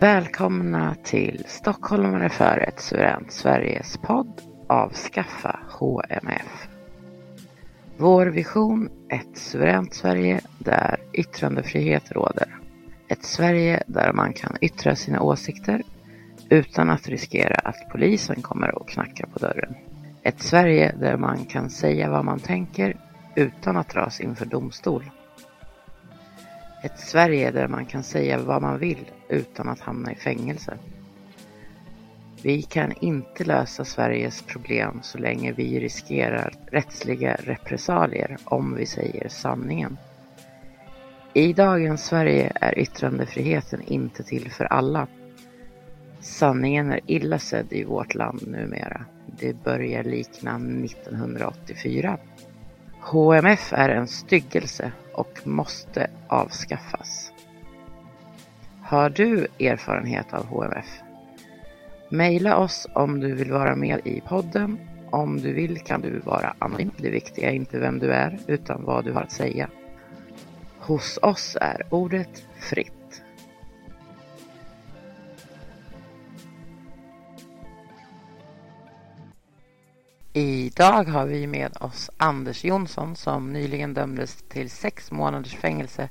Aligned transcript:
Välkomna 0.00 0.96
till 1.04 1.44
Stockholmare 1.48 2.28
för 2.28 2.58
ett 2.68 2.80
suveränt 2.80 3.32
Sveriges 3.32 3.96
podd 3.96 4.40
Avskaffa 4.66 5.60
HMF. 5.68 6.68
Vår 7.96 8.26
vision 8.26 8.88
ett 9.08 9.38
suveränt 9.38 9.94
Sverige 9.94 10.40
där 10.58 10.96
yttrandefrihet 11.12 12.12
råder. 12.12 12.56
Ett 13.08 13.24
Sverige 13.24 13.82
där 13.86 14.12
man 14.12 14.32
kan 14.32 14.56
yttra 14.60 14.96
sina 14.96 15.20
åsikter 15.22 15.82
utan 16.50 16.90
att 16.90 17.08
riskera 17.08 17.54
att 17.54 17.88
polisen 17.92 18.42
kommer 18.42 18.74
och 18.74 18.88
knackar 18.88 19.26
på 19.26 19.38
dörren. 19.38 19.74
Ett 20.22 20.42
Sverige 20.42 20.94
där 21.00 21.16
man 21.16 21.44
kan 21.44 21.70
säga 21.70 22.10
vad 22.10 22.24
man 22.24 22.38
tänker 22.38 22.96
utan 23.34 23.76
att 23.76 23.88
dras 23.88 24.20
inför 24.20 24.46
domstol. 24.46 25.10
Ett 26.82 26.98
Sverige 26.98 27.50
där 27.50 27.68
man 27.68 27.86
kan 27.86 28.02
säga 28.02 28.38
vad 28.38 28.62
man 28.62 28.78
vill 28.78 29.10
utan 29.28 29.68
att 29.68 29.80
hamna 29.80 30.12
i 30.12 30.14
fängelse. 30.14 30.78
Vi 32.42 32.62
kan 32.62 32.92
inte 33.00 33.44
lösa 33.44 33.84
Sveriges 33.84 34.42
problem 34.42 35.00
så 35.02 35.18
länge 35.18 35.52
vi 35.52 35.80
riskerar 35.80 36.54
rättsliga 36.72 37.34
repressalier 37.34 38.36
om 38.44 38.74
vi 38.74 38.86
säger 38.86 39.28
sanningen. 39.28 39.96
I 41.34 41.52
dagens 41.52 42.04
Sverige 42.04 42.52
är 42.54 42.78
yttrandefriheten 42.78 43.82
inte 43.82 44.22
till 44.22 44.50
för 44.50 44.64
alla. 44.64 45.06
Sanningen 46.20 46.92
är 46.92 47.00
illa 47.06 47.38
sedd 47.38 47.72
i 47.72 47.84
vårt 47.84 48.14
land 48.14 48.48
numera. 48.48 49.04
Det 49.26 49.62
börjar 49.64 50.04
likna 50.04 50.56
1984. 50.56 52.18
HMF 53.00 53.72
är 53.72 53.88
en 53.88 54.06
styggelse 54.06 54.92
och 55.14 55.46
måste 55.46 56.10
avskaffas. 56.28 57.32
Har 58.82 59.10
du 59.10 59.46
erfarenhet 59.58 60.34
av 60.34 60.46
HMF? 60.46 61.00
Maila 62.10 62.56
oss 62.56 62.86
om 62.94 63.20
du 63.20 63.34
vill 63.34 63.52
vara 63.52 63.76
med 63.76 64.00
i 64.04 64.20
podden. 64.20 64.78
Om 65.10 65.40
du 65.40 65.52
vill 65.52 65.78
kan 65.78 66.00
du 66.00 66.18
vara 66.18 66.54
anonym. 66.58 66.90
Det 66.96 67.10
viktiga 67.10 67.50
är 67.50 67.54
inte 67.54 67.78
vem 67.78 67.98
du 67.98 68.12
är 68.12 68.38
utan 68.46 68.84
vad 68.84 69.04
du 69.04 69.12
har 69.12 69.22
att 69.22 69.32
säga. 69.32 69.68
Hos 70.78 71.18
oss 71.22 71.56
är 71.60 71.86
ordet 71.90 72.46
fritt. 72.58 72.99
Idag 80.32 81.04
har 81.04 81.26
vi 81.26 81.46
med 81.46 81.76
oss 81.80 82.10
Anders 82.16 82.64
Jonsson 82.64 83.16
som 83.16 83.52
nyligen 83.52 83.94
dömdes 83.94 84.44
till 84.48 84.70
sex 84.70 85.10
månaders 85.10 85.54
fängelse 85.54 86.08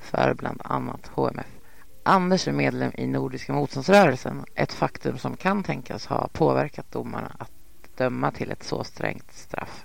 för 0.00 0.34
bland 0.34 0.60
annat 0.64 1.06
HMF. 1.06 1.46
Anders 2.02 2.48
är 2.48 2.52
medlem 2.52 2.92
i 2.94 3.06
Nordiska 3.06 3.52
motståndsrörelsen, 3.52 4.44
ett 4.54 4.72
faktum 4.72 5.18
som 5.18 5.36
kan 5.36 5.62
tänkas 5.62 6.06
ha 6.06 6.28
påverkat 6.28 6.92
domarna 6.92 7.36
att 7.38 7.52
döma 7.96 8.30
till 8.30 8.50
ett 8.50 8.62
så 8.62 8.84
strängt 8.84 9.32
straff. 9.32 9.84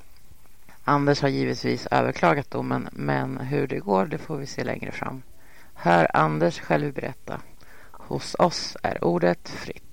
Anders 0.84 1.22
har 1.22 1.30
givetvis 1.30 1.88
överklagat 1.92 2.52
domen, 2.52 2.90
men 2.92 3.38
hur 3.38 3.68
det 3.68 3.80
går 3.80 4.06
det 4.06 4.18
får 4.18 4.38
vi 4.38 4.46
se 4.46 4.64
längre 4.64 4.92
fram. 4.92 5.22
Hör 5.74 6.08
Anders 6.14 6.60
själv 6.60 6.94
berätta. 6.94 7.42
Hos 7.92 8.36
oss 8.40 8.78
är 8.84 9.04
ordet 9.04 9.50
fritt. 9.50 9.85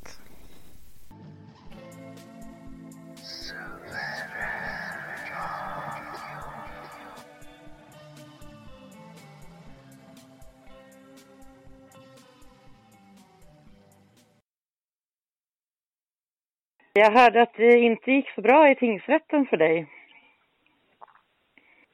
Jag 16.94 17.10
hörde 17.10 17.42
att 17.42 17.54
det 17.56 17.78
inte 17.78 18.12
gick 18.12 18.30
så 18.30 18.40
bra 18.40 18.70
i 18.70 18.74
tingsrätten 18.74 19.46
för 19.46 19.56
dig. 19.56 19.86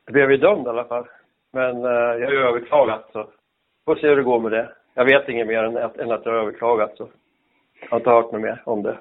Jag 0.05 0.13
blev 0.13 0.31
ju 0.31 0.37
dömd 0.37 0.67
i 0.67 0.71
alla 0.71 0.85
fall. 0.85 1.07
Men 1.53 1.85
eh, 1.85 1.91
jag 1.91 2.27
har 2.27 2.33
ju 2.33 2.39
överklagat 2.39 3.09
så 3.13 3.29
får 3.85 3.97
se 3.97 4.09
hur 4.09 4.17
det 4.17 4.23
går 4.23 4.41
med 4.41 4.53
det. 4.53 4.73
Jag 4.95 5.05
vet 5.05 5.29
inget 5.29 5.47
mer 5.47 5.65
än 5.65 5.77
att, 5.77 5.97
än 5.97 6.11
att 6.11 6.25
jag 6.25 6.33
har 6.33 6.39
överklagat 6.39 6.97
så 6.97 7.09
jag 7.81 7.91
har 7.91 7.99
inte 7.99 8.11
hört 8.11 8.33
något 8.33 8.41
mer 8.41 8.63
om 8.65 8.83
det. 8.83 8.99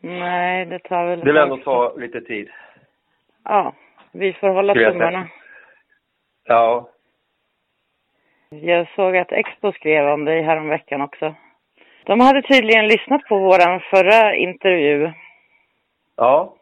Nej, 0.00 0.66
det 0.66 0.78
tar 0.78 1.06
väl... 1.06 1.20
Det 1.20 1.26
vill 1.26 1.36
ändå 1.36 1.56
ta 1.56 1.94
lite 1.96 2.20
tid. 2.20 2.50
Ja, 3.44 3.72
vi 4.12 4.32
får 4.32 4.48
hålla 4.48 4.74
tummarna. 4.74 5.28
Ja, 6.44 6.88
Jag 8.48 8.88
såg 8.96 9.16
att 9.16 9.32
Expo 9.32 9.72
skrev 9.72 10.06
om 10.08 10.24
dig 10.24 10.42
häromveckan 10.42 11.00
också. 11.00 11.34
De 12.04 12.20
hade 12.20 12.42
tydligen 12.42 12.88
lyssnat 12.88 13.22
på 13.24 13.38
våran 13.38 13.80
förra 13.80 14.34
intervju. 14.34 15.12
Ja. 16.16 16.54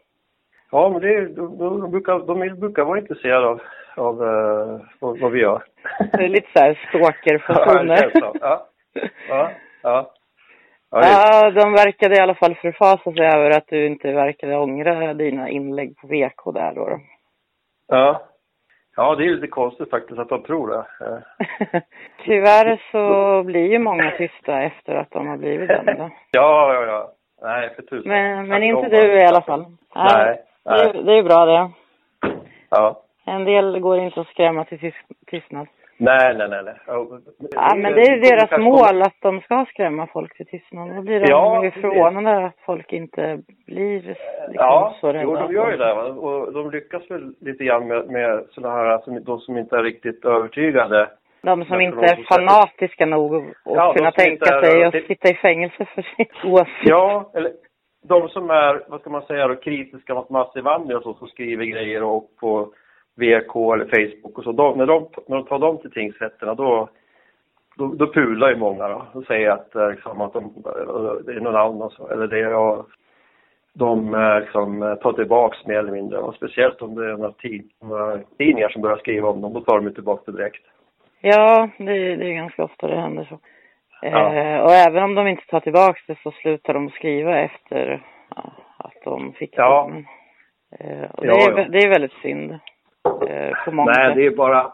Ja, 0.71 0.89
men 0.89 1.01
det, 1.01 1.27
de, 1.35 1.57
de, 1.57 1.91
brukar, 1.91 2.19
de 2.19 2.59
brukar 2.59 2.83
vara 2.83 2.99
intresserade 2.99 3.47
av, 3.47 3.61
av 3.95 4.23
eh, 4.23 4.79
vad, 4.99 5.19
vad 5.19 5.31
vi 5.31 5.39
gör. 5.39 5.63
Det 5.99 6.23
är 6.23 6.29
lite 6.29 6.47
så 6.53 6.59
här 6.59 6.79
stalkerfasoner. 6.89 8.11
Ja, 8.21 8.67
ja, 9.29 9.51
ja. 9.81 10.11
Ja, 10.91 11.01
Ja, 11.01 11.51
de 11.51 11.71
verkade 11.73 12.15
i 12.15 12.19
alla 12.19 12.35
fall 12.35 12.55
förfasa 12.55 13.11
sig 13.11 13.25
över 13.25 13.57
att 13.57 13.67
du 13.67 13.85
inte 13.85 14.11
verkade 14.11 14.57
ångra 14.57 15.13
dina 15.13 15.49
inlägg 15.49 15.97
på 15.97 16.07
VK 16.07 16.53
där 16.53 16.73
då. 16.75 16.99
ja. 17.87 18.21
ja, 18.95 19.15
det 19.15 19.23
är 19.25 19.29
lite 19.29 19.47
konstigt 19.47 19.89
faktiskt 19.89 20.19
att 20.19 20.29
de 20.29 20.43
tror 20.43 20.69
det. 20.69 20.85
Tyvärr 22.25 22.81
så 22.91 23.43
blir 23.43 23.71
ju 23.71 23.79
många 23.79 24.11
tysta 24.17 24.61
efter 24.61 24.95
att 24.95 25.11
de 25.11 25.27
har 25.27 25.37
blivit 25.37 25.69
dömda. 25.69 26.11
Ja, 26.31 26.73
ja, 26.73 26.85
ja. 26.85 27.11
Nej, 27.43 27.69
för 27.75 27.81
tusan. 27.81 28.11
Men, 28.11 28.47
men 28.47 28.63
inte 28.63 28.89
du 28.89 28.89
det. 29.07 29.21
i 29.21 29.25
alla 29.25 29.41
fall. 29.41 29.65
Nej, 29.95 30.41
Det 30.63 30.69
är, 30.69 30.93
nej. 30.93 31.03
det 31.03 31.13
är 31.17 31.23
bra 31.23 31.45
det. 31.45 31.69
Ja. 32.69 32.99
En 33.25 33.45
del 33.45 33.79
går 33.79 33.99
inte 33.99 34.21
att 34.21 34.27
skrämma 34.27 34.63
till 34.65 34.79
tyst- 34.79 35.25
tystnad. 35.27 35.67
Nej, 35.97 36.35
nej, 36.37 36.49
nej. 36.49 36.63
nej. 36.63 36.73
Ja, 36.87 37.75
men 37.75 37.93
det 37.93 38.01
är 38.01 38.11
ju 38.15 38.19
deras 38.19 38.59
mål 38.59 39.01
att 39.01 39.15
de 39.21 39.41
ska 39.41 39.65
skrämma 39.69 40.07
folk 40.07 40.37
till 40.37 40.45
tystnad. 40.45 40.95
Då 40.95 41.01
blir 41.01 41.19
de 41.19 41.25
Ja, 41.29 41.71
förvånade 41.81 42.45
att 42.45 42.57
folk 42.65 42.93
inte 42.93 43.39
blir 43.65 44.01
liksom 44.01 44.25
Ja, 44.53 44.95
så 45.01 45.07
rädda. 45.07 45.21
jo, 45.23 45.35
de 45.35 45.53
gör 45.53 45.71
ju 45.71 45.77
det. 45.77 45.93
Och 45.93 46.53
de 46.53 46.71
lyckas 46.71 47.11
väl 47.11 47.33
lite 47.41 47.63
grann 47.63 47.87
med, 47.87 48.07
med 48.09 48.45
sådana 48.51 48.75
här, 48.75 48.85
alltså, 48.85 49.11
de 49.11 49.39
som 49.39 49.57
inte 49.57 49.77
är 49.77 49.83
riktigt 49.83 50.25
övertygade. 50.25 51.09
De 51.43 51.65
som 51.65 51.73
Jag 51.73 51.83
inte 51.83 51.99
de 51.99 52.05
är 52.05 52.15
som 52.15 52.23
fanatiska 52.23 53.05
nog 53.05 53.35
att 53.35 53.43
Ja, 53.65 53.87
de 53.87 53.97
kunna 53.97 54.11
som 54.11 54.17
tänka 54.23 54.45
är- 54.45 54.61
sig 54.63 54.83
att 54.83 54.91
det- 54.93 55.07
sitta 55.07 55.29
i 55.29 55.33
fängelse 55.35 55.85
för 55.85 56.01
sin 56.01 56.51
åsikt. 56.51 56.71
Ja, 56.83 57.31
eller 57.33 57.51
de 58.03 58.29
som 58.29 58.49
är, 58.49 58.83
vad 58.87 59.01
ska 59.01 59.09
man 59.09 59.21
säga 59.21 59.47
då, 59.47 59.55
kritiska 59.55 60.13
mot 60.15 60.29
massinvandring 60.29 60.97
och 60.97 61.03
så, 61.03 61.13
som 61.13 61.27
skriver 61.27 61.65
grejer 61.65 62.03
och 62.03 62.29
på 62.39 62.73
VK 63.15 63.55
eller 63.73 63.85
Facebook 63.85 64.37
och 64.37 64.43
så. 64.43 64.51
De, 64.51 64.77
när, 64.77 64.85
de, 64.85 65.07
när 65.27 65.37
de 65.37 65.45
tar 65.45 65.59
dem 65.59 65.77
till 65.77 65.91
tingsrätterna 65.91 66.53
då, 66.53 66.89
då, 67.77 67.87
då 67.87 68.13
pular 68.13 68.49
ju 68.49 68.55
många 68.55 68.87
då. 68.87 69.05
Och 69.13 69.25
säger 69.25 69.49
att, 69.49 69.75
eh, 69.75 69.89
liksom, 69.89 70.21
att 70.21 70.33
de, 70.33 70.43
eh, 70.43 71.13
det 71.25 71.31
är 71.33 71.39
någon 71.39 71.55
annan 71.55 71.89
så, 71.89 72.07
eller 72.07 72.27
det 72.27 72.39
är, 72.39 72.49
ja, 72.51 72.85
de 73.73 74.13
eh, 74.15 74.39
liksom, 74.39 74.97
tar 75.01 75.13
tillbaks 75.13 75.65
mer 75.65 75.75
eller 75.79 75.91
mindre. 75.91 76.17
Och 76.19 76.35
speciellt 76.35 76.81
om 76.81 76.95
det 76.95 77.05
är 77.11 77.17
några, 77.17 77.31
tid, 77.31 77.69
några 77.81 78.19
tidningar 78.37 78.69
som 78.69 78.81
börjar 78.81 78.97
skriva 78.97 79.29
om 79.29 79.41
dem, 79.41 79.53
då 79.53 79.61
tar 79.61 79.79
de 79.79 79.93
tillbaka 79.93 80.31
det 80.31 80.37
direkt. 80.37 80.63
Ja, 81.25 81.69
det, 81.77 82.15
det 82.15 82.25
är 82.29 82.33
ganska 82.33 82.63
ofta 82.63 82.87
det 82.87 83.01
händer 83.01 83.23
så. 83.23 83.39
Ja. 84.01 84.33
Eh, 84.35 84.59
och 84.59 84.71
även 84.71 85.03
om 85.03 85.15
de 85.15 85.27
inte 85.27 85.45
tar 85.45 85.59
tillbaka 85.59 85.99
det 86.07 86.17
så 86.23 86.31
slutar 86.31 86.73
de 86.73 86.89
skriva 86.89 87.39
efter 87.39 88.03
ja, 88.35 88.51
att 88.77 88.93
de 89.03 89.33
fick 89.33 89.53
Ja. 89.57 89.81
domen. 89.83 90.05
Eh, 90.79 91.11
och 91.11 91.21
det, 91.25 91.27
Ja, 91.27 91.51
är, 91.51 91.57
ja. 91.59 91.65
det 91.69 91.77
är 91.83 91.89
väldigt 91.89 92.13
synd. 92.21 92.51
Eh, 93.29 93.63
på 93.65 93.71
många 93.71 93.91
Nej, 93.91 94.07
sätt. 94.09 94.15
det 94.15 94.25
är 94.25 94.35
bara, 94.35 94.73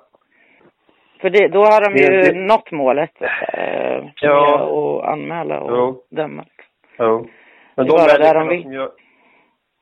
För 1.21 1.29
det, 1.29 1.47
då 1.47 1.59
har 1.59 1.81
de 1.85 1.93
det- 1.93 2.15
ju 2.15 2.21
det- 2.33 2.39
nått 2.39 2.71
målet. 2.71 3.21
Eh, 3.53 4.03
Ja. 4.21 4.55
att 5.03 5.09
anmäla 5.13 5.59
och 5.59 5.77
Jo. 5.77 6.03
döma. 6.09 6.45
Jo. 6.99 7.27
Men 7.75 7.85
Det 7.85 7.91
de 7.91 8.01
är 8.01 8.07
bara 8.07 8.17
där 8.17 8.33
de 8.39 8.47
vill. 8.47 8.63
som 8.63 8.73
gör, 8.73 8.91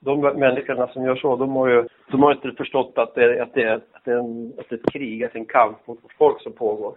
de 0.02 0.20
människorna 0.22 0.88
som 0.88 1.06
gör 1.06 1.16
så, 1.16 1.36
de 1.36 1.56
har 1.56 1.68
ju, 1.68 1.88
de 2.12 2.24
har 2.24 2.32
inte 2.32 2.52
förstått 2.52 2.98
att 2.98 3.16
det, 3.16 3.42
att 3.42 3.54
det, 3.54 3.64
är, 3.64 3.74
att 3.76 4.04
det 4.04 4.12
är 4.12 4.18
en, 4.18 4.54
att 4.60 4.70
det 4.70 4.76
är 4.76 4.80
ett 4.80 4.92
krig, 4.94 5.24
att 5.24 5.34
det 5.34 5.38
är 5.38 5.42
en 5.42 5.46
kamp 5.46 5.88
mot 5.88 6.00
folk 6.18 6.42
som 6.42 6.54
pågår. 6.54 6.96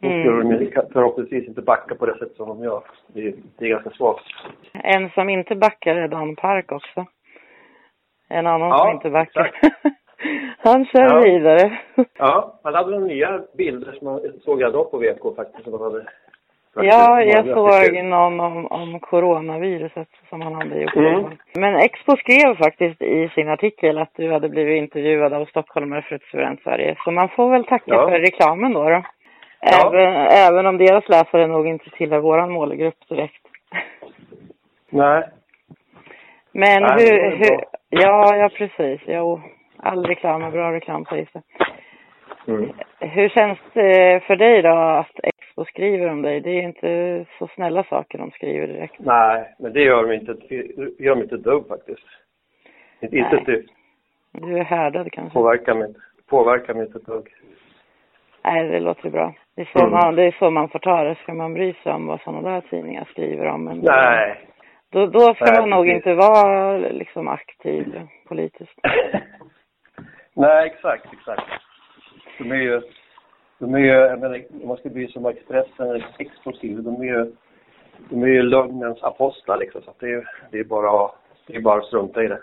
Då 0.00 0.08
Mm. 0.08 0.22
skulle 0.22 0.42
de 0.56 0.64
ju 0.64 0.70
förhoppningsvis 0.92 1.48
inte 1.48 1.62
backa 1.62 1.94
på 1.94 2.06
det 2.06 2.18
sätt 2.18 2.32
som 2.36 2.48
de 2.48 2.62
gör. 2.64 2.82
Det, 3.06 3.28
är- 3.28 3.34
det 3.58 3.64
är 3.64 3.68
ganska 3.68 3.90
svagt. 3.90 4.24
En 4.72 5.10
som 5.10 5.28
inte 5.28 5.54
backar 5.56 5.96
är 5.96 6.08
Dan 6.08 6.36
Park 6.36 6.72
också. 6.72 7.06
En 8.28 8.46
annan 8.46 8.68
Ja, 8.68 8.78
som 8.78 8.90
inte 8.90 9.10
backar. 9.10 9.50
Han 10.58 10.84
kör 10.86 11.00
Ja. 11.02 11.20
vidare. 11.20 11.78
Ja, 12.18 12.60
han 12.62 12.74
hade 12.74 12.90
några 12.90 13.04
nya 13.04 13.42
bilder 13.56 13.92
som 13.92 14.04
man, 14.04 14.20
såg 14.40 14.60
jag 14.62 14.72
då 14.72 14.84
på 14.84 14.98
VK 14.98 15.36
faktiskt. 15.36 15.62
Som 15.64 15.72
de 15.72 15.80
hade, 15.82 16.04
Ja, 16.74 17.22
jag 17.22 17.44
såg 17.46 18.04
någon 18.04 18.40
om, 18.40 18.66
om 18.66 19.00
coronaviruset 19.00 20.08
som 20.28 20.40
han 20.40 20.54
hade 20.54 20.80
gjort. 20.80 20.96
Mm. 20.96 21.24
Men 21.54 21.74
Expo 21.76 22.16
skrev 22.16 22.56
faktiskt 22.56 23.02
i 23.02 23.28
sin 23.28 23.48
artikel 23.48 23.98
att 23.98 24.10
du 24.16 24.32
hade 24.32 24.48
blivit 24.48 24.78
intervjuad 24.78 25.32
av 25.32 25.44
stockholmare 25.44 26.02
för 26.02 26.16
ett 26.16 26.22
suveränt 26.22 26.62
Sverige. 26.62 26.96
Så 27.04 27.10
man 27.10 27.28
får 27.28 27.50
väl 27.50 27.64
tacka 27.64 27.84
Ja. 27.94 28.08
för 28.08 28.18
reklamen 28.18 28.72
då. 28.72 28.88
då. 28.88 29.02
Ja. 29.60 29.92
Även, 29.94 30.14
även 30.16 30.66
om 30.66 30.78
deras 30.78 31.08
läsare 31.08 31.46
nog 31.46 31.66
inte 31.66 31.90
tillhör 31.90 32.18
våran 32.20 32.50
målgrupp 32.52 33.08
direkt. 33.08 33.46
Nej. 34.90 35.28
Men 36.52 36.82
Nej, 36.82 36.92
hur, 36.98 37.36
hur 37.36 37.60
ja, 37.90 38.36
ja 38.36 38.48
precis. 38.48 39.00
Jo, 39.06 39.40
all 39.76 40.06
reklam 40.06 40.42
är 40.42 40.50
bra 40.50 40.72
reklam 40.72 41.04
sägs 41.04 41.30
det. 41.32 41.42
Mm. 42.48 42.70
Hur 43.00 43.28
känns 43.28 43.58
det 43.72 44.20
för 44.26 44.36
dig 44.36 44.62
då 44.62 44.68
att 44.76 45.20
Expo 45.50 45.64
skriver 45.64 46.08
om 46.10 46.22
dig? 46.22 46.40
Det 46.40 46.50
är 46.50 46.62
inte 46.62 47.26
så 47.38 47.46
snälla 47.54 47.84
saker 47.84 48.18
de 48.18 48.30
skriver 48.30 48.66
direkt. 48.66 48.94
Nej, 48.98 49.54
men 49.58 49.72
det 49.72 49.80
gör 49.82 50.06
de 50.06 50.12
inte, 50.14 50.32
gör 51.02 51.14
de 51.16 51.22
inte 51.22 51.34
ett 51.34 51.42
dugg 51.44 51.68
faktiskt. 51.68 52.06
Inte 53.00 53.16
Nej. 53.16 53.34
ett 53.40 53.46
dugg. 53.46 53.66
Du 54.32 54.58
är 54.58 54.64
härdad 54.64 55.12
kanske? 55.12 55.34
Påverkar 55.34 55.74
mig, 55.74 55.88
inte- 55.88 56.00
påverkar 56.28 56.74
mig 56.74 56.86
inte 56.86 56.98
ett 56.98 57.06
dugg. 57.06 57.28
Nej, 58.44 58.68
det 58.68 58.80
låter 58.80 59.10
bra. 59.10 59.34
Det 59.56 59.62
är, 59.62 59.68
så 59.72 59.78
Mm. 59.78 59.90
man, 59.90 60.14
det 60.16 60.22
är 60.24 60.36
så 60.38 60.50
man 60.50 60.68
får 60.68 60.78
ta 60.78 61.04
det. 61.04 61.14
Ska 61.14 61.34
man 61.34 61.54
bry 61.54 61.74
sig 61.82 61.92
om 61.92 62.06
vad 62.06 62.20
sådana 62.20 62.50
där 62.50 62.60
tidningar 62.60 63.04
skriver 63.10 63.46
om? 63.46 63.64
Men 63.64 63.78
Nej. 63.78 64.40
Då, 64.90 65.06
då 65.06 65.34
ska 65.34 65.44
Nej, 65.44 65.60
man 65.60 65.70
nog 65.70 65.84
precis. 65.84 65.96
inte 65.96 66.14
vara 66.14 66.76
liksom 66.78 67.28
aktiv 67.28 68.00
politiskt. 68.28 68.78
Nej, 70.34 70.66
exakt, 70.66 71.06
exakt. 71.12 71.42
De 72.38 72.50
är 72.52 72.56
ju, 72.56 72.80
de 73.60 73.74
är 73.74 73.78
ju, 73.78 73.86
jag 73.86 74.20
menar, 74.20 74.42
om 74.62 74.68
man 74.68 74.76
ska 74.76 74.88
bry 74.88 75.08
sig 75.08 75.20
om 75.20 75.26
Expressen 75.26 75.88
eller 75.90 76.06
Explosiv, 76.18 76.82
de 76.82 77.00
är 77.00 77.04
ju, 77.04 77.32
de 78.10 78.22
är 78.22 78.26
ju 78.26 78.42
lögnens 78.42 79.02
apostlar 79.02 79.56
liksom. 79.58 79.82
Så 79.82 79.90
att 79.90 79.98
det 80.00 80.12
är, 80.12 80.28
det 80.50 80.58
är 80.58 80.64
bara, 80.64 81.10
det 81.46 81.56
är 81.56 81.60
bara 81.60 81.78
att 81.78 81.84
strunta 81.86 82.24
i 82.24 82.28
det. 82.28 82.40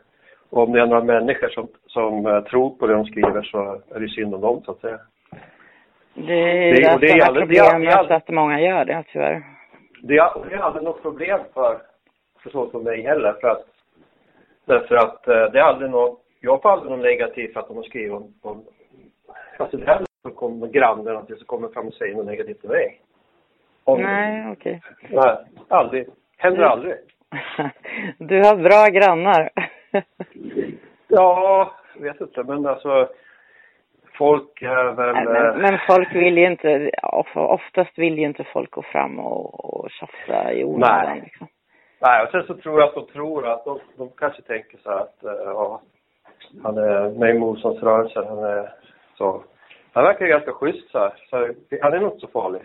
Och 0.50 0.64
om 0.64 0.72
det 0.72 0.82
är 0.82 0.86
några 0.86 1.04
människor 1.04 1.48
som, 1.50 1.68
som 1.88 2.26
eh, 2.26 2.42
tror 2.42 2.70
på 2.70 2.88
det 2.88 2.94
de 2.94 3.06
skriver 3.06 3.42
så 3.42 3.82
är 3.96 4.00
det 4.00 4.08
synd 4.10 4.36
om 4.36 4.42
dem 4.42 4.62
så 4.66 4.72
att 4.72 4.80
säga. 4.82 5.00
Det 6.14 6.34
är 6.34 6.74
Det- 6.74 6.82
det, 6.82 6.94
och 6.94 7.00
det 7.00 7.08
är 7.08 7.20
som 7.20 7.28
aldrig- 7.28 7.48
det 7.50 7.58
är 7.58 7.98
aldrig- 7.98 8.16
att 8.18 8.30
många 8.30 8.62
gör 8.62 8.86
det 8.86 9.04
tyvärr. 9.12 9.44
Det 10.02 10.18
är, 10.18 10.50
det 10.50 10.56
är 10.56 10.60
aldrig 10.60 10.84
något 10.84 11.02
problem 11.02 11.40
för, 11.54 11.78
för 12.44 12.50
så 12.50 12.70
som 12.70 12.84
mig 12.84 13.02
heller. 13.02 13.34
För 13.42 13.48
att, 13.48 13.66
därför 14.66 14.96
att 14.96 15.28
eh, 15.28 15.34
det 15.52 15.60
är 15.60 15.64
aldrig 15.64 15.92
något, 15.92 16.22
jag 16.40 16.62
får 16.62 16.70
aldrig 16.70 16.92
något 16.92 17.04
negativt 17.06 17.54
för 17.54 17.60
att 17.60 17.68
de 17.68 17.78
har 17.78 17.84
skrivit 17.84 18.12
om, 18.12 18.34
om 18.42 18.64
alltså 19.58 19.78
det 19.78 19.86
är 19.86 19.90
aldrig 19.92 20.07
så 20.30 20.36
kommer 20.36 20.68
grannen 20.68 21.16
och 21.16 21.30
så 21.40 21.46
kommer 21.46 21.68
fram 21.68 21.88
och 21.88 21.94
säger 21.94 22.16
något 22.16 22.26
negativt 22.26 22.60
till 22.62 22.70
mig. 22.70 23.02
Om, 23.84 24.02
Nej, 24.02 24.52
okej. 24.52 24.82
Nej, 25.10 25.38
aldrig. 25.68 26.08
Händer 26.38 26.60
Mm. 26.62 26.72
aldrig. 26.72 26.96
Du 28.18 28.38
har 28.44 28.56
bra 28.56 28.88
grannar. 29.00 29.50
Ja, 31.08 31.72
jag 31.96 32.02
vet 32.04 32.22
inte, 32.22 32.44
men 32.44 32.66
alltså 32.66 33.10
folk 34.18 34.62
är 34.62 34.92
väl... 34.92 35.14
Nej, 35.16 35.24
eh, 35.24 35.32
men, 35.34 35.62
men 35.62 35.80
folk 35.88 36.16
vill 36.16 36.38
ju 36.38 36.46
inte, 36.46 36.92
of- 37.04 37.36
oftast 37.38 37.98
vill 37.98 38.18
ju 38.18 38.26
inte 38.26 38.44
folk 38.44 38.72
gå 38.72 38.82
fram 38.82 39.20
och, 39.20 39.66
och 39.84 39.92
tjafsa 39.92 40.54
i 40.54 40.64
onödan. 40.64 41.06
Nej. 41.10 41.22
Liksom. 41.24 41.48
Nej, 42.02 42.24
och 42.26 42.32
sen 42.32 42.44
så 42.44 42.54
tror 42.54 42.80
jag 42.80 42.88
att 42.90 42.96
de 42.96 43.06
tror 43.08 43.48
att 43.48 43.66
de, 43.66 43.80
de 43.98 44.10
kanske 44.18 44.42
tänker 44.42 44.78
så 44.78 44.90
här 44.90 44.98
att 45.00 45.24
eh, 45.24 45.32
ja, 45.46 45.82
han 46.64 46.78
är 46.78 47.10
med 47.20 47.36
i 47.36 47.40
motståndsrörelsen, 47.40 48.28
han 48.28 48.44
är 48.44 48.74
så. 49.18 49.44
Han 49.98 50.06
verkar 50.06 50.26
ju 50.26 50.32
ganska 50.32 50.52
schysst 50.52 50.92
så 50.92 51.00
här, 51.00 51.12
så 51.30 51.38
han 51.82 51.94
är 51.94 52.00
nog 52.00 52.08
inte 52.14 52.20
så 52.20 52.28
farlig. 52.28 52.62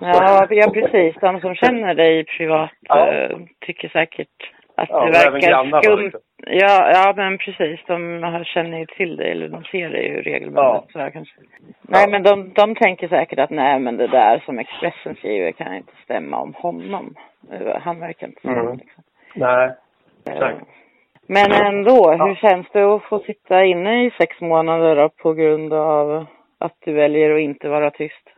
Ja, 0.00 0.46
ja, 0.50 0.70
precis. 0.74 1.14
De 1.20 1.40
som 1.40 1.54
känner 1.54 1.94
dig 1.94 2.24
privat 2.24 2.70
Ja. 2.80 3.12
eh, 3.12 3.38
tycker 3.60 3.88
säkert 3.88 4.52
att 4.74 4.88
Ja, 4.90 5.04
det 5.04 5.10
verkar 5.30 5.82
skumt. 5.82 6.12
Ja, 6.46 6.90
ja, 6.94 7.12
men 7.16 7.38
precis. 7.38 7.80
De 7.86 8.22
har- 8.22 8.44
känner 8.44 8.78
ju 8.78 8.86
till 8.86 9.16
dig, 9.16 9.30
eller 9.30 9.48
de 9.48 9.64
ser 9.64 9.88
dig 9.90 10.06
ju 10.08 10.22
regelbundet. 10.22 10.62
Ja. 10.64 10.84
Så 10.92 10.98
här, 10.98 11.10
kanske. 11.10 11.34
Nej, 11.82 12.10
men 12.10 12.22
de, 12.22 12.52
de 12.52 12.74
tänker 12.74 13.08
säkert 13.08 13.38
att 13.38 13.50
nej, 13.50 13.78
men 13.78 13.96
det 13.96 14.06
där 14.06 14.42
som 14.46 14.58
Expressen 14.58 15.14
skriver 15.16 15.52
kan 15.52 15.74
inte 15.74 15.92
stämma 16.04 16.38
om 16.38 16.54
honom. 16.54 17.14
Eh, 17.52 17.80
Han 17.80 18.00
verkar 18.00 18.26
inte 18.26 18.40
så. 18.42 18.48
Mm. 18.48 18.76
Liksom. 18.76 19.02
Nej, 19.34 19.70
exakt. 20.30 20.58
Men 21.28 21.52
ändå, 21.52 22.14
Ja. 22.18 22.24
hur 22.26 22.34
känns 22.34 22.66
det 22.72 22.82
att 22.94 23.02
få 23.02 23.18
sitta 23.18 23.64
inne 23.64 24.04
i 24.06 24.10
sex 24.10 24.40
månader 24.40 24.96
då, 24.96 25.08
på 25.08 25.32
grund 25.32 25.72
av 25.72 26.26
att 26.58 26.74
du 26.84 26.92
väljer 26.92 27.34
att 27.34 27.40
inte 27.40 27.68
vara 27.68 27.90
tyst. 27.90 28.28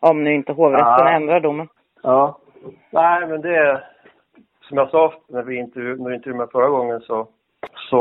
Om 0.00 0.24
nu 0.24 0.34
inte 0.34 0.52
hovrätten 0.52 0.86
Ja. 0.86 1.08
ändrar 1.10 1.40
domen. 1.40 1.68
Ja. 2.02 2.38
Nej, 2.90 3.26
men 3.26 3.40
det 3.40 3.82
som 4.60 4.78
jag 4.78 4.90
sa 4.90 5.14
när 5.28 5.42
vi 5.42 5.56
intervju, 5.56 5.96
när 5.96 6.08
vi 6.10 6.14
intervjuade 6.16 6.38
mig 6.38 6.52
förra 6.52 6.68
gången 6.68 7.00
så, 7.00 7.28
så 7.90 7.98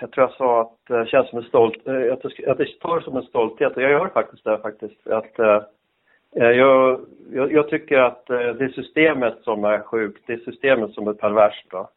jag 0.00 0.10
tror 0.10 0.26
jag 0.28 0.32
sa 0.36 0.60
att 0.60 0.72
det 0.88 1.06
känns 1.08 1.28
som 1.28 1.38
en 1.38 1.44
stolt, 1.44 1.86
eh, 1.86 2.12
att 2.12 2.22
det, 2.22 2.46
att 2.50 2.58
det 2.58 2.80
tar 2.80 3.00
som 3.00 3.16
en 3.16 3.22
stolthet 3.22 3.76
och 3.76 3.82
jag 3.82 3.90
gör 3.90 4.08
faktiskt 4.08 4.44
det 4.44 4.58
faktiskt. 4.58 5.06
Att, 5.06 5.38
eh, 5.38 5.62
jag, 6.50 7.00
jag, 7.32 7.52
jag 7.52 7.68
tycker 7.68 7.98
att 7.98 8.30
eh, 8.30 8.36
det 8.38 8.64
är 8.64 8.72
systemet 8.74 9.34
som 9.42 9.64
är 9.64 9.78
sjukt, 9.80 10.22
det 10.26 10.32
är 10.32 10.36
systemet 10.38 10.90
som 10.94 11.08
är 11.08 11.12
perverst. 11.12 11.66
Då. 11.70 11.88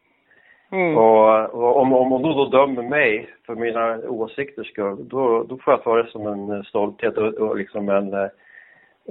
Mm. 0.75 0.97
Och, 0.97 1.53
och 1.53 1.77
om, 1.77 1.93
om 1.93 2.11
hon 2.11 2.21
då, 2.21 2.45
dömer 2.45 2.83
mig 2.83 3.29
för 3.45 3.55
mina 3.55 4.09
åsikters 4.09 4.67
skull, 4.67 5.07
då, 5.09 5.43
då 5.43 5.57
får 5.57 5.73
jag 5.73 5.83
ta 5.83 5.95
det 5.95 6.09
som 6.09 6.27
en 6.27 6.51
eh, 6.51 6.63
stolthet 6.63 7.17
och, 7.17 7.33
och 7.33 7.57
liksom 7.57 7.89
en, 7.89 8.13
eh, 8.13 8.29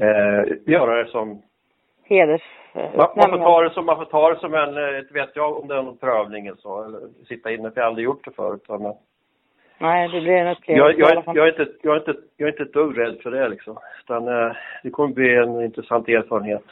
eh, 0.00 0.44
göra 0.66 1.02
det 1.02 1.10
som 1.10 1.42
Heders... 2.04 2.42
man, 2.74 3.08
man, 3.16 3.30
får 3.30 3.38
ta 3.38 3.62
det 3.62 3.70
som, 3.70 3.86
man 3.86 3.96
får 3.96 4.04
ta 4.04 4.30
det 4.30 4.40
som 4.40 4.54
en, 4.54 4.76
eh, 4.76 4.98
inte 4.98 5.14
vet 5.14 5.30
jag 5.34 5.58
om 5.58 5.68
det 5.68 5.74
är 5.74 5.82
någon 5.82 5.96
prövning 5.96 6.46
eller 6.46 6.58
så, 6.58 6.84
eller 6.84 7.00
sitta 7.28 7.50
inne, 7.52 7.70
för 7.70 7.80
jag 7.80 7.84
har 7.84 7.88
aldrig 7.88 8.04
gjort 8.04 8.24
det 8.24 8.36
förut. 8.36 8.64
Men 8.68 8.94
Nej, 9.78 10.08
det 10.08 10.20
blir 10.20 10.32
en 10.32 10.56
upplevelse 10.56 11.00
jag, 11.00 11.10
är 11.10 11.16
inte, 11.16 11.32
jag, 11.82 11.96
är 11.96 11.98
inte, 11.98 12.14
jag 12.36 12.48
är 12.48 12.52
inte 12.52 12.62
ett 12.62 12.72
dugg 12.72 12.98
rädd 12.98 13.16
för 13.22 13.30
det 13.30 13.48
liksom. 13.48 13.76
Utan 14.04 14.28
eh, 14.28 14.52
det 14.82 14.90
kommer 14.90 15.14
bli 15.14 15.36
en 15.36 15.64
intressant 15.64 16.08
erfarenhet 16.08 16.64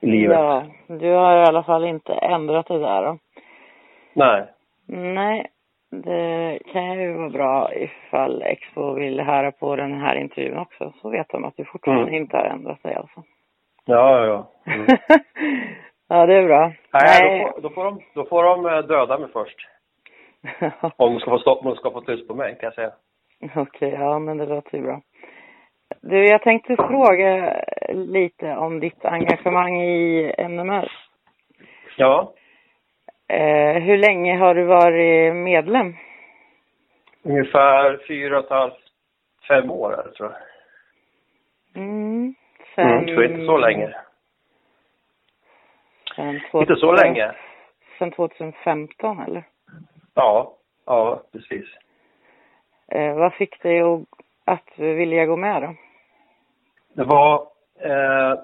i 0.00 0.06
livet. 0.06 0.38
Ja, 0.38 0.66
du 0.86 1.10
har 1.10 1.36
i 1.36 1.46
alla 1.46 1.62
fall 1.62 1.84
inte 1.84 2.12
ändrat 2.12 2.66
det 2.66 2.78
där 2.78 3.02
då. 3.02 3.18
Nej. 4.12 4.46
Nej, 4.86 5.46
det 5.90 6.58
kan 6.72 6.98
ju 7.00 7.12
vara 7.12 7.28
bra 7.30 7.74
ifall 7.74 8.42
Expo 8.42 8.92
vill 8.94 9.20
höra 9.20 9.52
på 9.52 9.76
den 9.76 10.00
här 10.00 10.14
intervjun 10.16 10.58
också. 10.58 10.92
Så 11.02 11.10
vet 11.10 11.28
de 11.28 11.44
att 11.44 11.56
du 11.56 11.64
fortfarande 11.64 12.02
Mm. 12.02 12.14
inte 12.14 12.36
har 12.36 12.44
ändrat 12.44 12.82
dig 12.82 12.94
alltså. 12.94 13.22
Ja, 13.84 14.16
ja, 14.18 14.26
ja. 14.26 14.72
Mm. 14.72 14.86
ja, 16.08 16.26
det 16.26 16.34
är 16.34 16.46
bra. 16.46 16.72
Nej, 16.92 17.46
då 17.46 17.52
får, 17.52 17.60
då, 17.62 17.70
får 17.70 17.84
de, 17.84 18.00
då 18.14 18.24
får 18.24 18.42
de 18.42 18.66
eh, 18.66 18.78
döda 18.78 19.18
mig 19.18 19.28
först. 19.32 19.68
Om 20.96 21.12
de 21.12 21.20
ska 21.20 21.30
få 21.30 21.38
stopp, 21.38 21.58
om 21.64 21.70
de 21.70 21.76
ska 21.76 21.90
få 21.90 22.00
tyst 22.00 22.28
på 22.28 22.34
mig 22.34 22.56
kan 22.60 22.66
jag 22.66 22.74
säga. 22.74 22.92
Okej, 23.56 23.90
ja 24.00 24.18
men 24.18 24.38
det 24.38 24.46
låter 24.46 24.78
ju 24.78 24.84
bra. 24.84 25.00
Du, 26.00 26.26
jag 26.26 26.42
tänkte 26.42 26.76
fråga 26.76 27.56
lite 27.88 28.56
om 28.56 28.80
ditt 28.80 29.04
engagemang 29.04 29.80
i 29.82 30.34
NMR. 30.48 30.92
Ja, 31.96 32.32
Eh, 33.32 33.82
hur 33.82 33.98
länge 33.98 34.36
har 34.36 34.54
du 34.54 34.64
varit 34.64 35.34
medlem? 35.34 35.96
ungefär 37.22 38.00
fyra 38.08 38.38
och 38.38 38.44
ett 38.44 38.50
halvt, 38.50 38.78
fem 39.48 39.70
år 39.70 39.92
är 39.92 40.04
det 40.04 40.12
tror 40.12 40.32
jag. 40.32 41.82
Mm, 41.82 42.34
Mm, 42.76 43.14
så 43.14 43.22
inte 43.22 43.46
så 43.46 43.56
länge. 43.58 43.94
Sen 46.16 46.40
Inte 46.52 46.76
så 46.76 46.92
länge. 46.92 47.32
Sen 47.98 48.10
2015 48.10 49.20
eller? 49.20 49.44
Ja, 50.14 50.56
ja 50.86 51.22
precis. 51.32 51.64
Eh, 52.88 53.14
vad 53.14 53.34
fick 53.34 53.62
dig 53.62 53.80
att, 53.80 54.00
att 54.44 54.78
vilja 54.78 55.26
gå 55.26 55.36
med 55.36 55.62
då? 55.62 55.74
Det 56.94 57.04
var, 57.04 57.46
eh, 57.80 58.38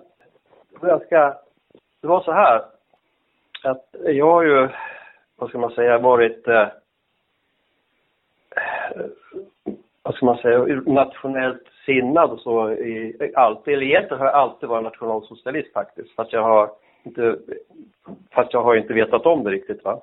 jag 0.83 1.03
ska, 1.07 1.35
det 2.03 2.09
var 2.09 2.21
så 2.21 2.33
här 2.33 2.78
att 3.65 3.85
jag 4.05 4.31
har 4.31 4.43
ju, 4.43 4.69
vad 5.37 5.49
ska 5.49 5.59
man 5.59 5.71
säga, 5.71 5.99
varit, 5.99 6.49
eh, 6.49 6.67
vad 10.03 10.15
ska 10.15 10.27
man 10.27 10.39
säga, 10.39 10.83
nationellt 10.87 11.63
sinnad 11.87 12.31
och 12.31 12.41
så 12.41 12.71
i, 12.71 13.33
alltid, 13.35 13.75
eller 13.75 13.87
egentligen 13.87 14.19
har 14.19 14.27
jag 14.27 14.35
alltid 14.35 14.69
varit 14.69 14.85
nationalsocialist 14.85 15.73
faktiskt, 15.73 16.15
fast 16.15 16.33
jag 16.33 16.43
har 16.43 16.71
inte, 17.03 17.39
fast 18.31 18.53
jag 18.53 18.63
har 18.63 18.77
inte 18.77 18.95
vetat 18.95 19.27
om 19.27 19.45
det 19.45 19.51
riktigt 19.51 19.85
va. 19.85 20.01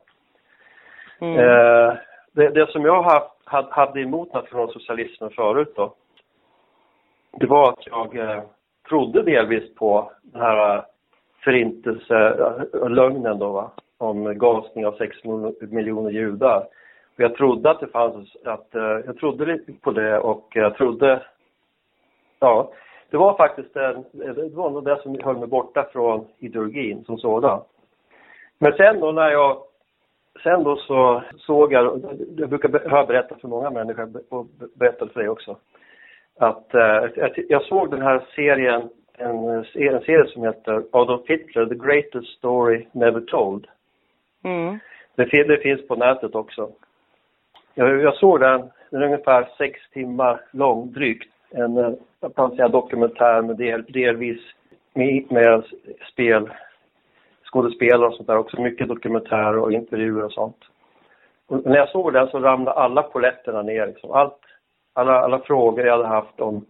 Mm. 1.20 1.40
Eh, 1.40 1.94
det, 2.32 2.50
det 2.50 2.72
som 2.72 2.86
jag 2.86 3.04
haft, 3.04 3.32
hade, 3.44 3.72
hade 3.72 4.02
emot 4.02 4.34
nationalsocialismen 4.34 5.30
förut 5.30 5.74
då, 5.76 5.94
det 7.40 7.46
var 7.46 7.70
att 7.70 7.88
jag 7.88 8.18
eh, 8.18 8.44
trodde 8.90 9.24
delvis 9.24 9.76
på 9.76 10.12
den 10.22 10.42
här 10.42 10.86
förintelse, 11.46 12.16
eh, 12.16 12.36
förintelselögnen 12.36 13.40
då 13.40 13.52
va, 13.52 13.72
om 13.98 14.38
gasning 14.38 14.86
av 14.86 14.92
6 14.92 15.18
miljoner 15.60 16.12
judar. 16.12 16.58
Och 17.16 17.20
jag 17.24 17.36
trodde 17.36 17.70
att 17.70 17.80
det 17.80 17.88
fanns, 17.88 18.36
att, 18.46 18.76
eh, 18.76 19.00
jag 19.06 19.18
trodde 19.18 19.46
lite 19.46 19.74
på 19.82 19.92
det 19.92 20.20
och 20.20 20.48
jag 20.54 20.76
trodde, 20.76 21.22
ja, 22.40 22.72
det 23.10 23.18
var 23.18 23.38
faktiskt 23.38 23.76
en, 23.76 23.96
eh, 23.96 24.34
det 24.36 24.56
var 24.56 24.70
nog 24.70 24.86
det 24.86 25.02
som 25.02 25.20
höll 25.24 25.38
mig 25.38 25.48
borta 25.48 25.88
från 25.92 26.28
ideologin 26.40 27.04
som 27.04 27.18
sådan. 27.18 27.62
Men 28.60 28.74
sen 28.74 29.00
då 29.00 29.12
när 29.12 29.30
jag 29.30 29.58
Sen 30.44 30.64
då 30.64 30.76
så 30.76 31.24
såg 31.38 31.74
jag, 31.74 32.04
jag 32.38 32.50
brukar 32.50 32.70
be- 32.70 32.90
höra 32.90 33.06
berätta 33.06 33.36
för 33.36 33.48
många 33.48 33.70
människor 33.70 34.10
och 34.30 34.46
berätta 34.76 35.08
för 35.08 35.20
dig 35.20 35.30
också, 35.30 35.58
att 36.40 36.76
att 36.76 37.38
jag 37.50 37.64
såg 37.64 37.92
den 37.92 38.02
här 38.02 38.26
serien, 38.36 38.90
en, 39.18 39.50
en 39.50 39.66
serie 40.02 40.28
som 40.28 40.44
heter 40.44 40.84
Adolf 40.92 41.22
Hitler, 41.28 41.66
The 41.66 41.76
Greatest 41.76 42.38
Story 42.38 42.86
Never 42.92 43.22
Told. 43.22 43.68
Mm. 44.44 44.80
Det, 45.16 45.44
det 45.44 45.58
finns 45.58 45.88
på 45.88 45.96
nätet 45.96 46.36
också. 46.36 46.72
Jag, 47.74 48.02
jag 48.02 48.16
såg 48.16 48.40
den, 48.40 48.70
den 48.90 49.02
är 49.02 49.06
ungefär 49.06 49.50
sex 49.58 49.80
timmar 49.94 50.42
lång 50.52 50.92
drygt. 50.92 51.30
En 51.52 51.78
eh, 51.78 51.94
jag 52.20 52.36
kan 52.36 52.56
säga 52.56 52.68
dokumentär 52.68 53.42
med 53.42 53.58
del, 53.58 53.84
delvis 53.84 54.42
med, 54.94 55.32
med 55.32 55.64
spel, 56.12 56.50
skådespelare 57.52 58.08
och 58.08 58.16
sånt 58.16 58.28
där 58.28 58.38
också. 58.38 58.62
Mycket 58.62 58.88
dokumentärer 58.88 59.58
och 59.58 59.72
intervjuer 59.72 60.24
och 60.24 60.32
sånt. 60.32 60.58
Och 61.48 61.66
när 61.66 61.78
jag 61.78 61.90
såg 61.90 62.14
den 62.14 62.28
så 62.28 62.40
ramlade 62.40 62.80
alla 62.80 63.04
poletterna 63.04 63.62
ner. 63.62 63.88
Liksom. 63.88 64.12
Allt, 64.12 64.40
alla, 64.94 65.20
alla 65.20 65.40
frågor 65.40 65.86
jag 65.86 65.98
hade 65.98 66.08
haft 66.08 66.40
om 66.40 66.66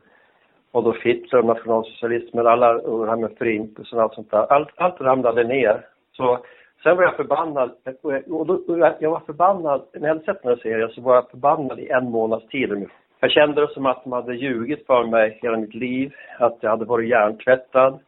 Adolf 0.76 1.02
Hitler 1.04 1.40
och 1.40 1.46
nationalsocialismen, 1.46 2.48
alla, 2.48 2.76
och 2.76 3.06
det 3.06 3.12
här 3.12 3.18
med 3.18 3.38
förintelsen 3.38 3.98
och 3.98 4.04
allt 4.04 4.14
sånt 4.14 4.32
där. 4.32 4.54
Allt, 4.54 4.70
allt 4.76 5.02
ramlade 5.02 5.44
ner. 5.44 5.86
Så 6.12 6.40
sen 6.84 6.96
var 6.98 7.04
jag 7.04 7.16
förbannad. 7.16 7.72
Och 8.02 8.14
jag, 8.14 8.32
och 8.32 8.46
då, 8.46 8.54
och 8.68 8.80
jag, 8.80 8.94
jag 9.00 9.12
var 9.12 9.20
förbannad, 9.20 9.82
när 9.94 10.08
jag 10.08 10.16
hade 10.16 10.26
sett 10.26 10.44
den 10.44 10.50
här 10.52 10.62
serien 10.64 10.90
så 10.90 11.02
var 11.02 11.16
jag 11.16 11.30
förbannad 11.30 11.80
i 11.80 11.90
en 11.90 12.12
månads 12.12 12.48
tid. 12.48 12.90
Jag 13.20 13.32
kände 13.32 13.62
det 13.62 13.74
som 13.74 13.86
att 13.86 14.04
de 14.04 14.12
hade 14.12 14.36
ljugit 14.36 14.86
för 14.86 15.04
mig 15.04 15.40
hela 15.42 15.58
mitt 15.58 15.74
liv, 15.76 16.14
att 16.40 16.58
jag 16.62 16.70
hade 16.70 16.86
varit 16.86 17.10
hjärntvättad. 17.10 18.00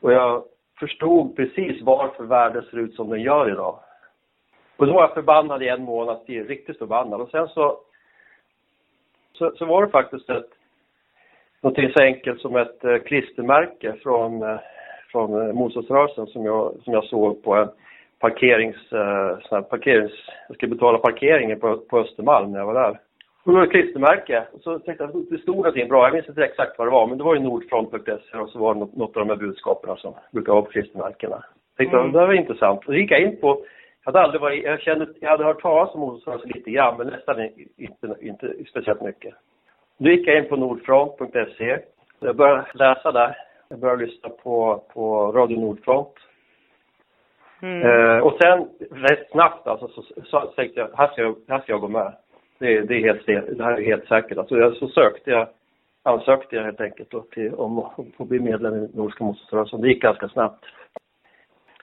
Och 0.00 0.12
jag 0.12 0.42
förstod 0.80 1.36
precis 1.36 1.82
varför 1.82 2.24
världen 2.24 2.62
ser 2.62 2.78
ut 2.78 2.94
som 2.94 3.10
den 3.10 3.22
gör 3.22 3.50
idag. 3.50 3.78
Och 4.76 4.86
då 4.86 4.92
var 4.92 5.00
jag 5.00 5.14
förbannad 5.14 5.62
i 5.62 5.68
en 5.68 5.82
månad 5.82 6.26
till, 6.26 6.46
riktigt 6.46 6.78
förbannad. 6.78 7.20
Och 7.20 7.30
sen 7.30 7.48
så, 7.48 7.78
så, 9.32 9.50
så 9.56 9.64
var 9.64 9.86
det 9.86 9.90
faktiskt 9.90 10.30
ett, 10.30 10.50
någonting 11.62 11.90
så 11.92 12.02
enkelt 12.02 12.40
som 12.40 12.56
ett 12.56 12.84
eh, 12.84 12.98
klistermärke 12.98 13.94
från, 14.02 14.42
eh, 14.42 14.58
från 15.12 15.48
eh, 15.48 15.54
motståndsrörelsen 15.54 16.26
som 16.26 16.44
jag, 16.44 16.74
som 16.84 16.92
jag 16.92 17.04
såg 17.04 17.42
på 17.42 17.54
en 17.54 17.68
parkerings, 18.18 18.92
eh, 18.92 19.60
parkerings, 19.62 20.12
jag 20.48 20.56
skulle 20.56 20.74
betala 20.74 20.98
parkeringen 20.98 21.60
på, 21.60 21.78
på 21.78 21.98
Östermalm 21.98 22.52
när 22.52 22.58
jag 22.58 22.66
var 22.66 22.74
där. 22.74 23.00
Och 23.44 23.52
då 23.52 23.58
var 23.58 23.64
ett 23.64 23.70
klistermärke. 23.70 24.44
Och 24.52 24.60
så 24.60 24.78
tänkte 24.78 25.04
jag, 25.04 25.24
det 25.30 25.38
stod 25.38 25.56
någonting 25.56 25.88
bra, 25.88 26.04
jag 26.06 26.14
minns 26.14 26.28
inte 26.28 26.44
exakt 26.44 26.78
vad 26.78 26.86
det 26.86 26.92
var, 26.92 27.06
men 27.06 27.18
det 27.18 27.24
var 27.24 27.34
ju 27.34 27.40
nordfront.se 27.40 28.38
och 28.38 28.50
så 28.50 28.58
var 28.58 28.74
det 28.74 28.80
något, 28.80 28.96
något 28.96 29.16
av 29.16 29.26
de 29.26 29.28
här 29.28 29.36
budskapen 29.36 29.96
som 29.96 30.14
brukar 30.32 30.52
vara 30.52 30.62
på 30.62 30.70
klistermärkena. 30.70 31.44
Tänkte, 31.76 31.96
Mm. 31.96 32.12
det 32.12 32.18
var 32.18 32.32
intressant. 32.32 32.78
Och 32.78 32.92
då 32.92 32.98
gick 32.98 33.10
jag 33.10 33.20
in 33.20 33.36
på, 33.40 33.48
jag 34.04 34.12
hade 34.12 34.24
aldrig 34.24 34.40
varit, 34.40 34.64
jag 34.64 34.80
kände, 34.80 35.06
jag 35.20 35.30
hade 35.30 35.44
hört 35.44 35.62
talas 35.62 35.94
om 35.94 36.00
motståndsrörelsen 36.00 36.50
lite 36.54 36.70
grann, 36.70 36.96
men 36.98 37.06
nästan 37.06 37.48
inte, 37.76 38.14
inte 38.20 38.54
speciellt 38.70 39.02
mycket. 39.02 39.34
Då 39.98 40.10
gick 40.10 40.28
jag 40.28 40.38
in 40.38 40.48
på 40.48 40.56
nordfront.se. 40.56 41.78
Jag 42.20 42.36
började 42.36 42.66
läsa 42.74 43.12
där. 43.12 43.36
Jag 43.68 43.78
började 43.78 44.06
lyssna 44.06 44.28
på, 44.28 44.82
på 44.94 45.32
Radio 45.32 45.60
Nordfront. 45.60 46.14
Mm. 47.62 47.82
Eh, 47.82 48.18
och 48.18 48.38
sen 48.40 48.68
rätt 48.90 49.30
snabbt 49.30 49.66
alltså, 49.66 49.88
så, 49.88 50.02
så, 50.02 50.22
så 50.24 50.40
tänkte 50.40 50.80
jag, 50.80 50.88
här 50.96 51.08
ska 51.08 51.22
jag, 51.22 51.36
här 51.48 51.58
ska 51.58 51.72
jag 51.72 51.80
gå 51.80 51.88
med. 51.88 52.12
Det, 52.58 52.80
det, 52.80 52.94
är 52.94 53.00
helt, 53.00 53.26
det 53.58 53.64
här 53.64 53.72
är 53.72 53.84
helt 53.84 54.08
säkert. 54.08 54.38
Alltså, 54.38 54.56
jag, 54.58 54.76
så 54.76 54.88
sökte 54.88 55.30
jag, 55.30 55.48
ansökte 56.02 56.56
jag 56.56 56.64
helt 56.64 56.80
enkelt 56.80 57.10
då 57.10 57.20
till, 57.20 57.54
om 57.54 57.78
att 57.78 57.92
få 58.16 58.24
bli 58.24 58.40
medlem 58.40 58.74
i 58.74 58.90
Nordiska 58.94 59.24
motståndsrörelsen. 59.24 59.80
Det 59.80 59.88
gick 59.88 60.02
ganska 60.02 60.28
snabbt. 60.28 60.64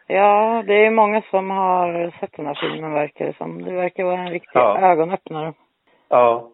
Ja, 0.07 0.63
det 0.67 0.85
är 0.85 0.91
många 0.91 1.21
som 1.21 1.49
har 1.49 2.13
sett 2.19 2.37
den 2.37 2.45
här 2.45 2.57
filmen 2.61 2.93
verkar 2.93 3.25
det 3.25 3.37
som. 3.37 3.63
Det 3.63 3.71
verkar 3.71 4.03
vara 4.03 4.19
en 4.19 4.29
riktig 4.31 4.49
Ja. 4.59 4.79
ögonöppnare. 4.79 5.53
Ja, 6.09 6.49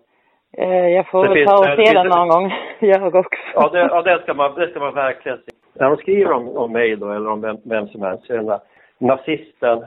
jag 0.96 1.08
får 1.08 1.28
Det 1.28 1.34
väl 1.34 1.46
ta 1.46 1.58
och 1.58 1.78
det 1.78 1.86
se 1.86 1.94
den 1.94 2.08
någon 2.08 2.28
gång. 2.28 2.54
jag 2.80 3.16
också. 3.16 3.40
ja, 3.54 3.70
det, 3.70 3.80
ja 3.80 4.02
det, 4.02 4.22
ska 4.22 4.34
man, 4.34 4.56
det 4.56 4.70
ska 4.70 4.80
man 4.80 4.94
verkligen 4.94 5.38
se. 5.38 5.52
När 5.74 5.90
de 5.90 5.98
skriver 5.98 6.32
om, 6.32 6.58
om 6.58 6.72
mig 6.72 6.96
då, 6.96 7.12
eller 7.12 7.30
om 7.30 7.42
vem, 7.42 7.58
vem 7.66 7.88
som 7.88 8.02
helst, 8.02 8.26
så 8.26 8.34
är 8.34 8.38
den 8.38 8.46
där 8.46 8.60
nazisten 8.98 9.86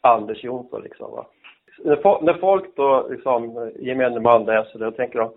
Anders 0.00 0.44
Jonsson 0.44 0.82
liksom. 0.82 1.10
Va? 1.10 1.26
När, 1.84 2.22
när 2.24 2.34
folk 2.34 2.76
då, 2.76 3.08
liksom, 3.10 3.70
gemene 3.78 4.20
man 4.20 4.44
läser 4.44 4.78
det, 4.78 4.84
då 4.84 4.90
tänker 4.90 5.18
de 5.18 5.30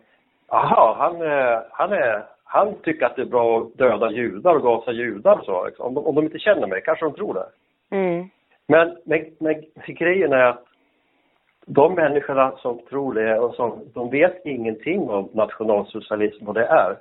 Jaha, 0.48 0.95
han, 0.98 1.22
eh, 1.22 1.60
han, 1.72 1.91
är, 1.91 2.24
han 2.43 2.75
tycker 2.83 3.05
att 3.05 3.15
det 3.15 3.22
är 3.22 3.25
bra 3.25 3.60
att 3.60 3.77
döda 3.77 4.12
judar 4.12 4.55
och 4.55 4.62
gasa 4.62 4.91
judar 4.91 5.39
och 5.39 5.45
så. 5.45 5.65
Liksom. 5.65 5.86
Om, 5.86 5.93
de, 5.93 6.05
om 6.05 6.15
de 6.15 6.25
inte 6.25 6.39
känner 6.39 6.67
mig 6.67 6.81
kanske 6.86 7.05
de 7.05 7.13
tror 7.13 7.33
det. 7.33 7.45
Mm. 7.95 8.29
Men, 8.67 8.98
men, 9.05 9.25
men 9.39 9.63
grejen 9.88 10.33
är 10.33 10.45
att 10.45 10.65
de 11.65 11.93
människorna 11.93 12.51
som 12.58 12.79
tror 12.89 13.13
det 13.13 13.39
och 13.39 13.55
som, 13.55 13.79
de 13.93 14.10
vet 14.10 14.46
ingenting 14.46 15.10
om 15.10 15.29
nationalsocialism 15.34 16.46
vad 16.46 16.55
det 16.55 16.65
är. 16.65 16.98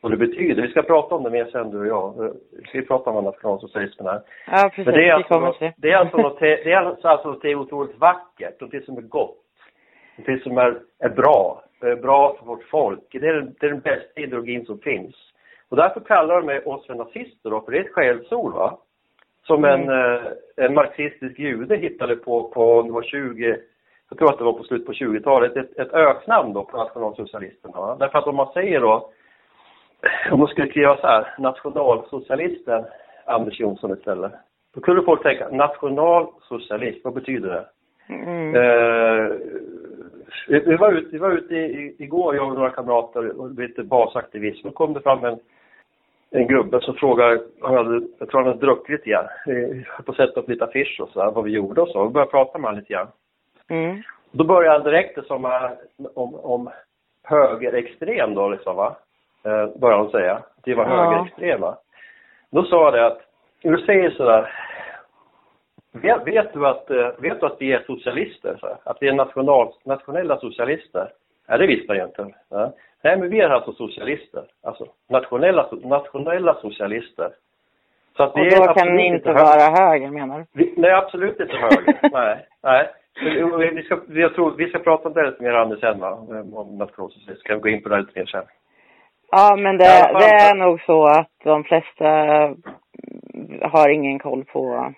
Vad 0.00 0.12
det 0.12 0.16
betyder. 0.16 0.62
Vi 0.62 0.68
ska 0.68 0.82
prata 0.82 1.14
om 1.14 1.22
det 1.22 1.30
mer 1.30 1.44
sen 1.44 1.70
du 1.70 1.78
och 1.78 1.86
jag. 1.86 2.34
Vi 2.52 2.64
ska 2.64 2.82
prata 2.82 3.10
om 3.10 3.14
vad 3.14 3.24
nationalsocialismen 3.24 4.06
är. 4.06 4.20
Ja, 4.46 4.70
precis. 4.74 4.86
Men 4.86 4.94
det 4.94 5.08
är 5.08 5.12
alltså, 5.12 5.52
till. 5.58 5.72
det 5.76 5.90
är 5.90 5.96
alltså 5.96 6.16
något, 6.16 6.40
det 6.40 6.72
är 6.72 6.76
alltså 6.76 7.28
något 7.28 7.42
det 7.42 7.50
är 7.50 7.54
otroligt 7.54 7.98
vackert, 7.98 8.60
något 8.60 8.84
som 8.84 8.96
är 8.96 9.02
gott. 9.02 9.38
Något 10.16 10.42
som 10.42 10.58
är, 10.58 10.78
är 10.98 11.08
bra, 11.08 11.62
är 11.80 11.96
bra 11.96 12.36
för 12.38 12.46
vårt 12.46 12.64
folk. 12.64 13.04
Det 13.10 13.26
är, 13.26 13.52
det 13.60 13.66
är 13.66 13.70
den 13.70 13.80
bästa 13.80 14.20
ideologin 14.20 14.66
som 14.66 14.78
finns. 14.78 15.16
Och 15.68 15.76
därför 15.76 16.00
kallar 16.00 16.42
de 16.42 16.70
oss 16.70 16.86
för 16.86 16.94
nazister 16.94 17.50
då, 17.50 17.60
för 17.60 17.72
det 17.72 17.78
är 17.78 17.84
ett 17.84 17.94
skällsord 17.94 18.52
va. 18.54 18.78
Som 19.46 19.64
en, 19.64 19.88
eh, 19.88 20.22
en 20.56 20.74
marxistisk 20.74 21.38
jude 21.38 21.76
hittade 21.76 22.16
på, 22.16 22.48
på 22.48 22.82
det 22.82 22.92
var 22.92 23.02
20, 23.02 23.56
jag 24.08 24.18
tror 24.18 24.30
att 24.30 24.38
det 24.38 24.44
var 24.44 24.52
på 24.52 24.64
slutet 24.64 24.86
på 24.86 24.92
20-talet, 24.92 25.56
ett, 25.56 25.78
ett 25.78 25.92
öknamn 25.92 26.52
då 26.52 26.64
på 26.64 26.76
nationalsocialisterna. 26.76 27.96
Därför 27.96 28.18
att 28.18 28.26
om 28.26 28.36
man 28.36 28.52
säger 28.52 28.80
då, 28.80 29.10
om 30.30 30.38
man 30.38 30.48
skulle 30.48 30.70
skriva 30.70 30.96
så 30.96 31.06
här, 31.06 31.34
nationalsocialisten 31.38 32.84
Anders 33.24 33.60
Jonsson 33.60 33.92
istället. 33.98 34.32
Då 34.74 34.80
kunde 34.80 35.02
folk 35.02 35.22
tänka, 35.22 35.48
nationalsocialist, 35.48 37.04
vad 37.04 37.14
betyder 37.14 37.48
det? 37.48 37.66
Mm. 38.08 38.54
Eh, 38.54 39.36
vi, 40.48 40.76
var 40.76 40.92
ute, 40.92 41.08
vi 41.12 41.18
var 41.18 41.30
ute 41.30 41.54
i, 41.54 41.96
igår, 41.98 42.36
jag 42.36 42.48
och 42.48 42.54
några 42.54 42.70
kamrater, 42.70 43.40
och 43.40 43.50
lite 43.50 43.82
basaktivism. 43.82 44.68
Då 44.68 44.72
kom 44.72 44.92
det 44.92 45.00
fram 45.00 45.24
en, 45.24 45.38
en 46.30 46.46
gubbe 46.46 46.80
som 46.80 46.94
frågade, 46.94 47.40
han 47.62 47.74
hade, 47.74 48.06
jag 48.18 48.28
tror 48.28 48.40
han 48.40 48.48
hade 48.48 48.66
druckit 48.66 48.88
lite 48.88 49.10
grann. 49.10 49.26
Höll 49.44 50.04
på 50.04 50.10
att 50.12 50.16
sätta 50.16 50.40
upp 50.40 50.48
lite 50.48 50.64
affischer 50.64 51.02
och 51.02 51.08
så 51.08 51.20
här, 51.20 51.30
vad 51.30 51.44
vi 51.44 51.50
gjorde 51.50 51.80
och 51.80 51.88
så. 51.88 52.04
Vi 52.04 52.12
började 52.12 52.30
prata 52.30 52.58
med 52.58 52.68
honom 52.68 52.80
lite 52.80 52.92
grann. 52.92 53.08
Mm. 53.70 54.02
Då 54.30 54.44
började 54.44 54.76
han 54.78 54.84
direkt 54.84 55.14
det 55.14 55.22
som 55.26 55.44
eh, 55.44 55.70
om, 56.14 56.34
om 56.34 56.70
högerextrem 57.24 58.34
då 58.34 58.48
liksom 58.48 58.76
va. 58.76 58.96
Eh, 59.44 59.66
började 59.78 60.02
han 60.02 60.10
säga. 60.10 60.34
Att 60.34 60.62
vi 60.64 60.74
var 60.74 60.84
Ja. 60.84 60.96
högerextrema. 61.04 61.76
Då 62.50 62.62
sa 62.64 62.84
jag 62.84 62.92
det 62.94 63.06
att, 63.06 63.20
du 63.62 63.78
säger 63.78 64.10
sådär. 64.10 64.52
Vet, 65.92 66.26
vet, 66.26 66.52
du 66.52 66.66
att, 66.66 66.90
eh, 66.90 67.08
vet 67.18 67.40
du 67.40 67.46
att 67.46 67.56
vi 67.60 67.72
är 67.72 67.82
socialister? 67.86 68.56
Så? 68.60 68.78
Att 68.84 68.96
vi 69.00 69.08
är 69.08 69.12
national, 69.12 69.72
nationella 69.84 70.38
socialister? 70.40 71.12
Ja, 71.46 71.56
det 71.58 71.66
visste 71.66 71.92
jag 71.92 72.08
inte. 72.08 72.26
Ja. 72.48 72.72
Nej, 73.02 73.16
men 73.18 73.30
vi 73.30 73.40
är 73.40 73.48
alltså 73.50 73.72
socialister. 73.72 74.44
Alltså 74.62 74.86
nationella, 75.08 75.68
nationella 75.72 76.54
socialister. 76.54 77.30
Så 78.16 78.22
att 78.22 78.32
Och 78.32 78.38
då 78.38 78.44
är 78.44 78.74
kan 78.74 78.96
ni 78.96 79.06
inte 79.06 79.28
höger- 79.28 79.44
vara 79.44 79.88
höger 79.90 80.10
menar 80.10 80.38
du? 80.38 80.44
vi, 80.52 80.74
nej, 80.76 80.90
absolut 80.92 81.40
inte 81.40 81.56
höger. 81.56 81.98
nej, 82.12 82.46
nej. 82.62 82.88
Vi, 83.20 83.82
ska, 83.82 83.98
jag 84.08 84.34
tror, 84.34 84.50
vi 84.56 84.68
ska 84.68 84.78
prata 84.78 85.08
om 85.08 85.14
det 85.14 85.26
lite 85.26 85.42
mer 85.42 85.52
Anders 85.52 85.80
sen 85.80 86.00
va? 86.00 86.10
Om 86.54 86.78
nationalsocialism. 86.78 87.40
Ska 87.40 87.54
vi 87.54 87.60
gå 87.60 87.68
in 87.68 87.82
på 87.82 87.88
det 87.88 87.98
lite 87.98 88.18
mer 88.18 88.26
sen. 88.26 88.44
Ja, 89.30 89.56
men 89.58 89.76
det, 89.78 89.84
fall 89.84 90.14
det 90.20 90.26
är 90.26 90.50
så- 90.50 90.56
nog 90.56 90.80
så 90.80 91.06
att 91.06 91.30
de 91.44 91.64
flesta 91.64 92.08
har 93.62 93.88
ingen 93.88 94.18
koll 94.18 94.44
på 94.44 94.92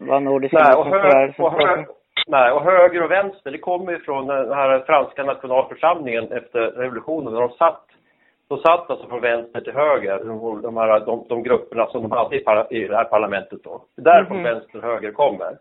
vad 0.00 0.22
Nordiska 0.22 0.58
Nej 0.58 0.74
och, 0.74 0.84
hög, 0.86 0.92
motståndsrörelsen 0.94 1.44
och, 1.44 1.50
pratar 1.52 1.76
hög, 1.76 1.86
nej, 2.26 2.52
och 2.52 2.62
höger 2.62 3.02
och 3.02 3.10
vänster, 3.10 3.50
det 3.50 3.58
kommer 3.58 3.92
ju 3.92 3.98
från 3.98 4.26
den 4.26 4.52
här 4.52 4.82
franska 4.86 5.24
nationalförsamlingen 5.24 6.32
efter 6.32 6.60
revolutionen. 6.60 7.32
När 7.32 7.40
de 7.40 7.50
satt, 7.50 7.84
de 8.48 8.58
satt 8.58 8.90
alltså 8.90 9.08
från 9.08 9.20
vänster 9.20 9.60
till 9.60 9.72
höger, 9.72 10.18
de, 10.24 10.62
de, 10.62 10.76
här, 10.76 11.00
de, 11.00 11.24
de 11.28 11.42
grupperna 11.42 11.86
som 11.86 12.02
de 12.02 12.10
hade 12.12 12.36
i, 12.36 12.40
par, 12.40 12.72
i 12.72 12.88
det 12.88 12.96
här 12.96 13.04
parlamentet 13.04 13.58
då. 13.64 13.82
Det 13.96 14.00
är 14.10 14.14
därifrån 14.14 14.36
Mhm. 14.36 14.44
vänster 14.44 14.78
och 14.78 14.84
höger 14.84 15.12
kommer. 15.12 15.56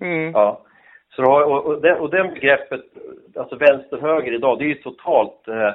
Mm. 0.00 0.32
Ja. 0.32 0.60
Så 1.16 1.22
då, 1.22 1.30
och, 1.32 1.66
och, 1.66 1.80
det, 1.80 1.94
och 1.94 2.10
den 2.10 2.34
begreppet, 2.34 2.80
alltså 3.36 3.56
vänster-höger 3.56 4.32
idag, 4.32 4.58
det 4.58 4.64
är 4.64 4.68
ju 4.68 4.74
totalt 4.74 5.48
eh, 5.48 5.72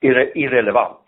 irre, 0.00 0.32
irrelevant. 0.34 0.98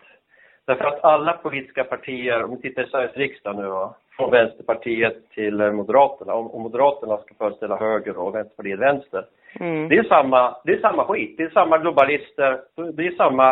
Därför 0.65 0.85
att 0.85 1.03
alla 1.03 1.33
politiska 1.33 1.83
partier, 1.83 2.43
om 2.43 2.55
vi 2.55 2.61
tittar 2.61 2.83
i 2.83 2.89
Sveriges 2.89 3.17
riksdag 3.17 3.55
nu 3.55 3.67
va, 3.67 3.95
från 4.17 4.31
Vänsterpartiet 4.31 5.29
till 5.29 5.71
Moderaterna, 5.71 6.33
om, 6.33 6.51
om 6.51 6.61
Moderaterna 6.61 7.17
ska 7.17 7.33
föreställa 7.35 7.77
höger 7.77 8.17
och 8.17 8.35
Vänsterpartiet 8.35 8.79
vänster. 8.79 9.25
Mm. 9.59 9.89
Det 9.89 9.97
är 9.97 10.03
samma, 10.03 10.57
det 10.63 10.73
är 10.73 10.79
samma 10.79 11.05
skit, 11.05 11.37
det 11.37 11.43
är 11.43 11.49
samma 11.49 11.77
globalister, 11.77 12.61
det 12.93 13.07
är 13.07 13.11
samma 13.11 13.51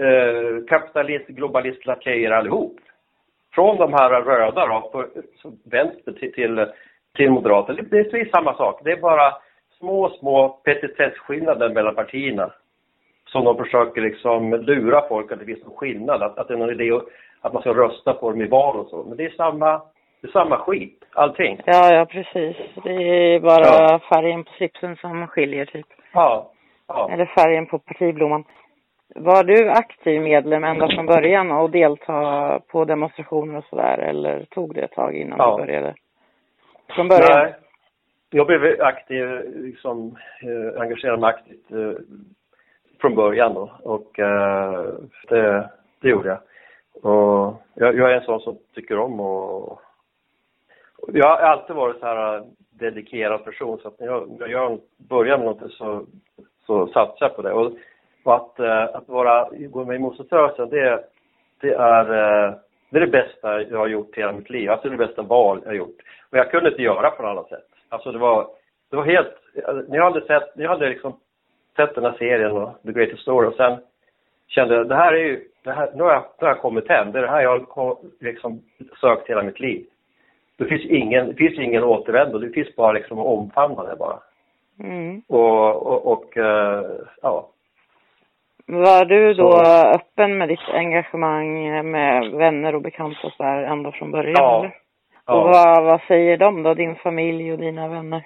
eh, 0.00 0.64
kapitalist, 0.68 1.26
globalist, 1.26 1.86
lakejer 1.86 2.30
allihop. 2.30 2.76
Från 3.54 3.76
de 3.76 3.92
här 3.92 4.22
röda 4.22 4.66
då, 4.66 4.90
på, 4.92 5.06
vänster 5.64 6.12
till, 6.12 6.32
till, 6.32 6.66
till 7.14 7.30
moderater. 7.30 7.78
Det, 7.90 7.98
är 7.98 8.30
samma 8.36 8.54
sak. 8.54 8.80
Det 8.84 8.92
är 8.92 8.96
bara 9.00 9.32
små, 9.78 10.08
små 10.08 10.48
petitessskillnader 10.48 11.68
mellan 11.68 11.94
partierna. 11.94 12.50
Som 13.26 13.44
de 13.44 13.56
försöker 13.56 14.00
liksom 14.00 14.54
lura 14.54 15.08
folk 15.08 15.32
att 15.32 15.38
det 15.38 15.44
finns 15.44 15.64
någon 15.64 15.76
skillnad, 15.76 16.22
att, 16.22 16.38
att 16.38 16.48
det 16.48 16.54
är 16.54 16.58
någon 16.58 16.70
idé 16.80 16.92
att, 16.92 17.04
att 17.40 17.52
man 17.52 17.62
ska 17.62 17.74
rösta 17.74 18.12
på 18.12 18.30
dem 18.30 18.40
i 18.42 18.46
val 18.46 18.76
och 18.76 18.86
så. 18.86 19.04
Men 19.08 19.16
det 19.16 19.24
är 19.24 19.30
samma, 19.30 19.82
det 20.20 20.28
är 20.28 20.32
samma 20.32 20.56
skit, 20.58 21.04
allting. 21.12 21.60
Ja, 21.64 21.94
ja 21.94 22.06
precis. 22.06 22.56
Det 22.84 22.90
är 23.34 23.40
bara 23.40 23.64
Ja. 23.64 24.00
färgen 24.14 24.44
på 24.44 24.50
slipsen 24.52 24.96
som 24.96 25.26
skiljer 25.26 25.64
typ. 25.64 25.86
Ja. 26.12 26.50
ja. 26.88 27.10
Eller 27.12 27.26
färgen 27.26 27.66
på 27.66 27.78
partiblomman. 27.78 28.44
Var 29.14 29.44
du 29.44 29.68
aktiv 29.70 30.22
medlem 30.22 30.64
ända 30.64 30.88
från 30.88 31.06
början 31.06 31.52
och 31.52 31.70
delta 31.70 32.60
på 32.68 32.84
demonstrationer 32.84 33.58
och 33.58 33.64
sådär? 33.64 33.98
Eller 33.98 34.44
tog 34.44 34.74
det 34.74 34.80
ett 34.82 34.92
tag 34.92 35.14
innan 35.14 35.38
Ja. 35.38 35.56
du 35.56 35.66
började? 35.66 35.94
Från 36.88 37.08
början? 37.08 37.38
Nej. 37.38 37.54
Jag 38.30 38.46
blev 38.46 38.80
aktiv, 38.80 39.26
liksom, 39.54 40.16
eh, 40.42 40.80
engagerad 40.80 41.20
mig 41.20 41.28
aktivt 41.28 41.70
eh, 41.70 41.92
från 43.00 43.14
början 43.14 43.54
då. 43.54 43.72
Och 43.82 44.18
eh, 44.18 44.84
det, 45.28 45.70
det 46.00 46.08
gjorde 46.08 46.28
jag. 46.28 46.38
Och 47.02 47.62
jag, 47.74 47.96
jag 47.96 48.12
är 48.12 48.16
en 48.16 48.24
sån 48.24 48.40
som 48.40 48.58
tycker 48.74 48.98
om 48.98 49.20
och, 49.20 49.72
och 50.98 51.10
jag 51.12 51.28
har 51.28 51.36
alltid 51.36 51.76
varit 51.76 52.00
så 52.00 52.06
här 52.06 52.36
eh, 52.36 52.44
dedikerad 52.70 53.44
person 53.44 53.78
så 53.78 53.88
att 53.88 54.00
när 54.00 54.06
jag, 54.06 54.40
när 54.40 54.48
jag 54.48 54.80
börjar 54.96 55.38
med 55.38 55.46
något 55.46 55.72
så, 55.72 56.06
så 56.66 56.86
satsar 56.86 57.26
jag 57.26 57.36
på 57.36 57.42
det. 57.42 57.52
Och, 57.52 57.72
och 58.24 58.34
att, 58.34 58.60
eh, 58.60 58.84
att 58.96 59.08
vara, 59.08 59.48
gå 59.50 59.84
med 59.84 59.96
i 59.96 59.98
motståndsrörelsen 59.98 60.68
det, 60.68 61.04
det 61.60 61.74
är 61.74 62.12
eh, 62.12 62.54
det 62.90 62.96
är 62.98 63.00
det 63.00 63.06
bästa 63.06 63.62
jag 63.62 63.78
har 63.78 63.86
gjort 63.86 64.18
i 64.18 64.20
hela 64.20 64.32
mitt 64.32 64.50
liv. 64.50 64.70
Alltså 64.70 64.88
det 64.88 64.94
är 64.94 64.98
det 64.98 65.06
bästa 65.06 65.22
val 65.22 65.60
jag 65.62 65.70
har 65.70 65.76
gjort. 65.76 65.96
Och 66.30 66.38
jag 66.38 66.50
kunde 66.50 66.70
inte 66.70 66.82
göra 66.82 67.10
på 67.10 67.22
något 67.22 67.30
annat 67.30 67.48
sätt. 67.48 67.68
Alltså 67.88 68.12
det 68.12 68.18
var, 68.18 68.48
det 68.90 68.96
var 68.96 69.04
helt, 69.04 69.34
när 69.88 69.96
jag 69.96 70.04
hade 70.04 70.26
sett, 70.26 70.56
när 70.56 70.64
jag 70.64 70.70
hade 70.70 70.88
liksom 70.88 71.16
sett 71.76 71.94
den 71.94 72.04
här 72.04 72.14
serien 72.18 72.52
och 72.52 72.82
The 72.82 72.92
Greatest 72.92 73.22
Story 73.22 73.48
och 73.48 73.54
sen 73.54 73.78
kände 74.48 74.74
jag, 74.74 74.88
det 74.88 74.94
här 74.94 75.12
är 75.12 75.24
ju, 75.24 75.48
det 75.62 75.72
här, 75.72 75.90
nu 75.94 76.02
har 76.02 76.12
jag, 76.12 76.22
nu 76.22 76.46
har 76.46 76.48
jag 76.48 76.60
kommit 76.60 76.88
hem. 76.88 77.12
Det 77.12 77.18
är 77.18 77.22
det 77.22 77.30
här 77.30 77.42
jag 77.42 77.66
har 77.68 77.96
liksom 78.20 78.62
sökt 79.00 79.30
hela 79.30 79.42
mitt 79.42 79.60
liv. 79.60 79.86
Det 80.56 80.64
finns 80.64 80.84
ingen, 80.84 81.26
det 81.26 81.34
finns 81.34 81.58
ingen 81.58 81.84
återvändo. 81.84 82.38
Det 82.38 82.50
finns 82.50 82.76
bara 82.76 82.92
liksom 82.92 83.18
att 83.18 83.26
omfamna 83.26 83.84
det 83.84 83.96
bara. 83.96 84.18
Mm. 84.80 85.22
Och, 85.28 85.86
och, 85.86 86.12
och 86.12 86.36
eh, 86.36 86.84
ja. 87.22 87.48
Var 88.66 89.04
du 89.04 89.34
då 89.34 89.50
Så- 89.52 89.88
öppen 89.94 90.38
med 90.38 90.48
ditt 90.48 90.68
engagemang 90.72 91.90
med 91.90 92.30
vänner 92.30 92.74
och 92.74 92.82
bekanta 92.82 93.26
och 93.26 93.32
så 93.32 93.42
där 93.42 93.62
ända 93.62 93.92
från 93.92 94.10
början? 94.10 94.34
Ja. 94.34 94.58
eller? 94.58 94.68
Och 95.26 95.34
ja. 95.34 95.44
vad, 95.44 95.84
vad 95.84 96.00
säger 96.00 96.36
de 96.36 96.62
då, 96.62 96.74
din 96.74 96.94
familj 96.96 97.52
och 97.52 97.58
dina 97.58 97.88
vänner? 97.88 98.22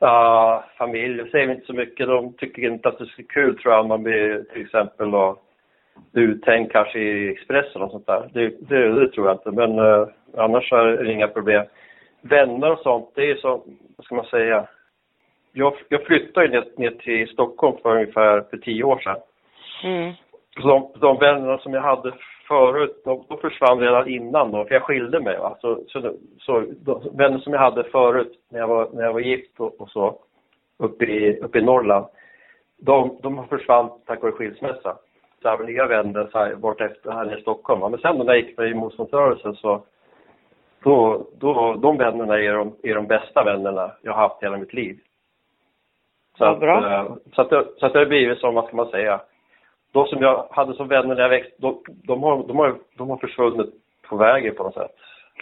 Ja, 0.00 0.64
familj 0.78 1.30
säger 1.30 1.50
inte 1.50 1.66
så 1.66 1.72
mycket. 1.72 2.06
De 2.06 2.32
tycker 2.32 2.62
inte 2.62 2.88
att 2.88 2.98
det 2.98 3.04
är 3.04 3.22
kul 3.28 3.58
tror 3.58 3.74
jag 3.74 3.82
om 3.82 3.88
man 3.88 4.02
blir 4.02 4.44
till 4.52 4.62
exempel 4.62 5.10
då 5.10 5.36
uthängd 6.12 6.72
kanske 6.72 6.98
i 6.98 7.28
Expressen 7.28 7.82
och 7.82 7.90
sånt 7.90 8.06
där. 8.06 8.30
Det, 8.32 8.48
det, 8.68 8.88
det 9.00 9.08
tror 9.12 9.26
jag 9.26 9.36
inte. 9.36 9.50
Men 9.50 9.78
eh, 9.78 10.08
annars 10.36 10.72
är 10.72 10.84
det 11.04 11.12
inga 11.12 11.28
problem. 11.28 11.66
Vänner 12.22 12.72
och 12.72 12.78
sånt, 12.78 13.10
det 13.14 13.30
är 13.30 13.34
så, 13.34 13.62
vad 13.96 14.04
ska 14.04 14.14
man 14.14 14.24
säga? 14.24 14.66
Jag, 15.52 15.74
jag 15.88 16.04
flyttade 16.04 16.48
ner, 16.48 16.64
ner 16.76 16.90
till 16.90 17.28
Stockholm 17.28 17.76
för 17.82 17.94
ungefär 17.94 18.40
för 18.50 18.56
tio 18.56 18.84
år 18.84 18.98
sedan. 18.98 19.16
Mm. 19.84 20.12
Så 20.60 20.68
de, 20.68 20.90
de 21.00 21.18
vännerna 21.18 21.58
som 21.58 21.74
jag 21.74 21.82
hade 21.82 22.12
förut, 22.48 23.02
de, 23.04 23.24
de 23.28 23.38
försvann 23.38 23.80
redan 23.80 24.08
innan 24.08 24.52
då, 24.52 24.64
för 24.64 24.74
jag 24.74 24.82
skilde 24.82 25.20
mig. 25.20 25.38
Va? 25.38 25.56
Så, 25.60 25.78
så, 25.88 26.14
så 26.40 26.64
de, 26.80 27.16
vänner 27.16 27.38
som 27.38 27.52
jag 27.52 27.60
hade 27.60 27.84
förut 27.84 28.32
när 28.48 28.58
jag 28.58 28.68
var, 28.68 28.88
när 28.92 29.04
jag 29.04 29.12
var 29.12 29.20
gift 29.20 29.60
och, 29.60 29.80
och 29.80 29.90
så, 29.90 30.18
uppe 30.78 31.04
i, 31.04 31.40
uppe 31.40 31.58
i 31.58 31.62
Norrland, 31.62 32.06
de, 32.78 33.18
de 33.22 33.38
har 33.38 33.46
försvann 33.46 33.90
tack 34.06 34.22
vare 34.22 34.32
skilsmässa. 34.32 34.96
Så 35.42 35.48
har 35.48 35.64
nya 35.64 35.86
vänner 35.86 36.28
så 36.32 36.38
här, 36.38 36.54
bort 36.54 36.80
efter 36.80 37.10
här 37.10 37.38
i 37.38 37.40
Stockholm. 37.40 37.80
Va? 37.80 37.88
Men 37.88 38.00
sen 38.00 38.18
när 38.18 38.24
jag 38.24 38.36
gick 38.36 38.58
med 38.58 38.70
i 38.70 38.74
motståndsrörelsen 38.74 39.54
så, 39.54 39.82
då, 40.82 41.26
då, 41.38 41.74
de 41.74 41.96
vännerna 41.96 42.38
är 42.38 42.52
de, 42.52 42.76
är 42.82 42.94
de 42.94 43.06
bästa 43.06 43.44
vännerna 43.44 43.92
jag 44.02 44.12
har 44.12 44.28
haft 44.28 44.42
hela 44.42 44.56
mitt 44.56 44.72
liv. 44.72 44.98
Så 46.38 46.44
att, 46.44 46.62
eh, 46.62 47.04
så 47.32 47.42
att, 47.42 47.50
det, 47.50 47.66
så 47.76 47.86
att 47.86 47.92
det 47.92 47.98
har 47.98 48.06
blivit 48.06 48.38
som, 48.38 48.54
vad 48.54 48.64
ska 48.66 48.76
man 48.76 48.90
säga, 48.90 49.20
de 49.92 50.06
som 50.06 50.22
jag 50.22 50.46
hade 50.50 50.74
som 50.74 50.88
vänner 50.88 51.14
när 51.14 51.22
jag 51.22 51.28
växte, 51.28 51.54
de, 51.58 51.82
de, 51.86 52.22
har, 52.22 52.42
de, 52.48 52.56
har, 52.58 52.74
de 52.98 53.10
har 53.10 53.16
försvunnit 53.16 53.70
på 54.08 54.16
vägen 54.16 54.54
på 54.54 54.62
något 54.62 54.74
sätt. 54.74 54.90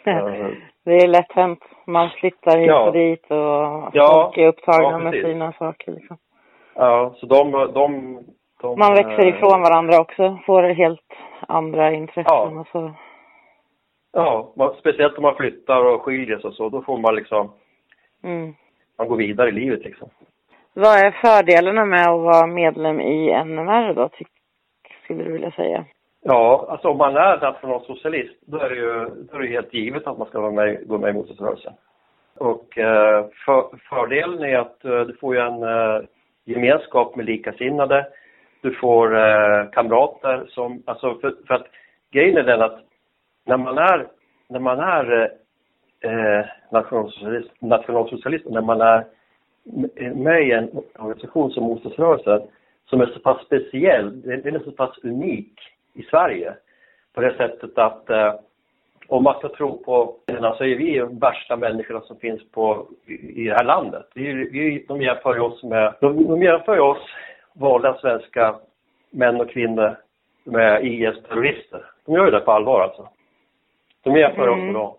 Eh, 0.05 0.47
Det 0.85 0.97
är 0.97 1.09
lätt 1.09 1.33
hänt. 1.33 1.63
Man 1.87 2.11
flyttar 2.11 2.59
hit 2.59 2.69
Ja. 2.69 2.87
och 2.87 2.93
dit 2.93 3.25
och 3.31 3.91
Ja. 3.93 4.13
folk 4.13 4.39
är 4.39 4.47
upptagna 4.49 4.91
Ja, 4.91 4.99
med 4.99 5.13
sina 5.25 5.53
saker 5.53 5.93
liksom. 5.93 6.17
Ja, 6.75 7.15
så 7.17 7.27
de, 7.27 7.51
de, 7.53 7.73
de 8.63 8.79
Man 8.79 8.95
växer 8.95 9.27
eh, 9.27 9.29
ifrån 9.29 9.61
varandra 9.63 10.01
också, 10.01 10.39
får 10.47 10.63
helt 10.63 11.13
andra 11.49 11.93
intressen 11.93 12.25
Ja. 12.29 12.51
och 12.61 12.67
så. 12.73 12.93
Ja, 14.13 14.53
man, 14.57 14.75
speciellt 14.79 15.17
om 15.17 15.23
man 15.23 15.35
flyttar 15.35 15.85
och 15.85 16.03
skiljer 16.03 16.39
sig 16.39 16.49
och 16.49 16.55
så, 16.55 16.69
då 16.69 16.83
får 16.83 16.99
man 16.99 17.15
liksom, 17.15 17.51
Mm. 18.25 18.55
man 18.99 19.09
går 19.09 19.17
vidare 19.17 19.49
i 19.49 19.53
livet 19.53 19.85
liksom. 19.85 20.09
Vad 20.79 20.99
är 20.99 21.11
fördelarna 21.11 21.85
med 21.85 22.09
att 22.09 22.21
vara 22.21 22.47
medlem 22.47 23.01
i 23.01 23.45
NMR 23.45 23.95
då, 23.95 24.11
skulle 25.05 25.25
du 25.25 25.33
vilja 25.33 25.51
säga? 25.51 25.85
Ja, 26.23 26.67
alltså 26.69 26.89
om 26.89 26.99
man 26.99 27.17
är 27.17 27.41
nationalsocialist, 27.41 28.35
då 28.47 28.59
är 28.59 28.69
det 28.71 28.77
ju 28.77 29.11
då 29.31 29.37
är 29.37 29.43
det 29.43 29.49
helt 29.49 29.75
givet 29.75 30.07
att 30.07 30.19
man 30.19 30.27
ska 30.27 30.41
vara 30.41 30.51
med, 30.51 30.89
gå 30.89 30.99
med 30.99 31.11
i 31.11 31.13
motståndsrörelsen. 31.13 31.73
Och 32.39 32.79
eh, 32.79 33.27
för, 33.45 33.79
fördelen 33.89 34.43
är 34.43 34.59
att 34.59 34.85
eh, 34.85 35.01
du 35.01 35.17
får 35.21 35.35
ju 35.35 35.41
en 35.41 35.63
eh, 35.63 36.01
gemenskap 36.45 37.17
med 37.17 37.27
likasinnade. 37.27 38.07
Du 38.61 38.75
får 38.75 39.17
eh, 39.17 39.71
kamrater 39.73 40.47
som, 40.49 40.83
alltså 40.87 41.19
för, 41.19 41.35
för 41.47 41.55
att 41.55 41.67
grejen 42.13 42.37
är 42.37 42.43
den 42.43 42.63
att 42.63 42.81
när 43.47 43.57
man 43.57 43.79
är, 43.79 44.07
när 44.49 44.61
man 44.61 44.81
är 44.81 45.31
eh, 46.01 46.11
eh 46.11 46.47
nationalsocialist, 46.73 47.51
nationalsocialist 47.61 48.47
och 48.47 48.53
när 48.53 48.63
man 48.63 48.81
är 48.81 49.05
med 50.15 50.43
i 50.49 50.53
en 50.53 50.71
organisation 50.99 51.51
som 51.51 51.65
motståndsrörelsen 51.65 52.43
som 52.91 53.01
är 53.01 53.07
så 53.07 53.21
pass 53.21 53.45
speciell, 53.47 54.23
den 54.23 54.55
är 54.55 54.59
så 54.59 54.71
pass 54.73 54.99
unik 54.99 55.53
i 55.95 56.03
Sverige 56.03 56.55
på 57.15 57.21
det 57.21 57.35
sättet 57.37 57.79
att 57.79 58.11
eh, 58.11 58.35
om 59.09 59.23
man 59.25 59.39
ska 59.39 59.49
tro 59.49 59.83
på 59.85 60.15
så 60.27 60.65
är 60.65 60.77
vi 60.77 60.99
de 60.99 61.19
värsta 61.19 61.57
människorna 61.57 62.01
som 62.01 62.17
finns 62.17 62.51
på, 62.51 62.87
i, 63.07 63.13
i 63.43 63.49
det 63.49 63.55
här 63.55 63.65
landet. 63.65 64.07
Vi, 64.15 64.33
vi, 64.33 64.85
de 64.89 65.03
jämför 65.03 65.41
oss 65.41 65.63
med, 65.63 65.95
de, 66.01 66.25
de 66.29 66.43
jämför 66.43 66.79
oss 66.81 66.99
vanliga 67.53 67.95
svenska 67.95 68.57
män 69.11 69.41
och 69.41 69.51
kvinnor 69.51 69.97
med 70.45 70.85
IS-terrorister. 70.85 71.85
De 72.07 72.15
gör 72.15 72.25
ju 72.25 72.31
det 72.31 72.41
på 72.41 72.53
allvar 72.53 72.81
alltså. 72.81 73.09
De 74.03 74.17
jämför 74.17 74.49
oss 74.49 74.55
Mm. 74.57 74.67
med 74.67 74.75
dem. 74.75 74.95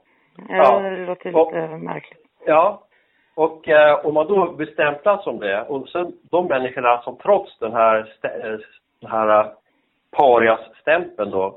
Ja, 0.49 0.79
det 0.79 1.05
låter 1.05 1.35
Och- 1.35 1.53
lite 1.53 1.67
märkligt. 1.77 2.19
Ja, 2.45 2.83
och 3.37 3.69
eh, 3.69 4.05
om 4.05 4.13
man 4.13 4.27
då 4.27 4.51
blir 4.51 4.67
stämplad 4.67 5.21
som 5.21 5.39
det 5.39 5.61
och 5.61 5.89
sen 5.89 6.13
de 6.31 6.45
människorna 6.47 7.01
som 7.01 7.17
trots 7.17 7.59
den 7.59 7.71
här, 7.73 7.97
eh, 8.23 8.57
den 9.01 9.11
här 9.11 9.39
eh, 9.39 9.45
parias-stämpeln 10.27 11.31
då 11.31 11.49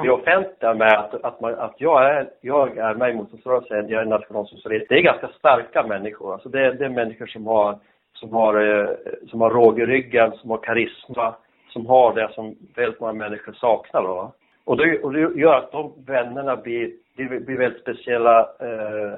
blir 0.00 0.10
Ja. 0.10 0.12
offentliga 0.12 0.74
med 0.74 0.98
att, 0.98 1.24
att, 1.24 1.40
man, 1.40 1.54
att 1.54 1.74
jag, 1.78 2.04
är, 2.04 2.28
jag 2.40 2.78
är 2.78 2.94
med 2.94 3.10
i 3.10 3.14
motståndsrörelsen, 3.14 3.88
jag 3.88 4.00
är 4.02 4.06
nationalsocialist. 4.06 4.86
Det 4.88 4.94
är 4.98 5.02
ganska 5.02 5.28
starka 5.28 5.82
människor. 5.86 6.32
Alltså 6.32 6.48
det, 6.48 6.60
är- 6.66 6.72
det 6.72 6.84
är 6.84 6.88
människor 6.88 7.26
som 7.26 7.46
har, 7.46 7.78
som 8.12 8.32
har, 8.34 8.54
eh, 8.80 8.88
som 9.30 9.40
har 9.40 9.50
råg 9.50 9.80
i 9.80 9.86
ryggen, 9.86 10.32
som 10.32 10.50
har 10.50 10.58
karisma, 10.58 11.34
som 11.68 11.86
har 11.86 12.14
det 12.14 12.28
som 12.32 12.54
väldigt 12.76 13.00
många 13.00 13.12
människor 13.12 13.52
saknar. 13.52 14.02
Då. 14.02 14.32
Och, 14.64 14.76
det, 14.76 15.02
och 15.02 15.12
det 15.12 15.20
gör 15.40 15.54
att 15.54 15.72
de 15.72 15.92
vännerna 16.06 16.56
blir, 16.56 16.90
blir, 17.16 17.40
blir 17.40 17.58
väldigt 17.58 17.82
speciella, 17.82 18.40
eh, 18.40 19.12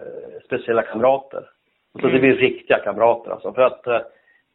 speciella 0.47 0.83
kamrater. 0.83 1.45
Så 2.01 2.07
det 2.07 2.19
blir 2.19 2.35
riktiga 2.37 2.79
kamrater 2.79 3.31
alltså. 3.31 3.53
För 3.53 3.63
att, 3.63 3.87
eh, 3.87 4.01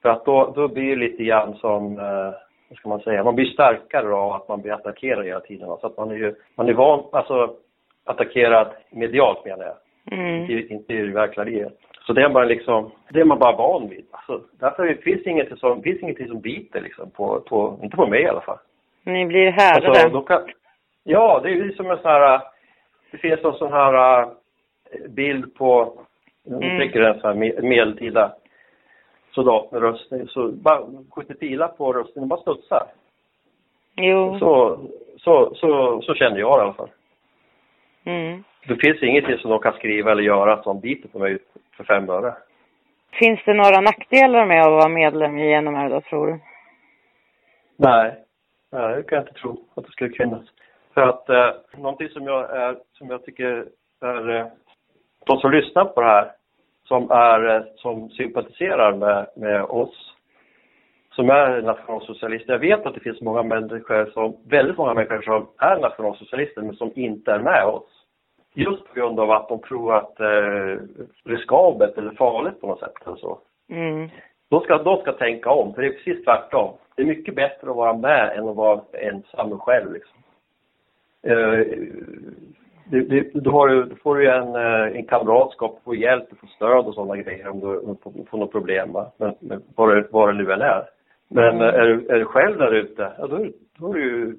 för 0.02 0.10
att 0.10 0.26
då, 0.26 0.54
då 0.56 0.67
blir 0.67 0.89
det 0.89 0.95
lite 0.95 1.23
grann 1.23 1.54
som, 1.54 2.00
eh, 2.00 2.34
vad 2.69 2.78
ska 2.78 2.89
man 2.89 3.00
säga, 3.00 3.23
man 3.23 3.36
blir 3.36 3.45
starkare 3.45 4.13
av 4.13 4.32
att 4.32 4.47
man 4.47 4.62
blir 4.62 4.73
attackerad 4.73 5.26
hela 5.26 5.39
tiden. 5.39 5.67
Så 5.67 5.88
att 5.88 5.97
man 5.97 6.12
är 6.12 6.15
ju, 6.15 6.36
man 6.56 6.69
är 6.69 6.73
van, 6.73 7.04
alltså 7.12 7.54
attackerad 8.06 8.67
medialt 8.91 9.45
menar 9.45 9.65
jag, 9.65 9.76
Mm. 10.12 10.52
inte, 10.52 10.73
inte 10.73 10.93
i 10.93 11.02
verkliga 11.08 11.43
livet. 11.43 11.73
Så 12.06 12.13
det 12.13 12.21
är 12.21 12.30
man 12.30 12.47
liksom, 12.47 12.91
det 13.10 13.19
är 13.19 13.26
man 13.26 13.39
bara 13.39 13.56
van 13.56 13.89
vid. 13.89 14.06
Alltså, 14.12 14.41
därför 14.60 14.93
finns 14.93 15.23
det 15.23 15.30
inget 15.30 15.60
som, 15.60 15.82
finns 15.84 16.02
ingenting 16.02 16.28
som 16.28 16.39
biter 16.41 16.82
liksom 16.82 17.12
på, 17.12 17.39
på, 17.41 17.80
inte 17.84 17.95
på 17.95 18.08
mig 18.08 18.21
i 18.21 18.28
alla 18.28 18.41
fall. 18.41 18.58
Ni 19.04 19.26
blir 19.26 19.52
härdade. 19.52 19.88
Alltså, 19.88 20.10
då 20.10 20.21
kan, 20.21 20.41
ja, 21.04 21.39
det 21.43 21.50
är 21.50 21.54
ju 21.54 21.73
som 21.73 21.91
en 21.91 21.97
sån 21.97 22.12
här, 22.12 22.41
det 23.12 23.17
finns 23.17 23.43
en 23.43 23.54
sån 23.54 23.73
här 23.73 24.21
äh, 24.21 24.28
bild 25.10 25.56
på, 25.56 26.00
Mm. 26.47 26.63
jag 26.63 26.81
tycker 26.81 26.99
det 26.99 27.07
är 27.07 27.13
en 27.13 27.19
sån 27.19 27.29
här 27.29 27.38
me- 27.38 27.62
medeltida 27.62 28.36
soldat 29.31 29.71
med 29.71 29.81
röstning, 29.81 30.27
så 30.27 30.47
bara 30.47 30.81
skjuter 31.15 31.33
pilar 31.33 31.67
på 31.67 31.93
röstningen 31.93 32.31
och 32.31 32.38
bara 32.38 32.41
studsar. 32.41 32.88
jo. 33.95 34.39
Så, 34.39 34.79
så, 35.17 35.55
så, 35.55 36.01
så 36.01 36.13
kände 36.13 36.39
jag 36.39 36.60
i 36.60 36.62
alla 36.62 36.73
fall. 36.73 36.89
Mm. 38.05 38.43
Det 38.67 38.75
finns 38.75 39.03
ingenting 39.03 39.38
som 39.38 39.51
de 39.51 39.60
kan 39.60 39.73
skriva 39.73 40.12
eller 40.12 40.23
göra 40.23 40.63
som 40.63 40.79
biter 40.79 41.10
på 41.10 41.19
mig 41.19 41.38
för 41.77 41.83
fem 41.83 42.10
öre. 42.10 42.33
Finns 43.12 43.39
det 43.45 43.53
några 43.53 43.81
nackdelar 43.81 44.45
med 44.45 44.62
att 44.62 44.71
vara 44.71 44.89
medlem 44.89 45.38
i 45.38 45.62
NMR 45.62 45.89
då, 45.89 46.01
tror 46.01 46.27
du? 46.27 46.39
Nej, 47.77 48.15
nej 48.71 48.95
det 48.95 49.03
kan 49.03 49.15
jag 49.15 49.27
inte 49.27 49.39
tro 49.39 49.65
att 49.75 49.86
det 49.86 49.91
skulle 49.91 50.15
finnas. 50.15 50.43
För 50.93 51.01
att 51.01 51.29
eh, 51.29 51.49
någonting 51.77 52.10
som 52.10 52.23
jag, 52.23 52.57
är, 52.57 52.77
som 52.93 53.10
jag 53.10 53.25
tycker 53.25 53.65
är, 54.01 54.36
eh, 54.36 54.45
de 55.25 55.39
som 55.39 55.51
lyssnar 55.51 55.86
på 55.86 56.01
det 56.01 56.07
här, 56.07 56.31
som, 56.88 57.12
är, 57.12 57.56
eh, 57.56 57.63
som 57.76 58.10
sympatiserar 58.10 58.95
med, 58.95 59.28
med 59.36 59.63
oss, 59.63 60.13
som 61.12 61.30
är 61.30 61.62
nationalsocialister. 61.62 62.54
Jag 62.54 62.60
vet 62.60 62.86
att 62.86 62.93
det 62.93 63.00
finns 63.00 63.21
många 63.21 63.43
människor 63.43 64.12
som, 64.13 64.38
väldigt 64.50 64.78
många 64.78 64.93
människor 64.93 65.21
som 65.21 65.47
är 65.58 65.80
nationalsocialister 65.80 66.62
men 66.62 66.76
som 66.76 66.91
inte 66.95 67.32
är 67.32 67.39
med 67.39 67.65
oss. 67.65 67.89
Just 68.54 68.88
på 68.88 68.93
grund 68.93 69.19
av 69.19 69.32
att 69.32 69.50
de 69.50 69.60
tror 69.60 69.95
att 69.95 70.19
eh, 70.19 70.78
riskabelt 71.26 71.97
eller 71.97 72.12
farligt 72.12 72.62
på 72.62 72.67
något 72.67 72.80
sätt 72.80 72.93
eller 73.06 73.15
så. 73.15 73.39
Mm. 73.69 74.10
De 74.50 74.62
ska, 74.62 74.78
de 74.78 75.02
ska 75.02 75.12
tänka 75.12 75.50
om, 75.50 75.73
för 75.73 75.82
det 75.82 75.88
är 75.88 75.91
precis 75.91 76.23
tvärtom. 76.23 76.73
Det 76.95 77.02
är 77.02 77.06
mycket 77.06 77.36
bättre 77.36 77.69
att 77.69 77.76
vara 77.76 77.97
med 77.97 78.38
än 78.38 78.47
att 78.47 78.56
vara 78.56 78.82
ensam 78.93 79.52
och 79.52 79.63
själv. 79.63 79.93
Liksom. 79.93 80.17
Eh, 81.23 81.67
du, 82.89 83.04
du, 83.04 83.32
du, 83.34 83.50
har 83.50 83.67
du 83.67 83.95
får 83.95 84.21
ju 84.21 84.28
en, 84.28 84.56
eh, 84.56 84.97
en 84.97 85.06
kamratskap, 85.06 85.80
får 85.84 85.95
hjälp, 85.95 86.26
du 86.30 86.36
får 86.36 86.47
stöd 86.47 86.86
och 86.86 86.93
sådana 86.93 87.17
grejer 87.17 87.50
om 87.50 87.60
du, 87.60 87.78
om 87.78 87.97
du 88.15 88.26
får, 88.26 88.38
något 88.38 88.52
problem. 88.52 88.93
Va? 88.93 89.12
Men, 89.17 89.36
men 89.39 89.63
vad 90.12 90.30
det 90.30 90.34
nu 90.34 90.52
än 90.52 90.62
är. 90.62 90.84
Men 91.28 91.62
eh, 91.62 91.67
är, 91.67 91.88
du, 91.88 92.08
är 92.08 92.19
du 92.19 92.26
själv 92.26 92.58
där 92.58 92.73
ute, 92.73 93.12
ja, 93.17 93.28
då, 93.28 93.45
då 93.80 93.89
är 93.89 93.93
du. 93.93 94.38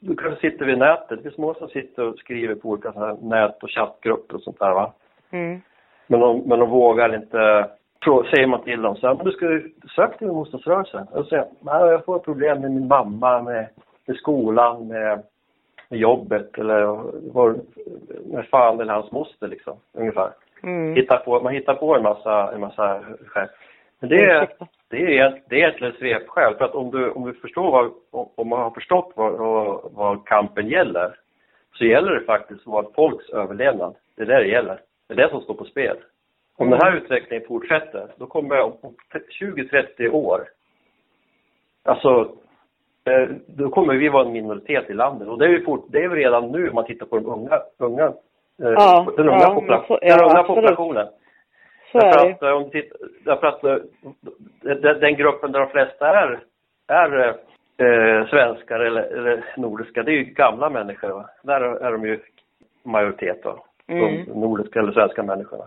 Du 0.00 0.16
kanske 0.16 0.50
sitter 0.50 0.64
vid 0.64 0.78
nätet. 0.78 1.08
Det 1.08 1.22
finns 1.22 1.38
många 1.38 1.54
som 1.54 1.68
sitter 1.68 2.02
och 2.02 2.18
skriver 2.18 2.54
på 2.54 2.68
olika 2.68 2.92
så 2.92 2.98
här 2.98 3.16
nät 3.22 3.62
och 3.62 3.70
chattgrupper 3.70 4.34
och 4.34 4.42
sånt 4.42 4.58
där. 4.58 4.74
Va? 4.74 4.92
Mm. 5.30 5.60
Men 6.06 6.20
de, 6.20 6.42
men 6.46 6.58
de 6.58 6.70
vågar 6.70 7.14
inte, 7.14 7.68
säger 8.04 8.46
man 8.46 8.62
till 8.62 8.82
dem 8.82 8.96
så 8.96 9.06
här, 9.06 9.14
men 9.14 9.26
du 9.26 9.32
ska 9.32 9.44
ju 9.50 9.70
söka 9.96 10.18
till 10.18 10.26
motståndsrörelsen. 10.26 11.06
Och 11.10 11.26
säger 11.26 11.46
nej 11.60 11.90
jag 11.90 12.04
får 12.04 12.18
problem 12.18 12.60
med 12.60 12.70
min 12.70 12.88
mamma, 12.88 13.42
med, 13.42 13.68
med 14.06 14.16
skolan, 14.16 14.88
med, 14.88 15.22
med 15.88 15.98
jobbet 15.98 16.58
eller 16.58 16.80
vad, 17.32 17.60
med 18.26 18.46
fan 18.46 18.80
eller 18.80 18.92
hans 18.92 19.12
moster 19.12 19.48
liksom, 19.48 19.76
ungefär. 19.92 20.30
Mm. 20.62 20.94
Hittar 20.94 21.16
på, 21.16 21.40
man 21.40 21.54
hittar 21.54 21.74
på 21.74 21.96
en 21.96 22.02
massa, 22.02 22.52
en 22.52 22.60
massa 22.60 23.04
skäl. 23.26 23.48
Men 24.00 24.10
det 24.10 24.24
är, 24.24 24.48
det 24.90 25.18
är, 25.18 25.42
det 25.48 25.54
är 25.54 25.58
egentligen 25.58 25.92
svepskäl. 25.92 26.54
För 26.54 26.64
att 26.64 26.74
om 26.74 26.90
du, 26.90 27.10
om 27.10 27.26
du 27.26 27.34
förstår 27.34 27.70
vad, 27.70 28.28
om 28.34 28.48
man 28.48 28.60
har 28.60 28.70
förstått 28.70 29.12
vad, 29.14 29.32
vad, 29.32 29.92
vad 29.92 30.26
kampen 30.26 30.68
gäller, 30.68 31.14
så 31.78 31.84
gäller 31.84 32.12
det 32.12 32.24
faktiskt 32.24 32.66
vårt 32.66 32.94
folks 32.94 33.30
överlevnad. 33.30 33.94
Det 34.16 34.22
är 34.22 34.26
det 34.26 34.38
det 34.38 34.48
gäller. 34.48 34.80
Det 35.08 35.14
är 35.14 35.16
det 35.16 35.30
som 35.30 35.40
står 35.40 35.54
på 35.54 35.64
spel. 35.64 35.96
Om 36.56 36.70
den 36.70 36.80
här 36.82 36.96
utvecklingen 36.96 37.46
fortsätter, 37.48 38.08
då 38.16 38.26
kommer 38.26 38.60
om 38.60 38.72
om 38.80 38.94
20-30 39.40 40.08
år, 40.08 40.48
alltså, 41.84 42.36
då 43.46 43.68
kommer 43.70 43.94
vi 43.94 44.08
vara 44.08 44.26
en 44.26 44.32
minoritet 44.32 44.90
i 44.90 44.94
landet. 44.94 45.28
Och 45.28 45.38
det 45.38 45.44
är 45.44 45.48
ju 45.48 45.64
fort, 45.64 45.86
det 45.88 45.98
är 45.98 46.02
ju 46.02 46.14
redan 46.14 46.52
nu 46.52 46.68
om 46.68 46.74
man 46.74 46.84
tittar 46.84 47.06
på 47.06 47.16
de 47.18 47.26
unga, 47.26 47.60
unga 47.78 48.04
eh, 48.04 48.12
Ja, 48.58 49.06
den 49.16 49.28
unga, 49.28 49.38
ja, 49.40 49.54
popula- 49.54 49.86
så- 49.86 49.98
den 49.98 50.08
ja, 50.08 50.14
unga 50.24 50.38
absolut. 50.38 50.46
populationen. 50.46 51.06
Så 51.92 51.98
är 51.98 52.02
Därför 52.02 52.30
att, 52.30 52.42
eh, 52.42 52.50
om 52.50 52.70
tittar, 52.70 52.98
därför 53.24 53.46
att 53.46 53.64
eh, 53.64 53.76
den, 54.60 55.00
den 55.00 55.14
gruppen 55.16 55.52
där 55.52 55.60
de 55.60 55.68
flesta 55.68 56.08
är, 56.08 56.40
är 56.88 57.28
eh, 57.78 58.26
svenskar 58.26 58.80
eller, 58.80 59.02
eller 59.02 59.44
nordiska, 59.56 60.02
det 60.02 60.10
är 60.10 60.16
ju 60.16 60.24
gamla 60.24 60.70
människor. 60.70 61.08
Va? 61.08 61.30
Där 61.42 61.60
är 61.60 61.92
de 61.92 62.04
ju 62.06 62.20
majoritet. 62.84 63.44
Va? 63.44 63.54
Mm. 63.88 64.24
De 64.26 64.40
nordiska 64.40 64.78
eller 64.78 64.92
svenska 64.92 65.22
människorna. 65.22 65.64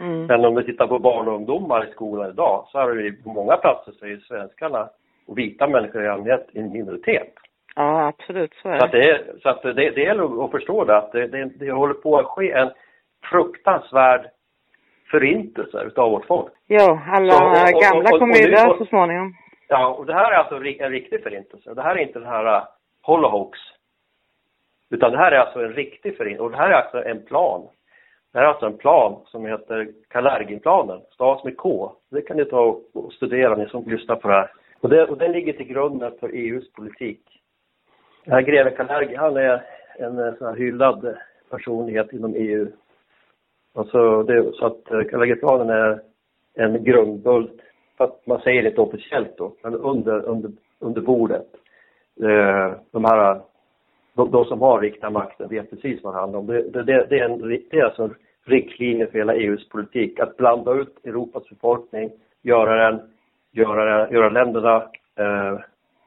Mm. 0.00 0.26
Men 0.26 0.44
om 0.44 0.54
du 0.54 0.62
tittar 0.62 0.86
på 0.86 0.98
barn 0.98 1.28
och 1.28 1.34
ungdomar 1.34 1.84
i 1.88 1.92
skolan 1.92 2.30
idag 2.30 2.64
så 2.68 2.78
är 2.78 2.94
det 2.94 3.02
ju 3.02 3.22
på 3.22 3.28
många 3.28 3.56
platser 3.56 3.92
så 3.92 4.04
är 4.04 4.08
ju 4.08 4.20
svenskarna 4.20 4.88
och 5.26 5.38
vita 5.38 5.68
människor 5.68 6.04
i 6.04 6.08
allmänhet 6.08 6.48
en 6.52 6.72
minoritet. 6.72 7.32
Ja, 7.76 8.06
absolut. 8.08 8.54
Så 8.62 8.68
är 8.68 8.78
Så 8.78 8.84
att 8.84 8.92
det. 8.92 8.98
det, 8.98 9.10
är, 9.10 9.22
så 9.42 9.48
att 9.48 9.62
det, 9.62 9.72
det 9.72 10.00
gäller 10.02 10.44
att 10.44 10.50
förstå 10.50 10.84
det, 10.84 10.96
att 10.96 11.12
det, 11.12 11.26
det, 11.26 11.44
det 11.44 11.70
håller 11.70 11.94
på 11.94 12.18
att 12.18 12.26
ske 12.26 12.52
en 12.52 12.70
fruktansvärd 13.30 14.26
förintelse 15.10 15.82
utav 15.82 16.10
vårt 16.10 16.26
folk. 16.26 16.52
Ja, 16.66 17.00
alla 17.06 17.32
Så, 17.32 17.44
och- 17.44 17.50
och- 17.74 17.82
gamla 17.82 18.10
och- 18.12 18.18
kommer 18.18 18.34
ju 18.34 18.50
dö 18.50 18.74
så 18.78 18.84
småningom. 18.86 19.34
Ja, 19.68 19.88
och 19.88 20.06
det 20.06 20.14
här 20.14 20.32
är 20.32 20.36
alltså 20.36 20.54
en 20.54 20.90
riktig 20.90 21.22
förintelse. 21.22 21.74
Det 21.74 21.82
här 21.82 21.96
är 21.96 22.00
inte 22.00 22.18
den 22.18 22.28
här 22.28 22.56
uh, 22.56 22.62
holohoax. 23.02 23.58
Utan 24.90 25.12
det 25.12 25.18
här 25.18 25.32
är 25.32 25.36
alltså 25.38 25.60
en 25.64 25.72
riktig 25.72 26.16
förintelse. 26.16 26.42
Och 26.44 26.50
det 26.50 26.56
här 26.56 26.70
är 26.70 26.74
alltså 26.74 27.04
en 27.04 27.22
plan. 27.26 27.62
Det 28.32 28.38
här 28.38 28.44
är 28.44 28.48
alltså 28.48 28.66
en 28.66 28.76
plan 28.78 29.20
som 29.26 29.46
heter 29.46 29.88
Kalerginplanen, 30.10 31.00
stavas 31.12 31.44
med 31.44 31.56
K. 31.56 31.92
Det 32.10 32.22
kan 32.22 32.36
ni 32.36 32.44
ta 32.44 32.60
och 32.94 33.12
studera, 33.12 33.54
ni 33.56 33.66
som 33.68 33.84
lyssnar 33.84 34.16
på 34.16 34.28
det 34.28 34.34
här. 34.34 34.50
Och, 34.80 34.88
det, 34.88 35.06
och 35.06 35.18
den 35.18 35.32
ligger 35.32 35.52
till 35.52 35.66
grund 35.66 36.04
för 36.20 36.28
EUs 36.28 36.72
politik. 36.72 37.20
Den 38.24 38.34
här 38.34 38.42
greve 38.42 38.70
Kalergi, 38.70 39.14
han 39.14 39.36
är 39.36 39.62
en 39.98 40.18
eh, 40.18 40.34
sån 40.34 40.46
här 40.46 40.56
hyllad 40.56 41.16
personlighet 41.50 42.12
inom 42.12 42.34
EU. 42.34 42.66
Alltså 43.74 44.22
det, 44.22 44.52
så 44.52 44.66
att 44.66 44.90
eh, 44.90 45.02
Kalergiplanen 45.02 45.70
är 45.70 46.00
en 46.54 46.84
grundbult, 46.84 47.60
för 47.96 48.04
att 48.04 48.26
man 48.26 48.40
säger 48.40 48.62
det 48.62 48.78
officiellt 48.78 49.36
då, 49.36 49.52
men 49.62 49.74
under, 49.74 50.24
under, 50.24 50.50
under 50.78 51.00
bordet. 51.00 51.46
Eh, 52.22 52.72
de 52.90 53.04
här, 53.04 53.40
de, 54.14 54.30
de, 54.30 54.44
som 54.44 54.60
har 54.60 54.80
riktiga 54.80 55.10
makten 55.10 55.48
vet 55.48 55.70
precis 55.70 56.02
vad 56.02 56.14
det 56.14 56.20
handlar 56.20 56.38
om. 56.38 56.46
Det, 56.46 56.62
det, 56.62 56.82
det, 56.82 57.18
är, 57.18 57.24
en, 57.24 57.38
det 57.70 57.78
är 57.78 57.84
alltså 57.84 58.02
en 58.02 58.14
riktlinje 58.44 59.06
för 59.06 59.18
hela 59.18 59.34
EUs 59.34 59.68
politik, 59.68 60.20
att 60.20 60.36
blanda 60.36 60.72
ut 60.72 61.06
Europas 61.06 61.48
befolkning, 61.48 62.10
göra 62.42 62.90
den, 62.90 63.00
göra, 63.52 64.10
göra 64.10 64.28
länderna 64.28 64.76
eh, 65.18 65.58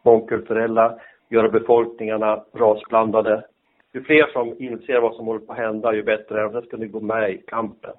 mångkulturella, 0.04 0.99
göra 1.30 1.49
befolkningarna 1.49 2.43
rasblandade. 2.54 3.43
Ju 3.93 4.04
fler 4.04 4.28
som 4.34 4.56
inser 4.60 4.99
vad 4.99 5.15
som 5.15 5.28
håller 5.28 5.39
på 5.39 5.52
att 5.52 5.58
hända, 5.58 5.93
ju 5.93 6.04
bättre 6.04 6.41
är 6.41 6.49
det. 6.49 6.62
ska 6.62 6.78
ni 6.78 6.88
gå 6.88 6.99
med 6.99 7.32
i 7.32 7.38
kampen 7.38 7.93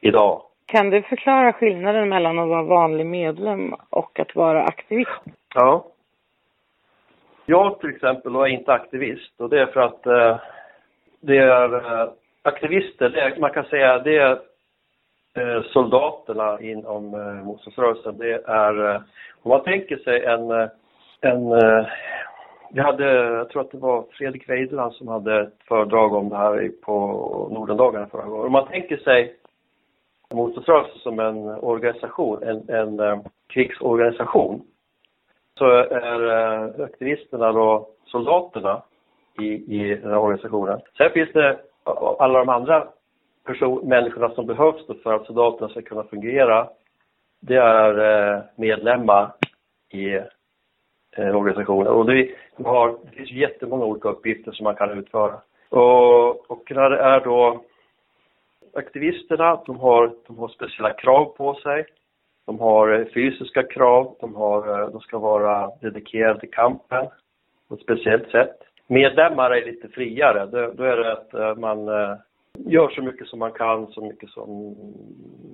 idag. 0.00 0.42
Kan 0.66 0.90
du 0.90 1.02
förklara 1.02 1.52
skillnaden 1.52 2.08
mellan 2.08 2.38
att 2.38 2.48
vara 2.48 2.62
vanlig 2.62 3.06
medlem 3.06 3.74
och 3.90 4.20
att 4.20 4.34
vara 4.36 4.64
aktivist? 4.64 5.10
Ja. 5.54 5.86
Jag 7.46 7.80
till 7.80 7.90
exempel 7.90 8.34
är 8.34 8.46
inte 8.46 8.72
aktivist 8.72 9.40
och 9.40 9.48
det 9.48 9.60
är 9.60 9.66
för 9.66 9.80
att 9.80 10.06
eh, 10.06 10.40
det 11.20 11.36
är 11.36 11.74
eh, 11.74 12.08
aktivister, 12.42 13.08
det 13.10 13.20
är, 13.20 13.40
man 13.40 13.50
kan 13.50 13.64
säga 13.64 13.98
det 13.98 14.16
är 14.16 14.38
Eh, 15.34 15.62
soldaterna 15.62 16.60
inom 16.60 17.14
eh, 17.14 17.44
motståndsrörelsen. 17.44 18.18
Det 18.18 18.42
är, 18.46 18.94
eh, 18.94 19.00
om 19.42 19.48
man 19.48 19.62
tänker 19.62 19.96
sig 19.96 20.24
en, 20.24 20.50
eh, 20.50 20.68
en 21.20 21.50
vi 22.74 22.80
hade, 22.80 23.04
jag 23.14 23.48
tror 23.48 23.62
att 23.62 23.70
det 23.70 23.78
var 23.78 24.04
Fredrik 24.10 24.48
Weideland 24.48 24.94
som 24.94 25.08
hade 25.08 25.40
ett 25.40 25.58
föredrag 25.68 26.14
om 26.14 26.28
det 26.28 26.36
här 26.36 26.70
på 26.82 26.94
Nordendagarna 27.52 28.06
förra 28.06 28.24
gången. 28.24 28.46
Om 28.46 28.52
man 28.52 28.66
tänker 28.66 28.96
sig 28.96 29.36
motståndsrörelsen 30.34 30.98
som 30.98 31.18
en 31.18 31.48
organisation, 31.48 32.42
en, 32.42 32.68
en 32.68 33.24
krigsorganisation, 33.48 34.62
så 35.58 35.64
är 35.70 36.82
aktivisterna 36.84 37.52
då 37.52 37.88
soldaterna 38.06 38.82
i, 39.40 39.46
i 39.46 39.94
den 39.94 40.10
här 40.10 40.18
organisationen. 40.18 40.80
Sen 40.98 41.10
finns 41.10 41.32
det 41.32 41.58
alla 42.18 42.38
de 42.38 42.48
andra 42.48 42.88
person, 43.44 43.88
människorna 43.88 44.30
som 44.30 44.46
behövs 44.46 45.02
för 45.02 45.14
att 45.14 45.26
soldaterna 45.26 45.68
ska 45.68 45.82
kunna 45.82 46.04
fungera. 46.04 46.68
Det 47.40 47.56
är 47.56 47.98
eh, 47.98 48.42
medlemmar 48.56 49.32
i 49.92 50.14
eh, 51.16 51.36
organisationen. 51.36 51.92
Och 51.92 52.06
det, 52.06 52.30
har, 52.64 52.98
det 53.04 53.16
finns 53.16 53.30
jättemånga 53.30 53.84
olika 53.84 54.08
uppgifter 54.08 54.52
som 54.52 54.64
man 54.64 54.74
kan 54.74 54.98
utföra. 54.98 55.40
Och, 55.68 56.50
och 56.50 56.72
när 56.74 56.90
det 56.90 56.98
är 56.98 57.20
då 57.20 57.64
aktivisterna, 58.74 59.62
de 59.66 59.80
har, 59.80 60.12
de 60.26 60.38
har 60.38 60.48
speciella 60.48 60.92
krav 60.92 61.24
på 61.24 61.54
sig. 61.54 61.84
De 62.46 62.60
har 62.60 63.00
eh, 63.00 63.06
fysiska 63.14 63.62
krav, 63.62 64.16
de, 64.20 64.34
har, 64.34 64.90
de 64.90 65.00
ska 65.00 65.18
vara 65.18 65.70
dedikerade 65.80 66.40
till 66.40 66.50
kampen 66.50 67.06
på 67.68 67.74
ett 67.74 67.80
speciellt 67.80 68.30
sätt. 68.30 68.58
Medlemmar 68.86 69.50
är 69.50 69.66
lite 69.66 69.88
friare, 69.88 70.46
då, 70.46 70.72
då 70.72 70.84
är 70.84 70.96
det 70.96 71.12
att 71.12 71.58
man 71.58 71.88
gör 72.58 72.88
så 72.88 73.02
mycket 73.02 73.26
som 73.26 73.38
man 73.38 73.52
kan, 73.52 73.86
så 73.86 74.00
mycket 74.00 74.30
som, 74.30 74.76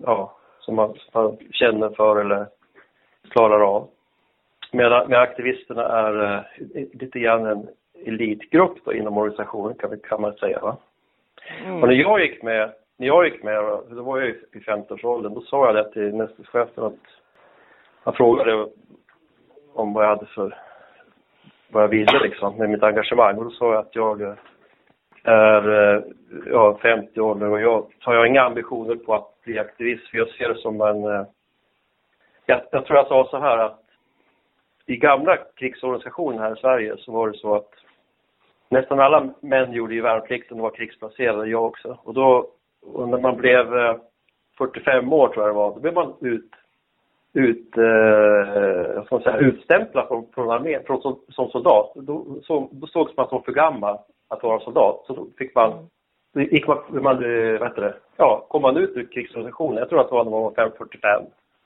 ja, 0.02 0.36
som 0.60 0.74
man, 0.74 0.94
som 0.94 1.22
man 1.22 1.38
känner 1.52 1.90
för 1.90 2.20
eller 2.20 2.46
klarar 3.30 3.60
av. 3.60 3.88
Medan 4.72 5.08
med 5.08 5.18
aktivisterna 5.18 5.82
är 5.82 6.46
lite 6.92 7.18
grann 7.18 7.46
en 7.46 7.68
elitgrupp 8.06 8.84
då 8.84 8.92
inom 8.92 9.18
organisationen 9.18 9.74
kan, 9.74 10.00
kan 10.00 10.20
man 10.20 10.32
säga. 10.32 10.60
Va? 10.60 10.76
Mm. 11.64 11.82
Och 11.82 11.88
när 11.88 11.94
jag 11.94 12.20
gick 12.20 12.42
med 12.42 12.72
när 12.98 13.06
jag 13.06 13.24
gick 13.24 13.42
med, 13.42 13.64
då 13.90 14.02
var 14.02 14.18
jag 14.18 14.28
i 14.28 14.34
15-årsåldern, 14.52 15.34
då 15.34 15.40
sa 15.40 15.66
jag 15.66 15.74
det 15.74 15.92
till 15.92 16.14
nästchefen 16.14 16.84
att 16.84 16.94
han 18.02 18.14
frågade 18.14 18.68
om 19.72 19.92
vad 19.92 20.04
jag 20.04 20.08
hade 20.08 20.26
för, 20.26 20.58
vad 21.68 21.82
jag 21.82 21.88
ville 21.88 22.18
liksom 22.18 22.56
med 22.56 22.70
mitt 22.70 22.82
engagemang 22.82 23.36
och 23.36 23.44
då 23.44 23.50
sa 23.50 23.72
jag 23.72 23.80
att 23.80 23.94
jag 23.94 24.36
är 25.28 25.94
eh, 25.96 26.02
ja, 26.46 26.78
50 26.82 27.20
år 27.20 27.34
nu 27.34 27.46
och 27.46 27.60
jag 27.60 27.86
har 28.00 28.14
jag 28.14 28.26
inga 28.26 28.42
ambitioner 28.42 28.94
på 28.94 29.14
att 29.14 29.42
bli 29.44 29.58
aktivist 29.58 30.08
för 30.08 30.18
jag 30.18 30.28
ser 30.28 30.48
det 30.48 30.60
som 30.60 30.80
en, 30.80 31.04
eh, 31.04 31.26
jag, 32.46 32.60
jag 32.70 32.86
tror 32.86 32.98
jag 32.98 33.08
sa 33.08 33.28
så 33.30 33.38
här 33.38 33.58
att 33.58 33.80
i 34.86 34.96
gamla 34.96 35.36
krigsorganisationer 35.56 36.38
här 36.38 36.56
i 36.56 36.60
Sverige 36.60 36.96
så 36.98 37.12
var 37.12 37.28
det 37.28 37.38
så 37.38 37.54
att 37.54 37.70
nästan 38.68 39.00
alla 39.00 39.34
män 39.40 39.72
gjorde 39.72 39.94
ju 39.94 40.00
värnplikten 40.00 40.56
och 40.56 40.62
var 40.62 40.70
krigsplacerade, 40.70 41.48
jag 41.48 41.64
också. 41.64 41.98
Och 42.02 42.14
då 42.14 42.50
och 42.82 43.08
när 43.08 43.18
man 43.18 43.36
blev 43.36 43.78
eh, 43.78 43.96
45 44.58 45.12
år 45.12 45.28
tror 45.28 45.46
jag 45.46 45.54
det 45.54 45.58
var, 45.58 45.74
då 45.74 45.80
blev 45.80 45.94
man 45.94 46.14
ut, 46.20 46.50
ut, 47.32 47.76
eh, 47.76 49.04
ska 49.04 49.20
säga, 49.20 49.36
utstämplad 49.36 50.08
från, 50.08 50.26
från 50.34 50.50
armén, 50.50 50.82
från, 50.86 51.02
som, 51.02 51.20
som 51.28 51.50
soldat. 51.50 51.92
Då, 51.94 52.40
så, 52.42 52.68
då 52.72 52.86
sågs 52.86 53.16
man 53.16 53.28
som 53.28 53.42
för 53.42 53.52
gammal 53.52 53.98
att 54.28 54.42
vara 54.42 54.60
soldat. 54.60 55.04
Så 55.06 55.26
fick 55.38 55.54
man, 55.54 55.88
då 56.34 56.40
gick 56.40 56.66
man, 56.66 56.78
man 56.88 57.16
vad 57.58 57.68
heter 57.68 57.82
det, 57.82 57.94
ja, 58.16 58.46
kom 58.48 58.62
man 58.62 58.76
ut 58.76 58.96
ur 58.96 59.12
krigsorganisationen, 59.12 59.78
jag 59.78 59.88
tror 59.88 60.00
att 60.00 60.08
det 60.08 60.14
var 60.14 60.24
när 60.24 60.30
man 60.30 60.42
var 60.42 60.70
45 60.78 61.22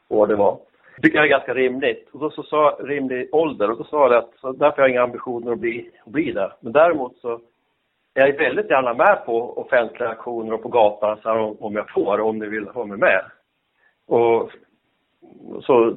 år 0.08 0.26
det 0.26 0.36
var. 0.36 0.58
Det 0.96 1.02
tycker 1.02 1.18
jag 1.18 1.26
är 1.26 1.30
ganska 1.30 1.54
rimligt. 1.54 2.08
Och 2.12 2.20
då 2.20 2.30
så 2.30 2.42
sa 2.42 2.78
rimlig 2.80 3.28
ålder 3.32 3.70
och 3.70 3.78
då 3.78 3.84
sa 3.84 4.12
jag 4.12 4.24
att 4.24 4.30
så 4.40 4.52
därför 4.52 4.76
har 4.76 4.88
jag 4.88 4.90
inga 4.90 5.02
ambitioner 5.02 5.52
att 5.52 5.58
bli, 5.58 5.90
att 6.06 6.12
bli 6.12 6.32
det. 6.32 6.52
Men 6.60 6.72
däremot 6.72 7.16
så 7.16 7.40
jag 8.14 8.28
är 8.28 8.38
väldigt 8.38 8.70
gärna 8.70 8.94
med 8.94 9.22
på 9.26 9.58
offentliga 9.58 10.08
aktioner 10.08 10.52
och 10.52 10.62
på 10.62 10.68
gatan 10.68 11.18
så 11.22 11.28
här, 11.28 11.64
om 11.64 11.74
jag 11.74 11.90
får, 11.90 12.20
om 12.20 12.38
ni 12.38 12.46
vill 12.46 12.68
ha 12.68 12.84
mig 12.84 12.98
med. 12.98 13.24
Och 14.06 14.50
så 15.62 15.96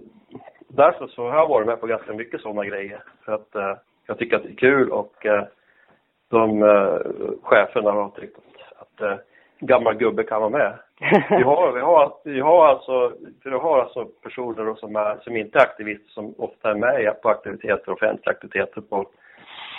därför 0.68 1.08
så 1.08 1.30
har 1.30 1.38
jag 1.38 1.48
varit 1.48 1.68
med 1.68 1.82
på 1.82 1.88
ganska 1.88 2.14
mycket 2.14 2.42
sådana 2.42 2.66
grejer. 2.66 3.04
För 3.26 3.34
att 3.34 3.56
eh, 3.56 3.76
jag 4.08 4.18
tycker 4.18 4.36
att 4.36 4.44
det 4.44 4.50
är 4.50 4.56
kul 4.56 4.92
och 4.92 5.26
eh, 5.26 5.44
de 6.30 6.64
eh, 6.64 6.98
cheferna 7.44 7.92
har 7.92 8.10
tyckt 8.10 8.38
att, 8.38 8.82
att 8.82 9.02
eh, 9.02 9.18
gammal 9.60 9.96
gubbe 9.96 10.24
kan 10.24 10.42
vara 10.42 10.50
med. 10.50 10.74
Vi 11.30 11.44
har, 11.44 11.72
vi 11.72 11.82
har, 11.82 12.14
vi 12.24 12.40
har 12.40 12.68
alltså, 12.68 13.12
vi 13.44 13.52
har 13.52 13.80
alltså 13.80 14.06
personer 14.24 14.76
som, 14.76 14.96
är, 14.96 15.18
som 15.24 15.36
inte 15.36 15.60
är 15.60 15.64
aktivister 15.64 16.10
som 16.10 16.34
ofta 16.38 16.70
är 16.70 16.76
med 16.76 17.22
på 17.22 17.30
aktiviteter, 17.30 17.92
offentliga 17.92 18.32
aktiviteter 18.32 18.82
på 18.82 19.06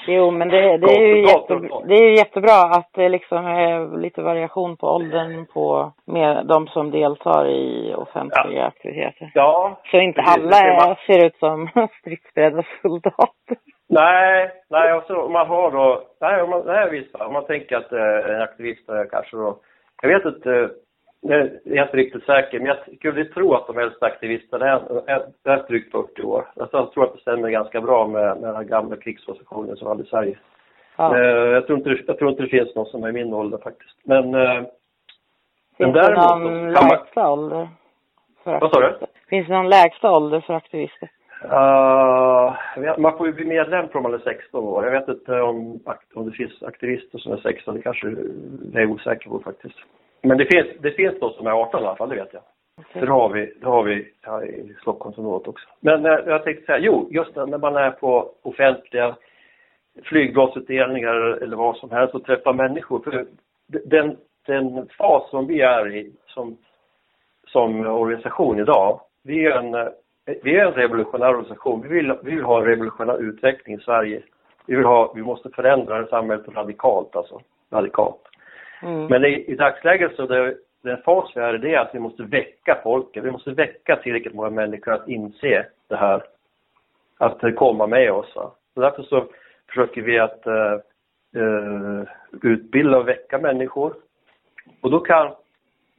Jo, 0.09 0.31
men 0.31 0.49
det, 0.49 0.79
det, 0.79 0.87
är 0.87 1.07
ju 1.07 1.23
jättebra, 1.23 1.81
det 1.87 1.95
är 1.95 2.17
jättebra 2.17 2.63
att 2.63 2.91
det 2.95 3.09
liksom 3.09 3.47
är 3.47 3.99
lite 3.99 4.23
variation 4.23 4.77
på 4.77 4.87
åldern 4.87 5.47
på 5.47 5.93
med 6.05 6.47
de 6.47 6.67
som 6.67 6.91
deltar 6.91 7.49
i 7.49 7.95
offentliga 7.95 8.61
ja. 8.61 8.67
aktiviteter. 8.67 9.31
Ja. 9.35 9.81
Så 9.91 9.97
inte 9.97 10.21
alla 10.21 10.57
är, 10.57 10.99
ser 11.07 11.27
ut 11.27 11.37
som 11.37 11.69
stridsberedda 12.01 12.63
soldater. 12.83 13.57
Nej, 13.89 14.51
nej, 14.69 14.93
och 14.93 15.03
så 15.07 15.29
man 15.29 15.47
har 15.47 15.71
då, 15.71 16.03
nej, 16.21 16.43
om 16.43 16.51
man, 16.51 16.63
nej 16.67 16.91
visst, 16.91 17.15
om 17.15 17.33
man 17.33 17.47
tänker 17.47 17.77
att 17.77 17.93
eh, 17.93 18.35
en 18.35 18.43
aktivist 18.43 18.89
är 18.89 19.05
kanske 19.11 19.37
då, 19.37 19.59
jag 20.03 20.09
vet 20.09 20.35
inte, 20.35 20.71
jag 21.21 21.41
är 21.79 21.83
inte 21.83 21.97
riktigt 21.97 22.25
säker, 22.25 22.59
men 22.59 22.67
jag 22.67 22.97
skulle 22.97 23.25
tro 23.25 23.55
att 23.55 23.67
de 23.67 23.79
äldsta 23.79 24.07
aktivisterna 24.07 24.67
är, 24.67 25.11
är, 25.11 25.27
är 25.45 25.67
drygt 25.69 25.93
40 25.93 26.23
år. 26.23 26.45
Jag 26.55 26.71
tror 26.71 27.05
att 27.05 27.15
det 27.15 27.21
stämmer 27.21 27.51
ganska 27.51 27.81
bra 27.81 28.07
med, 28.07 28.41
med 28.41 28.55
den 28.55 28.67
gamla 28.67 28.97
krigsorganisationen 28.97 29.77
som 29.77 29.89
hade 29.89 30.03
i 30.03 30.07
Sverige. 30.07 30.39
Ja. 30.97 31.19
Eh, 31.19 31.25
jag, 31.27 31.67
tror 31.67 31.79
inte, 31.79 32.05
jag 32.07 32.19
tror 32.19 32.31
inte 32.31 32.43
det 32.43 32.49
finns 32.49 32.75
någon 32.75 32.87
som 32.87 33.05
är 33.05 33.09
i 33.09 33.13
min 33.13 33.35
ålder 33.35 33.59
faktiskt. 33.59 33.97
Men, 34.05 34.35
eh, 34.35 34.63
finns 35.77 35.79
men 35.79 35.93
däremot... 35.93 36.29
det 36.29 36.51
någon 36.51 36.73
lägsta 36.73 37.21
man... 37.21 37.31
ålder? 37.31 37.69
För 38.45 38.61
Vad 38.61 38.75
sa 38.75 38.81
du? 38.81 39.07
Finns 39.29 39.47
det 39.47 39.55
någon 39.55 39.69
lägsta 39.69 40.11
ålder 40.13 40.41
för 40.41 40.55
aktivister? 40.55 41.11
Uh, 41.53 42.99
man 42.99 43.19
får 43.19 43.27
ju 43.27 43.33
bli 43.33 43.45
medlem 43.45 43.89
från 43.89 44.03
man 44.03 44.15
är 44.15 44.19
16 44.19 44.65
år. 44.65 44.85
Jag 44.85 44.93
vet 44.93 45.09
inte 45.09 45.41
om, 45.41 45.81
om 46.15 46.31
det 46.31 46.37
finns 46.37 46.63
aktivister 46.63 47.19
som 47.19 47.33
är 47.33 47.37
16, 47.37 47.75
det 47.75 47.83
kanske 47.83 48.09
jag 48.73 48.83
är 48.83 48.91
osäker 48.91 49.31
på 49.31 49.39
faktiskt. 49.39 49.77
Men 50.23 50.39
det 50.39 50.47
finns, 50.47 50.67
det 50.81 50.91
finns 50.91 51.21
de 51.21 51.31
som 51.31 51.47
är 51.47 51.51
18 51.51 51.83
i 51.83 51.87
alla 51.87 51.97
fall, 51.97 52.09
det 52.09 52.15
vet 52.15 52.33
jag. 52.33 52.43
Okay. 52.81 53.03
det 53.03 53.13
har 53.13 53.29
vi, 53.29 53.53
det 53.61 53.67
har 53.67 53.83
vi 53.83 54.13
här 54.23 54.45
i 54.45 54.77
Stockholmsområdet 54.81 55.49
också. 55.49 55.69
Men 55.81 56.07
eh, 56.07 56.19
jag 56.27 56.45
tänkte 56.45 56.67
säga, 56.67 56.79
jo, 56.79 57.09
just 57.11 57.37
när 57.37 57.59
man 57.59 57.77
är 57.77 57.91
på 57.91 58.31
offentliga 58.43 59.17
flygplatsutdelningar 60.03 61.15
eller 61.15 61.57
vad 61.57 61.77
som 61.77 61.91
helst 61.91 62.15
och 62.15 62.25
träffar 62.25 62.53
människor. 62.53 63.01
För 63.01 63.27
den, 63.67 64.17
den 64.47 64.89
fas 64.99 65.31
som 65.31 65.47
vi 65.47 65.61
är 65.61 65.95
i 65.97 66.13
som, 66.27 66.57
som 67.47 67.87
organisation 67.87 68.61
idag, 68.61 69.01
vi 69.23 69.47
är 69.47 69.51
en, 69.51 69.75
vi 70.27 70.57
är 70.57 70.67
en 70.67 70.73
revolutionär 70.73 71.29
organisation. 71.29 71.83
Vi 71.83 71.89
vill, 71.89 72.15
vi 72.23 72.31
vill 72.31 72.45
ha 72.45 72.59
en 72.59 72.67
revolutionär 72.67 73.19
utveckling 73.19 73.77
i 73.77 73.81
Sverige. 73.81 74.23
Vi 74.67 74.77
vill 74.77 74.85
ha, 74.85 75.13
vi 75.15 75.23
måste 75.23 75.51
förändra 75.51 75.99
det 75.99 76.07
samhället 76.07 76.49
radikalt 76.49 77.17
alltså. 77.17 77.41
Radikalt. 77.73 78.21
Mm. 78.83 79.07
Men 79.07 79.25
i, 79.25 79.45
i 79.49 79.55
dagsläget 79.55 80.17
så 80.17 80.27
det, 80.27 80.57
den 80.83 81.03
fas 81.03 81.33
vi 81.35 81.41
är 81.41 81.55
i 81.55 81.59
det 81.59 81.75
är 81.75 81.79
att 81.79 81.95
vi 81.95 81.99
måste 81.99 82.23
väcka 82.23 82.79
folket. 82.83 83.25
Vi 83.25 83.31
måste 83.31 83.51
väcka 83.51 83.97
tillräckligt 83.97 84.35
många 84.35 84.51
människor 84.51 84.93
att 84.93 85.09
inse 85.09 85.67
det 85.89 85.97
här. 85.97 86.23
Att 87.19 87.57
komma 87.57 87.87
med 87.87 88.13
oss. 88.13 88.37
Va? 88.37 88.53
Så 88.75 88.81
därför 88.81 89.03
så 89.03 89.27
försöker 89.69 90.03
vi 90.03 90.19
att 90.19 90.47
uh, 90.47 91.43
uh, 91.43 92.03
utbilda 92.43 92.99
och 92.99 93.09
väcka 93.09 93.39
människor. 93.39 93.95
Och 94.81 94.91
då 94.91 95.01
kan, 95.01 95.35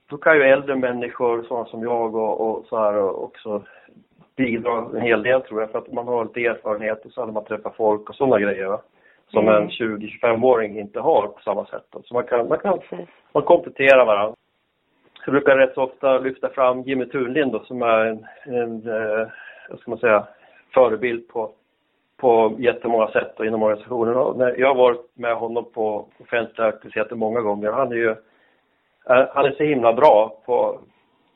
då 0.09 0.17
kan 0.17 0.35
ju 0.35 0.43
äldre 0.43 0.75
människor, 0.75 1.43
sådana 1.43 1.65
som 1.65 1.83
jag 1.83 2.15
och, 2.15 2.41
och 2.41 2.65
så 2.65 2.77
här 2.77 3.01
också 3.23 3.63
bidra 4.37 4.77
en 4.77 5.01
hel 5.01 5.23
del 5.23 5.41
tror 5.41 5.61
jag. 5.61 5.71
För 5.71 5.79
att 5.79 5.93
man 5.93 6.07
har 6.07 6.25
lite 6.25 6.45
erfarenhet 6.45 7.05
och 7.05 7.11
så 7.11 7.25
när 7.25 7.33
man 7.33 7.45
träffar 7.45 7.73
folk 7.77 8.09
och 8.09 8.15
sådana 8.15 8.39
grejer. 8.39 8.65
Va? 8.65 8.81
Som 9.27 9.47
Mm. 9.47 9.63
en 9.63 9.69
20-25-åring 9.69 10.79
inte 10.79 10.99
har 10.99 11.27
på 11.27 11.41
samma 11.43 11.65
sätt. 11.65 11.83
Då. 11.89 12.01
Så 12.03 12.13
man 12.13 12.23
kan, 12.23 12.47
man 12.47 12.59
kan 12.59 12.79
man 13.31 13.43
kompletterar 13.43 14.05
varandra. 14.05 14.35
Jag 15.25 15.33
brukar 15.33 15.57
rätt 15.57 15.73
så 15.73 15.83
ofta 15.83 16.19
lyfta 16.19 16.49
fram 16.49 16.81
Jimmy 16.81 17.05
Thunlind 17.05 17.51
då, 17.51 17.59
som 17.59 17.81
är 17.81 18.05
en, 18.05 18.25
en 18.43 18.87
eh, 18.87 19.27
vad 19.69 19.79
ska 19.79 19.91
man 19.91 19.99
säga, 19.99 20.27
förebild 20.73 21.27
på, 21.27 21.51
på 22.17 22.55
jättemånga 22.57 23.07
sätt 23.07 23.39
och 23.39 23.45
inom 23.45 23.63
organisationen. 23.63 24.53
Jag 24.57 24.67
har 24.67 24.75
varit 24.75 25.05
med 25.13 25.35
honom 25.35 25.65
på 25.73 26.07
offentliga 26.19 26.67
aktiviteter 26.67 27.15
många 27.15 27.41
gånger. 27.41 27.71
Han 27.71 27.91
är 27.91 27.95
ju 27.95 28.09
eh, 29.09 29.25
han 29.33 29.45
är 29.45 29.51
så 29.51 29.63
himla 29.63 29.93
bra 29.93 30.41
på, 30.45 30.79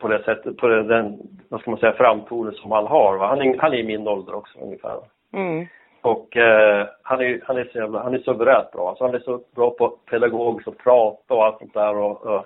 på 0.01 0.07
det 0.07 0.23
sättet, 0.23 0.57
på 0.57 0.67
den, 0.67 1.17
vad 1.49 1.61
ska 1.61 1.71
man 1.71 1.79
säga, 1.79 1.93
framtoning 1.93 2.53
som 2.53 2.71
han 2.71 2.87
har. 2.87 3.17
Va? 3.17 3.27
Han, 3.27 3.41
är, 3.41 3.57
han 3.57 3.73
är 3.73 3.77
i 3.77 3.83
min 3.83 4.07
ålder 4.07 4.35
också 4.35 4.59
ungefär. 4.59 4.99
Mm. 5.33 5.67
Och 6.01 6.37
eh, 6.37 6.87
han 7.01 7.21
är, 7.21 7.41
han 7.43 7.57
är 7.57 7.63
så 7.63 7.77
jävla, 7.77 8.03
han 8.03 8.13
är 8.13 8.19
suveränt 8.19 8.71
bra. 8.71 8.89
Alltså 8.89 9.03
han 9.03 9.15
är 9.15 9.19
så 9.19 9.41
bra 9.55 9.69
på 9.69 9.89
pedagogiskt 9.89 10.67
och 10.67 10.77
prata 10.77 11.33
och 11.33 11.45
allt 11.45 11.57
sånt 11.57 11.73
där 11.73 11.97
och, 11.97 12.25
och, 12.25 12.45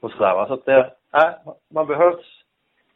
och 0.00 0.10
sådär 0.10 0.34
va. 0.34 0.46
Så 0.46 0.54
att 0.54 0.64
det, 0.64 0.90
nej, 1.12 1.30
man 1.74 1.86
behövs. 1.86 2.42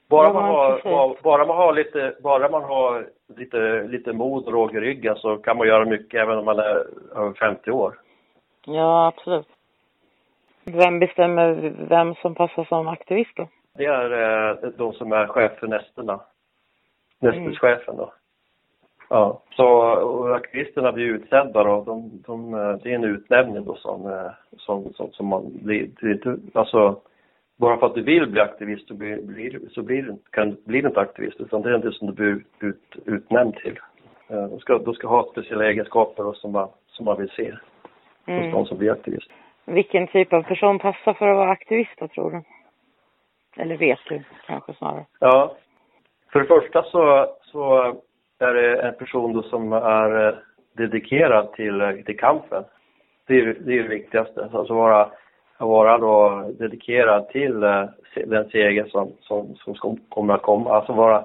Bara 0.09 0.33
man 0.33 0.45
har, 0.45 1.23
bara 1.23 1.47
man 1.47 1.57
har 1.57 1.73
lite, 1.73 2.15
bara 2.23 2.49
man 2.49 2.63
har 2.63 3.07
lite, 3.37 3.83
lite 3.83 4.13
mod 4.13 4.47
och 4.47 4.53
råg 4.53 4.75
i 4.75 4.81
ryggen 4.81 5.17
så 5.17 5.37
kan 5.37 5.57
man 5.57 5.67
göra 5.67 5.85
mycket 5.85 6.21
även 6.21 6.39
om 6.39 6.45
man 6.45 6.59
är 6.59 6.87
över 7.17 7.33
50 7.33 7.71
år. 7.71 7.95
Ja, 8.67 9.07
absolut. 9.07 9.49
Vem 10.65 10.99
bestämmer 10.99 11.73
vem 11.89 12.15
som 12.15 12.35
passar 12.35 12.65
som 12.65 12.89
aktivist 12.89 13.37
då? 13.37 13.49
Det 13.77 13.85
är 13.85 14.11
eh, 14.65 14.71
de 14.77 14.93
som 14.93 15.13
är 15.13 15.27
chef 15.27 15.53
för 15.59 15.67
nästerna. 15.67 16.21
Nästeschefen 17.21 17.97
då. 17.97 18.13
Ja, 19.09 19.43
så 19.51 19.83
aktivisterna 20.35 20.93
blir 20.93 21.05
utsedda 21.07 21.65
då. 21.65 21.85
De, 21.85 22.23
de, 22.27 22.55
eh, 22.55 22.77
det 22.83 22.91
är 22.91 22.95
en 22.95 23.05
utnämning 23.05 23.65
då 23.65 23.75
som, 23.75 24.07
eh, 24.07 24.31
som, 24.57 24.93
som, 24.93 25.13
som 25.13 25.27
man 25.27 25.59
blir, 25.63 25.91
alltså 26.55 27.01
bara 27.59 27.77
för 27.79 27.87
att 27.87 27.95
du 27.95 28.03
vill 28.03 28.27
bli 28.31 28.41
aktivist 28.41 28.89
så 28.89 28.95
blir, 28.95 29.23
blir, 29.23 29.61
så 29.71 29.83
blir 29.83 30.03
du, 30.03 30.17
kan, 30.31 30.57
blir 30.67 30.83
du 30.83 30.89
inte 30.89 31.01
aktivist 31.01 31.41
utan 31.41 31.63
det 31.63 31.71
är 31.75 31.79
det 31.79 31.93
som 31.93 32.07
du 32.07 32.13
blir 32.13 32.43
ut, 32.61 32.97
utnämnd 33.07 33.55
till. 33.57 33.79
Eh, 34.29 34.45
Du 34.45 34.59
ska, 34.59 34.79
du 34.79 34.93
ska 34.93 35.09
ha 35.09 35.31
speciella 35.33 35.65
egenskaper 35.67 36.23
då 36.23 36.33
som 36.33 36.53
man, 36.53 36.69
som 36.87 37.05
man 37.05 37.19
vill 37.19 37.31
se 37.31 37.51
hos 37.51 37.61
Mm. 38.27 38.51
de 38.51 38.67
som 38.67 38.79
blir 38.79 38.93
aktivist. 38.93 39.31
Vilken 39.65 40.07
typ 40.07 40.33
av 40.33 40.43
person 40.43 40.79
passar 40.79 41.13
för 41.15 41.29
att 41.29 41.37
vara 41.37 41.51
aktivist 41.51 41.91
då, 41.99 42.09
tror 42.09 42.31
du? 42.31 42.43
Eller 43.61 43.77
vet 43.77 43.99
du 44.09 44.23
kanske 44.47 44.75
snarare? 44.75 45.07
Ja. 45.19 45.57
För 46.33 46.41
det 46.41 46.47
första 46.47 46.83
så, 46.83 47.27
så 47.43 47.95
är 48.39 48.55
det 48.55 48.83
en 48.83 48.95
person 48.95 49.33
då 49.33 49.43
som 49.43 49.73
är 49.73 50.29
eh, 50.29 50.35
dedikerad 50.73 51.53
till, 51.53 51.81
eh, 51.81 51.93
till 51.93 52.19
kampen. 52.19 52.65
Det 53.27 53.41
är, 53.41 53.57
det 53.61 53.79
är 53.79 53.83
det 53.83 53.89
viktigaste. 53.89 54.49
Alltså 54.53 54.75
vara, 54.75 55.11
vara 55.59 55.99
då 55.99 56.45
dedikerad 56.59 57.29
till 57.29 57.63
eh, 57.63 57.85
den 58.27 58.51
seger 58.51 58.85
som, 58.85 59.13
som, 59.21 59.55
som 59.57 59.97
kommer 60.09 60.35
att 60.35 60.43
komma. 60.43 60.77
Alltså 60.77 60.93
vara, 60.93 61.25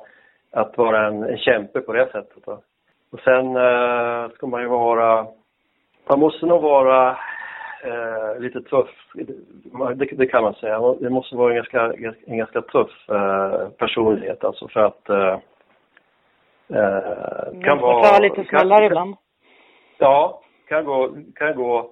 att 0.52 0.78
vara 0.78 1.08
en, 1.08 1.24
en 1.24 1.38
kämpe 1.38 1.82
på 1.82 1.94
det 1.94 2.06
sättet. 2.12 2.46
Då. 2.46 2.62
Och 3.12 3.20
sen 3.20 3.56
eh, 3.56 4.30
ska 4.30 4.48
man 4.48 4.62
ju 4.62 4.68
vara, 4.68 5.28
man 6.10 6.20
måste 6.20 6.46
nog 6.46 6.62
vara 6.62 7.18
eh, 7.86 8.40
lite 8.40 8.62
tuff, 8.62 8.90
det, 9.96 10.06
det 10.12 10.28
kan 10.28 10.44
man 10.44 10.54
säga. 10.54 10.96
Det 11.00 11.10
måste 11.10 11.36
vara 11.36 11.50
en 11.50 11.56
ganska, 11.56 11.94
en 12.26 12.38
ganska 12.38 12.62
tuff 12.62 13.10
eh, 13.10 13.70
personlighet 13.70 14.44
alltså 14.44 14.68
för 14.68 14.80
att 14.80 15.10
eh, 15.10 15.38
eh, 16.70 17.62
Kan 17.64 17.78
vara 17.78 18.20
lite 18.20 18.44
smällare 18.44 18.86
ibland. 18.86 19.16
Ja, 19.98 20.42
kan 20.68 20.86
gå, 20.86 21.10
kan 21.36 21.56
gå 21.56 21.92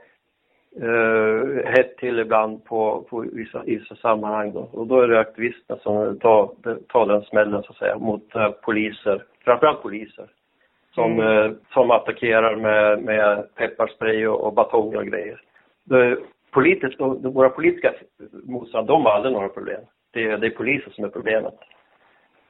eh, 0.81 1.65
hett 1.65 1.97
till 1.97 2.19
ibland 2.19 2.65
på, 2.65 3.05
på 3.09 3.25
vissa, 3.33 3.63
vissa 3.65 3.95
sammanhang 3.95 4.53
då. 4.53 4.69
Och 4.71 4.87
då 4.87 5.01
är 5.01 5.07
det 5.07 5.19
aktivisterna 5.19 5.79
som 5.79 6.19
tar, 6.19 6.49
tar 6.87 7.05
den 7.05 7.21
smällen 7.21 7.63
så 7.63 7.71
att 7.71 7.77
säga 7.77 7.97
mot 7.97 8.35
eh, 8.35 8.49
poliser, 8.49 9.23
framförallt 9.43 9.81
poliser. 9.81 10.27
Som, 10.95 11.11
Mm. 11.19 11.27
eh, 11.45 11.51
som 11.73 11.91
attackerar 11.91 12.55
med, 12.55 13.03
med 13.03 13.55
pepparspray 13.55 14.27
och, 14.27 14.41
och 14.41 14.53
batonger 14.53 14.97
och 14.97 15.05
grejer. 15.05 15.41
Det, 15.83 16.17
politiskt, 16.51 16.97
de, 16.97 17.21
de, 17.21 17.33
våra 17.33 17.49
politiska 17.49 17.93
motståndare, 18.43 18.95
de 18.97 19.05
har 19.05 19.11
aldrig 19.11 19.33
några 19.33 19.49
problem. 19.49 19.81
Det, 20.11 20.23
är- 20.23 20.37
det 20.37 20.47
är 20.47 20.51
polisen 20.51 20.93
som 20.93 21.03
är 21.03 21.09
problemet. 21.09 21.53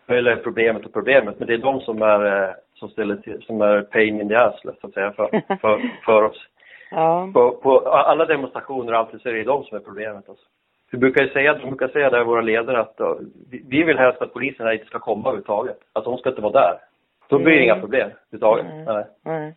Eller 0.08 0.36
problemet 0.36 0.86
och 0.86 0.94
problemet, 0.94 1.40
men 1.40 1.48
det 1.48 1.54
är 1.54 1.58
de 1.58 1.80
som 1.82 2.02
är, 2.02 2.44
eh, 2.44 2.54
som 2.74 2.90
ställer 2.90 3.16
till, 3.16 3.42
som 3.42 3.62
är 3.62 3.82
pain 3.82 4.22
in 4.22 4.30
the 4.30 4.36
ass, 4.36 4.62
så 4.82 4.88
att 4.88 4.94
säga, 4.94 5.12
för, 5.12 5.30
för, 5.62 5.82
för 6.06 6.24
oss. 6.24 6.48
Ja. 6.92 7.32
På, 7.34 7.52
på 7.52 7.80
alla 7.80 8.26
demonstrationer 8.26 8.94
alltid 8.94 9.22
så 9.22 9.30
är 9.30 9.34
det 9.34 9.44
de 9.44 9.64
som 9.64 9.78
är 9.78 9.82
problemet. 9.82 10.30
Alltså. 10.30 10.46
Vi 10.92 10.98
brukar 10.98 11.24
ju 11.24 11.30
säga, 11.30 11.54
vi 11.64 11.66
brukar 11.70 11.88
säga 11.88 12.10
där 12.10 12.24
våra 12.24 12.42
ledare 12.42 12.80
att 12.80 13.02
uh, 13.02 13.14
vi, 13.52 13.64
vi 13.70 13.84
vill 13.84 13.98
helst 13.98 14.22
att 14.22 14.34
poliserna 14.34 14.74
inte 14.74 14.86
ska 14.86 15.00
komma 15.00 15.22
överhuvudtaget. 15.22 15.78
Att 15.94 16.04
de 16.04 16.18
ska 16.18 16.30
inte 16.30 16.42
vara 16.42 16.54
där. 16.54 16.78
Då 17.30 17.38
blir 17.40 17.46
det 17.46 17.52
Mm. 17.58 17.64
inga 17.64 17.80
problem 17.80 18.10
överhuvudtaget. 18.32 18.66
Mm. 18.74 18.86
Nej. 18.86 19.06
Nej. 19.26 19.56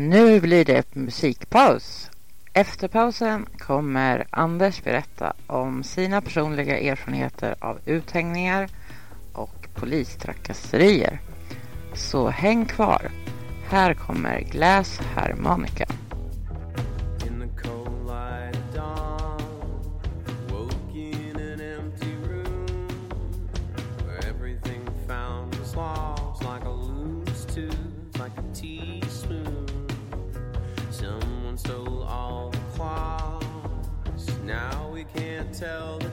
Nu 0.00 0.40
blir 0.40 0.64
det 0.64 0.94
musikpaus. 0.94 2.10
Efter 2.52 2.88
pausen 2.88 3.46
kommer 3.58 4.26
Anders 4.30 4.82
berätta 4.82 5.32
om 5.46 5.82
sina 5.82 6.20
personliga 6.20 6.78
erfarenheter 6.78 7.54
av 7.60 7.78
uthängningar 7.86 8.68
och 9.32 9.68
polistrakasserier. 9.74 11.20
Så 11.94 12.28
häng 12.28 12.66
kvar. 12.66 13.10
Här 13.68 13.94
kommer 13.94 14.40
Glass 14.40 14.98
Harmonica. 14.98 15.86
Tell 35.58 36.05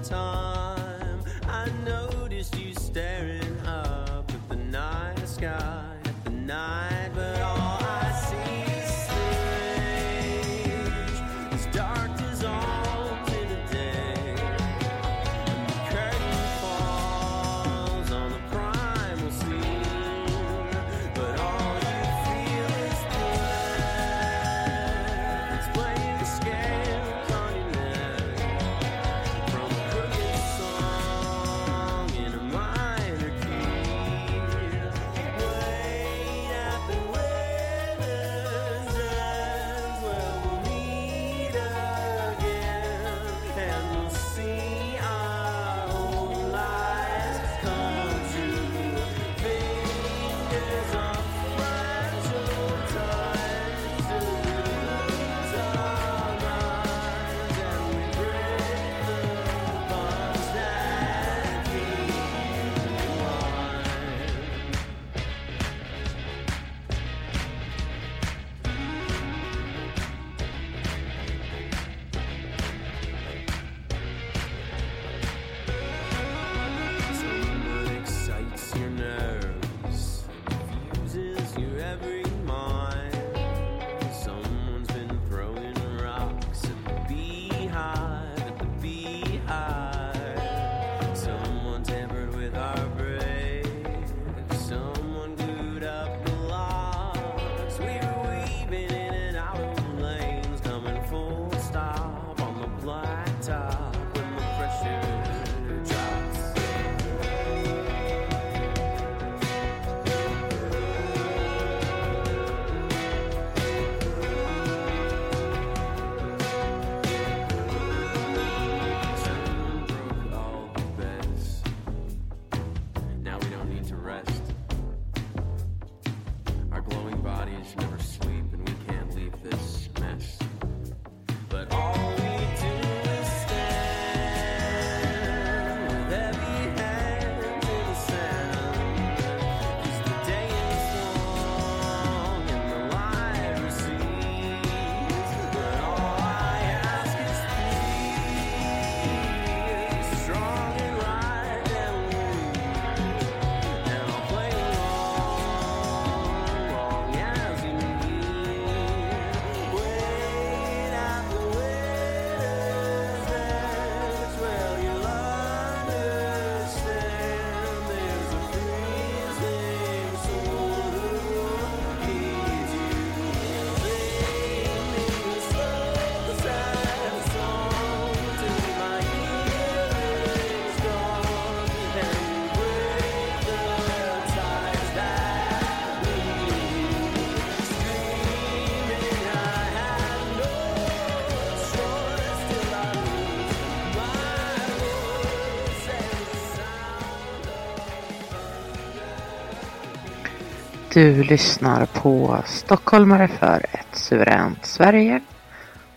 Du 200.94 201.24
lyssnar 201.24 201.86
på 202.04 202.42
Stockholmare 202.46 203.28
för 203.28 203.58
ett 203.58 203.96
suveränt 203.96 204.66
Sverige. 204.66 205.22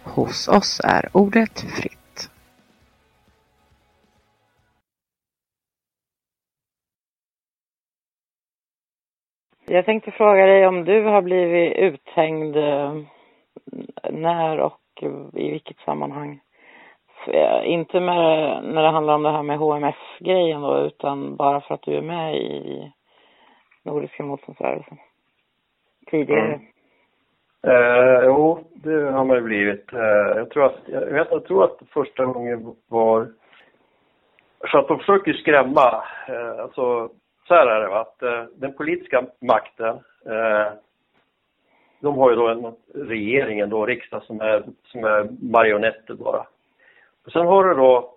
Hos 0.04 0.48
oss 0.48 0.80
är 0.84 1.08
ordet 1.12 1.60
fritt. 1.60 2.30
Jag 9.66 9.84
tänkte 9.84 10.10
fråga 10.10 10.46
dig 10.46 10.66
om 10.66 10.84
du 10.84 11.04
har 11.04 11.22
blivit 11.22 11.76
uthängd, 11.76 12.56
eh, 12.56 12.94
när 14.10 14.58
och 14.58 15.02
i 15.32 15.50
vilket 15.50 15.78
sammanhang? 15.78 16.40
Eh, 17.26 17.70
inte 17.70 18.00
med, 18.00 18.64
när 18.64 18.82
det 18.82 18.90
handlar 18.90 19.14
om 19.14 19.22
det 19.22 19.32
här 19.32 19.42
med 19.42 19.58
HMF-grejen 19.58 20.60
då, 20.60 20.78
utan 20.78 21.36
bara 21.36 21.60
för 21.60 21.74
att 21.74 21.82
du 21.82 21.96
är 21.96 22.02
med 22.02 22.36
i 22.36 22.92
Nordiska 23.86 24.22
motståndsrörelsen. 24.22 24.98
Tidigare. 26.10 26.54
Mm. 26.54 26.66
Eh, 27.62 28.24
jo, 28.24 28.64
det 28.74 29.10
har 29.10 29.24
man 29.24 29.36
ju 29.36 29.42
blivit. 29.42 29.92
Eh, 29.92 30.00
jag, 30.36 30.50
tror 30.50 30.64
att, 30.64 30.78
jag, 30.86 31.00
vet, 31.00 31.28
jag 31.30 31.44
tror 31.44 31.64
att 31.64 31.78
första 31.90 32.24
gången 32.24 32.74
var... 32.88 33.28
Så 34.70 34.78
att 34.78 34.88
de 34.88 34.98
försöker 34.98 35.32
ju 35.32 35.38
skrämma. 35.38 36.04
Eh, 36.28 36.60
alltså, 36.60 37.10
så 37.48 37.54
här 37.54 37.66
är 37.66 37.80
det 37.80 37.88
va, 37.88 38.00
att 38.00 38.22
eh, 38.22 38.44
den 38.56 38.72
politiska 38.72 39.24
makten, 39.40 39.98
eh, 40.26 40.72
de 42.00 42.18
har 42.18 42.30
ju 42.30 42.36
då 42.36 42.48
en 42.48 42.74
regeringen 43.08 43.70
då, 43.70 43.86
riksdag 43.86 44.22
som 44.22 44.40
är, 44.40 44.64
som 44.84 45.04
är 45.04 45.28
marionetter 45.52 46.14
bara. 46.14 46.46
Och 47.26 47.32
sen 47.32 47.46
har 47.46 47.64
du 47.64 47.74
då 47.74 48.16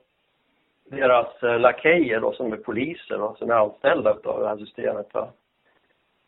deras 0.92 1.44
eh, 1.44 1.60
lakejer 1.60 2.20
då 2.22 2.34
som 2.34 2.54
är 2.54 2.58
poliser 2.58 3.18
då, 3.18 3.36
som 3.40 3.50
är 3.50 3.56
anställda 3.56 4.18
av 4.24 4.42
det 4.42 4.48
här 4.48 4.58
systemet 4.58 5.14
va. 5.14 5.30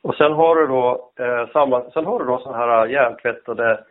Och 0.04 0.16
sen 0.16 0.32
har 0.34 0.56
du 0.56 0.68
då, 0.68 1.12
eh, 1.20 1.47
samma, 1.54 1.91
sen 1.91 2.06
har 2.06 2.20
du 2.20 2.26
då 2.26 2.38
sådana 2.38 2.58
här 2.58 2.88
hjärntvättade 2.88 3.84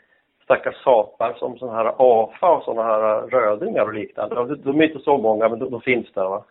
stackars 0.45 0.83
sapar 0.85 1.33
som 1.33 1.59
sådana 1.59 1.79
här 1.79 1.95
AFA 1.99 2.51
och 2.51 2.63
sådana 2.65 2.83
här 2.83 3.21
rödingar 3.21 3.83
och 3.83 3.95
liknande. 3.95 4.35
De, 4.35 4.55
de 4.63 4.81
är 4.81 4.85
inte 4.85 5.05
så 5.05 5.19
många 5.19 5.49
men 5.49 5.59
de, 5.59 5.71
de 5.71 5.81
finns 5.81 6.13
där 6.13 6.25
va. 6.25 6.45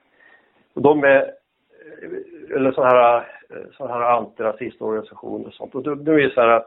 Och 0.73 0.81
de 0.81 1.03
är, 1.03 1.17
eh, 1.17 2.55
eller 2.55 2.71
sådana 2.71 2.89
här, 2.89 3.17
eh, 3.49 3.65
såna 3.77 3.93
här 3.93 4.01
antirasistorganisationer 4.01 5.47
och 5.47 5.53
sånt. 5.53 5.75
Och 5.75 5.83
de, 5.83 6.03
de 6.03 6.11
är 6.11 6.19
ju 6.19 6.29
så 6.29 6.41
här 6.41 6.63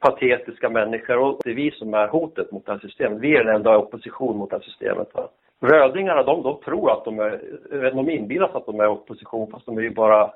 patetiska 0.00 0.68
människor 0.68 1.18
och 1.18 1.40
det 1.44 1.50
är 1.50 1.54
vi 1.54 1.70
som 1.70 1.94
är 1.94 2.08
hotet 2.08 2.52
mot 2.52 2.66
det 2.66 2.72
här 2.72 2.78
systemet. 2.78 3.20
Vi 3.20 3.36
är 3.36 3.44
den 3.44 3.56
enda 3.56 3.78
opposition 3.78 4.36
mot 4.36 4.50
det 4.50 4.56
här 4.56 4.62
systemet. 4.62 5.14
Va? 5.14 5.28
Rödingarna 5.60 6.22
de, 6.22 6.42
de 6.42 6.60
tror 6.60 6.92
att 6.92 7.04
de 7.04 7.18
är, 7.18 7.90
de 7.94 8.10
inbillar 8.10 8.48
sig 8.48 8.56
att 8.56 8.66
de 8.66 8.80
är 8.80 8.88
opposition 8.88 9.50
fast 9.50 9.66
de 9.66 9.78
är 9.78 9.82
ju 9.82 9.90
bara, 9.90 10.30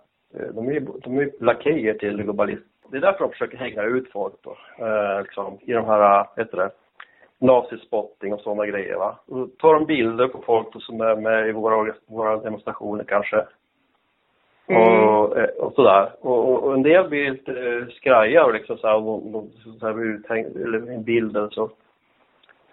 de 0.55 0.69
är 0.69 0.73
ju 0.73 0.81
de 0.81 1.19
är 1.19 1.23
ju 1.23 1.31
lakejer 1.41 1.95
till 1.95 2.23
globalism. 2.23 2.63
Det 2.91 2.97
är 2.97 3.01
därför 3.01 3.25
de 3.25 3.31
försöker 3.31 3.57
hänga 3.57 3.83
ut 3.83 4.13
folk 4.13 4.35
då, 4.43 4.57
eh, 4.87 5.23
liksom, 5.23 5.59
i 5.61 5.73
de 5.73 5.85
här, 5.85 5.99
vad 5.99 6.45
heter 6.45 6.57
det, 6.57 6.71
nazispotting 7.39 8.33
och 8.33 8.41
sådana 8.41 8.67
grejer 8.67 8.97
va. 8.97 9.19
Och 9.27 9.39
då 9.39 9.47
tar 9.47 9.75
de 9.75 9.87
bilder 9.87 10.29
på 10.29 10.43
folk 10.43 10.73
då, 10.73 10.81
som 10.81 11.01
är 11.01 11.17
med 11.17 11.49
i 11.49 11.53
våra, 11.53 11.93
våra 12.07 12.37
demonstrationer 12.37 13.05
kanske. 13.05 13.45
Och, 14.67 15.39
eh, 15.39 15.49
och 15.59 15.73
sådär. 15.73 16.13
Och, 16.21 16.49
och, 16.49 16.63
och 16.63 16.75
en 16.75 16.83
del 16.83 17.09
blir 17.09 17.31
lite 17.31 17.53
eh, 17.53 17.87
skraja 17.87 18.45
och 18.45 18.53
liksom 18.53 18.79
så 18.79 18.87
här, 18.87 18.95
och 18.97 19.03
de, 19.03 19.33
de, 19.33 19.51
så 19.79 19.87
här 19.87 19.93
blir 19.95 20.07
uthängd, 20.07 20.57
eller 20.57 20.93
en 20.93 21.05
bild 21.05 21.37
eller 21.37 21.49
så. 21.49 21.71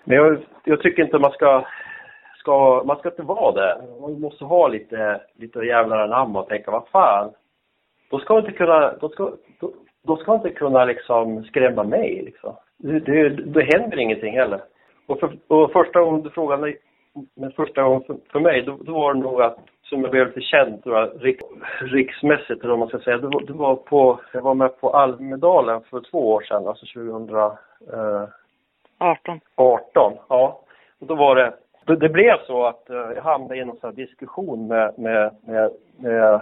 Men 0.03 0.17
jag, 0.17 0.37
jag 0.63 0.81
tycker 0.81 1.03
inte 1.03 1.19
man 1.19 1.31
ska, 1.31 1.65
ska, 2.37 2.83
man 2.85 2.97
ska 2.97 3.09
inte 3.09 3.21
vara 3.21 3.51
det. 3.51 3.81
Man 4.01 4.21
måste 4.21 4.45
ha 4.45 4.67
lite, 4.67 5.21
lite 5.35 5.59
jävlar 5.59 5.97
anamma 5.97 6.41
och 6.41 6.49
tänka, 6.49 6.71
vad 6.71 6.87
fan. 6.87 7.31
Då 8.09 8.19
ska 8.19 8.33
man 8.33 8.45
inte 8.45 8.57
kunna, 8.57 8.93
då 9.01 9.09
ska, 9.09 9.31
då, 9.59 9.71
då 10.03 10.17
ska 10.17 10.31
man 10.31 10.37
inte 10.37 10.59
kunna 10.59 10.85
liksom 10.85 11.43
skrämma 11.43 11.83
mig 11.83 12.21
liksom. 12.25 12.55
Det, 12.77 12.99
det, 12.99 13.29
det 13.29 13.63
händer 13.63 13.99
ingenting 13.99 14.33
heller. 14.33 14.61
Och, 15.07 15.19
för, 15.19 15.37
och 15.47 15.71
första 15.71 16.01
gången 16.01 16.21
du 16.21 16.29
frågade 16.29 16.61
mig, 16.61 16.77
men 17.35 17.51
första 17.51 17.83
gången 17.83 18.01
för, 18.01 18.17
för 18.31 18.39
mig, 18.39 18.61
då, 18.61 18.77
då 18.81 18.93
var 18.93 19.13
det 19.13 19.19
nog 19.19 19.41
att, 19.41 19.57
som 19.83 20.01
jag 20.01 20.11
blev 20.11 20.27
lite 20.27 20.41
känd 20.41 20.81
jag, 20.85 21.09
rik, 21.19 21.39
riksmässigt 21.81 22.63
eller 22.63 22.69
vad 22.69 22.79
man 22.79 22.87
ska 22.87 22.99
säga, 22.99 23.17
det 23.17 23.27
var, 23.27 23.41
det 23.41 23.53
var 23.53 23.75
på, 23.75 24.19
jag 24.33 24.41
var 24.41 24.53
med 24.53 24.81
på 24.81 24.89
Almedalen 24.89 25.81
för 25.81 26.01
två 26.11 26.31
år 26.31 26.41
sedan, 26.41 26.67
alltså 26.67 26.85
2000, 26.85 27.29
eh, 27.93 28.27
18. 28.97 29.39
18, 29.55 30.13
ja. 30.29 30.61
Och 30.99 31.07
då 31.07 31.15
var 31.15 31.35
det, 31.35 31.53
det, 31.85 31.95
det 31.95 32.09
blev 32.09 32.45
så 32.47 32.65
att 32.65 32.89
eh, 32.89 33.11
jag 33.15 33.21
hamnade 33.21 33.57
i 33.57 33.65
någon 33.65 33.77
sån 33.77 33.89
här 33.89 33.95
diskussion 33.95 34.67
med, 34.67 34.99
med, 34.99 35.35
med, 35.45 35.71
med, 35.97 36.41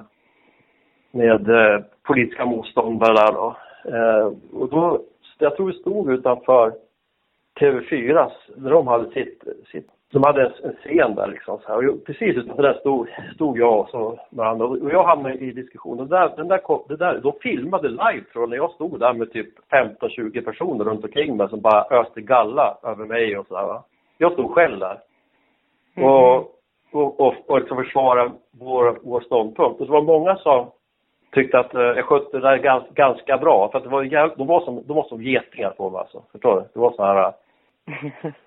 med 1.12 1.50
eh, 1.50 1.82
politiska 2.04 2.46
motståndare 2.46 3.14
där 3.14 3.34
då. 3.34 3.56
Eh, 3.92 4.34
och 4.62 4.70
då, 4.70 5.02
jag 5.38 5.56
tror 5.56 5.68
vi 5.68 5.74
stod 5.74 6.12
utanför 6.12 6.74
TV4, 7.60 8.32
när 8.56 8.70
de 8.72 8.88
hade 8.88 9.12
sitt, 9.12 9.44
sitt 9.72 9.88
de 10.12 10.24
hade 10.24 10.46
en, 10.46 10.52
en 10.64 10.76
scen 10.76 11.16
där 11.16 11.28
liksom 11.28 11.60
så 11.60 11.68
här. 11.68 11.90
Och 11.90 12.06
precis 12.06 12.36
utanför 12.38 12.64
där 12.64 12.74
stod, 12.74 13.08
stod 13.36 13.60
jag 13.60 13.80
och 13.80 13.90
så 13.90 14.20
med 14.30 14.48
andra. 14.48 14.66
Och 14.66 14.92
jag 14.92 15.04
hamnade 15.04 15.36
i 15.36 15.52
diskussion. 15.52 16.00
Och 16.00 16.08
där, 16.08 16.34
den 16.38 16.48
där, 16.48 16.58
kom- 16.58 16.84
det 16.88 16.96
där, 16.96 17.20
de 17.20 17.34
filmade 17.42 17.90
live 17.90 18.24
tror 18.32 18.44
jag, 18.44 18.50
när 18.50 18.58
jag 18.58 18.72
stod 18.72 19.00
där 19.00 19.14
med 19.14 19.32
typ 19.32 19.50
15-20 19.70 20.42
personer 20.42 20.86
runt 20.86 21.04
omkring 21.04 21.38
mig 21.38 21.50
som 21.50 21.62
bara 21.62 22.00
öste 22.00 22.22
galla 22.22 22.78
över 22.84 23.06
mig 23.06 23.38
och 23.38 23.48
sådär. 23.48 23.82
Jag 24.18 24.34
stod 24.34 24.52
själv 24.52 24.80
där. 24.80 25.00
Och, 26.06 26.38
och, 26.92 27.20
och, 27.20 27.34
och 27.48 27.60
liksom 27.60 27.78
försvara 27.78 28.32
vår, 28.52 29.00
vår 29.04 29.22
ståndpunkt. 29.22 29.80
Och 29.80 29.86
det 29.86 29.92
var 29.92 30.02
många 30.02 30.36
som 30.36 30.72
tyckte 31.32 31.60
att 31.60 31.76
eh, 31.76 31.82
jag 31.82 32.06
skötte 32.06 32.38
det 32.40 32.48
där 32.50 32.58
gans, 32.58 32.84
ganska 32.94 33.38
bra. 33.38 33.70
För 33.72 33.78
att 33.78 33.84
det 33.84 33.90
var, 33.90 34.36
de, 34.38 34.48
var 34.48 34.62
som, 34.62 34.84
de 34.88 34.96
var 34.96 35.04
som 35.04 35.22
getingar 35.24 35.70
på 35.70 35.90
mig 35.90 36.00
alltså. 36.00 36.24
Förstår 36.32 36.56
du? 36.56 36.62
Det 36.74 36.80
var 36.80 36.92
så 36.92 37.04
här... 37.04 37.34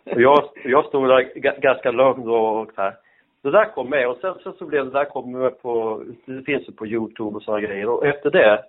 Och 0.14 0.20
jag, 0.20 0.45
jag 0.64 0.85
stod 0.85 1.09
där 1.09 1.33
ga- 1.35 1.61
ganska 1.61 1.91
lugn 1.91 2.28
och 2.28 2.70
så 2.74 2.83
här. 2.83 2.95
Det 3.43 3.51
där 3.51 3.64
kom 3.64 3.91
med 3.91 4.09
och 4.09 4.16
sen, 4.20 4.35
sen 4.43 4.53
så 4.53 4.66
blev 4.66 4.85
det 4.85 4.91
där 4.91 5.05
kom 5.05 5.33
med 5.33 5.62
på, 5.62 6.03
det 6.24 6.43
finns 6.43 6.68
ju 6.68 6.72
på 6.72 6.87
Youtube 6.87 7.37
och 7.37 7.43
sådana 7.43 7.61
grejer. 7.61 7.89
Och 7.89 8.07
efter 8.07 8.31
det, 8.31 8.64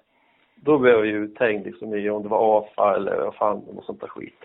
då 0.55 0.77
blev 0.77 0.93
jag 0.93 1.05
ju 1.05 1.23
uthängd 1.23 1.65
liksom 1.65 1.95
i 1.95 2.09
om 2.09 2.23
det 2.23 2.29
var 2.29 2.59
AFA 2.59 2.95
eller 2.95 3.15
vad 3.17 3.35
fan, 3.35 3.61
något 3.73 3.85
sånt 3.85 4.01
där 4.01 4.07
skit. 4.07 4.39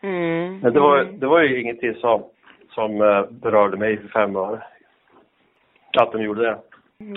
Mm. 0.00 0.58
Men 0.58 0.72
det 0.72 0.80
var, 0.80 0.98
Mm. 1.00 1.18
det 1.18 1.26
var 1.26 1.40
ju 1.40 1.60
ingenting 1.60 1.94
som, 1.94 2.22
som 2.70 3.00
eh, 3.02 3.24
berörde 3.30 3.76
mig 3.76 3.96
för 3.98 4.08
fem 4.08 4.36
öre. 4.36 4.62
Att 5.98 6.12
de 6.12 6.22
gjorde 6.22 6.42
det. 6.42 6.58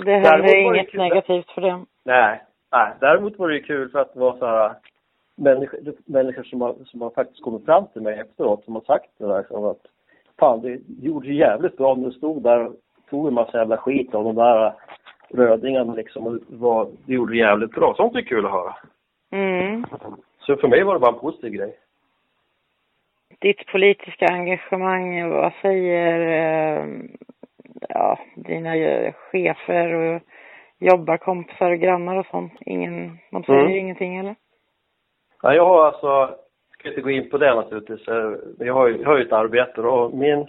Det 0.06 0.12
händer 0.12 0.38
var 0.38 0.38
det 0.38 0.62
inget 0.62 0.92
kul. 0.92 1.00
negativt 1.00 1.52
för 1.52 1.62
det. 1.62 1.86
Nej, 2.04 2.42
nej. 2.72 2.94
Däremot 3.00 3.40
var 3.40 3.48
det 3.48 3.56
ju 3.56 3.64
kul 3.64 3.90
för 3.90 4.00
att 4.00 4.14
det 4.14 4.20
var 4.20 4.38
så 4.38 4.46
här 4.46 4.74
människor, 5.36 5.80
människor 6.06 6.44
som, 6.44 6.62
har, 6.62 6.76
som 6.86 7.02
har 7.02 7.10
faktiskt 7.10 7.44
kommit 7.44 7.66
fram 7.66 7.88
till 7.94 8.02
mig 8.02 8.20
efteråt 8.20 8.66
som 8.66 8.76
har 8.76 8.82
sagt 8.82 9.10
det 9.18 9.28
där 9.28 9.44
som 9.44 9.66
att 9.66 9.82
fan 10.40 10.62
det 10.62 10.80
gjorde 11.02 11.28
ju 11.28 11.34
jävligt 11.34 11.78
bra 11.78 11.96
när 11.96 12.06
du 12.06 12.12
stod 12.12 12.44
där 12.44 12.66
och 12.66 12.76
tog 13.10 13.28
en 13.28 13.34
massa 13.34 13.58
jävla 13.58 13.78
skit 13.78 14.16
av 14.16 14.24
de 14.24 14.36
där 14.36 14.74
Rödingarna 15.30 15.94
liksom 15.94 16.28
och 16.28 16.38
var, 16.48 16.88
det 17.06 17.14
gjorde 17.14 17.38
jävligt 17.38 17.72
bra. 17.72 17.94
Sånt 17.98 18.16
är 18.16 18.22
kul 18.22 18.46
att 18.46 18.52
höra. 18.52 18.76
Mm. 19.32 19.86
Så 20.40 20.56
för 20.56 20.68
mig 20.68 20.84
var 20.84 20.94
det 20.94 21.00
bara 21.00 21.14
en 21.14 21.20
positiv 21.20 21.52
grej. 21.52 21.78
Ditt 23.40 23.68
politiska 23.68 24.26
engagemang, 24.26 25.30
vad 25.30 25.54
säger 25.62 26.20
eh, 26.20 26.88
dina 28.48 28.72
chefer 29.12 29.94
och 29.94 30.22
jobbarkompisar 30.80 31.72
och 31.72 31.80
grannar 31.80 32.16
och 32.16 32.26
sånt? 32.26 32.54
Ingen, 32.60 33.18
de 33.32 33.44
säger 33.44 33.60
Mm. 33.60 33.78
ingenting 33.78 34.18
eller? 34.18 34.36
Ja, 35.42 35.54
jag 35.54 35.66
har 35.66 35.86
alltså, 35.86 36.08
jag 36.08 36.80
ska 36.80 36.90
inte 36.90 37.02
gå 37.02 37.10
in 37.10 37.30
på 37.30 37.38
det 37.38 37.56
naturligtvis, 37.56 38.08
eh, 38.08 38.34
jag 38.60 38.74
har 38.74 38.88
ju, 38.88 38.98
jag 38.98 39.10
har 39.10 39.18
ju 39.18 39.26
ett 39.26 39.34
arbete 39.34 39.82
och 39.82 40.14
min, 40.14 40.48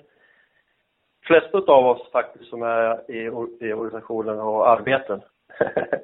flesta 1.26 1.58
av 1.58 1.86
oss 1.86 2.10
faktiskt 2.12 2.50
som 2.50 2.62
är 2.62 3.10
i, 3.10 3.18
i 3.66 3.72
organisationen 3.72 4.38
har 4.38 4.66
arbeten. 4.66 5.20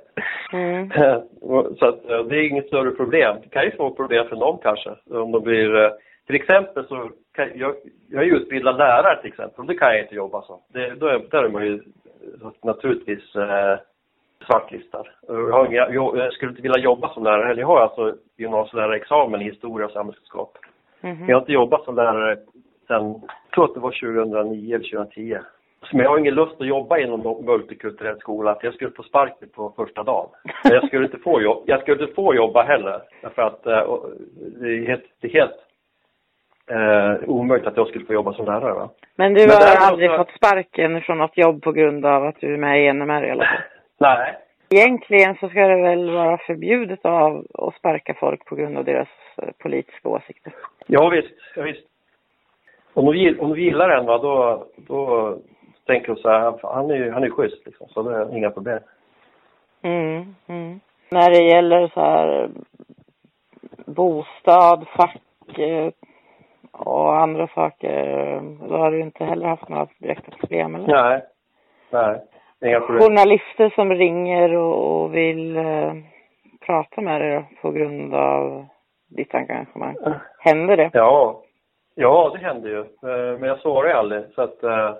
Mm. 0.52 0.90
Så 1.78 1.86
att 1.86 2.10
eh, 2.10 2.24
det 2.24 2.36
är 2.36 2.48
inget 2.50 2.66
större 2.66 2.90
problem. 2.90 3.36
Det 3.42 3.48
kan 3.48 3.64
ju 3.64 3.70
få 3.70 3.94
problem 3.94 4.28
för 4.28 4.36
någon 4.36 4.58
kanske, 4.62 4.90
om 5.10 5.32
de 5.32 5.42
blir, 5.42 5.84
eh, 5.84 5.90
till 6.26 6.34
exempel 6.34 6.86
så 6.86 7.10
kan, 7.32 7.50
jag, 7.54 7.74
jag 8.10 8.22
är 8.22 8.36
utbildad 8.36 8.76
lärare 8.76 9.20
till 9.20 9.30
exempel, 9.30 9.60
och 9.60 9.66
det 9.66 9.74
kan 9.74 9.88
jag 9.88 10.02
inte 10.02 10.14
jobba 10.14 10.42
som. 10.42 10.60
Det, 10.68 10.94
då 10.94 11.06
är, 11.06 11.18
där 11.30 11.44
är 11.44 11.48
man 11.48 11.66
ju 11.66 11.80
naturligtvis 12.62 13.36
eh, 13.36 13.78
svartlistad. 14.46 15.04
Jag, 15.28 15.72
jag, 15.74 16.16
jag 16.16 16.32
skulle 16.32 16.50
inte 16.50 16.62
vilja 16.62 16.78
jobba 16.78 17.14
som 17.14 17.24
lärare 17.24 17.46
heller. 17.46 17.60
Jag 17.60 17.66
har 17.66 17.80
alltså 17.80 18.14
gymnasielärarexamen 18.36 19.40
i 19.40 19.44
historia 19.44 19.86
och 19.86 19.92
samhällskunskap. 19.92 20.58
Mhm. 21.00 21.18
Men 21.18 21.28
jag 21.28 21.36
har 21.36 21.40
inte 21.40 21.52
jobbat 21.52 21.84
som 21.84 21.96
lärare 21.96 22.36
sedan, 22.86 23.04
jag 23.10 23.54
tror 23.54 23.64
att 23.64 23.74
det 23.74 23.80
var 23.80 23.90
2009 23.90 24.74
eller 24.74 24.90
2010. 24.90 25.38
Men 25.92 26.00
jag 26.00 26.10
har 26.10 26.18
ingen 26.18 26.34
lust 26.34 26.60
att 26.60 26.66
jobba 26.66 26.98
inom 26.98 27.44
multikulturell 27.44 28.18
skola, 28.18 28.54
för 28.54 28.66
jag 28.66 28.74
skulle 28.74 28.90
få 28.90 29.02
sparken 29.02 29.48
på 29.48 29.72
första 29.76 30.02
dagen. 30.02 30.28
Men 30.64 30.72
jag 30.72 30.86
skulle 30.86 31.04
inte 31.04 31.18
få, 31.18 31.42
jobb, 31.42 31.62
jag 31.66 31.80
skulle 31.80 32.02
inte 32.02 32.14
få 32.14 32.34
jobba 32.34 32.62
heller, 32.62 33.02
därför 33.22 33.42
att 33.42 33.66
eh, 33.66 33.96
det 34.60 34.68
är 34.68 34.86
helt, 34.86 35.04
det 35.20 35.28
är 35.28 35.32
helt 35.32 35.60
eh, 36.70 37.28
omöjligt 37.28 37.66
att 37.68 37.76
jag 37.76 37.88
skulle 37.88 38.04
få 38.04 38.12
jobba 38.12 38.32
som 38.32 38.46
lärare. 38.46 38.72
Va? 38.74 38.90
Men 39.16 39.34
du 39.34 39.40
Men 39.40 39.50
har 39.50 39.86
aldrig 39.90 40.10
så- 40.10 40.16
fått 40.16 40.30
sparken 40.36 41.00
från 41.00 41.18
något 41.18 41.36
jobb 41.38 41.62
på 41.62 41.72
grund 41.72 42.06
av 42.06 42.24
att 42.26 42.40
du 42.40 42.54
är 42.54 42.58
med 42.58 42.82
i 42.84 42.86
NMR 42.92 43.26
i 43.26 43.30
alla 43.30 43.44
fall? 43.44 43.60
Nej, 43.98 44.34
Egentligen 44.70 45.34
så 45.40 45.48
ska 45.48 45.60
det 45.66 45.82
väl 45.82 46.10
vara 46.10 46.38
förbjudet 46.38 47.04
av 47.04 47.46
att 47.54 47.74
sparka 47.74 48.14
folk 48.14 48.44
på 48.44 48.54
grund 48.54 48.78
av 48.78 48.84
deras 48.84 49.08
eh, 49.36 49.48
politiska 49.58 50.08
åsikter. 50.08 50.52
ja 50.86 51.08
visst, 51.08 51.34
ja, 51.56 51.62
visst. 51.62 51.86
Om 52.94 53.06
gill- 53.14 53.38
om 53.40 53.50
de 53.50 53.60
gillar 53.60 53.90
en, 53.90 54.06
va, 54.06 54.18
då, 54.18 54.66
då 54.76 55.38
tänker 55.86 56.06
de 56.14 56.16
så 56.16 56.28
här, 56.30 56.58
han 56.62 56.90
är 56.90 56.94
ju 56.94 57.10
han 57.10 57.24
är 57.24 57.30
schysst 57.30 57.66
liksom, 57.66 57.88
så 57.88 58.02
det 58.02 58.16
är 58.16 58.36
inga 58.36 58.50
problem. 58.50 58.78
Mm, 59.82 60.34
mm. 60.46 60.80
När 61.10 61.30
det 61.30 61.44
gäller 61.44 61.88
så 61.88 62.00
här 62.00 62.50
bostad, 63.86 64.86
fack 64.96 65.58
eh, 65.58 65.90
och 66.78 67.16
andra 67.16 67.48
saker, 67.48 68.40
då 68.68 68.76
har 68.76 68.90
du 68.90 69.00
inte 69.00 69.24
heller 69.24 69.46
haft 69.46 69.68
några 69.68 69.86
direkta 69.98 70.30
problem 70.40 70.74
eller? 70.74 70.86
Nej, 70.86 71.22
nej, 71.90 72.20
inga 72.64 72.80
problem. 72.80 73.00
Journalister 73.00 73.70
som 73.70 73.90
ringer 73.94 74.56
och, 74.56 75.02
och 75.02 75.14
vill 75.14 75.56
eh, 75.56 75.92
prata 76.66 77.00
med 77.00 77.20
dig 77.20 77.44
på 77.62 77.70
grund 77.70 78.14
av 78.14 78.66
ditt 79.08 79.34
engagemang. 79.34 79.96
Händer 80.38 80.76
det? 80.76 80.90
Ja, 80.92 81.42
ja 81.94 82.30
det 82.32 82.38
hände 82.38 82.68
ju. 82.68 82.80
Eh, 82.80 83.38
Men 83.38 83.42
jag 83.42 83.58
svarade 83.58 83.88
ju 83.88 83.98
aldrig. 83.98 84.24
Så 84.34 84.42
att, 84.42 84.62
eh, 84.62 84.94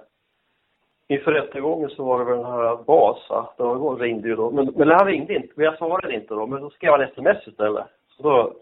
inför 1.08 1.32
rättegången 1.32 1.90
så 1.90 2.04
var 2.04 2.18
det 2.18 2.24
väl 2.24 2.36
den 2.36 2.52
här 2.52 2.78
Vasa. 2.86 3.46
Då 3.56 3.94
ringde 3.94 4.28
ju 4.28 4.36
då. 4.36 4.50
Men, 4.50 4.72
men 4.76 4.88
han 4.88 5.06
ringde 5.06 5.34
inte. 5.34 5.52
Men 5.54 5.64
jag 5.64 5.78
svarade 5.78 6.14
inte 6.14 6.34
då. 6.34 6.46
Men 6.46 6.62
då 6.62 6.70
skrev 6.70 6.90
han 6.90 7.00
sms 7.00 7.46
istället. 7.46 7.84
Så 8.08 8.22
då, 8.22 8.52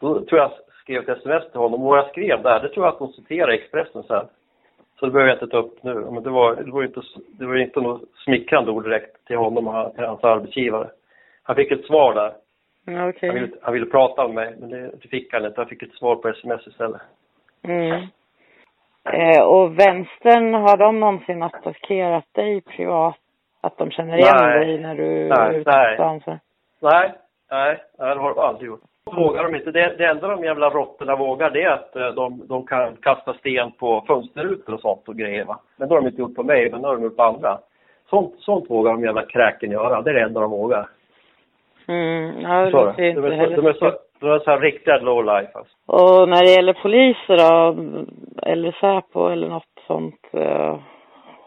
då 0.00 0.24
tror 0.24 0.40
jag 0.40 0.50
skrev 0.88 1.02
ett 1.02 1.18
sms 1.18 1.50
till 1.50 1.60
honom. 1.60 1.82
Och 1.82 1.88
vad 1.88 1.98
jag 1.98 2.08
skrev 2.08 2.42
där, 2.42 2.60
det 2.60 2.68
tror 2.68 2.86
jag 2.86 2.92
att 2.92 2.98
de 2.98 3.12
citerar 3.12 3.52
i 3.52 3.54
Expressen 3.54 4.02
sen. 4.02 4.26
Så 4.98 5.06
det 5.06 5.12
behöver 5.12 5.28
jag 5.28 5.36
inte 5.36 5.46
ta 5.46 5.56
upp 5.56 5.82
nu. 5.82 5.94
Men 5.94 6.22
det 6.22 6.30
var, 6.30 6.56
det 6.56 6.70
var 6.70 6.82
inte, 6.82 7.00
det 7.38 7.46
var 7.46 7.56
inte 7.56 7.80
något 7.80 8.02
smickrande 8.24 8.70
ord 8.70 8.84
direkt 8.84 9.26
till 9.26 9.36
honom 9.36 9.66
och 9.66 9.72
han- 9.72 9.92
hans 9.96 10.24
arbetsgivare. 10.24 10.90
Han 11.42 11.56
fick 11.56 11.70
ett 11.72 11.84
svar 11.84 12.14
där. 12.14 12.32
Ja, 12.86 13.08
Okej. 13.08 13.28
Han 13.28 13.40
ville, 13.40 13.52
han 13.62 13.72
ville 13.72 13.86
prata 13.86 14.28
med 14.28 14.34
mig, 14.34 14.54
men 14.58 14.70
det, 14.70 15.08
fick 15.10 15.32
han 15.32 15.44
inte. 15.44 15.60
Han 15.60 15.68
fick 15.68 15.82
ett 15.82 15.92
svar 15.92 16.16
på 16.16 16.28
sms 16.28 16.66
istället. 16.66 17.00
Mm. 17.62 18.06
Eh, 19.12 19.42
och 19.42 19.78
vänstern, 19.78 20.54
har 20.54 20.76
de 20.76 21.00
någonsin 21.00 21.42
attackerat 21.42 22.24
dig 22.32 22.60
privat? 22.60 23.16
Att 23.60 23.78
de 23.78 23.90
känner 23.90 24.16
igen 24.18 24.36
Nej. 24.40 24.66
dig 24.66 24.78
när 24.78 24.94
du 24.94 25.04
Nej, 25.28 25.38
är 25.38 25.52
ute 25.52 25.70
nej. 25.70 25.96
Nej, 26.00 27.12
nej, 27.50 27.78
nej, 27.98 28.14
det 28.14 28.20
har 28.20 28.34
de 28.34 28.38
aldrig 28.38 28.66
gjort. 28.68 28.80
Vågar 29.16 29.44
de 29.44 29.54
inte. 29.54 29.70
Det, 29.70 29.94
det 29.98 30.06
enda 30.06 30.28
de 30.28 30.44
jävla 30.44 30.70
råttorna 30.70 31.16
vågar 31.16 31.50
det 31.50 31.62
är 31.62 31.70
att 31.70 31.96
eh, 31.96 32.08
de, 32.08 32.46
de 32.46 32.66
kan 32.66 32.96
kasta 32.96 33.34
sten 33.34 33.72
på 33.72 34.04
fönsterrutor 34.06 34.74
och 34.74 34.80
sånt 34.80 35.08
och 35.08 35.16
grejer 35.16 35.44
va. 35.44 35.58
Men 35.76 35.88
det 35.88 35.94
har 35.94 36.00
de 36.00 36.08
inte 36.08 36.20
gjort 36.20 36.34
på 36.34 36.42
mig, 36.42 36.70
men 36.70 36.82
det 36.82 36.88
har 36.88 36.94
de 36.94 37.04
gjort 37.04 37.16
på 37.16 37.22
andra. 37.22 37.58
Sånt, 38.10 38.34
sånt 38.38 38.70
vågar 38.70 38.92
de 38.92 39.04
jävla 39.04 39.26
kräken 39.26 39.70
göra. 39.70 40.02
Det 40.02 40.10
är 40.10 40.14
det 40.14 40.22
enda 40.22 40.40
de 40.40 40.50
vågar. 40.50 40.88
Mm, 41.88 42.40
ja, 42.40 42.64
det 42.64 42.70
låter 42.70 43.02
De 43.02 43.08
inte 43.08 43.10
är, 43.10 43.14
så, 43.14 43.20
de 43.20 43.26
är, 43.26 43.36
heller 43.36 43.72
så, 43.72 43.92
de 44.20 44.30
är 44.30 44.38
så 44.38 44.50
här 44.50 44.60
riktiga 44.60 44.98
low 44.98 45.24
life 45.24 45.52
alltså. 45.54 45.74
Och 45.86 46.28
när 46.28 46.42
det 46.44 46.50
gäller 46.50 46.72
poliser 46.72 47.36
då, 47.36 47.76
eller 48.42 48.72
Säpo 48.72 49.28
eller 49.28 49.48
något 49.48 49.82
sånt, 49.86 50.20
eh, 50.32 50.78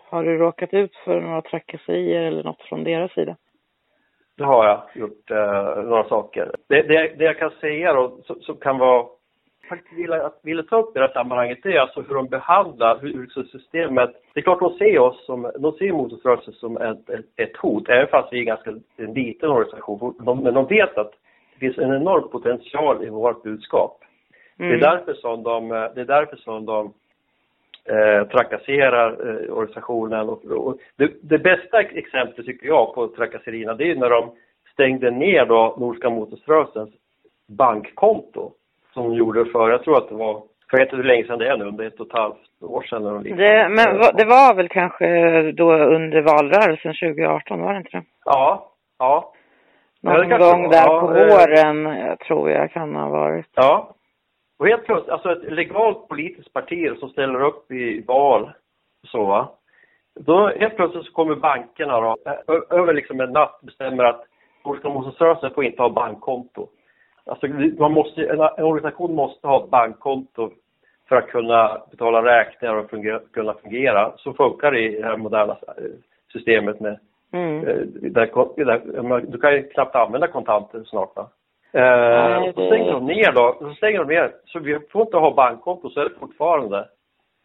har 0.10 0.24
du 0.24 0.38
råkat 0.38 0.74
ut 0.74 0.96
för 0.96 1.22
några 1.22 1.42
trakasserier 1.42 2.22
eller 2.22 2.44
något 2.44 2.62
från 2.62 2.84
deras 2.84 3.12
sida? 3.12 3.36
Det 4.42 4.48
har 4.48 4.66
jag 4.66 4.82
gjort 4.94 5.32
eh, 5.32 5.84
några 5.84 6.04
saker. 6.04 6.52
Det, 6.70 6.82
det, 6.82 7.14
det 7.18 7.24
jag 7.24 7.38
kan 7.38 7.52
säga 7.52 7.94
då, 7.94 8.18
som, 8.42 8.58
kan 8.58 8.78
vara 8.78 9.06
faktiskt 9.70 10.00
vill, 10.00 10.14
att 10.14 10.40
ville 10.44 10.64
ta 10.64 10.80
upp 10.80 10.96
i 10.96 11.00
det 11.00 11.06
här 11.06 11.14
sammanhanget, 11.14 11.60
det 11.64 11.76
är 11.76 11.80
alltså 11.80 12.02
hur 12.02 12.16
de 12.16 12.28
behandlar, 12.28 13.00
hur, 13.02 13.30
hur 13.36 13.44
systemet, 13.44 14.10
det 14.34 14.40
är 14.40 14.44
klart 14.44 14.60
de 14.60 14.78
ser 14.78 15.00
oss 15.00 15.26
som, 15.26 15.52
de 15.60 15.72
ser 15.72 15.92
motståndsrörelsen 15.92 16.54
som 16.54 16.78
ett, 16.78 17.10
ett, 17.10 17.26
ett 17.36 17.58
hot, 17.58 17.90
även 17.90 18.08
fast 18.08 18.34
vi 18.34 18.40
är 18.40 18.44
ganska 18.44 18.70
en 18.98 19.14
liten 19.14 19.50
organisation. 19.50 20.16
De, 20.20 20.44
men 20.44 20.54
de 20.54 20.66
vet 20.68 20.98
att 20.98 21.12
det 21.54 21.60
finns 21.60 21.78
en 21.78 21.96
enorm 21.96 22.30
potential 22.30 23.04
i 23.04 23.10
vårt 23.10 23.44
budskap. 23.44 23.98
Det 24.58 24.74
är 24.74 24.78
därför 24.78 25.14
som 25.14 25.44
de, 25.44 25.70
det 25.70 26.02
är 26.02 26.06
därför 26.06 26.36
som 26.36 26.66
de 26.66 26.94
eh, 27.90 28.28
trakasserar 28.28 29.10
eh, 29.12 29.54
organisationen. 29.54 30.30
Och, 30.30 30.46
och 30.46 30.78
det, 30.98 31.12
det 31.22 31.38
bästa 31.38 31.82
exemplet 31.82 32.46
tycker 32.46 32.68
jag 32.68 32.94
på 32.96 33.08
trakasserierna 33.08 33.74
det 33.74 33.92
är 33.92 33.96
när 33.96 34.10
de 34.10 34.32
stängde 34.74 35.12
ner 35.12 35.46
då 35.46 35.76
Nordiska 35.80 36.10
motståndsrörelsens 36.10 36.90
bankkonto 37.48 38.52
som 38.94 39.04
de 39.10 39.16
gjorde 39.16 39.46
för, 39.46 39.70
jag 39.70 39.84
tror 39.84 39.98
att 39.98 40.10
det 40.10 40.16
var, 40.16 40.42
jag 40.72 40.80
vet 40.80 40.88
inte 40.88 40.96
hur 40.96 41.04
länge 41.04 41.24
sedan 41.24 41.40
det 41.40 41.48
är 41.50 41.58
nu, 41.58 41.68
om 41.68 41.78
det 41.78 41.84
är 41.84 41.88
ett 41.88 42.00
och 42.00 42.08
ett 42.08 42.14
halvt 42.14 42.38
år 42.62 42.82
sedan 42.82 43.06
eller 43.06 43.20
liknande. 43.20 43.44
Det, 43.44 43.70
men 43.70 43.86
det 44.18 44.26
var 44.26 44.56
väl 44.56 44.70
kanske 44.70 45.06
då 45.52 45.74
under 45.74 46.22
valrörelsen 46.22 46.94
2018, 46.94 47.62
var 47.62 47.74
det 47.74 47.78
inte 47.78 47.98
det? 47.98 48.04
Ja, 48.26 48.72
ja. 49.00 49.34
Ja, 50.02 50.14
Någon 50.14 50.30
gång 50.30 50.70
där 50.70 50.84
Ja, 50.86 51.00
på 51.02 51.16
eh. 51.16 51.28
våren 51.28 52.18
tror 52.28 52.50
jag 52.50 52.72
kan 52.72 52.96
ha 52.96 53.10
varit. 53.10 53.48
Ja. 53.56 53.96
Och 54.62 54.68
helt 54.68 54.86
plötsligt, 54.86 55.10
alltså 55.10 55.32
ett 55.32 55.54
legalt 55.54 56.08
politiskt 56.08 56.54
parti 56.54 57.00
som 57.00 57.10
ställer 57.10 57.44
upp 57.44 57.72
i 57.72 58.04
val, 58.08 58.52
så 59.08 59.26
va. 59.26 59.50
Då 60.20 60.48
helt 60.48 60.76
plötsligt 60.76 61.06
så 61.06 61.12
kommer 61.12 61.36
bankerna 61.36 62.02
då, 62.02 62.18
över 62.70 62.94
liksom 62.94 63.22
en 63.22 63.32
natt 63.32 63.60
bestämmer 63.62 64.04
att 64.04 64.26
Nordiska 64.66 64.90
motståndsrörelsen 64.90 65.54
får 65.54 65.64
inte 65.64 65.82
ha 65.82 65.90
bankkonto. 65.90 66.68
Alltså 67.26 67.48
man 67.80 67.92
måste, 67.92 68.22
en, 68.22 68.40
en 68.40 68.64
organisation 68.64 69.16
måste 69.16 69.48
ha 69.48 69.68
bankkonto 69.68 70.52
för 71.10 71.16
att 71.16 71.28
kunna 71.28 71.82
betala 71.92 72.24
räkningar 72.26 72.76
och 72.76 72.90
fungera, 72.90 73.20
kunna 73.34 73.54
fungera. 73.54 74.14
Så 74.18 74.34
funkar 74.34 74.72
det 74.72 74.80
i 74.80 75.02
det 75.02 75.08
här 75.08 75.18
moderna 75.18 75.58
eh, 75.78 75.84
systemet 76.34 76.80
med 76.80 77.00
Mm. 77.34 77.68
Eh, 77.68 77.76
Där, 78.12 78.66
där, 78.66 79.22
du 79.32 79.38
kan 79.38 79.54
ju 79.54 79.70
knappt 79.70 79.96
använda 79.96 80.28
kontanter 80.28 80.84
snart 80.84 81.16
va? 81.16 81.30
Eh, 81.74 82.54
Så 82.54 82.66
stänger 82.68 82.92
de 82.92 83.06
ner 83.06 83.32
då. 83.32 83.56
Så 83.60 83.74
stänger 83.74 84.00
de 84.00 84.08
ner. 84.14 84.32
Så 84.46 84.60
vi 84.60 84.80
får 84.92 85.02
inte 85.02 85.18
ha 85.18 85.34
bankkonto, 85.34 85.90
så 85.90 86.00
är 86.00 86.04
det 86.04 86.16
fortfarande. 86.20 86.88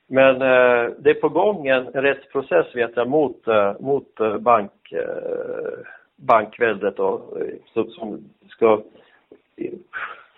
Men 0.09 0.35
eh, 0.43 0.91
det 0.99 1.11
är 1.11 1.21
på 1.21 1.29
gång 1.29 1.67
en, 1.67 1.87
rättsprocess 1.87 2.77
vet 2.77 2.97
jag 2.97 3.09
mot, 3.09 3.49
eh, 3.49 3.73
mot 3.81 4.21
eh, 4.21 4.37
bank, 4.39 4.93
eh, 4.93 5.79
bankväldet 6.17 6.97
då, 6.97 7.15
eh, 7.41 7.55
som, 7.75 7.91
som 7.91 8.25
ska 8.49 8.81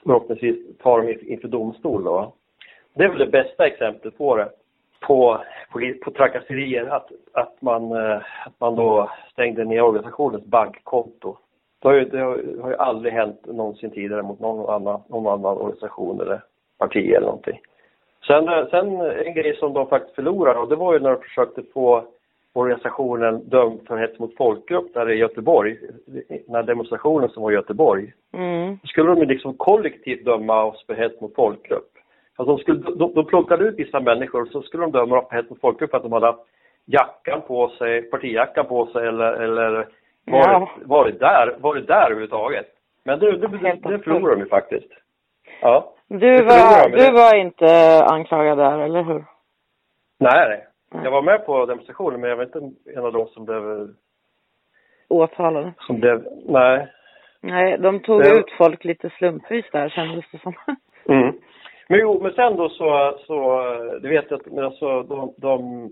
förhoppningsvis 0.02 0.78
ta 0.82 0.96
dem 0.96 1.08
in- 1.08 1.26
inför 1.28 1.48
domstol 1.48 2.04
då. 2.04 2.32
Det 2.94 3.04
är 3.04 3.08
väl 3.08 3.18
det 3.18 3.26
bästa 3.26 3.66
exemplet 3.66 4.18
på 4.18 4.36
det 4.36 4.48
på, 5.00 5.40
på, 5.72 5.80
på 6.04 6.10
trakasserier 6.10 6.86
att, 6.86 7.08
att, 7.32 7.62
man, 7.62 7.92
eh, 7.92 8.16
att 8.46 8.60
man 8.60 8.74
då 8.76 9.10
stängde 9.32 9.64
ner 9.64 9.82
organisationens 9.82 10.44
bankkonto. 10.44 11.36
Det 11.82 11.88
har, 11.88 11.94
ju, 11.94 12.04
det 12.04 12.18
har, 12.62 12.70
ju 12.70 12.76
aldrig 12.76 13.12
hänt 13.12 13.46
någonsin 13.46 13.90
tidigare 13.90 14.22
mot 14.22 14.40
någon 14.40 14.74
annan, 14.74 15.00
någon 15.08 15.26
annan 15.26 15.56
organisation 15.56 16.20
eller 16.20 16.40
parti 16.78 17.10
eller 17.10 17.26
någonting. 17.26 17.60
Sen, 18.26 18.48
eh, 18.48 18.66
sen 18.70 19.00
en 19.00 19.34
grej 19.34 19.56
som 19.56 19.72
de 19.72 19.86
faktiskt 19.86 20.14
förlorade 20.14 20.58
och 20.58 20.68
det 20.68 20.76
var 20.76 20.92
ju 20.92 20.98
när 21.00 21.10
de 21.10 21.20
försökte 21.20 21.62
få, 21.74 22.04
organisationen 22.52 23.48
dömd 23.48 23.80
för 23.86 23.96
hets 23.96 24.18
mot 24.18 24.36
folkgrupp 24.36 24.94
där 24.94 25.10
i 25.10 25.14
Göteborg, 25.14 25.76
den 26.46 26.54
här 26.54 26.62
demonstrationen 26.62 27.28
som 27.28 27.42
var 27.42 27.50
i 27.50 27.54
Göteborg. 27.54 28.12
Mm. 28.32 28.78
Då 28.82 28.88
skulle 28.88 29.08
de 29.08 29.18
ju 29.18 29.26
liksom 29.26 29.54
kollektivt 29.54 30.24
döma 30.24 30.64
oss 30.64 30.84
för 30.86 30.94
hets 30.94 31.20
mot 31.20 31.34
folkgrupp. 31.34 31.90
Alltså 32.36 32.56
de, 32.56 32.62
skulle, 32.62 32.78
de, 32.78 33.14
de 33.14 33.26
plockade 33.26 33.64
ut 33.64 33.78
vissa 33.78 34.00
människor 34.00 34.42
och 34.42 34.48
så 34.48 34.62
skulle 34.62 34.82
de 34.82 34.92
döma 34.92 35.16
dem 35.16 35.24
för 35.30 35.36
hets 35.36 35.50
mot 35.50 35.60
folkgrupp 35.60 35.90
för 35.90 35.96
att 35.96 36.02
de 36.02 36.12
hade 36.12 36.26
haft 36.26 36.46
jackan 36.84 37.40
på 37.46 37.68
sig, 37.68 38.02
partijackan 38.02 38.66
på 38.66 38.86
sig 38.86 39.06
eller, 39.06 39.32
eller 39.32 39.88
var, 40.30 40.38
Ja. 40.52 40.70
det, 40.78 40.84
var 40.86 41.04
det 41.04 41.18
där, 41.18 41.56
var 41.58 41.74
det 41.74 41.80
där 41.80 42.02
överhuvudtaget. 42.04 42.66
Men 43.04 43.18
det, 43.18 43.32
det, 43.36 43.48
det, 43.48 43.78
det 43.82 43.98
förlorade 43.98 44.34
de 44.36 44.40
ju 44.42 44.48
faktiskt. 44.48 44.88
Ja. 45.60 45.94
Du 46.08 46.18
Det 46.18 46.42
var, 46.42 46.88
du 46.90 46.96
det. 46.96 47.10
var 47.12 47.34
inte 47.34 48.04
anklagad 48.04 48.58
där, 48.58 48.78
eller 48.78 49.02
hur? 49.02 49.24
Nej, 50.18 50.48
nej. 50.48 50.66
Nej. 50.92 51.04
Jag 51.04 51.10
var 51.10 51.22
med 51.22 51.46
på 51.46 51.66
demonstrationen 51.66 52.20
men 52.20 52.30
jag 52.30 52.36
var 52.36 52.44
inte 52.44 52.70
en 52.96 53.04
av 53.04 53.12
de 53.12 53.26
som 53.26 53.44
blev, 53.44 53.88
Åtalade. 55.08 55.72
som 55.80 56.00
blev, 56.00 56.26
nej. 56.46 56.86
Nej, 57.40 57.78
de 57.78 58.00
tog 58.00 58.22
Det- 58.22 58.38
ut 58.38 58.50
folk 58.58 58.84
lite 58.84 59.10
slumpvis 59.10 59.64
där 59.72 59.88
kändes 59.88 60.24
det 60.32 60.38
som. 60.38 60.52
Mm. 61.08 61.32
Men 61.88 61.98
jo, 62.00 62.20
men 62.22 62.32
sen 62.32 62.56
då 62.56 62.68
så, 62.68 63.18
så 63.26 63.62
du 64.02 64.08
vet 64.08 64.32
att, 64.32 64.46
men 64.46 64.64
alltså 64.64 65.02
de, 65.02 65.34
de 65.36 65.90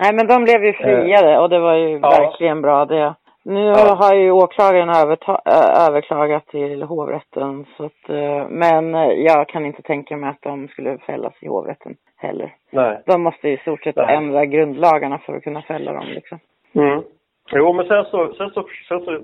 Nej, 0.00 0.14
men 0.14 0.26
de 0.26 0.44
blev 0.44 0.64
ju 0.64 0.72
friade 0.72 1.38
och 1.38 1.48
det 1.50 1.58
var 1.58 1.74
ju 1.74 1.98
Ja. 2.02 2.08
verkligen 2.10 2.62
bra 2.62 2.84
det. 2.84 3.14
Nu 3.44 3.60
Ja. 3.64 3.94
har 3.94 4.14
ju 4.14 4.30
åklagaren 4.30 4.88
ö- 4.88 5.40
överklagat 5.88 6.46
till 6.46 6.82
hovrätten 6.82 7.66
så 7.76 7.84
att, 7.84 8.08
eh, 8.08 8.48
men 8.48 8.94
eh, 8.94 9.10
jag 9.12 9.48
kan 9.48 9.66
inte 9.66 9.82
tänka 9.82 10.16
mig 10.16 10.30
att 10.30 10.42
de 10.42 10.68
skulle 10.68 10.98
fällas 10.98 11.34
i 11.42 11.48
hovrätten 11.48 11.94
heller. 12.16 12.54
nej. 12.70 13.02
De 13.06 13.22
måste 13.22 13.48
i 13.48 13.56
stort 13.56 13.82
sett 13.84 13.96
Nej. 13.96 14.14
ändra 14.16 14.44
grundlagarna 14.46 15.18
för 15.18 15.36
att 15.36 15.42
kunna 15.44 15.62
fälla 15.62 15.92
dem 15.92 16.04
liksom. 16.06 16.38
Mm. 16.74 17.02
Jo, 17.52 17.72
men 17.72 17.86
sen 17.86 18.04
så, 18.04 18.34
sen 18.34 18.50
så, 18.50 18.68
sen 18.88 19.00
så, 19.04 19.20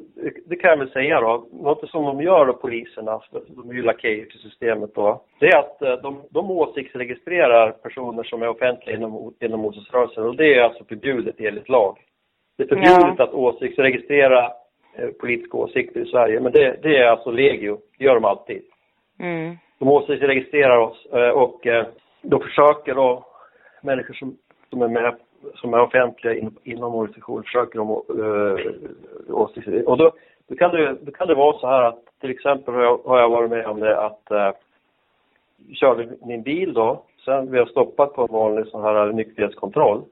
det 0.46 0.56
kan 0.56 0.70
jag 0.70 0.76
väl 0.76 0.90
säga 0.90 1.20
då, 1.20 1.46
något 1.52 1.90
som 1.90 2.04
de 2.04 2.22
gör 2.22 2.46
då, 2.46 2.52
poliserna, 2.52 3.20
de 3.48 3.70
är 3.70 3.74
ju 3.74 3.82
lakejer 3.82 4.26
till 4.26 4.40
systemet 4.40 4.94
då, 4.94 5.22
det 5.38 5.46
är 5.46 5.58
att 5.58 5.82
eh, 5.82 5.92
de, 5.92 6.22
de 6.30 6.50
åsiktsregistrerar 6.50 7.70
personer 7.70 8.22
som 8.22 8.42
är 8.42 8.48
offentliga 8.48 8.96
inom, 8.96 9.34
inom 9.40 9.60
motståndsrörelsen 9.60 10.24
och 10.24 10.36
det 10.36 10.54
är 10.54 10.62
alltså 10.62 10.84
förbjudet 10.84 11.34
enligt 11.38 11.68
lag. 11.68 11.98
Det 12.56 12.62
är 12.62 12.68
förbjudet 12.68 13.20
att 13.20 13.34
åsiktsregistrera 13.34 14.52
eh, 14.94 15.08
politiska 15.20 15.56
åsikter 15.56 16.00
i 16.00 16.10
Sverige, 16.10 16.40
men 16.40 16.52
det, 16.52 16.76
det 16.82 16.96
är 16.96 17.06
alltså 17.08 17.30
legio, 17.30 17.78
det 17.98 18.04
gör 18.04 18.14
de 18.14 18.24
alltid. 18.24 18.62
Mm. 19.20 19.56
De 19.78 19.88
åsiktsregistrerar 19.88 20.78
oss 20.78 21.06
eh, 21.12 21.28
och 21.28 21.66
eh, 21.66 21.86
då 22.22 22.40
försöker 22.40 22.94
då 22.94 23.24
människor 23.82 24.14
som, 24.14 24.36
som 24.70 24.82
är 24.82 24.88
med, 24.88 25.14
som 25.54 25.74
är 25.74 25.80
offentliga 25.80 26.34
in, 26.34 26.56
inom 26.62 26.94
organisationen, 26.94 27.42
försöker 27.42 27.78
de 27.78 27.90
uh, 27.90 28.58
åsiktsregistrera. 29.28 29.90
Och 29.90 29.96
då, 29.96 30.12
då, 30.48 30.56
kan 30.56 30.70
det, 30.70 30.96
då 31.00 31.12
kan 31.12 31.28
det 31.28 31.34
vara 31.34 31.58
så 31.58 31.66
här 31.66 31.82
att 31.82 32.00
till 32.20 32.30
exempel 32.30 32.74
har 32.74 32.82
jag, 32.82 33.00
har 33.04 33.18
jag 33.18 33.28
varit 33.28 33.50
med 33.50 33.66
om 33.66 33.80
det 33.80 34.00
att 34.00 34.28
uh, 34.30 34.50
körde 35.74 36.08
min 36.26 36.42
bil 36.42 36.72
då, 36.72 37.02
sen 37.24 37.50
vi 37.50 37.58
har 37.58 37.66
stoppat 37.66 38.14
på 38.14 38.22
en 38.22 38.32
vanlig 38.32 38.66
sån 38.66 38.82
här 38.82 39.12
nykterhetskontroll. 39.12 40.02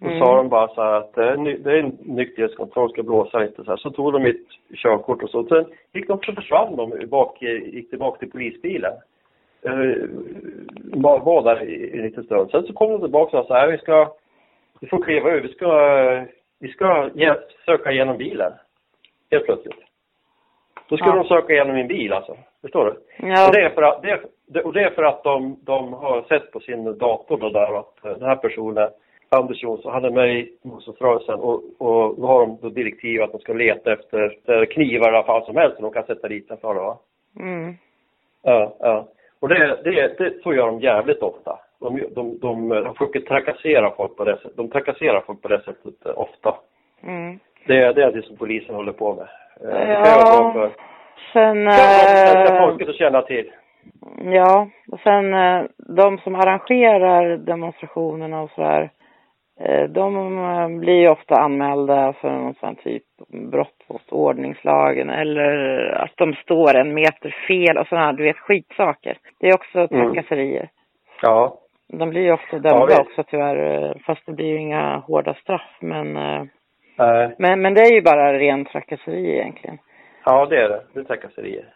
Då 0.00 0.06
Mm. 0.06 0.18
sa 0.18 0.36
de 0.36 0.48
bara 0.48 0.68
så 0.68 0.82
här 0.82 0.92
att 0.92 1.14
det 1.14 1.24
är, 1.24 1.36
ny- 1.36 1.58
det 1.58 1.72
är 1.72 1.78
en 1.78 1.96
nykterhetskontroll, 2.00 2.90
ska 2.90 3.02
blåsa 3.02 3.38
lite 3.38 3.64
så 3.64 3.70
här. 3.70 3.76
Så 3.76 3.90
tog 3.90 4.12
de 4.12 4.22
mitt 4.22 4.46
körkort 4.74 5.22
och 5.22 5.30
så. 5.30 5.44
Sen 5.44 5.64
gick 5.92 6.08
de 6.08 6.18
så 6.22 6.32
försvann 6.32 6.76
de 6.76 7.06
bak, 7.06 7.42
gick 7.42 7.90
tillbaka 7.90 8.18
till 8.18 8.30
polisbilen. 8.30 8.92
Uh, 9.66 10.08
var, 10.92 11.42
där 11.42 11.62
i 11.64 11.98
en 11.98 12.02
liten 12.02 12.24
stund. 12.24 12.50
Sen 12.50 12.62
så 12.62 12.72
kom 12.72 12.92
de 12.92 13.00
tillbaka 13.00 13.38
och 13.38 13.44
sa 13.44 13.48
så 13.48 13.54
här, 13.54 13.70
vi 13.70 13.78
ska, 13.78 14.12
vi 14.80 14.86
får 14.86 15.02
kliva 15.02 15.30
ur, 15.30 15.40
vi 15.40 15.48
ska, 15.48 15.70
vi 16.60 16.68
ska 16.68 17.10
ge, 17.14 17.34
söka 17.64 17.92
igenom 17.92 18.16
bilen. 18.16 18.52
Helt 19.30 19.44
plötsligt. 19.44 19.78
Då 20.88 20.96
skulle 20.96 21.10
Ja. 21.10 21.16
de 21.16 21.28
söka 21.28 21.52
igenom 21.52 21.74
min 21.76 21.88
bil 21.88 22.12
alltså. 22.12 22.36
Förstår 22.62 22.84
du? 22.84 23.26
Ja. 23.28 23.46
Och 23.48 23.54
det 23.54 23.60
är 23.60 23.70
för 23.70 23.82
att, 23.82 24.02
det 24.02 24.10
är, 24.10 24.66
och 24.66 24.72
det 24.72 24.82
är 24.82 24.90
för 24.90 25.02
att 25.02 25.24
de, 25.24 25.56
de 25.62 25.92
har 25.92 26.22
sett 26.22 26.52
på 26.52 26.60
sin 26.60 26.98
dator 26.98 27.38
då 27.38 27.50
där 27.50 27.78
att 27.78 28.04
eh, 28.04 28.10
den 28.12 28.28
här 28.28 28.36
personen, 28.36 28.88
Anders 29.28 29.62
Jonsson, 29.62 29.92
han 29.92 30.04
är 30.04 30.10
med 30.10 30.36
i 30.36 30.52
motståndsrörelsen 30.62 31.34
och, 31.34 31.62
och 31.78 32.20
då 32.20 32.26
har 32.26 32.40
de 32.40 32.58
då 32.62 32.68
direktiv 32.68 33.22
att 33.22 33.32
de 33.32 33.40
ska 33.40 33.52
leta 33.52 33.92
efter, 33.92 34.22
efter 34.26 34.64
knivar 34.64 35.12
i 35.12 35.16
alla 35.16 35.26
fall 35.26 35.44
som 35.44 35.56
helst 35.56 35.76
som 35.76 35.82
de 35.82 35.92
kan 35.92 36.06
sätta 36.06 36.28
dit 36.28 36.48
för 36.60 36.74
va? 36.74 36.98
Mm. 37.40 37.74
Ja, 38.42 38.76
ja. 38.80 39.08
Och 39.40 39.48
det, 39.48 39.80
det, 39.84 40.18
det, 40.18 40.42
så 40.42 40.54
gör 40.54 40.66
de 40.66 40.80
jävligt 40.80 41.22
ofta. 41.22 41.58
De, 41.80 42.00
de, 42.14 42.38
de, 42.38 42.68
de 42.68 42.94
försöker 42.94 43.20
trakassera 43.20 43.90
folk 43.90 44.16
på 44.16 44.24
det 44.24 44.36
sättet. 44.36 44.56
De 44.56 44.70
trakasserar 44.70 45.20
folk 45.20 45.42
på 45.42 45.48
det 45.48 45.60
sättet 45.60 46.06
eh, 46.06 46.18
ofta. 46.18 46.54
Mm. 47.02 47.38
Det, 47.66 47.92
det 47.92 48.02
är 48.04 48.12
det 48.12 48.22
som 48.22 48.36
polisen 48.36 48.74
håller 48.74 48.92
på 48.92 49.14
med. 49.14 49.28
Eh, 49.72 49.78
Det 49.78 49.94
kan 49.94 50.04
Ja. 50.04 50.08
jag 50.08 50.42
vara 50.42 50.52
för 50.52 50.70
Sen... 51.32 51.64
för 51.70 52.34
svenska 52.34 52.54
eh, 52.54 52.66
folket 52.66 52.88
att 52.88 52.94
känna 52.96 53.22
till. 53.22 53.50
Ja, 54.24 54.68
och 54.92 55.00
sen 55.00 55.32
de 55.96 56.18
som 56.18 56.34
arrangerar 56.34 57.36
demonstrationerna 57.36 58.42
och 58.42 58.50
sådär, 58.50 58.90
eh, 59.60 59.84
de 59.84 60.78
blir 60.80 61.00
ju 61.00 61.08
ofta 61.08 61.34
anmälda 61.34 62.12
för 62.12 62.30
någon 62.30 62.54
sån 62.54 62.76
typ 62.76 63.02
brott 63.50 63.84
mot 63.88 64.12
ordningslagen 64.12 65.10
eller 65.10 65.48
att 66.04 66.12
de 66.16 66.32
står 66.34 66.74
en 66.76 66.94
meter 66.94 67.36
fel 67.48 67.78
och 67.78 67.86
sådana 67.86 68.06
här, 68.06 68.12
du 68.12 68.22
vet, 68.24 68.36
skitsaker. 68.38 69.18
Det 69.40 69.48
är 69.48 69.54
också 69.54 69.78
Mm. 69.94 70.12
trakasserier. 70.12 70.68
Ja. 71.22 71.58
De 71.88 72.10
blir 72.10 72.20
ju 72.22 72.32
ofta 72.32 72.56
Ja, 72.56 72.58
dömda 72.58 72.86
visst. 72.86 73.00
också 73.00 73.22
tyvärr, 73.22 73.94
fast 74.06 74.26
det 74.26 74.32
blir 74.32 74.46
ju 74.46 74.56
inga 74.58 74.96
hårda 74.96 75.34
straff. 75.34 75.76
Men, 75.80 76.12
Nej. 76.98 77.34
men, 77.38 77.60
men 77.62 77.74
det 77.74 77.80
är 77.80 77.92
ju 77.94 78.02
bara 78.02 78.38
ren 78.38 78.64
trakasseri 78.64 79.30
egentligen. 79.38 79.78
Ja, 80.24 80.46
det 80.46 80.56
är 80.56 80.68
det. 80.68 80.82
Det 80.92 81.00
är 81.00 81.04
trakasserier. 81.04 81.74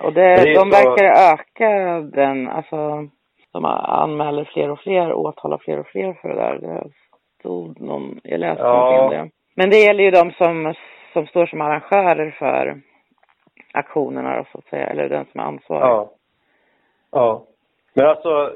Och 0.00 0.12
det, 0.12 0.36
Det 0.44 0.54
de 0.54 0.70
så- 0.72 0.84
verkar 0.86 1.32
öka 1.34 2.00
den, 2.00 2.48
alltså 2.48 3.08
de 3.52 3.64
anmäler 3.64 4.44
fler 4.44 4.70
och 4.70 4.80
fler, 4.80 5.12
åtalar 5.12 5.58
fler 5.58 5.78
och 5.78 5.86
fler 5.86 6.12
för 6.12 6.28
det 6.28 6.34
där. 6.34 6.58
Det 6.58 6.90
stod 7.38 7.80
någon, 7.80 8.20
jag 8.24 8.40
läste 8.40 8.62
Ja. 8.62 8.72
någonting 8.72 9.00
om 9.00 9.10
det. 9.10 9.30
Men 9.54 9.70
det 9.70 9.76
gäller 9.76 10.04
ju 10.04 10.10
de 10.10 10.30
som, 10.32 10.74
som 11.12 11.26
står 11.26 11.46
som 11.46 11.60
arrangörer 11.60 12.30
för 12.30 12.80
aktionerna 13.72 14.36
då, 14.36 14.44
så 14.52 14.58
att 14.58 14.64
säga, 14.64 14.86
eller 14.86 15.08
den 15.08 15.24
som 15.32 15.40
är 15.40 15.44
ansvarig. 15.44 15.82
Ja. 15.86 16.10
Ja. 17.10 17.42
Men 17.94 18.06
alltså, 18.06 18.52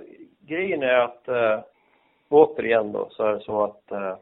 grejen 0.53 0.82
är 0.82 0.98
att 0.98 1.28
eh, 1.28 1.61
återigen 2.28 2.92
då 2.92 3.09
så 3.11 3.24
är 3.24 3.32
det 3.32 3.40
så 3.40 3.64
att 3.64 3.92
eh, 3.92 4.16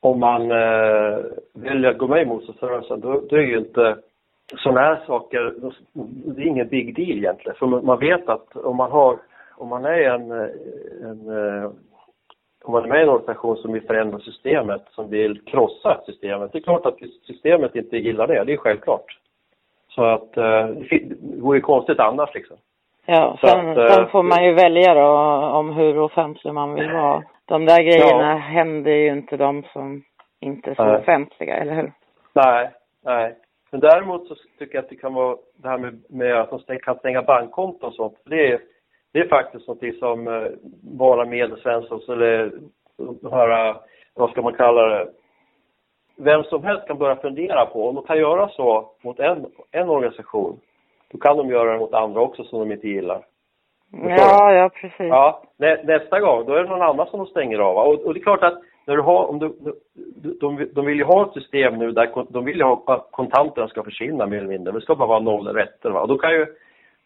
om 0.00 0.20
man 0.20 0.50
eh, 0.50 1.18
väljer 1.52 1.90
att 1.90 1.98
gå 1.98 2.08
med 2.08 2.22
i 2.22 2.26
motståndsrörelsen 2.26 3.00
då, 3.00 3.20
då 3.30 3.36
är 3.36 3.40
ju 3.40 3.58
inte 3.58 3.96
sådana 4.56 4.80
här 4.80 5.04
saker, 5.06 5.54
det 6.34 6.42
är 6.42 6.46
ingen 6.46 6.68
big 6.68 6.94
deal 6.96 7.18
egentligen. 7.18 7.56
För 7.58 7.66
man 7.66 7.98
vet 7.98 8.28
att 8.28 8.56
om 8.56 8.76
man 8.76 8.90
har, 8.90 9.18
om 9.56 9.68
man 9.68 9.84
är 9.84 10.00
en, 10.00 10.30
eh, 10.30 10.48
en 11.02 11.28
eh, 11.28 11.70
om 12.64 12.72
man 12.72 12.84
är 12.84 12.88
med 12.88 13.00
i 13.00 13.02
en 13.02 13.08
organisation 13.08 13.56
som 13.56 13.72
vill 13.72 13.86
förändra 13.86 14.18
systemet, 14.18 14.82
som 14.90 15.10
vill 15.10 15.40
krossa 15.44 16.00
systemet, 16.06 16.52
det 16.52 16.58
är 16.58 16.62
klart 16.62 16.86
att 16.86 16.98
systemet 17.26 17.76
inte 17.76 17.96
gillar 17.96 18.26
det, 18.26 18.44
det 18.44 18.52
är 18.52 18.56
självklart. 18.56 19.18
Så 19.88 20.04
att 20.04 20.36
eh, 20.36 20.66
det 20.66 20.98
det 21.10 21.40
vore 21.40 21.58
ju 21.58 21.62
konstigt 21.62 21.98
annars 21.98 22.34
liksom. 22.34 22.56
Ja, 23.06 23.36
Så 23.40 23.46
sen, 23.46 23.68
att, 23.70 23.78
eh, 23.78 23.88
sen 23.94 24.06
får 24.08 24.22
man 24.22 24.44
ju 24.44 24.52
välja 24.52 24.94
då 24.94 25.08
om 25.58 25.70
hur 25.72 25.98
offentlig 25.98 26.54
man 26.54 26.74
vill 26.74 26.90
vara. 26.92 27.22
De 27.44 27.64
där 27.66 27.82
grejerna 27.82 28.30
Ja. 28.30 28.36
händer 28.36 28.90
ju 28.92 29.08
inte 29.08 29.36
de 29.36 29.62
som 29.72 30.02
inte 30.40 30.70
är 30.70 30.74
så 30.74 30.84
Nej. 30.84 30.96
offentliga, 30.96 31.56
eller 31.56 31.74
hur? 31.74 31.92
Nej, 32.32 32.70
nej. 33.04 33.34
Men 33.70 33.80
däremot 33.80 34.28
så 34.28 34.34
tycker 34.58 34.74
jag 34.74 34.82
att 34.84 34.90
det 34.90 34.96
kan 34.96 35.14
vara 35.14 35.36
det 35.56 35.68
här 35.68 35.78
med, 35.78 36.02
med 36.08 36.40
att 36.40 36.66
de 36.66 36.78
kan 36.78 36.98
stänga 36.98 37.22
bankkonton 37.22 37.88
och 37.88 37.94
sånt. 37.94 38.18
Det 38.24 38.52
är, 38.52 38.60
det 39.12 39.18
är 39.18 39.28
faktiskt 39.28 39.68
något 39.68 39.98
som 39.98 40.28
eh, 40.28 40.48
vara 40.98 41.24
medelsvensson 41.24 42.00
eller 42.08 42.52
här, 43.30 43.76
vad 44.14 44.30
ska 44.30 44.42
man 44.42 44.54
kalla 44.54 44.82
det, 44.88 45.06
vem 46.16 46.42
som 46.44 46.64
helst 46.64 46.86
kan 46.86 46.98
börja 46.98 47.16
fundera 47.16 47.66
på. 47.66 47.88
Om 47.88 47.94
de 47.94 48.04
kan 48.04 48.18
göra 48.18 48.48
så 48.48 48.90
mot 49.02 49.20
en, 49.20 49.46
en 49.70 49.88
organisation, 49.88 50.60
då 51.14 51.20
kan 51.20 51.36
de 51.36 51.50
göra 51.50 51.72
det 51.72 51.78
mot 51.78 51.94
andra 51.94 52.20
också 52.20 52.44
som 52.44 52.60
de 52.60 52.72
inte 52.72 52.88
gillar. 52.88 53.24
Ja, 53.90 54.52
ja, 54.52 54.68
precis. 54.68 54.96
Ja, 54.98 55.42
nä, 55.56 55.82
nästa 55.84 56.20
gång, 56.20 56.46
då 56.46 56.54
är 56.54 56.62
det 56.62 56.68
någon 56.68 56.82
annan 56.82 57.06
som 57.06 57.18
de 57.18 57.26
stänger 57.26 57.58
av. 57.58 57.76
Och, 57.76 58.06
och 58.06 58.14
det 58.14 58.20
är 58.20 58.22
klart 58.22 58.42
att 58.42 58.58
när 58.86 58.96
du 58.96 59.02
har, 59.02 59.26
om 59.26 59.38
du, 59.38 59.54
du, 59.94 60.38
de, 60.40 60.68
de 60.74 60.86
vill 60.86 60.98
ju 60.98 61.04
ha 61.04 61.26
ett 61.26 61.32
system 61.32 61.78
nu 61.78 61.92
där 61.92 62.10
de 62.28 62.44
vill 62.44 62.56
ju 62.56 62.62
ha 62.62 62.82
att 62.86 63.08
kontanterna 63.10 63.68
ska 63.68 63.82
försvinna 63.82 64.26
mer 64.26 64.38
eller 64.38 64.48
mindre. 64.48 64.72
Det 64.72 64.80
ska 64.80 64.94
bara 64.94 65.08
vara 65.08 65.20
noll 65.20 65.46
rätter. 65.48 65.90
Va? 65.90 66.00
Och 66.00 66.08
då 66.08 66.18
kan 66.18 66.32
ju, 66.32 66.46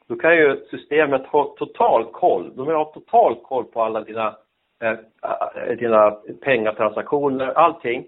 då 0.08 0.16
kan 0.16 0.36
ju 0.36 0.56
systemet 0.70 1.26
ha 1.26 1.54
total 1.58 2.04
koll. 2.04 2.52
De 2.56 2.66
vill 2.66 2.76
ha 2.76 2.84
total 2.84 3.36
koll 3.42 3.64
på 3.64 3.82
alla 3.82 4.00
dina, 4.00 4.36
eh, 4.82 4.90
eh, 4.90 5.76
dina 5.78 6.10
pengatransaktioner, 6.44 7.46
allting. 7.46 8.04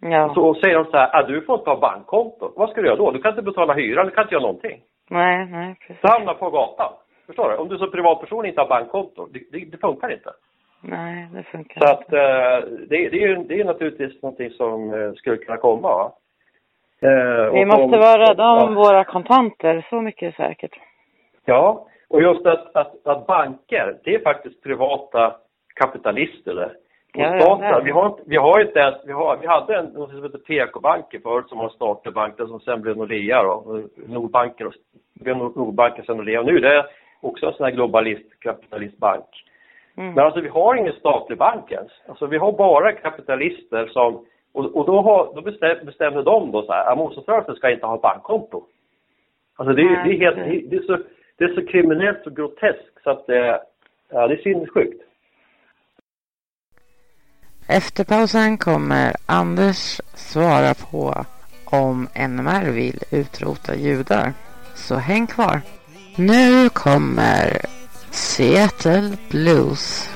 Ja. 0.00 0.34
Så 0.34 0.54
säger 0.54 0.74
de 0.74 0.84
så 0.84 0.96
här, 0.96 1.10
ah, 1.12 1.22
du 1.22 1.42
får 1.42 1.58
inte 1.58 1.70
ha 1.70 1.80
bankkonto. 1.80 2.52
Vad 2.56 2.70
ska 2.70 2.80
du 2.80 2.86
göra 2.86 2.96
då? 2.96 3.10
Du 3.10 3.22
kan 3.22 3.30
inte 3.30 3.42
betala 3.42 3.74
hyran, 3.74 4.06
du 4.06 4.12
kan 4.12 4.24
inte 4.24 4.34
göra 4.34 4.42
någonting. 4.42 4.80
Nej, 5.10 5.46
nej, 5.46 5.74
precis. 5.80 6.02
Du 6.02 6.08
hamnar 6.08 6.34
på 6.34 6.50
gatan. 6.50 6.92
Förstår 7.26 7.50
du? 7.50 7.56
Om 7.56 7.68
du 7.68 7.78
som 7.78 7.90
privatperson 7.90 8.46
inte 8.46 8.60
har 8.60 8.68
bankkonto, 8.68 9.26
det, 9.26 9.40
det, 9.52 9.64
det 9.64 9.78
funkar 9.78 10.12
inte. 10.12 10.30
Nej, 10.82 11.28
det 11.32 11.42
funkar 11.42 11.80
Så 11.80 11.90
inte. 11.90 12.00
att 12.00 12.12
eh, 12.12 12.68
det, 12.88 13.08
det, 13.08 13.22
är 13.22 13.28
ju 13.28 13.36
det 13.36 13.60
är 13.60 13.64
naturligtvis 13.64 14.22
någonting 14.22 14.50
som 14.50 14.94
eh, 14.94 15.12
skulle 15.12 15.36
kunna 15.36 15.56
komma. 15.56 15.88
Va? 15.88 16.12
Eh, 17.02 17.52
Vi 17.52 17.64
måste 17.64 17.82
om- 17.82 17.90
vara 17.90 18.18
rädda 18.30 18.50
om 18.50 18.72
ja. 18.74 18.80
våra 18.82 19.04
kontanter, 19.04 19.86
så 19.90 20.00
mycket 20.00 20.38
är 20.38 20.48
säkert. 20.48 20.74
Ja, 21.44 21.86
och 22.08 22.22
just 22.22 22.46
att, 22.46 22.76
att, 22.76 23.06
att 23.06 23.26
banker, 23.26 23.96
det 24.04 24.14
är 24.14 24.22
faktiskt 24.22 24.62
privata 24.62 25.36
kapitalister 25.74 26.54
det. 26.54 26.70
Ja, 27.14 27.40
staten, 27.40 27.64
är 27.64 27.80
vi 27.82 27.90
har 27.90 28.06
inte, 28.06 28.22
vi 28.26 28.36
har 28.36 28.60
inte 28.60 28.78
ens, 28.78 28.96
vi, 29.06 29.12
har, 29.12 29.36
vi 29.36 29.46
hade 29.46 29.76
en, 29.76 29.84
något 29.84 30.10
som 30.10 30.22
heter 30.22 30.38
PK-banken 30.38 31.20
förut 31.22 31.48
som 31.48 31.58
var 31.58 31.64
en 31.64 31.70
statlig 31.70 32.14
bank, 32.14 32.34
som 32.36 32.60
sen 32.60 32.80
blev 32.82 32.96
Nordea 32.96 33.42
då, 33.42 33.82
Nordbanken 34.06 34.66
och 34.66 34.72
blev 35.20 35.36
Nord- 35.36 35.56
Nordbanken 35.56 36.04
sen 36.04 36.16
Nordea. 36.16 36.40
Och 36.40 36.46
nu 36.46 36.56
är 36.56 36.60
det 36.60 36.86
också 37.20 37.46
en 37.46 37.52
sån 37.52 37.64
här 37.64 37.72
globalist, 37.72 38.40
kapitalistbank. 38.40 39.24
Mm. 39.96 40.14
Men 40.14 40.24
alltså 40.24 40.40
vi 40.40 40.48
har 40.48 40.74
ingen 40.74 40.92
statlig 40.92 41.38
bank 41.38 41.72
ens. 41.72 41.92
Alltså 42.08 42.26
vi 42.26 42.38
har 42.38 42.52
bara 42.52 42.92
kapitalister 42.92 43.86
som, 43.86 44.24
och, 44.54 44.76
och 44.76 44.86
då, 44.86 45.00
har, 45.00 45.32
då 45.34 45.40
bestäm, 45.40 45.86
bestämde 45.86 46.22
de 46.22 46.50
då 46.50 46.62
så 46.62 46.72
här, 46.72 46.92
att 46.92 46.98
motståndsrörelsen 46.98 47.54
ska 47.54 47.70
inte 47.70 47.86
ha 47.86 47.96
bankkonto. 47.98 48.62
Alltså 49.56 49.74
det, 49.74 49.82
är- 49.82 50.04
det 50.04 50.10
är 50.14 50.18
helt, 50.18 50.70
det 50.70 50.76
är 50.76 50.82
så, 50.82 50.98
det 51.38 51.44
är 51.44 51.54
så 51.54 51.66
kriminellt 51.66 52.26
och 52.26 52.36
groteskt 52.36 53.02
så 53.02 53.10
att 53.10 53.26
det, 53.26 53.60
ja 54.10 54.26
det 54.28 54.34
är 54.34 54.42
sinnessjukt. 54.42 55.02
Efter 57.72 58.04
pausen 58.04 58.58
kommer 58.58 59.16
Anders 59.26 60.00
svara 60.14 60.74
på 60.74 61.24
om 61.64 62.08
NMR 62.14 62.70
vill 62.70 63.02
utrota 63.10 63.74
judar. 63.76 64.32
Så 64.74 64.96
häng 64.96 65.26
kvar. 65.26 65.60
Nu 66.16 66.68
kommer 66.68 67.66
Seattle 68.10 69.16
Blues. 69.30 70.08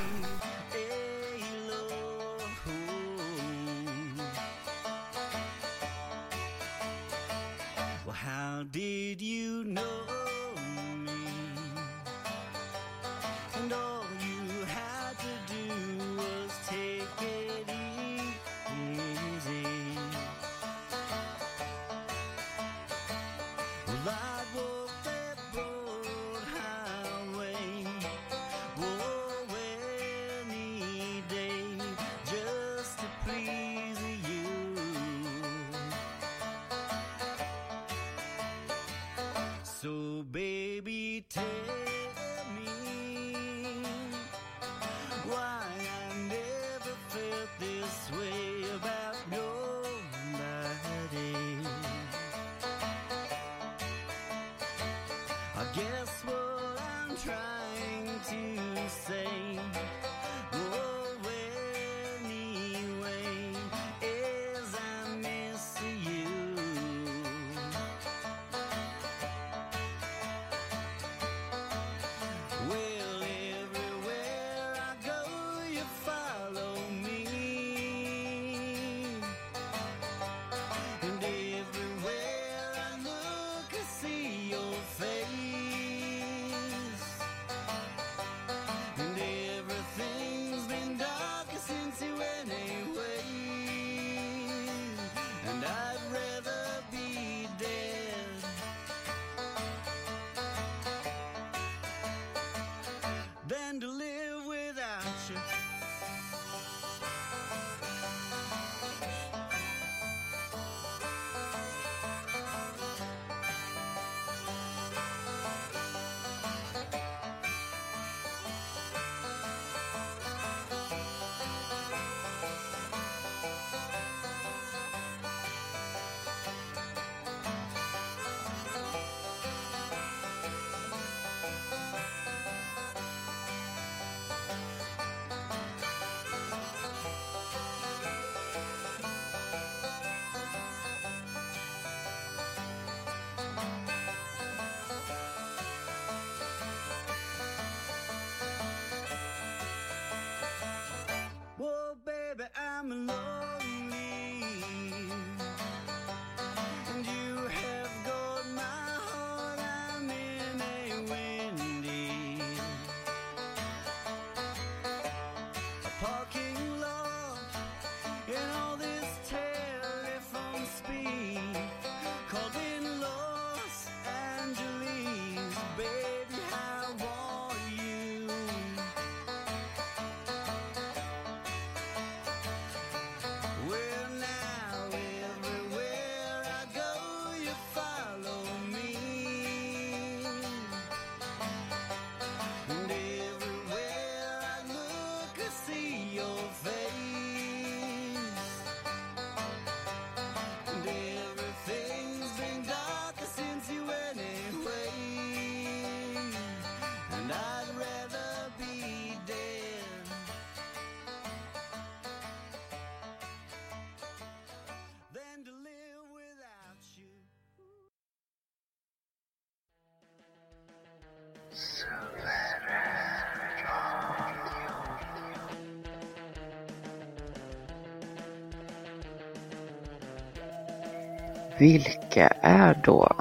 Vilka 231.58 232.28
är 232.42 232.80
då 232.84 233.12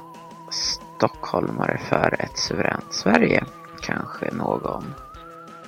stockholmare 0.52 1.78
för 1.78 2.16
ett 2.20 2.38
suveränt 2.38 2.94
Sverige? 2.94 3.44
Kanske 3.82 4.32
någon 4.32 4.94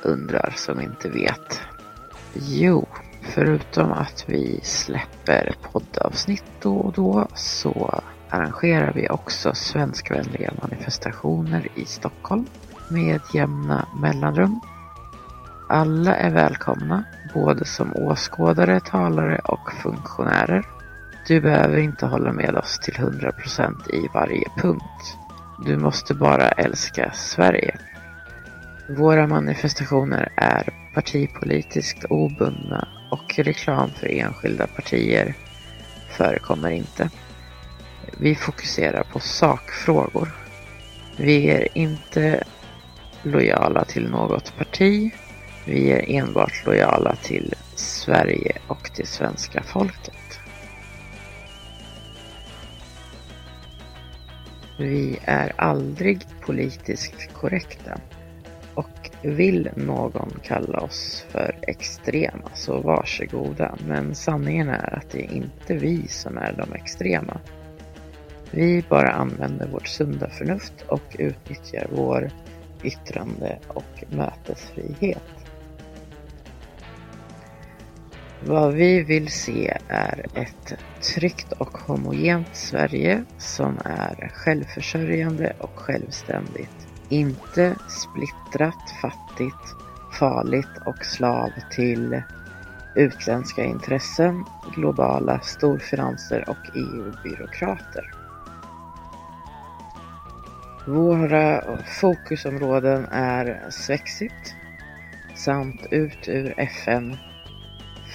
undrar 0.03 0.53
som 0.55 0.81
inte 0.81 1.09
vet. 1.09 1.61
Jo, 2.33 2.87
förutom 3.21 3.91
att 3.91 4.23
vi 4.27 4.59
släpper 4.63 5.55
poddavsnitt 5.61 6.43
då 6.61 6.77
och 6.77 6.93
då 6.93 7.27
så 7.35 8.01
arrangerar 8.29 8.93
vi 8.93 9.09
också 9.09 9.53
svenskvänliga 9.53 10.53
manifestationer 10.61 10.74
manifestationer 10.85 11.67
i 11.75 11.85
Stockholm 11.85 12.45
med 12.89 13.21
jämna 13.33 13.87
mellanrum. 14.01 14.59
Alla 15.69 16.15
är 16.15 16.31
välkomna, 16.31 17.03
både 17.33 17.65
som 17.65 17.95
åskådare, 17.95 18.79
talare 18.79 19.39
och 19.43 19.71
funktionärer. 19.83 20.65
Du 21.27 21.41
behöver 21.41 21.77
inte 21.77 22.05
hålla 22.05 22.31
med 22.31 22.55
oss 22.55 22.79
till 22.79 22.93
100% 22.93 23.89
i 23.93 24.07
varje 24.13 24.49
punkt. 24.57 25.17
Du 25.65 25.77
måste 25.77 26.13
bara 26.13 26.49
älska 26.49 27.11
Sverige. 27.13 27.77
Våra 28.89 29.27
manifestationer 29.27 30.31
är 30.37 30.69
partipolitiskt 30.93 32.05
obundna 32.09 32.87
och 33.11 33.35
reklam 33.37 33.89
för 33.89 34.07
enskilda 34.07 34.67
partier 34.67 35.33
förekommer 36.09 36.69
inte. 36.69 37.09
Vi 38.17 38.35
fokuserar 38.35 39.03
på 39.03 39.19
sakfrågor. 39.19 40.44
Vi 41.17 41.49
är 41.49 41.77
inte 41.77 42.43
lojala 43.23 43.85
till 43.85 44.09
något 44.09 44.57
parti. 44.57 45.11
Vi 45.65 45.91
är 45.91 46.05
enbart 46.09 46.65
lojala 46.65 47.15
till 47.15 47.53
Sverige 47.75 48.57
och 48.67 48.89
det 48.97 49.05
svenska 49.05 49.63
folket. 49.63 50.39
Vi 54.77 55.19
är 55.23 55.53
aldrig 55.55 56.25
politiskt 56.45 57.33
korrekta. 57.33 57.99
Och 58.73 59.09
vill 59.21 59.69
någon 59.75 60.39
kalla 60.43 60.79
oss 60.79 61.25
för 61.29 61.55
extrema 61.61 62.49
så 62.53 62.81
varsågoda. 62.81 63.75
Men 63.87 64.15
sanningen 64.15 64.69
är 64.69 64.97
att 64.97 65.09
det 65.11 65.25
är 65.25 65.33
inte 65.33 65.73
vi 65.73 66.07
som 66.07 66.37
är 66.37 66.53
de 66.57 66.73
extrema. 66.73 67.39
Vi 68.51 68.83
bara 68.89 69.11
använder 69.11 69.67
vårt 69.67 69.87
sunda 69.87 70.29
förnuft 70.29 70.85
och 70.87 71.15
utnyttjar 71.19 71.87
vår 71.91 72.31
yttrande 72.83 73.59
och 73.67 74.03
mötesfrihet. 74.09 75.23
Vad 78.47 78.73
vi 78.73 79.03
vill 79.03 79.31
se 79.31 79.77
är 79.87 80.25
ett 80.33 80.73
tryggt 81.01 81.51
och 81.51 81.77
homogent 81.77 82.47
Sverige 82.53 83.23
som 83.37 83.77
är 83.85 84.31
självförsörjande 84.33 85.53
och 85.59 85.79
självständigt. 85.79 86.87
Inte 87.09 87.75
splittrat, 87.87 88.91
fattigt, 89.01 89.75
farligt 90.11 90.77
och 90.85 91.05
slav 91.05 91.51
till 91.71 92.21
utländska 92.95 93.63
intressen, 93.63 94.45
globala 94.75 95.39
storfinanser 95.39 96.49
och 96.49 96.69
EU-byråkrater. 96.73 98.14
Våra 100.87 101.77
fokusområden 101.85 103.05
är 103.11 103.69
Svexit 103.69 104.55
samt 105.35 105.85
ut 105.91 106.27
ur 106.27 106.53
FN 106.57 107.17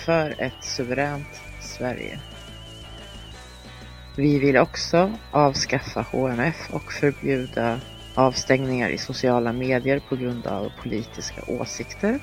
för 0.05 0.35
ett 0.39 0.65
suveränt 0.65 1.43
Sverige. 1.61 2.21
Vi 4.17 4.39
vill 4.39 4.57
också 4.57 5.13
avskaffa 5.33 6.01
HMF 6.03 6.71
och 6.71 6.93
förbjuda 6.93 7.81
avstängningar 8.15 8.89
i 8.91 8.99
sociala 8.99 9.53
medier 9.53 10.01
på 10.09 10.17
grund 10.17 10.47
av 10.47 10.73
politiska 10.83 11.43
åsikter. 11.47 12.19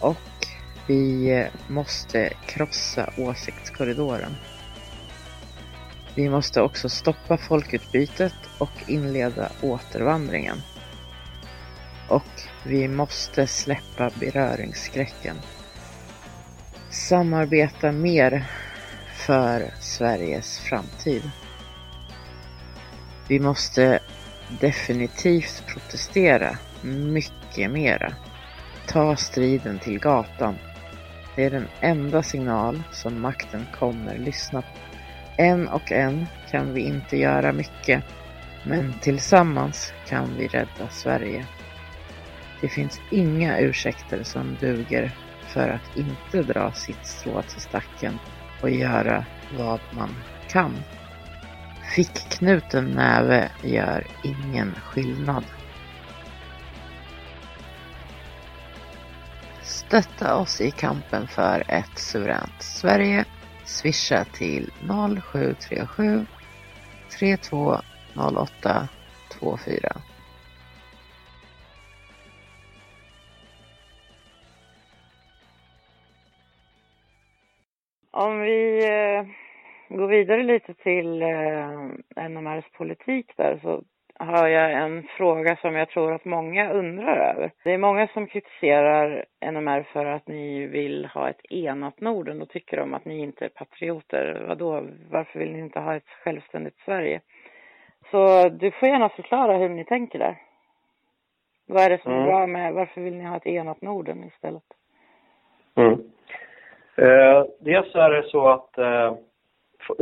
Och 0.00 0.16
vi 0.86 1.46
måste 1.68 2.32
krossa 2.46 3.10
åsiktskorridoren. 3.16 4.36
Vi 6.18 6.28
måste 6.28 6.62
också 6.62 6.88
stoppa 6.88 7.36
folkutbytet 7.36 8.34
och 8.58 8.70
inleda 8.86 9.52
återvandringen. 9.62 10.62
Och 12.08 12.42
vi 12.64 12.88
måste 12.88 13.46
släppa 13.46 14.10
beröringsskräcken. 14.20 15.36
Samarbeta 16.90 17.92
mer 17.92 18.44
för 19.26 19.74
Sveriges 19.80 20.58
framtid. 20.58 21.30
Vi 23.28 23.40
måste 23.40 23.98
definitivt 24.60 25.64
protestera 25.66 26.58
mycket 27.14 27.70
mera. 27.70 28.12
Ta 28.86 29.16
striden 29.16 29.78
till 29.78 29.98
gatan. 29.98 30.58
Det 31.36 31.44
är 31.44 31.50
den 31.50 31.68
enda 31.80 32.22
signal 32.22 32.82
som 32.92 33.20
makten 33.20 33.66
kommer 33.78 34.18
lyssna 34.18 34.62
på. 34.62 34.87
En 35.40 35.68
och 35.68 35.92
en 35.92 36.26
kan 36.50 36.72
vi 36.72 36.80
inte 36.80 37.16
göra 37.16 37.52
mycket, 37.52 38.04
men 38.62 38.92
tillsammans 39.00 39.92
kan 40.06 40.36
vi 40.36 40.48
rädda 40.48 40.88
Sverige. 40.90 41.46
Det 42.60 42.68
finns 42.68 43.00
inga 43.10 43.58
ursäkter 43.58 44.22
som 44.22 44.56
duger 44.60 45.10
för 45.46 45.68
att 45.68 45.96
inte 45.96 46.42
dra 46.42 46.72
sitt 46.72 47.06
strå 47.06 47.42
till 47.42 47.60
stacken 47.60 48.18
och 48.62 48.70
göra 48.70 49.24
vad 49.58 49.80
man 49.90 50.14
kan. 50.48 50.72
Fickknuten 51.94 52.84
näve 52.84 53.50
gör 53.62 54.06
ingen 54.22 54.74
skillnad. 54.74 55.44
Stötta 59.62 60.36
oss 60.36 60.60
i 60.60 60.70
kampen 60.70 61.28
för 61.28 61.64
ett 61.68 61.98
suveränt 61.98 62.62
Sverige. 62.62 63.24
Swisha 63.68 64.24
till 64.24 64.70
0737 65.22 66.26
3208 67.18 68.88
24. 69.40 69.78
Om 78.10 78.40
vi 78.40 78.84
eh, 78.84 79.26
går 79.96 80.06
vidare 80.08 80.42
lite 80.42 80.74
till 80.74 81.22
eh, 81.22 82.28
NMRs 82.28 82.64
politik 82.72 83.32
där 83.36 83.58
så 83.62 83.82
har 84.18 84.48
jag 84.48 84.72
en 84.72 85.02
fråga 85.16 85.56
som 85.56 85.74
jag 85.74 85.88
tror 85.88 86.12
att 86.12 86.24
många 86.24 86.72
undrar 86.72 87.16
över. 87.16 87.50
Det 87.64 87.72
är 87.72 87.78
många 87.78 88.06
som 88.08 88.26
kritiserar 88.26 89.24
NMR 89.52 89.82
för 89.82 90.04
att 90.06 90.28
ni 90.28 90.66
vill 90.66 91.04
ha 91.06 91.28
ett 91.28 91.40
enat 91.50 92.00
Norden 92.00 92.42
och 92.42 92.48
tycker 92.48 92.80
om 92.80 92.94
att 92.94 93.04
ni 93.04 93.18
inte 93.18 93.44
är 93.44 93.48
patrioter. 93.48 94.44
Vadå, 94.48 94.86
varför 95.10 95.38
vill 95.38 95.52
ni 95.52 95.58
inte 95.58 95.80
ha 95.80 95.96
ett 95.96 96.08
självständigt 96.24 96.76
Sverige? 96.84 97.20
Så 98.10 98.48
du 98.48 98.70
får 98.70 98.88
gärna 98.88 99.08
förklara 99.08 99.56
hur 99.56 99.68
ni 99.68 99.84
tänker 99.84 100.18
där. 100.18 100.36
Vad 101.66 101.82
är 101.82 101.90
det 101.90 102.02
som 102.02 102.12
är 102.12 102.16
Mm. 102.16 102.26
bra 102.28 102.46
med, 102.46 102.74
varför 102.74 103.00
vill 103.00 103.14
ni 103.14 103.24
ha 103.24 103.36
ett 103.36 103.46
enat 103.46 103.82
Norden 103.82 104.24
istället? 104.24 104.62
Mm. 105.76 105.92
Eh, 106.96 107.44
dels 107.60 107.94
är 107.94 108.10
det 108.10 108.22
så 108.22 108.48
att 108.48 108.78
eh, 108.78 109.14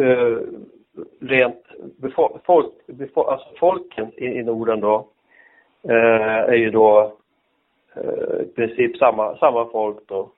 eh, 0.04 0.38
rent 1.20 1.64
befo- 2.00 2.38
folk, 2.44 2.72
befo- 2.86 3.30
alltså 3.30 3.48
folken 3.58 4.12
i, 4.16 4.26
i 4.26 4.42
Norden 4.42 4.80
då 4.80 5.08
eh, 5.88 6.40
är 6.52 6.54
ju 6.54 6.70
då 6.70 7.12
eh, 7.96 8.40
i 8.40 8.52
princip 8.54 8.96
samma, 8.96 9.36
samma 9.36 9.66
folk 9.68 9.98
då. 10.06 10.30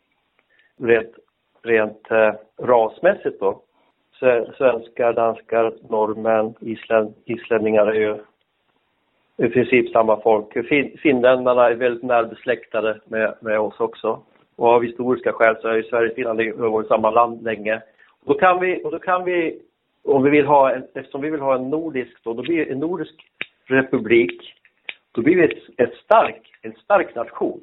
Rent, 0.80 1.14
rent 1.62 2.11
eh, 2.11 2.34
rasmässigt 2.62 3.40
då. 3.40 3.61
Svenskar, 4.56 5.12
danskar, 5.12 5.72
norrmän, 5.88 6.54
isländ, 6.61 7.14
islänningar 7.24 7.86
är 7.86 8.00
ju 8.00 8.16
i 9.36 9.48
princip 9.48 9.90
samma 9.90 10.20
folk. 10.20 10.68
Fin, 10.68 10.98
finländarna 11.02 11.66
är 11.68 11.74
väldigt 11.74 12.02
närbesläktade 12.02 13.00
med, 13.04 13.34
med 13.40 13.61
oss 13.61 13.80
också. 13.80 14.22
Och 14.56 14.68
av 14.68 14.82
historiska 14.82 15.32
skäl 15.32 15.56
så 15.61 15.68
är 15.68 15.76
ju 15.76 15.82
Sverige 15.82 16.09
och 16.09 16.14
Finland 16.14 16.40
har 16.40 16.70
varit 16.70 16.88
samma 16.88 17.11
land 17.11 17.42
länge. 17.42 17.82
Och 18.24 18.34
då 18.34 18.34
kan 18.34 18.61
vi, 18.61 18.84
och 18.84 18.90
då 18.90 18.98
kan 18.98 19.24
vi 19.24 19.62
om 20.05 20.22
vi 20.22 20.30
vill 20.30 20.46
ha 20.46 20.72
en, 20.72 20.84
eftersom 20.94 21.20
vi 21.20 21.30
vill 21.30 21.40
ha 21.40 21.55
en 21.55 21.70
nordisk 21.70 22.24
då, 22.24 22.34
då 22.34 22.42
blir 22.42 22.72
en 22.72 22.78
nordisk 22.78 23.14
republik, 23.66 24.55
då 25.12 25.22
blir 25.22 25.36
vi 25.36 25.44
ett, 25.44 25.80
ett 25.88 25.94
stark, 25.94 26.53
en 26.62 26.72
stark 26.72 27.14
nation. 27.14 27.61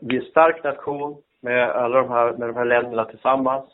Vi 0.00 0.06
blir 0.06 0.20
en 0.20 0.26
stark 0.26 0.64
nation 0.64 1.16
med 1.42 1.70
alla 1.70 2.02
de 2.02 2.08
här, 2.08 2.32
med 2.32 2.48
de 2.48 2.56
här 2.56 2.64
länderna 2.64 3.04
tillsammans. 3.04 3.64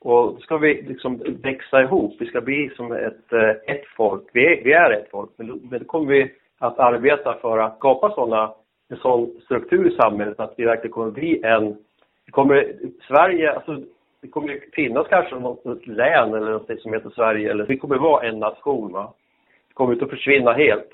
Och 0.00 0.34
då 0.34 0.40
ska 0.40 0.58
vi 0.58 0.82
liksom 0.82 1.22
växa 1.42 1.82
ihop. 1.82 2.16
Vi 2.20 2.26
ska 2.26 2.40
bli 2.40 2.70
som 2.76 2.92
ett, 2.92 3.32
eh, 3.32 3.74
ett 3.74 3.86
folk. 3.96 4.24
Vi 4.32 4.46
är, 4.46 4.64
vi 4.64 4.72
är 4.72 4.90
ett 4.90 5.10
folk, 5.10 5.30
men 5.36 5.46
då, 5.46 5.58
men 5.70 5.78
då 5.78 5.84
kommer 5.84 6.12
vi 6.12 6.32
att 6.58 6.78
arbeta 6.78 7.34
för 7.34 7.58
att 7.58 7.76
skapa 7.76 8.10
sådana, 8.10 8.54
en 8.88 8.96
sån 8.96 9.40
struktur 9.44 9.92
i 9.92 9.96
samhället 9.96 10.40
att 10.40 10.54
vi 10.56 10.64
verkligen 10.64 10.92
kommer 10.92 11.10
bli 11.10 11.42
en... 11.42 11.76
Kommer, 12.30 12.74
Sverige, 13.08 13.52
alltså 13.52 13.82
det 14.22 14.28
kommer 14.28 14.48
ju 14.48 14.60
finnas 14.72 15.06
kanske 15.08 15.34
något 15.34 15.86
län 15.86 16.34
eller 16.34 16.50
något 16.50 16.80
som 16.80 16.92
heter 16.92 17.10
Sverige, 17.10 17.50
eller 17.50 17.66
vi 17.66 17.78
kommer 17.78 17.98
vara 17.98 18.28
en 18.28 18.38
nation. 18.38 18.92
Va? 18.92 19.12
Det 19.68 19.74
kommer 19.74 19.92
inte 19.92 20.04
att 20.04 20.10
försvinna 20.10 20.52
helt. 20.52 20.90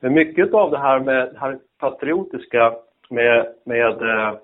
Men 0.00 0.12
mycket 0.12 0.54
av 0.54 0.70
det 0.70 0.78
här 0.78 1.00
med 1.00 1.28
det 1.32 1.38
här 1.38 1.58
patriotiska 1.78 2.74
med, 3.10 3.46
med 3.64 4.02
eh, 4.02 4.34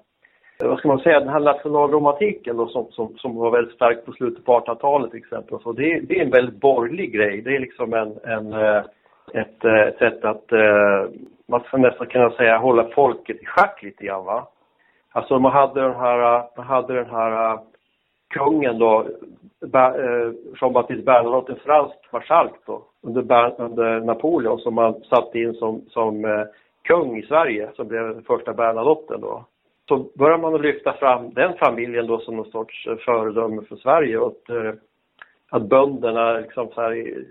vad 0.58 0.78
ska 0.78 0.88
man 0.88 0.98
säga, 0.98 1.20
den 1.20 1.28
här 1.28 1.40
nationalromantiken 1.40 2.56
då, 2.56 2.68
som, 2.68 2.86
som, 2.90 3.18
som 3.18 3.36
var 3.36 3.50
väldigt 3.50 3.74
stark 3.74 4.04
på 4.04 4.12
slutet 4.12 4.44
på 4.44 4.60
1800-talet 4.60 5.10
till 5.10 5.20
exempel. 5.20 5.58
Så 5.62 5.72
det, 5.72 6.00
det 6.00 6.18
är 6.18 6.24
en 6.24 6.30
väldigt 6.30 6.60
borgerlig 6.60 7.12
grej. 7.12 7.42
Det 7.42 7.56
är 7.56 7.60
liksom 7.60 7.92
en, 7.92 8.18
en, 8.24 8.52
eh, 8.52 8.82
ett, 9.32 9.64
eh, 9.64 9.80
ett 9.80 9.98
sätt 9.98 10.24
att, 10.24 10.52
eh, 10.52 11.04
man 11.48 11.60
ska 11.60 11.76
nästan 11.76 12.06
kunna 12.06 12.30
säga, 12.30 12.58
hålla 12.58 12.88
folket 12.94 13.42
i 13.42 13.46
schack 13.46 13.82
lite 13.82 14.04
grann 14.04 14.24
va. 14.24 14.48
Alltså 15.12 15.38
man 15.38 15.52
hade 15.52 15.80
den 15.80 15.94
här, 15.94 16.42
man 16.56 16.66
hade 16.66 16.94
den 16.94 17.10
här 17.10 17.58
kungen 18.34 18.78
då, 18.78 19.06
eh, 19.74 20.32
Jean-Baptiste 20.60 21.04
Bernadotte, 21.04 21.52
en 21.52 21.58
fransk 21.58 22.12
marskalk 22.12 22.52
då, 22.66 22.82
under, 23.02 23.60
under 23.60 24.00
Napoleon 24.00 24.58
som 24.58 24.74
man 24.74 24.94
satte 24.94 25.38
in 25.38 25.54
som, 25.54 25.84
som 25.88 26.24
eh, 26.24 26.44
kung 26.84 27.18
i 27.18 27.22
Sverige, 27.22 27.70
som 27.76 27.88
blev 27.88 28.24
första 28.24 28.52
Bernadotten 28.52 29.20
då 29.20 29.44
så 29.88 29.98
börjar 30.14 30.38
man 30.38 30.54
att 30.54 30.60
lyfta 30.60 30.92
fram 30.92 31.34
den 31.34 31.56
familjen 31.56 32.06
då 32.06 32.18
som 32.18 32.36
någon 32.36 32.50
sorts 32.50 32.86
eh, 32.86 32.96
föredöme 32.96 33.62
för 33.62 33.76
Sverige 33.76 34.18
och 34.18 34.26
att, 34.26 34.50
eh, 34.50 34.72
att 35.50 35.62
bönderna 35.62 36.32
liksom 36.32 36.68
så 36.74 36.80
här 36.80 37.24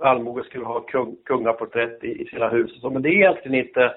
allmoge 0.00 0.44
skulle 0.44 0.64
ha 0.64 0.80
kung, 0.80 1.16
kungaporträtt 1.24 2.04
i, 2.04 2.22
i 2.22 2.26
sina 2.26 2.48
hus. 2.48 2.80
Så, 2.80 2.90
men 2.90 3.02
det 3.02 3.08
är 3.08 3.12
egentligen 3.12 3.66
inte, 3.66 3.94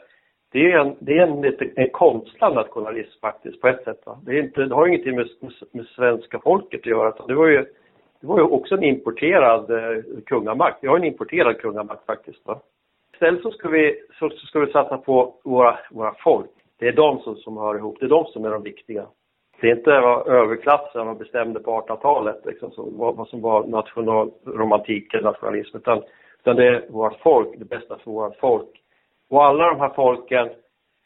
det 0.55 0.71
är 0.71 0.79
en, 0.79 0.95
det 0.99 1.17
är 1.17 1.27
en, 1.27 1.41
lite, 1.41 1.69
en 1.75 1.89
konstlad 1.89 2.55
nationalism 2.55 3.19
faktiskt 3.21 3.61
på 3.61 3.67
ett 3.67 3.83
sätt. 3.83 4.01
Va? 4.05 4.19
Det, 4.25 4.31
är 4.31 4.43
inte, 4.43 4.65
det 4.65 4.75
har 4.75 4.87
ingenting 4.87 5.15
med, 5.15 5.27
med, 5.39 5.51
med 5.71 5.85
svenska 5.85 6.39
folket 6.39 6.79
att 6.79 6.85
göra. 6.85 7.25
Det 7.27 7.33
var 7.33 7.47
ju, 7.47 7.65
det 8.21 8.27
var 8.27 8.37
ju 8.37 8.43
också 8.43 8.75
en 8.75 8.83
importerad 8.83 9.71
eh, 9.71 10.03
kungamakt. 10.25 10.77
Vi 10.81 10.87
har 10.87 10.97
en 10.97 11.03
importerad 11.03 11.57
kungamakt 11.57 12.05
faktiskt. 12.05 12.45
Va? 12.45 12.59
Istället 13.13 13.41
så 13.41 13.51
ska 13.51 13.69
vi, 13.69 14.01
så, 14.19 14.29
så 14.29 14.47
ska 14.47 14.59
vi 14.59 14.71
satsa 14.71 14.97
på 14.97 15.35
våra, 15.43 15.79
våra 15.91 16.13
folk. 16.23 16.51
Det 16.79 16.87
är 16.87 16.93
de 16.93 17.19
som, 17.19 17.35
som 17.35 17.57
hör 17.57 17.75
ihop, 17.75 17.97
det 17.99 18.05
är 18.05 18.09
de 18.09 18.25
som 18.25 18.45
är 18.45 18.49
de 18.49 18.63
viktiga. 18.63 19.05
Det 19.61 19.67
är 19.67 19.75
inte 19.75 19.99
vad 19.99 20.27
överklassen 20.27 21.17
bestämde 21.17 21.59
på 21.59 21.81
1800-talet, 21.81 22.45
liksom, 22.45 22.71
vad, 22.75 23.15
vad, 23.15 23.27
som 23.27 23.41
var 23.41 23.67
nationalromantik 23.67 25.13
eller 25.13 25.23
nationalism, 25.23 25.77
utan, 25.77 26.03
utan 26.39 26.55
det 26.55 26.67
är 26.67 26.85
vårt 26.89 27.19
folk, 27.21 27.59
det 27.59 27.65
bästa 27.65 27.97
för 27.97 28.11
vårt 28.11 28.35
folk. 28.35 28.81
Och 29.29 29.45
alla 29.45 29.67
de 29.67 29.79
här 29.79 29.91
folken, 29.95 30.49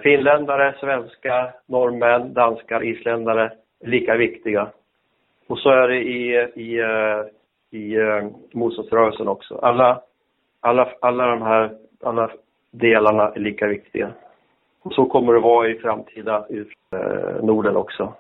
finländare, 0.04 0.76
svenskar, 0.80 1.54
norrmän, 1.66 2.34
danskar, 2.34 2.84
isländare, 2.84 3.52
är 3.84 3.88
lika 3.88 4.16
viktiga. 4.16 4.68
Och 5.48 5.60
så 5.60 5.70
är 5.70 5.88
det 5.88 5.98
i, 5.98 6.34
i, 6.56 6.80
eh, 6.80 7.22
i, 7.72 7.96
i 7.96 8.32
motståndsrörelsen 8.54 9.28
också. 9.28 9.56
Alla, 9.56 10.02
alla, 10.62 10.90
alla 11.02 11.26
de 11.26 11.42
här 11.42 11.78
alla 12.04 12.30
delarna 12.72 13.30
är 13.30 13.40
lika 13.40 13.68
viktiga. 13.68 14.12
Och 14.82 14.94
så 14.94 15.06
kommer 15.06 15.34
det 15.34 15.40
vara 15.40 15.68
i 15.68 15.80
framtida 15.80 16.46
i 16.50 16.60
eh, 16.96 17.44
Norden 17.44 17.76
också. 17.76 18.14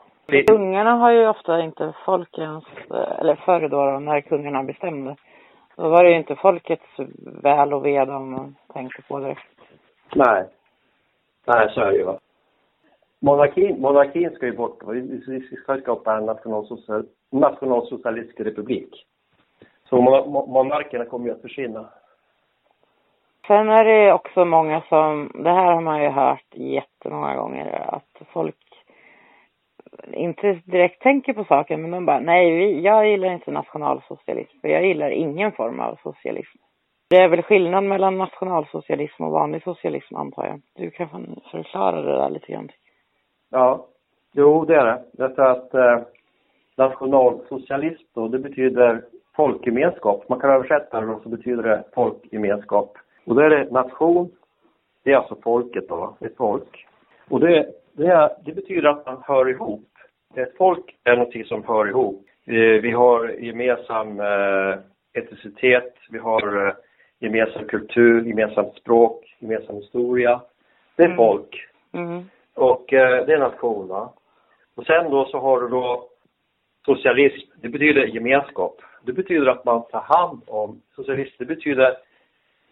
Kungarna 0.47 0.91
har 0.91 1.11
ju 1.11 1.27
ofta 1.27 1.61
inte 1.61 1.93
folkens, 2.05 2.65
eller 3.19 3.35
förr 3.35 3.69
då, 3.69 3.99
när 3.99 4.21
kungarna 4.21 4.63
bestämde. 4.63 5.15
Då 5.75 5.89
var 5.89 6.03
det 6.03 6.09
ju 6.09 6.15
inte 6.15 6.35
folkets 6.35 6.99
väl 7.43 7.73
och 7.73 7.85
ve 7.85 8.05
de 8.05 8.55
tänkte 8.73 9.01
på 9.01 9.19
direkt. 9.19 9.58
Nej. 10.15 10.45
Nej, 11.47 11.69
så 11.73 11.81
är 11.81 11.91
det 11.91 11.97
ju 11.97 12.03
va. 12.03 12.19
Monarkin, 13.19 13.81
monarkin 13.81 14.31
ska 14.31 14.45
ju 14.45 14.55
bort. 14.55 14.83
Vi 14.87 15.41
ska 15.63 15.77
skapa 15.77 16.17
en 16.17 16.25
nationalsocial, 16.25 17.05
nationalsocialistisk 17.31 18.39
republik. 18.39 19.05
Så 19.89 20.01
monarkerna 20.47 21.05
kommer 21.05 21.25
ju 21.25 21.31
att 21.31 21.41
försvinna. 21.41 21.89
Sen 23.47 23.69
är 23.69 23.85
det 23.85 24.13
också 24.13 24.45
många 24.45 24.81
som, 24.89 25.31
det 25.43 25.49
här 25.49 25.73
har 25.73 25.81
man 25.81 26.03
ju 26.03 26.09
hört 26.09 26.45
jättemånga 26.51 27.35
gånger, 27.35 27.95
att 27.95 28.27
folk 28.33 28.55
inte 30.13 30.53
direkt 30.65 31.01
tänker 31.01 31.33
på 31.33 31.43
saken, 31.43 31.81
men 31.81 31.91
de 31.91 32.05
bara, 32.05 32.19
nej, 32.19 32.79
jag 32.79 33.07
gillar 33.09 33.33
inte 33.33 33.51
nationalsocialism, 33.51 34.59
för 34.61 34.67
jag 34.67 34.85
gillar 34.85 35.09
ingen 35.09 35.51
form 35.51 35.79
av 35.79 35.99
socialism. 36.03 36.57
Det 37.09 37.17
är 37.17 37.27
väl 37.27 37.41
skillnad 37.41 37.83
mellan 37.83 38.17
nationalsocialism 38.17 39.23
och 39.23 39.31
vanlig 39.31 39.63
socialism, 39.63 40.15
antar 40.15 40.45
jag. 40.45 40.61
Du 40.75 40.91
kan 40.91 41.39
förklara 41.51 42.01
det 42.01 42.11
där 42.11 42.29
lite 42.29 42.51
grann. 42.51 42.69
Ja, 43.49 43.85
jo, 44.33 44.65
det 44.65 44.75
är 44.75 44.85
det. 44.85 45.03
Därför 45.11 45.41
att 45.41 45.73
eh, 45.73 45.99
nationalsocialism 46.75 48.03
då, 48.13 48.27
det 48.27 48.39
betyder 48.39 49.01
folkgemenskap. 49.35 50.29
Man 50.29 50.39
kan 50.39 50.49
översätta 50.49 51.01
det 51.01 51.07
och 51.07 51.21
så 51.21 51.29
betyder 51.29 51.63
det 51.63 51.83
folkgemenskap. 51.93 52.97
Och 53.25 53.35
då 53.35 53.41
är 53.41 53.49
det 53.49 53.71
nation, 53.71 54.31
det 55.03 55.11
är 55.11 55.17
alltså 55.17 55.37
folket 55.43 55.89
då, 55.89 56.17
ett 56.19 56.37
folk. 56.37 56.87
Och 57.29 57.39
det, 57.39 57.71
det, 57.93 58.07
är, 58.07 58.29
det 58.45 58.51
betyder 58.51 58.89
att 58.89 59.05
man 59.05 59.23
hör 59.27 59.49
ihop. 59.49 59.89
Ett 60.35 60.57
folk 60.57 60.95
är 61.03 61.15
någonting 61.15 61.45
som 61.45 61.63
hör 61.63 61.87
ihop. 61.87 62.25
Eh, 62.45 62.81
vi 62.81 62.91
har 62.91 63.29
gemensam 63.29 64.19
eh, 64.19 64.79
etnicitet, 65.13 65.93
vi 66.09 66.17
har 66.17 66.67
eh, 66.67 66.73
gemensam 67.19 67.65
kultur, 67.65 68.25
gemensamt 68.25 68.75
språk, 68.75 69.35
gemensam 69.39 69.75
historia. 69.75 70.41
Det 70.95 71.03
är 71.03 71.07
mm. 71.07 71.17
folk. 71.17 71.67
Mm. 71.93 72.23
Och 72.53 72.93
eh, 72.93 73.25
det 73.25 73.33
är 73.33 73.39
nation 73.39 73.87
va. 73.87 74.13
Och 74.75 74.85
sen 74.85 75.11
då 75.11 75.25
så 75.25 75.39
har 75.39 75.61
du 75.61 75.67
då 75.67 76.09
socialism, 76.85 77.49
det 77.61 77.69
betyder 77.69 78.05
gemenskap. 78.05 78.81
Det 79.05 79.13
betyder 79.13 79.47
att 79.47 79.65
man 79.65 79.87
tar 79.87 80.01
hand 80.01 80.41
om, 80.47 80.81
socialism, 80.95 81.35
det 81.37 81.45
betyder 81.45 81.97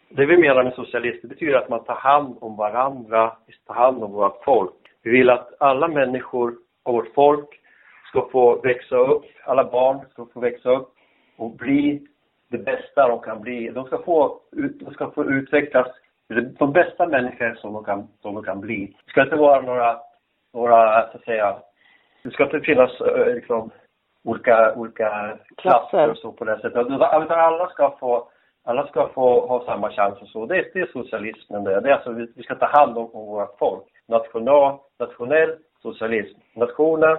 det 0.09 0.25
vi 0.25 0.37
menar 0.37 0.63
med 0.63 0.73
socialist, 0.73 1.21
det 1.21 1.27
betyder 1.27 1.53
att 1.53 1.69
man 1.69 1.83
tar 1.83 1.95
hand 1.95 2.37
om 2.41 2.55
varandra, 2.55 3.37
tar 3.65 3.73
hand 3.73 4.03
om 4.03 4.11
våra 4.11 4.33
folk. 4.45 4.73
Vi 5.03 5.11
vill 5.11 5.29
att 5.29 5.61
alla 5.61 5.87
människor 5.87 6.55
av 6.83 6.93
vårt 6.93 7.13
folk 7.13 7.49
ska 8.09 8.29
få 8.31 8.61
växa 8.61 8.95
upp, 8.95 9.25
alla 9.45 9.63
barn 9.63 9.99
ska 10.11 10.25
få 10.33 10.39
växa 10.39 10.69
upp 10.71 10.93
och 11.37 11.51
bli 11.51 12.07
det 12.49 12.57
bästa 12.57 13.07
de 13.07 13.19
kan 13.19 13.41
bli. 13.41 13.69
De 13.69 13.85
ska 13.85 13.97
få, 13.97 14.39
de 14.51 14.93
ska 14.93 15.11
få 15.11 15.25
utvecklas 15.25 15.87
de 16.59 16.73
bästa 16.73 17.07
människor 17.07 17.55
som 17.55 17.73
de 17.73 17.83
kan, 17.83 18.07
som 18.21 18.35
de 18.35 18.43
kan 18.43 18.61
bli. 18.61 18.95
Det 19.05 19.11
ska 19.11 19.23
inte 19.23 19.35
vara 19.35 19.61
några, 19.61 19.99
några 20.53 21.09
så 21.11 21.17
att 21.17 21.23
säga, 21.23 21.57
det 22.23 22.31
ska 22.31 22.43
inte 22.43 22.59
finnas 22.59 23.01
eh, 23.01 23.35
liksom, 23.35 23.71
olika, 24.23 24.73
olika 24.75 25.37
klasser 25.57 26.09
och 26.09 26.17
så 26.17 26.31
på 26.31 26.45
det 26.45 26.59
sättet. 26.59 26.87
Utan 26.87 27.01
alla 27.31 27.69
ska 27.69 27.97
få 27.99 28.29
alla 28.67 28.87
ska 28.87 29.07
få 29.07 29.47
ha 29.47 29.65
samma 29.65 29.91
chans 29.91 30.21
och 30.21 30.27
så. 30.27 30.45
Det, 30.45 30.65
det 30.73 30.79
är 30.79 30.85
socialismen 30.85 31.63
det. 31.63 31.81
det 31.81 31.89
är 31.89 31.93
alltså, 31.93 32.11
vi, 32.11 32.27
vi 32.35 32.43
ska 32.43 32.55
ta 32.55 32.65
hand 32.65 32.97
om, 32.97 33.05
om 33.15 33.25
vårt 33.25 33.57
folk. 33.59 33.83
National, 34.07 34.77
nationell 34.99 35.55
socialism. 35.81 36.39
Nationen, 36.53 37.17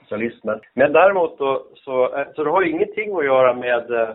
socialismen. 0.00 0.60
Men 0.74 0.92
däremot 0.92 1.38
då, 1.38 1.66
så, 1.74 2.16
eh, 2.18 2.26
så 2.34 2.44
det 2.44 2.50
har 2.50 2.62
ju 2.62 2.70
ingenting 2.70 3.16
att 3.16 3.24
göra 3.24 3.54
med, 3.54 3.90
eh, 3.90 4.08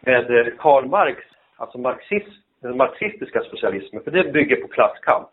med 0.00 0.52
Karl 0.58 0.86
Marx, 0.86 1.18
alltså 1.56 1.78
marxism, 1.78 2.30
den 2.62 2.76
marxistiska 2.76 3.40
socialismen, 3.40 4.02
för 4.02 4.10
det 4.10 4.32
bygger 4.32 4.56
på 4.56 4.68
klasskamp. 4.68 5.28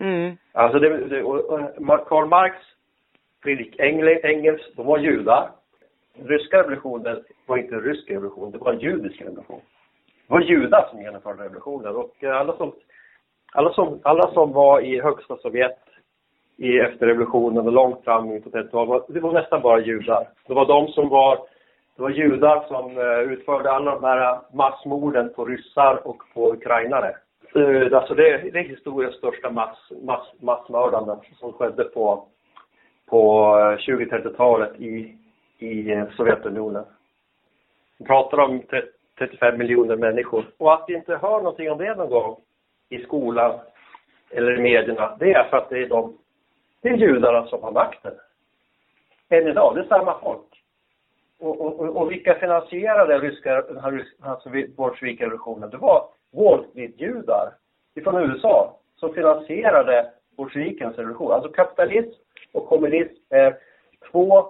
Mm. 0.00 0.36
Alltså 0.52 0.78
det, 0.78 1.08
det, 1.08 1.22
och, 1.22 2.08
Karl 2.08 2.28
Marx, 2.28 2.56
Friedrich 3.42 3.80
Engels, 4.24 4.62
de 4.76 4.86
var 4.86 4.98
judar. 4.98 5.50
Ryska 6.24 6.58
revolutionen 6.58 7.24
var 7.46 7.56
inte 7.56 7.74
en 7.74 7.82
rysk 7.82 8.10
revolution, 8.10 8.50
det 8.50 8.58
var 8.58 8.72
en 8.72 8.80
judisk 8.80 9.20
revolution. 9.20 9.60
Det 10.26 10.32
var 10.32 10.40
judar 10.40 10.88
som 10.90 11.02
genomförde 11.02 11.44
revolutionen 11.44 11.96
och 11.96 12.24
eh, 12.24 12.36
alla 12.36 12.56
som, 12.56 12.72
alla 13.52 13.72
som, 13.72 14.00
alla 14.02 14.32
som 14.32 14.52
var 14.52 14.80
i 14.80 15.00
högsta 15.00 15.36
Sovjet 15.36 15.78
i, 16.56 16.78
efter 16.78 17.06
revolutionen 17.06 17.66
och 17.66 17.72
långt 17.72 18.04
fram 18.04 18.32
in 18.32 18.42
på 18.42 18.50
30-talet, 18.50 19.04
det 19.08 19.20
var 19.20 19.32
nästan 19.32 19.62
bara 19.62 19.80
judar. 19.80 20.28
Det 20.46 20.54
var 20.54 20.66
de 20.66 20.88
som 20.88 21.08
var, 21.08 21.38
det 22.00 22.04
var 22.04 22.10
judar 22.10 22.64
som 22.68 22.98
eh, 22.98 23.32
utförde 23.32 23.70
alla 23.70 23.94
de 23.94 24.04
här 24.04 24.40
massmorden 24.52 25.32
på 25.34 25.44
ryssar 25.44 26.06
och 26.06 26.22
på 26.34 26.52
ukrainare. 26.52 27.16
Eh, 27.54 27.96
alltså 27.96 28.14
det, 28.14 28.50
det 28.52 28.58
är 28.58 28.68
historiens 28.68 29.14
största 29.14 29.50
mass, 29.50 29.78
mass, 30.02 30.28
massmördande 30.40 31.16
som 31.38 31.52
skedde 31.52 31.84
på, 31.84 32.24
på 33.06 33.54
eh, 33.58 33.92
20-30-talet 33.92 34.80
i, 34.80 35.16
i 35.58 36.04
Sovjetunionen. 36.16 36.84
Vi 37.98 38.04
pratar 38.04 38.38
om 38.38 38.62
35 39.18 39.58
miljoner 39.58 39.96
människor. 39.96 40.44
Och 40.58 40.74
att 40.74 40.84
vi 40.88 40.94
inte 40.94 41.16
hör 41.16 41.38
någonting 41.38 41.70
om 41.70 41.78
det 41.78 41.94
någon 41.94 42.10
gång 42.10 42.36
i 42.88 42.98
skolan 42.98 43.58
eller 44.30 44.58
i 44.58 44.62
medierna, 44.62 45.16
det 45.18 45.32
är 45.32 45.44
för 45.44 45.56
att 45.56 45.70
det 45.70 45.82
är 45.82 45.88
de, 45.88 46.18
det 46.82 46.88
är 46.88 46.96
judarna 46.96 47.46
som 47.46 47.62
har 47.62 47.72
makten. 47.72 48.12
Än 49.28 49.48
idag, 49.48 49.74
det 49.74 49.80
är 49.80 49.88
samma 49.88 50.18
folk. 50.20 50.59
Och, 51.40 51.60
och, 51.60 51.96
och 51.96 52.10
vilka 52.10 52.34
finansierade 52.34 53.18
ryska, 53.18 53.62
den 53.62 53.78
här, 53.78 54.06
alltså 54.20 54.50
bolsjevikrevolutionen? 54.76 55.70
Det 55.70 55.76
var 55.76 56.08
Wall 56.32 56.64
Street-judar 56.70 57.52
från 58.04 58.30
USA 58.30 58.76
som 58.96 59.14
finansierade 59.14 60.10
bolsjevikens 60.36 60.96
revolution. 60.96 61.32
Alltså 61.32 61.52
kapitalism 61.52 62.20
och 62.52 62.66
kommunism 62.66 63.22
är 63.28 63.56
två 64.10 64.46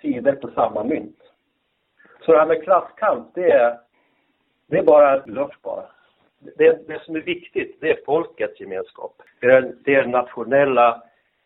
sidor 0.00 0.32
på 0.32 0.48
samma 0.48 0.84
mynt. 0.84 1.18
Så 2.20 2.32
det 2.32 2.38
här 2.38 2.46
med 2.46 2.64
klasskamp, 2.64 3.28
det 3.34 3.50
är 3.50 3.78
det 4.66 4.78
är 4.78 4.82
bara 4.82 5.26
luft 5.26 5.62
bara. 5.62 5.84
det, 6.38 6.88
det 6.88 7.02
som 7.02 7.16
är 7.16 7.20
viktigt, 7.20 7.76
det 7.80 7.90
är 7.90 8.04
folkets 8.06 8.60
gemenskap. 8.60 9.22
Det 9.40 9.46
är, 9.46 9.74
det 9.84 9.94
är 9.94 10.02
den 10.02 10.10
nationella 10.10 11.02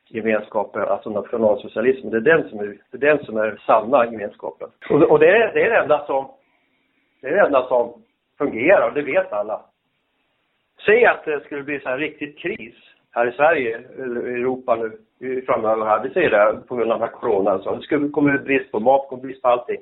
gemenskapen, 0.09 0.83
alltså 0.83 1.11
nationalsocialismen. 1.11 2.11
Det 2.11 2.17
är 2.17 2.37
den 2.39 2.49
som 2.49 2.59
är, 2.59 2.77
det 2.91 3.07
är, 3.07 3.17
den 3.17 3.25
som 3.25 3.37
är 3.37 3.61
sanna 3.67 4.05
gemenskapen. 4.07 4.69
Och, 4.91 5.03
och 5.03 5.19
det, 5.19 5.29
är, 5.29 5.53
det 5.55 5.63
är 5.63 5.71
det 5.71 5.79
enda 5.79 6.07
som, 6.07 6.29
det 7.21 7.29
är 7.29 7.33
det 7.33 7.47
enda 7.47 7.67
som 7.69 8.03
fungerar, 8.39 8.89
och 8.89 8.95
det 8.95 9.03
vet 9.03 9.33
alla. 9.33 9.61
Säg 10.87 11.05
att 11.07 11.25
det 11.25 11.41
skulle 11.45 11.63
bli 11.63 11.81
så 11.81 11.89
här 11.89 11.99
riktigt 11.99 12.39
kris 12.39 12.75
här 13.11 13.27
i 13.29 13.33
Sverige, 13.33 13.81
eller 13.99 14.29
i 14.29 14.33
Europa 14.41 14.77
nu 14.77 14.99
i- 15.29 15.41
framöver 15.43 15.87
här. 15.87 16.03
Vi 16.03 16.11
säger 16.11 16.31
det 16.31 16.61
på 16.69 16.77
grund 16.77 16.93
av 16.93 16.99
den 16.99 17.09
här 17.09 17.15
coronan. 17.17 17.63
Så 17.63 17.75
det 17.75 17.83
skulle 17.83 18.09
kommer 18.09 18.31
bli 18.39 18.45
brist 18.59 18.73
på 18.73 18.81
mat, 18.81 19.09
kommer 19.09 19.23
brist 19.23 19.43
på 19.43 19.49
allting. 19.49 19.81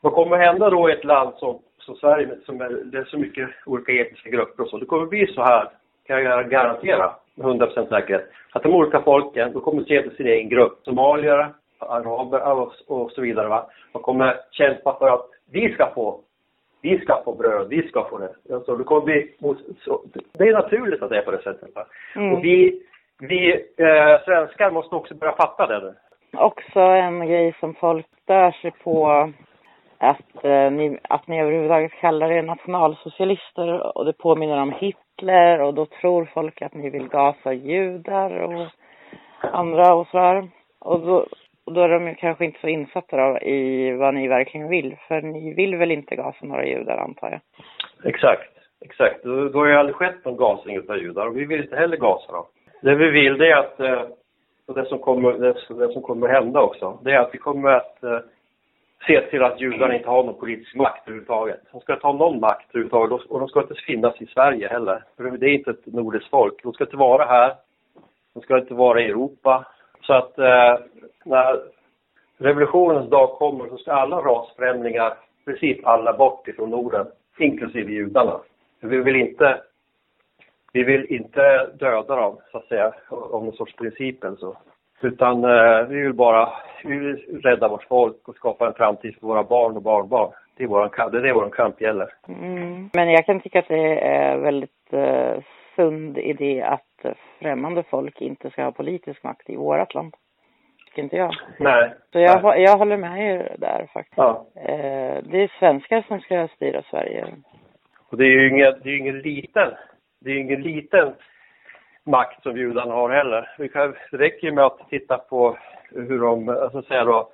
Vad 0.00 0.12
kommer 0.12 0.36
hända 0.36 0.70
då 0.70 0.90
i 0.90 0.92
ett 0.92 1.04
land 1.04 1.34
som, 1.36 1.58
som 1.78 1.94
Sverige, 1.96 2.28
som 2.46 2.60
är, 2.60 2.68
det 2.68 2.98
är 2.98 3.04
så 3.04 3.18
mycket 3.18 3.50
olika 3.66 3.92
etniska 3.92 4.30
grupper 4.30 4.62
och 4.62 4.68
så. 4.68 4.78
Det 4.78 4.86
kommer 4.86 5.06
bli 5.06 5.26
så 5.26 5.42
här, 5.42 5.68
kan 6.06 6.22
jag 6.22 6.50
garantera 6.50 7.12
100% 7.36 7.88
säkerhet, 7.88 8.30
att 8.52 8.62
de 8.62 8.74
olika 8.74 9.02
folken, 9.02 9.52
de 9.52 9.60
kommer 9.60 9.82
se 9.82 10.02
till 10.02 10.16
sin 10.16 10.26
egen 10.26 10.48
grupp. 10.48 10.78
Somalier, 10.84 11.52
araber 11.78 12.70
och, 12.86 13.12
så 13.12 13.20
vidare. 13.20 13.48
Va? 13.48 13.66
De 13.92 14.02
kommer 14.02 14.40
kämpa 14.50 14.96
för 14.98 15.08
att 15.08 15.26
vi 15.50 15.74
ska 15.74 15.90
få 15.94 16.20
vi 16.82 17.00
ska 17.00 17.22
få 17.24 17.34
bröd, 17.34 17.68
vi 17.68 17.88
ska 17.88 18.04
få 18.04 18.18
det. 18.18 18.54
Alltså, 18.54 18.76
det, 18.76 18.84
kommer 18.84 19.00
bli, 19.00 19.34
så, 19.84 20.02
det 20.32 20.48
är 20.48 20.52
naturligt 20.52 21.02
att 21.02 21.10
det 21.10 21.18
är 21.18 21.22
på 21.22 21.30
det 21.30 21.42
sättet. 21.42 21.70
Mm. 22.16 22.32
Och 22.32 22.44
vi, 22.44 22.82
vi 23.18 23.52
eh, 23.76 24.24
svenskar 24.24 24.70
måste 24.70 24.94
också 24.94 25.14
börja 25.14 25.36
fatta 25.36 25.66
det 25.66 25.80
nu. 25.80 25.94
Också 26.38 26.80
en 26.80 27.26
grej 27.26 27.56
som 27.60 27.74
folk 27.74 28.06
stör 28.22 28.50
sig 28.50 28.70
på 28.70 29.08
att, 29.98 30.44
eh, 30.44 30.70
ni, 30.70 30.98
att 31.02 31.26
ni 31.26 31.40
överhuvudtaget 31.40 31.92
kallar 31.92 32.32
er 32.32 32.42
nationalsocialister 32.42 33.98
och 33.98 34.04
det 34.04 34.12
påminner 34.12 34.62
om 34.62 34.72
Hitler 35.16 35.62
och 35.62 35.74
då 35.74 35.86
tror 35.86 36.24
folk 36.34 36.62
att 36.62 36.74
ni 36.74 36.90
vill 36.90 37.08
gasa 37.08 37.52
judar 37.52 38.30
och 38.30 38.66
andra 39.40 39.94
och 39.94 40.06
sådär. 40.06 40.48
Och 40.78 41.00
då, 41.00 41.26
och 41.64 41.72
då 41.72 41.80
är 41.80 41.88
de 41.88 42.08
ju 42.08 42.14
kanske 42.14 42.44
inte 42.44 42.60
så 42.60 42.68
insatta 42.68 43.16
då 43.16 43.38
i 43.38 43.92
vad 43.92 44.14
ni 44.14 44.28
verkligen 44.28 44.68
vill. 44.68 44.96
För 45.08 45.22
ni 45.22 45.54
vill 45.54 45.76
väl 45.76 45.90
inte 45.90 46.16
gasa 46.16 46.46
några 46.46 46.66
judar 46.66 46.96
antar 46.96 47.30
jag? 47.30 47.40
Exakt, 48.10 48.52
exakt. 48.80 49.24
Då, 49.24 49.48
då 49.48 49.58
har 49.58 49.66
ju 49.66 49.74
aldrig 49.74 49.96
skett 49.96 50.24
någon 50.24 50.36
gasning 50.36 50.78
av 50.88 50.98
judar 50.98 51.26
och 51.26 51.36
vi 51.36 51.44
vill 51.44 51.60
inte 51.62 51.76
heller 51.76 51.96
gasa 51.96 52.32
dem. 52.32 52.44
Det 52.82 52.94
vi 52.94 53.10
vill 53.10 53.38
det 53.38 53.50
är 53.50 53.56
att, 53.56 53.80
eh, 53.80 54.02
och 54.66 54.74
det 54.74 54.84
som 54.84 54.98
kommer, 54.98 55.32
det, 55.32 55.52
det 55.68 55.92
som 55.92 56.02
kommer 56.02 56.28
hända 56.28 56.60
också, 56.60 56.98
det 57.02 57.12
är 57.12 57.18
att 57.18 57.34
vi 57.34 57.38
kommer 57.38 57.70
att 57.70 58.02
eh, 58.02 58.18
se 59.06 59.20
till 59.20 59.42
att 59.42 59.60
judarna 59.60 59.94
inte 59.96 60.08
har 60.08 60.24
någon 60.24 60.40
politisk 60.40 60.74
makt 60.74 61.08
överhuvudtaget. 61.08 61.60
De 61.72 61.80
ska 61.80 61.94
inte 61.94 62.06
ha 62.06 62.12
någon 62.12 62.40
makt 62.40 62.70
överhuvudtaget 62.70 63.26
och 63.26 63.38
de 63.40 63.48
ska 63.48 63.60
inte 63.60 63.74
finnas 63.74 64.20
i 64.20 64.26
Sverige 64.26 64.68
heller. 64.68 65.04
För 65.16 65.24
det 65.24 65.46
är 65.46 65.54
inte 65.54 65.70
ett 65.70 65.86
nordiskt 65.86 66.30
folk. 66.30 66.62
De 66.62 66.72
ska 66.72 66.84
inte 66.84 66.96
vara 66.96 67.24
här. 67.24 67.54
De 68.34 68.42
ska 68.42 68.58
inte 68.58 68.74
vara 68.74 69.00
i 69.00 69.04
Europa. 69.04 69.66
Så 70.02 70.12
att 70.12 70.38
eh, 70.38 70.78
när 71.24 71.60
revolutionens 72.38 73.10
dag 73.10 73.30
kommer 73.30 73.68
så 73.68 73.76
ska 73.76 73.92
alla 73.92 74.16
rasfrämlingar, 74.16 75.14
precis 75.44 75.84
alla 75.84 76.12
bort 76.12 76.48
ifrån 76.48 76.70
Norden, 76.70 77.06
inklusive 77.38 77.92
judarna. 77.92 78.40
Vi 78.80 78.98
vill 78.98 79.16
inte, 79.16 79.60
vi 80.72 80.82
vill 80.84 81.06
inte 81.12 81.70
döda 81.74 82.16
dem, 82.16 82.38
så 82.52 82.58
att 82.58 82.68
säga, 82.68 82.94
om 83.08 83.44
någon 83.44 83.56
sorts 83.56 83.76
princip 83.76 84.24
eller 84.24 84.36
så. 84.36 84.56
Utan 85.00 85.44
eh, 85.44 85.86
vi 85.88 86.00
vill 86.00 86.12
bara, 86.12 86.48
vi 86.84 86.98
vill 86.98 87.40
rädda 87.42 87.68
vårt 87.68 87.84
folk 87.84 88.28
och 88.28 88.36
skapa 88.36 88.66
en 88.66 88.74
framtid 88.74 89.14
för 89.20 89.26
våra 89.26 89.42
barn 89.44 89.76
och 89.76 89.82
barnbarn. 89.82 90.32
Det 90.56 90.64
är 90.64 90.68
våran 90.68 91.10
det 91.12 91.18
är 91.18 91.22
det 91.22 91.32
våran 91.32 91.50
kamp 91.50 91.80
gäller. 91.80 92.08
Mm. 92.28 92.90
Men 92.92 93.10
jag 93.10 93.26
kan 93.26 93.40
tycka 93.40 93.58
att 93.58 93.68
det 93.68 94.00
är 94.00 94.36
väldigt 94.36 94.92
eh, 94.92 95.42
sund 95.76 96.18
idé 96.18 96.62
att 96.62 97.16
främmande 97.38 97.82
folk 97.82 98.20
inte 98.20 98.50
ska 98.50 98.64
ha 98.64 98.72
politisk 98.72 99.22
makt 99.24 99.50
i 99.50 99.56
vårt 99.56 99.94
land. 99.94 100.14
Tycker 100.86 101.02
inte 101.02 101.16
jag. 101.16 101.34
Nej. 101.58 101.94
Så 102.12 102.18
jag, 102.18 102.42
Nej. 102.42 102.62
jag 102.62 102.78
håller 102.78 102.96
med 102.96 103.30
er 103.30 103.56
där 103.58 103.88
faktiskt. 103.92 104.16
Ja. 104.16 104.46
Eh, 104.56 105.22
det 105.22 105.42
är 105.42 105.58
svenskar 105.58 106.04
som 106.08 106.20
ska 106.20 106.48
styra 106.48 106.82
Sverige. 106.82 107.26
Och 108.10 108.16
det 108.16 108.24
är 108.24 108.30
ju 108.30 108.48
ingen, 108.48 108.74
det 108.82 108.90
är 108.90 108.96
ingen 108.96 109.18
liten, 109.18 109.68
det 110.20 110.30
är 110.30 110.38
ingen 110.38 110.62
liten 110.62 111.12
makt 112.06 112.42
som 112.42 112.56
judarna 112.56 112.94
har 112.94 113.10
heller. 113.10 113.48
Det 114.10 114.16
räcker 114.16 114.52
med 114.52 114.64
att 114.64 114.78
titta 114.90 115.18
på 115.18 115.56
hur 115.90 116.20
de, 116.20 116.48
alltså 116.48 116.82
säga 116.82 117.04
då, 117.04 117.28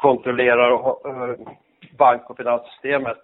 kontrollerar 0.00 0.72
eh, 0.72 1.36
bank 1.98 2.30
och 2.30 2.36
finanssystemet. 2.36 3.18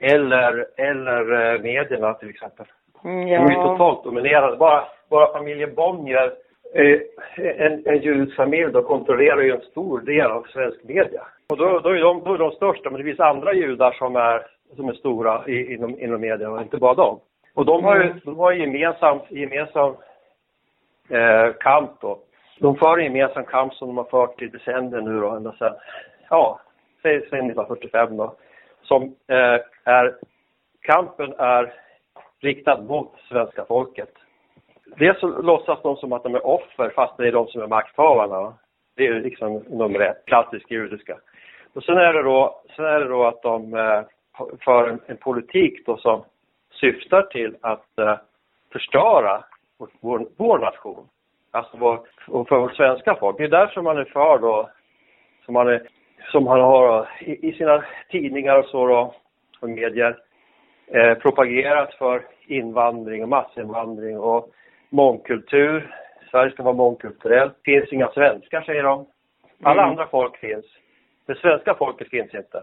Eller, 0.00 0.66
eller 0.76 1.54
eh, 1.54 1.60
medierna 1.60 2.14
till 2.14 2.30
exempel. 2.30 2.66
Mm, 3.04 3.26
De 3.26 3.34
är 3.34 3.52
ja. 3.52 3.62
totalt 3.62 4.04
dominerade. 4.04 4.56
Bara, 4.56 4.84
bara 5.10 5.32
familjen 5.32 5.74
Bonnier, 5.74 6.32
eh, 6.74 7.00
en, 7.36 7.82
en 7.86 8.02
judisk 8.02 8.36
familj 8.36 8.72
då, 8.72 8.82
kontrollerar 8.82 9.40
ju 9.40 9.52
en 9.52 9.60
stor 9.60 10.00
del 10.00 10.30
av 10.30 10.42
svensk 10.42 10.84
media. 10.84 11.22
Och 11.48 11.56
då, 11.56 11.78
då, 11.78 11.88
är 11.88 12.00
de, 12.00 12.22
då 12.24 12.34
är 12.34 12.38
de 12.38 12.50
största, 12.50 12.90
men 12.90 12.98
det 12.98 13.04
finns 13.04 13.20
andra 13.20 13.52
judar 13.52 13.92
som 13.92 14.16
är, 14.16 14.46
som 14.76 14.88
är 14.88 14.92
stora 14.92 15.46
i, 15.46 15.74
inom, 15.74 15.98
inom 15.98 16.20
media 16.20 16.50
och 16.50 16.62
inte 16.62 16.76
bara 16.76 16.94
de. 16.94 17.20
Och 17.54 17.64
de 17.64 17.84
har 17.84 17.96
ju, 17.96 18.14
de 18.24 18.38
har 18.38 18.52
ju 18.52 18.60
gemensam, 18.60 19.18
gemensam 19.28 19.94
eh, 21.08 21.52
kamp 21.60 21.90
då. 22.00 22.18
De 22.58 22.76
för 22.76 22.98
en 22.98 23.04
gemensam 23.04 23.44
kamp 23.44 23.74
som 23.74 23.88
de 23.88 23.96
har 23.96 24.04
fört 24.04 24.42
i 24.42 24.46
decennier 24.46 25.00
nu 25.00 25.20
då, 25.20 25.30
ända 25.30 25.52
sedan, 25.52 25.74
ja, 26.30 26.60
säg 27.02 27.20
sedan 27.20 27.38
1945 27.38 28.16
då. 28.16 28.36
Som 28.82 29.02
eh, 29.28 29.60
är, 29.84 30.16
kampen 30.82 31.34
är 31.38 31.72
riktad 32.40 32.80
mot 32.82 33.12
svenska 33.28 33.64
folket. 33.64 34.12
Dels 34.96 35.20
så 35.20 35.26
låtsas 35.42 35.82
de 35.82 35.96
som 35.96 36.12
att 36.12 36.22
de 36.22 36.34
är 36.34 36.46
offer 36.46 36.90
fast 36.94 37.16
det 37.16 37.28
är 37.28 37.32
de 37.32 37.46
som 37.46 37.62
är 37.62 37.66
makthavarna. 37.66 38.40
va. 38.40 38.54
Det 38.96 39.06
är 39.06 39.12
ju 39.12 39.20
liksom 39.20 39.64
nummer 39.68 40.00
ett, 40.00 40.24
klassisk 40.26 40.70
judiska. 40.70 41.18
Och 41.74 41.84
sen 41.84 41.96
är 41.96 42.12
det 42.12 42.22
då, 42.22 42.62
sen 42.76 42.84
är 42.84 43.00
det 43.00 43.08
då 43.08 43.24
att 43.24 43.42
de 43.42 43.74
eh, 43.74 44.02
för 44.60 44.88
en, 44.88 45.00
en 45.06 45.16
politik 45.16 45.86
då 45.86 45.96
som 45.96 46.24
syftar 46.80 47.22
till 47.22 47.56
att 47.60 47.98
eh, 47.98 48.18
förstöra 48.72 49.44
vår, 49.78 49.88
vår, 50.00 50.26
vår 50.36 50.58
nation. 50.58 51.08
Alltså 51.50 51.76
vår, 51.76 52.00
och 52.28 52.48
för 52.48 52.58
vårt 52.58 52.76
svenska 52.76 53.14
folk. 53.14 53.38
Det 53.38 53.44
är 53.44 53.48
därför 53.48 53.82
man 53.82 53.98
är 53.98 54.04
för 54.04 54.38
då, 54.38 54.70
som 55.44 55.54
man, 55.54 55.68
är, 55.68 55.88
som 56.32 56.46
han 56.46 56.60
har 56.60 57.08
i, 57.20 57.48
i 57.48 57.52
sina 57.52 57.84
tidningar 58.10 58.58
och 58.58 58.64
så 58.64 58.86
då, 58.86 59.14
och 59.60 59.70
medier, 59.70 60.18
eh, 60.86 61.14
propagerat 61.14 61.94
för 61.94 62.26
invandring 62.46 63.22
och 63.22 63.28
massinvandring 63.28 64.18
och 64.18 64.50
mångkultur. 64.90 65.94
Sverige 66.30 66.52
ska 66.52 66.62
vara 66.62 66.74
mångkulturellt. 66.74 67.54
Finns 67.64 67.92
inga 67.92 68.08
svenskar, 68.08 68.62
säger 68.62 68.82
de. 68.82 69.06
Alla 69.62 69.82
Mm. 69.82 69.90
andra 69.90 70.06
folk 70.06 70.36
finns. 70.36 70.66
Det 71.26 71.34
svenska 71.34 71.74
folket 71.74 72.08
finns 72.10 72.34
inte. 72.34 72.62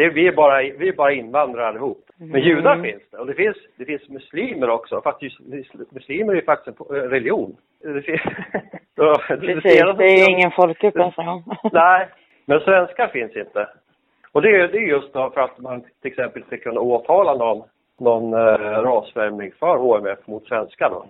Det 0.00 0.04
är, 0.06 0.10
vi, 0.10 0.26
är 0.26 0.32
bara, 0.32 0.62
vi 0.62 0.88
är 0.88 0.92
bara 0.92 1.12
invandrare 1.12 1.66
allihop. 1.66 2.04
Men 2.16 2.40
judar 2.40 2.72
Mm. 2.74 2.84
finns 2.90 3.02
det. 3.10 3.18
Och 3.18 3.26
det 3.26 3.34
finns, 3.34 3.56
det 3.76 3.84
finns 3.84 4.08
muslimer 4.08 4.70
också. 4.70 5.00
Faktiskt, 5.00 5.40
muslimer 5.90 6.32
är 6.32 6.36
ju 6.36 6.44
faktiskt 6.44 6.80
en 6.80 6.96
eh, 6.96 7.02
religion. 7.02 7.56
Det 7.82 8.02
finns, 8.02 8.20
det 8.96 9.18
Precis, 9.28 9.96
det 9.98 10.04
är 10.04 10.30
ingen 10.30 10.50
folkgrupp 10.50 10.96
ens 10.96 11.18
en 11.18 11.26
gång. 11.26 11.44
Nej, 11.72 12.08
men 12.46 12.60
svenskar 12.60 13.08
finns 13.08 13.36
inte. 13.36 13.68
Och 14.32 14.42
det 14.42 14.48
är, 14.48 14.68
det 14.68 14.78
är 14.78 14.88
just 14.88 15.12
då 15.12 15.30
för 15.30 15.40
att 15.40 15.58
man 15.58 15.80
till 15.80 16.10
exempel 16.10 16.42
ska 16.42 16.56
kunna 16.56 16.80
åtala 16.80 17.34
någon, 17.34 17.62
någon 17.98 18.32
eh, 18.32 18.82
rasfrämling 18.82 19.52
för 19.58 19.76
HMF 19.76 20.26
mot 20.26 20.46
svenskar 20.46 20.90
då. 20.90 21.06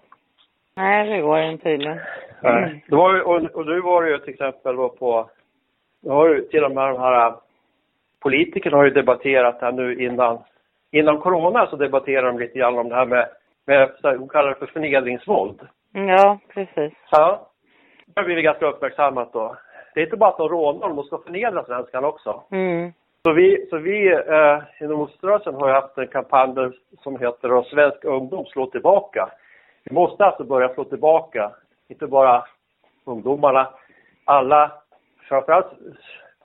Nej, 0.76 1.08
det 1.08 1.20
går 1.20 1.38
inte 1.38 1.64
tydligen. 1.64 1.98
Det 2.86 2.96
var 2.96 3.14
ju, 3.14 3.20
och, 3.20 3.42
och 3.42 3.66
nu 3.66 3.80
var 3.80 4.02
det 4.02 4.10
ju 4.10 4.18
till 4.18 4.34
exempel 4.34 4.76
då 4.76 4.88
på, 4.88 5.30
nu 6.02 6.10
har 6.10 6.28
ju 6.28 6.42
till 6.42 6.64
och 6.64 6.72
med 6.72 6.88
de 6.88 7.00
här 7.00 7.34
politikerna 8.22 8.76
har 8.76 8.84
ju 8.84 8.90
debatterat 8.90 9.60
det 9.60 9.66
här 9.66 9.72
nu 9.72 10.05
innan, 10.05 10.38
innan 10.92 11.18
corona 11.18 11.66
så 11.66 11.76
debatterar 11.76 12.26
de 12.26 12.38
lite 12.38 12.59
grann 12.59 12.78
om 12.78 12.88
det 12.88 12.94
här 12.94 13.06
med, 13.06 13.28
med 13.66 13.90
de 14.02 14.28
kallar 14.28 14.48
det 14.48 14.55
för 14.55 14.66
förnedringsvåld. 14.66 15.60
Ja, 15.92 16.38
precis. 16.55 16.92
Ja. 17.10 17.51
Det 18.06 18.20
har 18.20 18.24
blivit 18.24 18.44
ganska 18.44 18.66
uppmärksammat 18.66 19.32
då. 19.32 19.56
Det 19.94 20.01
är 20.01 20.05
inte 20.05 20.16
bara 20.16 20.30
att 20.30 20.38
de 20.38 20.48
rånar 20.48 20.88
dem, 20.88 20.97
de 20.97 21.05
ska 21.05 21.18
förnedra 21.18 21.64
svenskarna 21.64 22.09
också. 22.09 22.42
Mm. 22.51 22.92
Så 23.22 23.32
vi, 23.32 23.66
så 23.70 23.78
vi 23.78 24.12
eh, 24.12 24.59
inom 24.80 24.98
motståndsrörelsen 24.98 25.55
har 25.55 25.68
ju 25.68 25.74
haft 25.74 25.98
en 25.98 26.09
kampanj 26.09 26.55
som 27.02 27.18
heter 27.18 27.62
Svensk 27.62 28.05
ungdom 28.05 28.44
slår 28.47 28.66
tillbaka. 28.66 29.28
Vi 29.84 29.94
måste 29.94 30.24
alltså 30.24 30.44
börja 30.44 30.74
slå 30.74 30.84
tillbaka, 30.84 31.51
inte 31.88 32.06
bara 32.06 32.44
ungdomarna, 33.06 33.68
alla, 34.24 34.72
framförallt 35.28 35.72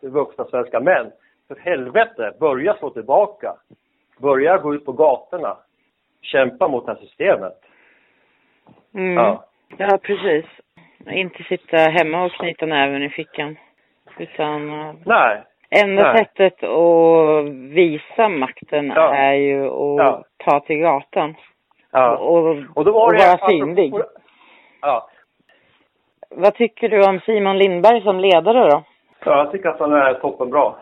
vuxna 0.01 0.45
svenska 0.45 0.79
män. 0.79 1.11
För 1.47 1.55
helvete, 1.59 2.33
börja 2.39 2.73
slå 2.73 2.89
tillbaka. 2.89 3.53
Börja 4.19 4.57
gå 4.57 4.73
ut 4.75 4.85
på 4.85 4.91
gatorna. 4.91 5.57
Kämpa 6.21 6.67
mot 6.67 6.85
det 6.85 6.91
här 6.91 6.99
systemet. 6.99 7.53
Mm. 8.93 9.13
Ja. 9.13 9.43
Ja, 9.77 9.97
precis. 10.03 10.45
Inte 11.11 11.43
sitta 11.43 11.77
hemma 11.77 12.25
och 12.25 12.31
knyta 12.31 12.65
näven 12.65 13.03
i 13.03 13.09
fickan. 13.09 13.57
Utan 14.17 14.69
eh, 14.79 14.93
Nej, 15.05 15.43
enda 15.69 16.03
Nej. 16.13 16.17
sättet 16.17 16.63
att 16.63 17.45
visa 17.49 18.29
makten 18.29 18.87
Ja. 18.95 19.15
är 19.15 19.33
ju 19.33 19.65
att 19.65 19.97
Ja. 19.97 20.23
ta 20.45 20.59
till 20.59 20.77
gatan. 20.79 21.35
Ja. 21.91 22.17
Och, 22.17 22.57
Och 22.75 22.85
då 22.85 22.91
var 22.91 23.05
och 23.05 23.13
det... 23.13 23.17
vara 23.19 23.31
alltså, 23.31 23.47
synlig. 23.47 23.93
Ja. 24.81 25.09
Vad 26.29 26.55
tycker 26.55 26.89
du 26.89 27.03
om 27.09 27.19
Simon 27.19 27.57
Lindberg 27.57 28.01
som 28.01 28.19
ledare 28.19 28.69
då? 28.69 28.83
ja, 29.25 29.37
jag 29.37 29.51
tycker 29.51 29.69
att 29.69 29.79
han 29.79 29.93
är 29.93 30.13
toppenbra. 30.13 30.73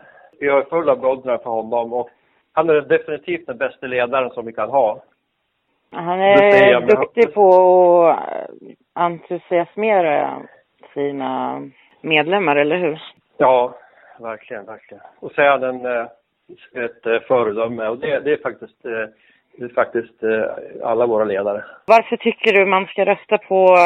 Jag 0.46 0.58
är 0.60 0.70
full 0.70 0.90
av 0.90 1.00
beundran 1.00 1.40
för 1.40 1.50
honom 1.50 1.94
och 1.94 2.10
han 2.54 2.70
är 2.70 2.82
definitivt 2.82 3.48
den 3.48 3.58
bästa 3.58 3.88
ledaren 3.88 4.30
som 4.30 4.46
vi 4.46 4.54
kan 4.54 4.70
ha. 4.70 5.04
Han 5.92 6.22
är 6.22 6.82
duktig 6.82 7.34
på 7.34 8.06
att 8.08 8.50
entusiasmera 8.94 10.42
sina 10.94 11.62
medlemmar, 12.02 12.56
eller 12.56 12.78
hur? 12.78 13.02
Ja, 13.38 13.74
verkligen, 14.20 14.66
verkligen. 14.66 15.04
Och 15.20 15.32
så 15.32 15.42
är 15.42 15.50
han 15.50 15.64
en, 15.64 15.86
eh, 15.86 16.06
ett 16.86 17.06
eh, 17.06 17.20
föredöme 17.20 17.88
och 17.88 17.98
det, 17.98 18.20
det 18.20 18.34
är 18.34 18.38
faktiskt, 18.38 18.86
eh, 18.86 18.92
det 19.58 19.64
är 19.64 19.70
faktiskt 19.70 20.24
alla 20.84 21.06
våra 21.06 21.24
ledare. 21.24 21.64
Varför 21.88 22.18
tycker 22.18 22.54
du 22.54 22.66
man 22.66 22.86
ska 22.86 23.06
rösta 23.06 23.38
på 23.38 23.78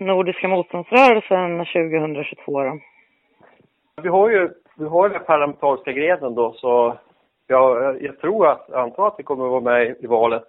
Nordiska 0.00 0.48
motståndsrörelsen 0.48 1.58
2022 1.58 2.62
då? 2.62 2.78
Vi 4.02 4.08
har 4.08 4.30
ju 4.30 4.48
vi 4.78 4.84
har 4.84 5.08
den 5.08 5.24
parlamentariska 5.24 5.92
grenen 5.92 6.34
då 6.34 6.52
så 6.52 6.98
jag, 7.46 8.02
jag 8.02 8.18
tror 8.18 8.48
att, 8.48 8.72
antar 8.72 9.06
att 9.06 9.14
vi 9.18 9.22
kommer 9.22 9.44
att 9.44 9.50
vara 9.50 9.60
med 9.60 9.96
i 10.00 10.06
valet 10.06 10.46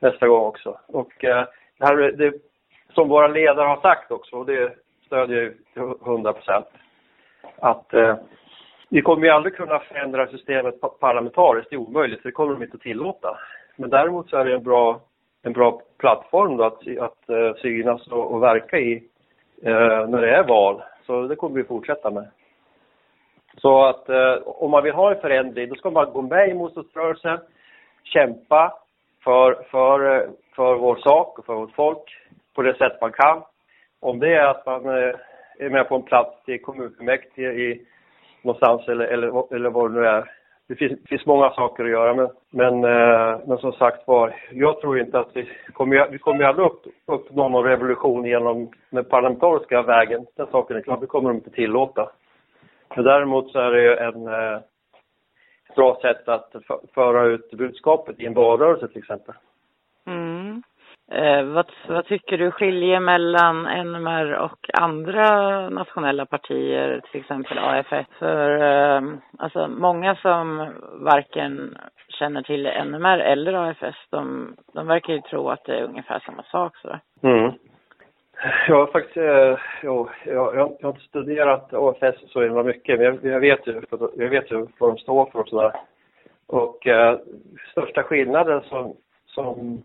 nästa 0.00 0.28
gång 0.28 0.46
också. 0.46 0.78
Och 0.86 1.24
eh, 1.24 1.44
det 1.78 1.86
här, 1.86 1.96
det, 1.96 2.32
som 2.94 3.08
våra 3.08 3.28
ledare 3.28 3.66
har 3.66 3.80
sagt 3.80 4.10
också, 4.10 4.36
och 4.36 4.46
det 4.46 4.72
stödjer 5.06 5.42
jag 5.42 5.54
till 5.72 6.06
100 6.06 6.32
procent, 6.32 6.66
att 7.58 7.94
eh, 7.94 8.16
vi 8.88 9.02
kommer 9.02 9.26
ju 9.26 9.32
aldrig 9.32 9.56
kunna 9.56 9.78
förändra 9.78 10.26
systemet 10.26 10.80
parlamentariskt, 11.00 11.70
det 11.70 11.76
är 11.76 11.80
omöjligt, 11.80 12.22
det 12.22 12.32
kommer 12.32 12.54
de 12.54 12.62
inte 12.62 12.76
att 12.76 12.82
tillåta. 12.82 13.38
Men 13.76 13.90
däremot 13.90 14.30
så 14.30 14.36
är 14.36 14.44
det 14.44 14.54
en 14.54 14.62
bra, 14.62 15.00
en 15.42 15.52
bra 15.52 15.82
plattform 15.98 16.56
då 16.56 16.64
att, 16.64 16.98
att 16.98 17.28
eh, 17.28 17.54
synas 17.62 18.06
och, 18.06 18.32
och 18.32 18.42
verka 18.42 18.78
i 18.78 19.08
eh, 19.62 20.08
när 20.08 20.20
det 20.20 20.36
är 20.36 20.44
val. 20.44 20.82
Så 21.06 21.22
det 21.22 21.36
kommer 21.36 21.56
vi 21.56 21.64
fortsätta 21.64 22.10
med. 22.10 22.28
Så 23.60 23.84
att 23.84 24.08
eh, 24.08 24.34
om 24.44 24.70
man 24.70 24.82
vill 24.82 24.92
ha 24.92 25.14
en 25.14 25.20
förändring, 25.20 25.68
då 25.68 25.74
ska 25.74 25.90
man 25.90 26.12
gå 26.12 26.22
med 26.22 26.48
i 26.48 26.54
motståndsrörelsen, 26.54 27.38
kämpa 28.04 28.72
för, 29.24 29.62
för, 29.70 30.16
eh, 30.16 30.28
för 30.56 30.74
vår 30.74 30.96
sak 30.96 31.38
och 31.38 31.46
för 31.46 31.54
vårt 31.54 31.74
folk 31.74 32.16
på 32.54 32.62
det 32.62 32.74
sätt 32.74 33.00
man 33.00 33.12
kan. 33.12 33.42
Om 34.00 34.18
det 34.18 34.34
är 34.34 34.46
att 34.46 34.66
man 34.66 34.86
eh, 34.86 35.14
är 35.58 35.70
med 35.70 35.88
på 35.88 35.96
en 35.96 36.02
plats 36.02 36.48
i 36.48 36.58
kommunfullmäktige 36.58 37.52
i 37.52 37.86
någonstans 38.42 38.88
eller, 38.88 39.04
eller, 39.04 39.54
eller 39.54 39.70
vad 39.70 39.90
det 39.90 40.00
nu 40.00 40.06
är. 40.06 40.30
Det 40.68 40.74
finns, 40.74 40.92
det 41.02 41.08
finns 41.08 41.26
många 41.26 41.50
saker 41.50 41.84
att 41.84 41.90
göra 41.90 42.14
men, 42.14 42.28
men, 42.50 42.84
eh, 42.84 43.40
men 43.46 43.58
som 43.58 43.72
sagt 43.72 44.06
var, 44.06 44.34
jag 44.50 44.80
tror 44.80 45.00
inte 45.00 45.18
att 45.18 45.30
vi 45.32 45.48
kommer, 45.72 46.08
vi 46.10 46.18
kommer 46.18 46.44
aldrig 46.44 46.66
upp, 46.66 46.82
uppnå 47.06 47.48
någon 47.48 47.64
revolution 47.64 48.24
genom 48.24 48.70
den 48.90 49.04
parlamentariska 49.04 49.82
vägen. 49.82 50.26
Den 50.36 50.46
saken 50.46 50.76
är 50.76 50.80
klar, 50.80 50.98
det 51.00 51.06
kommer 51.06 51.28
de 51.28 51.36
inte 51.36 51.50
tillåta. 51.50 52.10
Men 52.96 53.04
däremot 53.04 53.52
så 53.52 53.58
är 53.58 53.70
det 53.70 53.82
ju 53.82 53.96
en 53.96 54.26
eh, 54.26 54.60
ett 55.68 55.76
bra 55.76 55.98
sätt 56.02 56.28
att 56.28 56.52
föra 56.94 57.24
ut 57.24 57.50
budskapet 57.50 58.20
i 58.20 58.26
en 58.26 58.34
valrörelse 58.34 58.88
till 58.88 58.98
exempel. 58.98 59.34
Mm. 60.06 60.62
Eh, 61.12 61.42
vad, 61.44 61.66
vad 61.88 62.06
tycker 62.06 62.38
du 62.38 62.50
skiljer 62.50 63.00
mellan 63.00 63.62
NMR 63.62 64.32
och 64.32 64.70
andra 64.72 65.68
nationella 65.68 66.26
partier, 66.26 67.00
till 67.10 67.20
exempel 67.20 67.58
AFS? 67.58 68.06
För 68.18 68.62
eh, 68.62 69.02
alltså, 69.38 69.68
många 69.68 70.16
som 70.16 70.72
varken 70.92 71.78
känner 72.08 72.42
till 72.42 72.70
NMR 72.84 73.18
eller 73.18 73.52
AFS, 73.52 73.96
de, 74.10 74.54
de 74.74 74.86
verkar 74.86 75.12
ju 75.12 75.20
tro 75.20 75.48
att 75.48 75.64
det 75.64 75.78
är 75.78 75.84
ungefär 75.84 76.22
samma 76.26 76.42
sak. 76.42 76.76
Så. 76.76 76.98
Mm. 77.22 77.52
Jag 78.68 78.76
har 78.76 78.86
faktiskt, 78.86 79.16
eh, 79.16 79.58
jo, 79.82 80.08
jag, 80.24 80.34
jag, 80.34 80.76
jag 80.80 80.88
har 80.88 80.90
inte 80.90 81.04
studerat 81.04 81.72
AFS 81.72 82.32
så 82.32 82.42
himla 82.42 82.62
mycket, 82.62 82.98
men 82.98 83.06
jag, 83.06 83.24
jag, 83.24 83.40
vet 83.40 83.66
ju, 83.66 83.82
jag 84.16 84.28
vet 84.28 84.50
ju 84.50 84.66
vad 84.78 84.90
de 84.90 84.98
står 84.98 85.26
för 85.26 85.38
och 85.38 85.48
sådär. 85.48 85.72
Och 86.46 86.86
eh, 86.86 87.18
största 87.70 88.02
skillnaden 88.02 88.62
som, 88.62 88.96
som, 89.26 89.82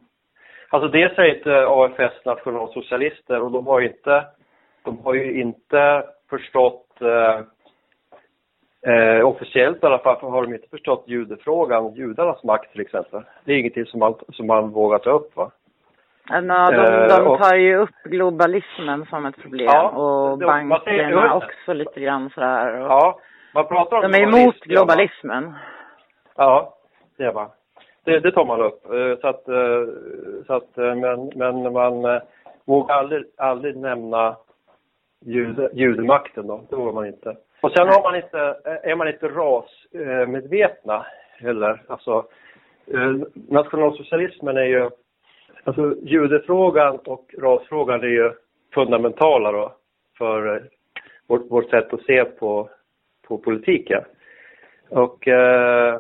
alltså 0.70 0.88
dels 0.90 1.18
är 1.18 1.36
inte 1.36 1.68
AFS 1.68 2.26
nationalsocialister 2.26 3.42
och 3.42 3.52
de 3.52 3.68
har 3.68 3.80
ju 3.80 3.88
inte, 3.88 4.26
de 4.84 5.00
har 5.00 5.14
ju 5.14 5.42
inte 5.42 6.04
förstått 6.30 7.02
eh, 7.02 7.42
Eh, 8.88 9.26
officiellt 9.26 9.84
i 9.84 9.86
alla 9.86 10.00
fall 10.00 10.22
har 10.22 10.44
de 10.44 10.54
inte 10.54 10.68
förstått 10.68 11.04
judefrågan, 11.08 11.94
judarnas 11.96 12.44
makt 12.44 12.72
till 12.72 12.82
exempel. 12.82 13.22
Det 13.46 13.54
är 13.54 13.58
ingenting 13.58 13.86
som 13.86 14.00
man, 14.00 14.14
som 14.30 14.48
man 14.48 14.70
vågar 14.70 15.00
ta 15.00 15.10
upp 15.10 15.36
va. 15.36 15.52
Ja, 16.30 16.42
de, 16.42 16.76
Eh, 16.76 17.08
de 17.08 17.38
tar 17.38 17.56
ju 17.56 17.76
upp 17.78 17.96
globalismen 18.04 19.06
som 19.06 19.26
ett 19.26 19.42
problem 19.42 19.68
Ja, 19.74 19.90
och 19.90 20.38
det- 20.40 20.46
säger- 20.46 20.70
bankerna 20.70 21.28
jo, 21.32 21.38
också 21.38 21.74
lite 21.74 22.00
grann 22.00 22.30
sådär. 22.30 22.80
Och 22.82 22.88
Ja, 22.88 23.20
man 23.54 23.68
pratar 23.68 23.98
om 23.98 24.12
de 24.12 24.18
är 24.18 24.24
emot 24.24 24.60
globalismen. 24.60 25.54
Ja, 26.36 26.74
det 27.18 27.24
är 27.24 27.34
man. 27.34 27.50
Det, 28.04 28.20
det 28.20 28.32
tar 28.32 28.46
man 28.46 28.62
upp. 28.62 28.86
Eh, 28.86 29.20
Så 29.22 29.28
att, 29.28 29.48
eh, 29.48 29.84
så 30.48 30.54
att 30.54 30.76
men, 30.76 31.32
men 31.36 31.74
man 31.74 32.22
vågar 32.66 32.96
aldrig, 32.96 33.24
aldrig 33.38 33.78
nämna 33.78 34.36
jude, 35.26 35.70
judemakten 35.74 36.48
då. 36.48 36.62
Det 36.70 36.76
vågar 36.76 36.94
man 36.94 37.06
inte. 37.08 37.36
Och 37.62 37.72
sen 37.72 37.88
har 37.88 38.02
man 38.04 38.16
inte, 38.16 38.40
är 38.84 38.96
man 38.96 39.08
inte 39.08 39.28
rasmedvetna 39.28 41.06
heller. 41.40 41.82
Alltså, 41.88 42.26
nationalsocialismen 43.50 44.58
är 44.58 44.64
ju, 44.64 44.90
alltså 45.68 45.96
judefrågan 46.02 47.00
och 47.06 47.36
rasfrågan 47.38 48.02
är 48.02 48.08
ju 48.08 48.32
fundamentala 48.74 49.52
då 49.52 49.76
för 50.18 50.56
eh, 50.56 50.62
vårt, 51.28 51.52
vårt 51.52 51.70
sätt 51.70 51.94
att 51.94 52.02
se 52.02 52.26
på, 52.26 52.70
på 53.28 53.38
politiken. 53.38 54.04
Och 54.90 55.28
eh, 55.28 56.00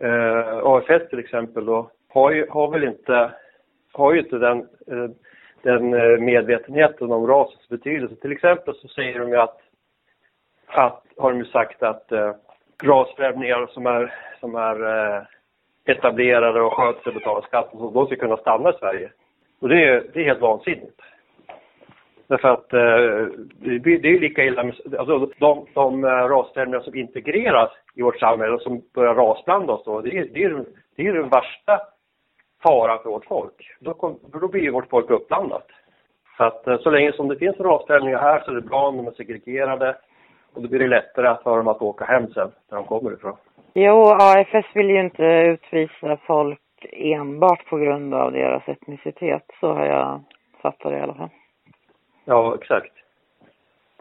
eh, 0.00 0.58
AFS 0.62 1.08
till 1.10 1.18
exempel 1.18 1.66
då 1.66 1.90
har, 2.08 2.30
ju, 2.30 2.46
har 2.50 2.70
väl 2.70 2.84
inte, 2.84 3.30
har 3.92 4.12
ju 4.12 4.20
inte 4.20 4.38
den, 4.38 4.58
eh, 4.86 5.10
den 5.62 5.94
eh, 5.94 6.18
medvetenheten 6.18 7.12
om 7.12 7.26
rasens 7.26 7.68
betydelse. 7.68 8.16
Till 8.16 8.32
exempel 8.32 8.74
så 8.74 8.88
säger 8.88 9.18
de 9.18 9.28
ju 9.28 9.36
att, 9.36 9.60
att 10.66 11.04
har 11.16 11.30
de 11.30 11.38
ju 11.38 11.44
sagt 11.44 11.82
att 11.82 12.12
eh, 12.12 12.34
rasfrämlingar 12.84 13.66
som 13.66 13.86
är, 13.86 14.14
som 14.40 14.54
är 14.54 14.82
eh, 14.82 15.22
etablerade 15.88 16.60
och 16.60 16.72
sköter 16.72 17.02
sig 17.02 17.10
och 17.10 17.14
betalar 17.14 17.42
skatt, 17.42 17.68
och 17.72 17.78
så, 17.78 17.90
de 17.90 18.06
ska 18.06 18.16
kunna 18.16 18.36
stanna 18.36 18.70
i 18.70 18.78
Sverige. 18.78 19.10
Och 19.60 19.68
det 19.68 19.84
är, 19.84 20.06
det 20.12 20.20
är 20.20 20.24
helt 20.24 20.40
vansinnigt. 20.40 21.00
Därför 22.26 22.48
att 22.48 22.72
eh, 22.72 22.80
det 23.80 24.08
är 24.08 24.12
ju 24.12 24.20
lika 24.20 24.44
illa 24.44 24.64
med, 24.64 24.74
alltså 24.98 25.30
de, 25.38 25.66
de 25.74 26.04
eh, 26.04 26.08
rasfrämlingar 26.08 26.80
som 26.80 26.94
integreras 26.94 27.70
i 27.94 28.02
vårt 28.02 28.18
samhälle 28.18 28.54
och 28.54 28.62
som 28.62 28.82
börjar 28.94 29.14
rasblanda 29.14 29.72
oss 29.72 29.84
då, 29.84 30.00
det 30.00 30.18
är, 30.18 30.28
det 30.34 30.44
är, 30.44 30.64
det 30.96 31.06
är 31.06 31.12
den 31.12 31.28
värsta 31.28 31.80
faran 32.62 33.02
för 33.02 33.10
vårt 33.10 33.24
folk. 33.24 33.76
Då, 33.80 33.94
kom, 33.94 34.18
då 34.32 34.48
blir 34.48 34.62
ju 34.62 34.70
vårt 34.70 34.90
folk 34.90 35.10
uppblandat. 35.10 35.66
Så 36.36 36.44
att 36.44 36.66
eh, 36.66 36.78
så 36.78 36.90
länge 36.90 37.12
som 37.12 37.28
det 37.28 37.36
finns 37.36 37.60
rasfrämlingar 37.60 38.18
här 38.18 38.40
så 38.40 38.50
är 38.50 38.54
det 38.54 38.60
bra 38.60 38.88
om 38.88 38.96
de 38.96 39.06
är 39.06 39.10
segregerade 39.10 39.96
och 40.54 40.62
då 40.62 40.68
blir 40.68 40.78
det 40.78 40.88
lättare 40.88 41.42
för 41.42 41.56
dem 41.56 41.68
att 41.68 41.82
åka 41.82 42.04
hem 42.04 42.26
sen, 42.26 42.50
där 42.68 42.76
de 42.76 42.84
kommer 42.84 43.12
ifrån. 43.12 43.36
Jo, 43.80 44.04
AFS 44.20 44.66
vill 44.74 44.90
ju 44.90 45.00
inte 45.00 45.24
utvisa 45.24 46.16
folk 46.16 46.60
enbart 46.92 47.66
på 47.66 47.76
grund 47.76 48.14
av 48.14 48.32
deras 48.32 48.68
etnicitet. 48.68 49.42
Så 49.60 49.72
har 49.72 49.86
jag 49.86 50.20
fattat 50.62 50.92
det 50.92 50.98
i 50.98 51.00
alla 51.00 51.14
fall. 51.14 51.30
Ja, 52.24 52.54
exakt. 52.60 52.92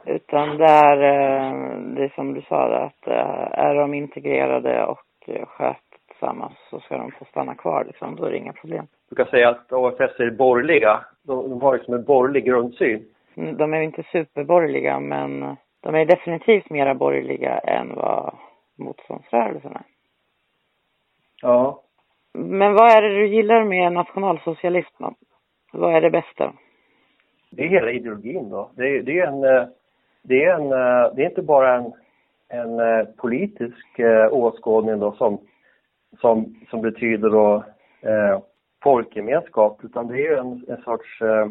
Utan 0.05 0.57
det 0.57 0.65
är, 0.65 0.97
eh, 0.97 1.79
det 1.79 2.03
är 2.03 2.11
som 2.15 2.33
du 2.33 2.41
sa, 2.41 2.67
där, 2.67 2.79
att 2.79 3.07
eh, 3.07 3.59
är 3.59 3.75
de 3.75 3.93
integrerade 3.93 4.85
och 4.85 5.29
skötsamma 5.47 6.51
så 6.69 6.79
ska 6.79 6.97
de 6.97 7.11
få 7.11 7.25
stanna 7.25 7.55
kvar. 7.55 7.83
Liksom. 7.85 8.15
Då 8.15 8.25
är 8.25 8.31
det 8.31 8.37
inga 8.37 8.53
problem. 8.53 8.87
Du 9.09 9.15
kan 9.15 9.25
säga 9.25 9.49
att 9.49 9.73
AFS 9.73 10.19
är 10.19 10.31
borgerliga. 10.31 10.99
De, 11.23 11.61
har 11.61 11.73
liksom 11.73 11.93
en 11.93 12.03
borgerlig 12.03 12.45
grundsyn. 12.45 13.05
Mm, 13.35 13.57
De 13.57 13.73
är 13.73 13.81
inte 13.81 14.03
superborgerliga, 14.03 14.99
men 14.99 15.55
de 15.83 15.95
är 15.95 16.05
definitivt 16.05 16.69
mera 16.69 16.95
borgerliga 16.95 17.57
än 17.57 17.95
vad 17.95 18.33
motståndsrörelsen 18.77 19.71
är. 19.71 19.83
Ja. 21.41 21.83
Men 22.33 22.73
vad 22.73 22.91
är 22.91 23.01
det 23.01 23.15
du 23.15 23.27
gillar 23.27 23.63
med 23.63 23.93
nationalsocialism 23.93 25.03
då? 25.03 25.13
Vad 25.73 25.95
är 25.95 26.01
det 26.01 26.09
bästa? 26.09 26.53
Det 27.49 27.63
är 27.63 27.67
hela 27.67 27.91
ideologin 27.91 28.49
då. 28.49 28.71
Det 28.75 28.83
är, 28.83 29.03
det 29.03 29.19
är 29.19 29.27
en, 29.27 29.43
eh, 29.43 29.67
det 30.21 30.43
är 30.43 30.53
en, 30.53 30.71
eh, 30.71 31.15
det 31.15 31.23
är 31.23 31.29
inte 31.29 31.41
bara 31.41 31.75
en, 31.75 31.93
en 32.47 32.79
eh, 32.79 33.05
politisk 33.05 33.99
åskådning 34.31 34.99
då 34.99 35.11
som, 35.11 35.39
som, 36.19 36.55
som 36.69 36.81
betyder 36.81 37.29
då 37.29 37.63
eh, 38.01 38.39
folkgemenskap, 38.83 39.79
utan 39.83 40.07
det 40.07 40.27
är 40.27 40.37
en, 40.37 40.65
en 40.67 40.81
sorts 40.81 41.21
eh, 41.21 41.47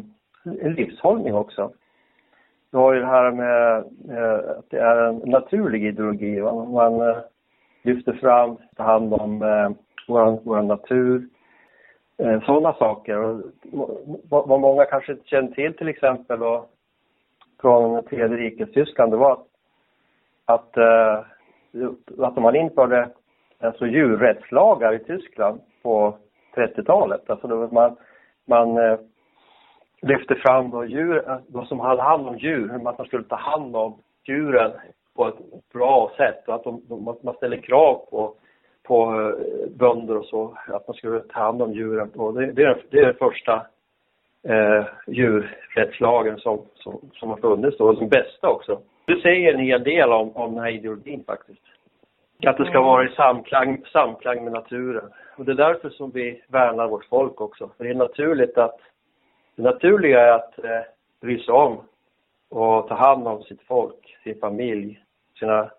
en 0.61 0.73
livshållning 0.73 1.33
också. 1.33 1.71
Du 2.77 2.81
har 2.81 2.93
ju 2.93 2.99
det 2.99 3.05
här 3.05 3.31
med 3.31 3.77
eh, 4.17 4.57
att 4.57 4.69
det 4.69 4.79
är 4.79 4.97
en 4.97 5.15
naturlig 5.15 5.85
ideologi. 5.85 6.39
Va? 6.39 6.65
Man 6.65 7.09
eh, 7.09 7.17
lyfter 7.81 8.13
fram, 8.13 8.57
tar 8.75 8.83
hand 8.83 9.13
om 9.13 9.41
eh, 9.41 9.69
vår, 10.07 10.39
vår 10.43 10.61
natur. 10.61 11.27
eh, 12.17 12.41
sådana 12.41 12.73
saker. 12.73 13.17
Och, 13.17 13.41
vad, 14.29 14.59
många 14.59 14.85
kanske 14.85 15.11
inte 15.11 15.27
känner 15.27 15.51
till 15.51 15.73
till 15.73 15.87
exempel 15.87 16.39
då 16.39 16.65
från 17.61 18.03
tredje 18.03 18.37
rikets 18.37 18.73
Tyskland, 18.73 19.11
det 19.11 19.17
var 19.17 19.31
att, 19.31 19.47
att, 20.45 20.77
eh, 20.77 21.23
att 22.17 22.35
man 22.37 22.55
införde 22.55 23.09
alltså 23.59 23.87
djurrättslagar 23.87 24.93
i 24.93 24.99
Tyskland 24.99 25.61
på 25.83 26.17
30-talet. 26.55 27.29
Alltså 27.29 27.47
då 27.47 27.67
man, 27.71 27.95
man 28.45 28.77
eh, 28.77 28.99
lyfte 30.07 30.35
fram 30.35 30.69
då 30.69 30.85
djur, 30.85 31.23
de 31.47 31.65
som 31.65 31.79
hade 31.79 32.01
hand 32.01 32.27
om 32.27 32.37
djur, 32.37 32.69
hur 32.71 32.79
man 32.79 33.05
skulle 33.05 33.23
ta 33.23 33.35
hand 33.35 33.75
om 33.75 33.95
djuren 34.27 34.71
på 35.15 35.27
ett 35.27 35.71
bra 35.73 36.11
sätt 36.17 36.47
och 36.47 36.55
att 36.55 36.63
de, 36.63 36.81
de, 36.89 37.17
man 37.23 37.33
ställer 37.33 37.57
krav 37.57 38.05
på, 38.09 38.33
på 38.83 39.21
eh, 39.21 39.69
bönder 39.69 40.17
och 40.17 40.25
så, 40.25 40.57
att 40.67 40.87
man 40.87 40.97
skulle 40.97 41.19
ta 41.19 41.39
hand 41.39 41.61
om 41.61 41.73
djuren. 41.73 42.09
Och 42.15 42.33
det, 42.33 42.51
det, 42.51 42.63
är, 42.63 42.83
det 42.89 42.99
är 42.99 43.05
den 43.05 43.15
första 43.15 43.65
eh, 44.43 44.85
djurrättslagen 45.07 46.37
som, 46.37 46.61
som, 46.75 46.99
som 47.13 47.29
har 47.29 47.37
funnits 47.37 47.77
då, 47.77 47.85
och 47.87 47.99
den 47.99 48.09
bästa 48.09 48.49
också. 48.49 48.81
Det 49.05 49.21
säger 49.21 49.53
en 49.53 49.59
hel 49.59 49.83
del 49.83 50.11
om, 50.11 50.35
om 50.35 50.53
den 50.53 50.63
här 50.63 50.71
ideologin 50.71 51.23
faktiskt. 51.27 51.61
Att 52.45 52.57
det 52.57 52.65
ska 52.65 52.81
vara 52.81 53.05
i 53.05 53.15
samklang, 53.15 53.81
samklang 53.93 54.43
med 54.43 54.53
naturen. 54.53 55.09
Och 55.37 55.45
det 55.45 55.51
är 55.51 55.55
därför 55.55 55.89
som 55.89 56.11
vi 56.11 56.41
värnar 56.47 56.87
vårt 56.87 57.05
folk 57.05 57.41
också. 57.41 57.69
För 57.77 57.83
det 57.83 57.89
är 57.89 57.95
naturligt 57.95 58.57
att, 58.57 58.79
det 59.57 59.63
naturliga 59.63 60.19
är 60.19 60.31
att 60.31 60.63
eh, 60.63 60.81
bry 61.21 61.39
sig 61.39 61.53
om 61.53 61.77
och 62.49 62.87
ta 62.87 62.95
hand 62.95 63.27
om 63.27 63.43
sitt 63.43 63.61
folk, 63.61 64.17
sin 64.23 64.39
familj, 64.39 64.99
sina, 65.39 65.71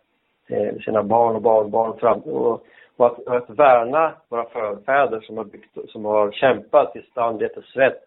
eh, 0.49 0.77
sina 0.85 1.03
barn 1.03 1.37
och 1.37 1.43
barnbarn 1.43 1.99
fram, 1.99 2.21
och, 2.21 2.67
och, 2.97 3.07
att, 3.07 3.19
och 3.19 3.37
att 3.37 3.51
värna 3.51 4.13
våra 4.29 4.45
förfäder 4.45 5.21
som 5.21 5.37
har, 5.37 5.45
byggt, 5.45 5.79
som 5.89 6.05
har 6.05 6.33
kämpat 6.33 6.97
i 6.97 7.03
standet 7.03 7.57
och 7.57 7.65
svett 7.65 8.05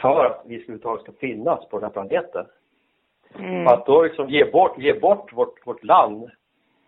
för 0.00 0.24
att 0.24 0.42
vi 0.46 0.54
överhuvudtaget 0.54 1.02
ska 1.02 1.12
finnas 1.12 1.68
på 1.68 1.78
den 1.78 1.84
här 1.84 1.92
planeten. 1.92 2.46
Mm. 3.38 3.66
Att 3.66 3.86
då 3.86 4.02
liksom 4.02 4.28
ge 4.28 4.50
bort, 4.50 4.78
ge 4.78 5.00
bort 5.00 5.32
vårt, 5.32 5.66
vårt 5.66 5.84
land, 5.84 6.30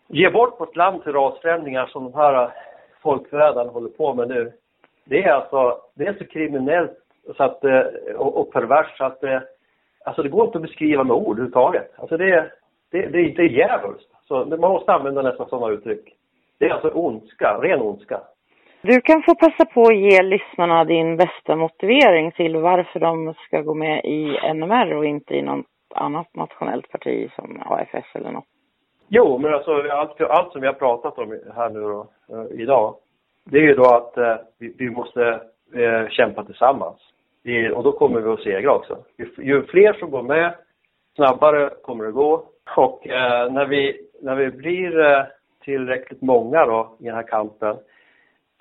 ge 0.09 0.31
bort 0.31 0.61
vårt 0.61 0.77
land 0.77 1.03
till 1.03 1.13
rasförändringar 1.13 1.87
som 1.87 2.05
de 2.05 2.15
här 2.15 2.53
folkförrädarna 3.03 3.71
håller 3.71 3.89
på 3.89 4.15
med 4.15 4.29
nu. 4.29 4.53
Det 5.05 5.25
är 5.25 5.33
alltså, 5.33 5.81
det 5.95 6.07
är 6.07 6.15
så 6.15 6.27
kriminellt 6.27 7.00
så 7.37 7.43
att, 7.43 7.65
eh, 7.65 7.83
och, 8.17 8.41
och 8.41 8.53
perverst 8.53 8.97
så 8.97 9.05
att 9.05 9.21
det, 9.21 9.43
alltså 10.05 10.23
det 10.23 10.29
går 10.29 10.47
inte 10.47 10.59
att 10.59 10.63
beskriva 10.63 11.05
med 11.05 11.17
ord 11.17 11.37
överhuvudtaget. 11.37 11.91
Alltså 11.97 12.17
det, 12.17 12.51
det, 12.91 13.07
det, 13.07 13.23
det 13.23 13.43
är 13.43 13.49
djävulskt. 13.49 14.11
Så 14.29 14.45
man 14.45 14.61
måste 14.61 14.93
använda 14.93 15.23
nästan 15.23 15.49
sådana 15.49 15.73
uttryck. 15.73 16.15
Det 16.59 16.67
är 16.67 16.71
alltså 16.71 16.89
ondska, 16.89 17.59
ren 17.63 17.81
ondska. 17.81 18.21
Du 18.83 19.01
kan 19.01 19.23
få 19.23 19.35
passa 19.35 19.65
på 19.65 19.83
att 19.83 19.97
ge 19.97 20.23
lyssnarna 20.23 20.85
din 20.85 21.17
bästa 21.17 21.57
motivering 21.57 22.33
till 22.33 22.57
varför 22.57 23.01
de 23.01 23.35
ska 23.35 23.61
gå 23.61 23.75
med 23.75 24.05
i 24.05 24.39
NMR 24.55 24.95
och 24.95 25.05
inte 25.05 25.35
i 25.35 25.43
något 25.43 25.67
annat 25.95 26.35
nationellt 26.35 26.89
parti 26.89 27.31
som 27.37 27.63
AFS 27.67 28.07
eller 28.15 28.31
något. 28.31 28.45
Jo, 29.09 29.39
men 29.39 29.55
alltså 29.55 29.73
allt, 29.91 30.21
allt 30.21 30.53
som 30.53 30.61
vi 30.61 30.67
har 30.67 30.75
pratat 30.75 31.19
om 31.19 31.41
här 31.57 31.71
nu 31.71 31.81
då, 31.81 32.09
eh, 32.29 32.61
idag, 32.61 32.95
det 33.45 33.59
är 33.59 33.63
ju 33.63 33.75
då 33.75 33.85
att 33.85 34.17
eh, 34.17 34.37
vi, 34.59 34.75
vi 34.79 34.91
måste 34.91 35.41
eh, 35.75 36.09
kämpa 36.09 36.45
tillsammans. 36.45 36.99
Vi, 37.43 37.71
och 37.71 37.83
då 37.83 37.93
kommer 37.93 38.21
vi 38.21 38.31
att 38.31 38.41
segra 38.41 38.75
också. 38.75 38.99
Ju, 39.17 39.29
ju, 39.39 39.63
fler 39.63 39.93
som 39.93 40.11
går 40.11 40.23
med, 40.23 40.55
snabbare 41.15 41.71
kommer 41.83 42.05
det 42.05 42.13
gå. 42.13 42.45
Och 42.77 43.09
eh, 43.09 43.53
när, 43.53 43.67
vi, 43.67 44.01
när 44.23 44.35
vi 44.35 44.51
blir 44.51 45.01
eh, 45.01 45.23
tillräckligt 45.65 46.23
många 46.23 46.67
då 46.67 46.97
i 47.01 47.05
den 47.05 47.15
här 47.15 47.29
kampen, 47.29 47.77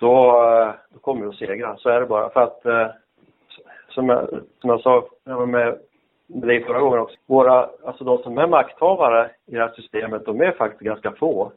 då, 0.00 0.42
eh, 0.52 0.74
då 0.92 0.98
kommer 1.00 1.22
vi 1.22 1.28
att 1.28 1.36
segra. 1.36 1.76
Så 1.76 1.88
är 1.88 2.00
det 2.00 2.06
bara. 2.06 2.30
För 2.30 2.40
att, 2.40 2.66
eh, 2.66 2.86
som 3.88 4.08
jag, 4.08 4.28
som 4.60 4.70
jag 4.70 4.80
sa 4.80 5.08
med 5.24 5.78
med 6.32 6.48
dig 6.48 6.64
förra 6.64 6.80
gången 6.80 6.98
också. 6.98 7.16
Våra, 7.26 7.68
alltså 7.84 8.04
de 8.04 8.18
som 8.18 8.38
är 8.38 8.46
makthavare 8.46 9.30
i 9.46 9.54
det 9.54 9.60
här 9.60 9.72
systemet, 9.76 10.24
de 10.24 10.40
är 10.40 10.52
faktiskt 10.52 10.80
ganska 10.80 11.12
få. 11.12 11.52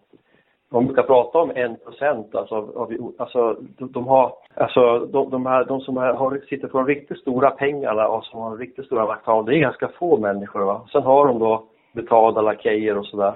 De 0.73 0.85
brukar 0.85 1.03
prata 1.03 1.37
om 1.37 1.51
en 1.55 1.75
procent, 1.75 2.35
alltså, 2.35 2.55
av, 2.55 3.13
alltså 3.17 3.57
de, 3.77 3.91
de, 3.91 4.07
har, 4.07 4.33
alltså 4.55 4.99
de, 4.99 5.29
de, 5.29 5.45
här, 5.45 5.65
de 5.65 5.81
som 5.81 5.97
har, 5.97 6.41
sitter 6.49 6.67
på 6.67 6.77
de 6.77 6.87
riktigt 6.87 7.19
stora 7.19 7.51
pengarna 7.51 8.07
och 8.07 8.25
som 8.25 8.39
har 8.39 8.57
riktigt 8.57 8.85
stora 8.85 9.05
makthavare, 9.05 9.45
det 9.45 9.57
är 9.57 9.61
ganska 9.61 9.87
få 9.87 10.17
människor. 10.17 10.65
Va? 10.65 10.87
Sen 10.91 11.03
har 11.03 11.27
de 11.27 11.39
då 11.39 11.63
betalda 11.91 12.41
lakejer 12.41 12.97
och 12.97 13.05
sådär. 13.05 13.33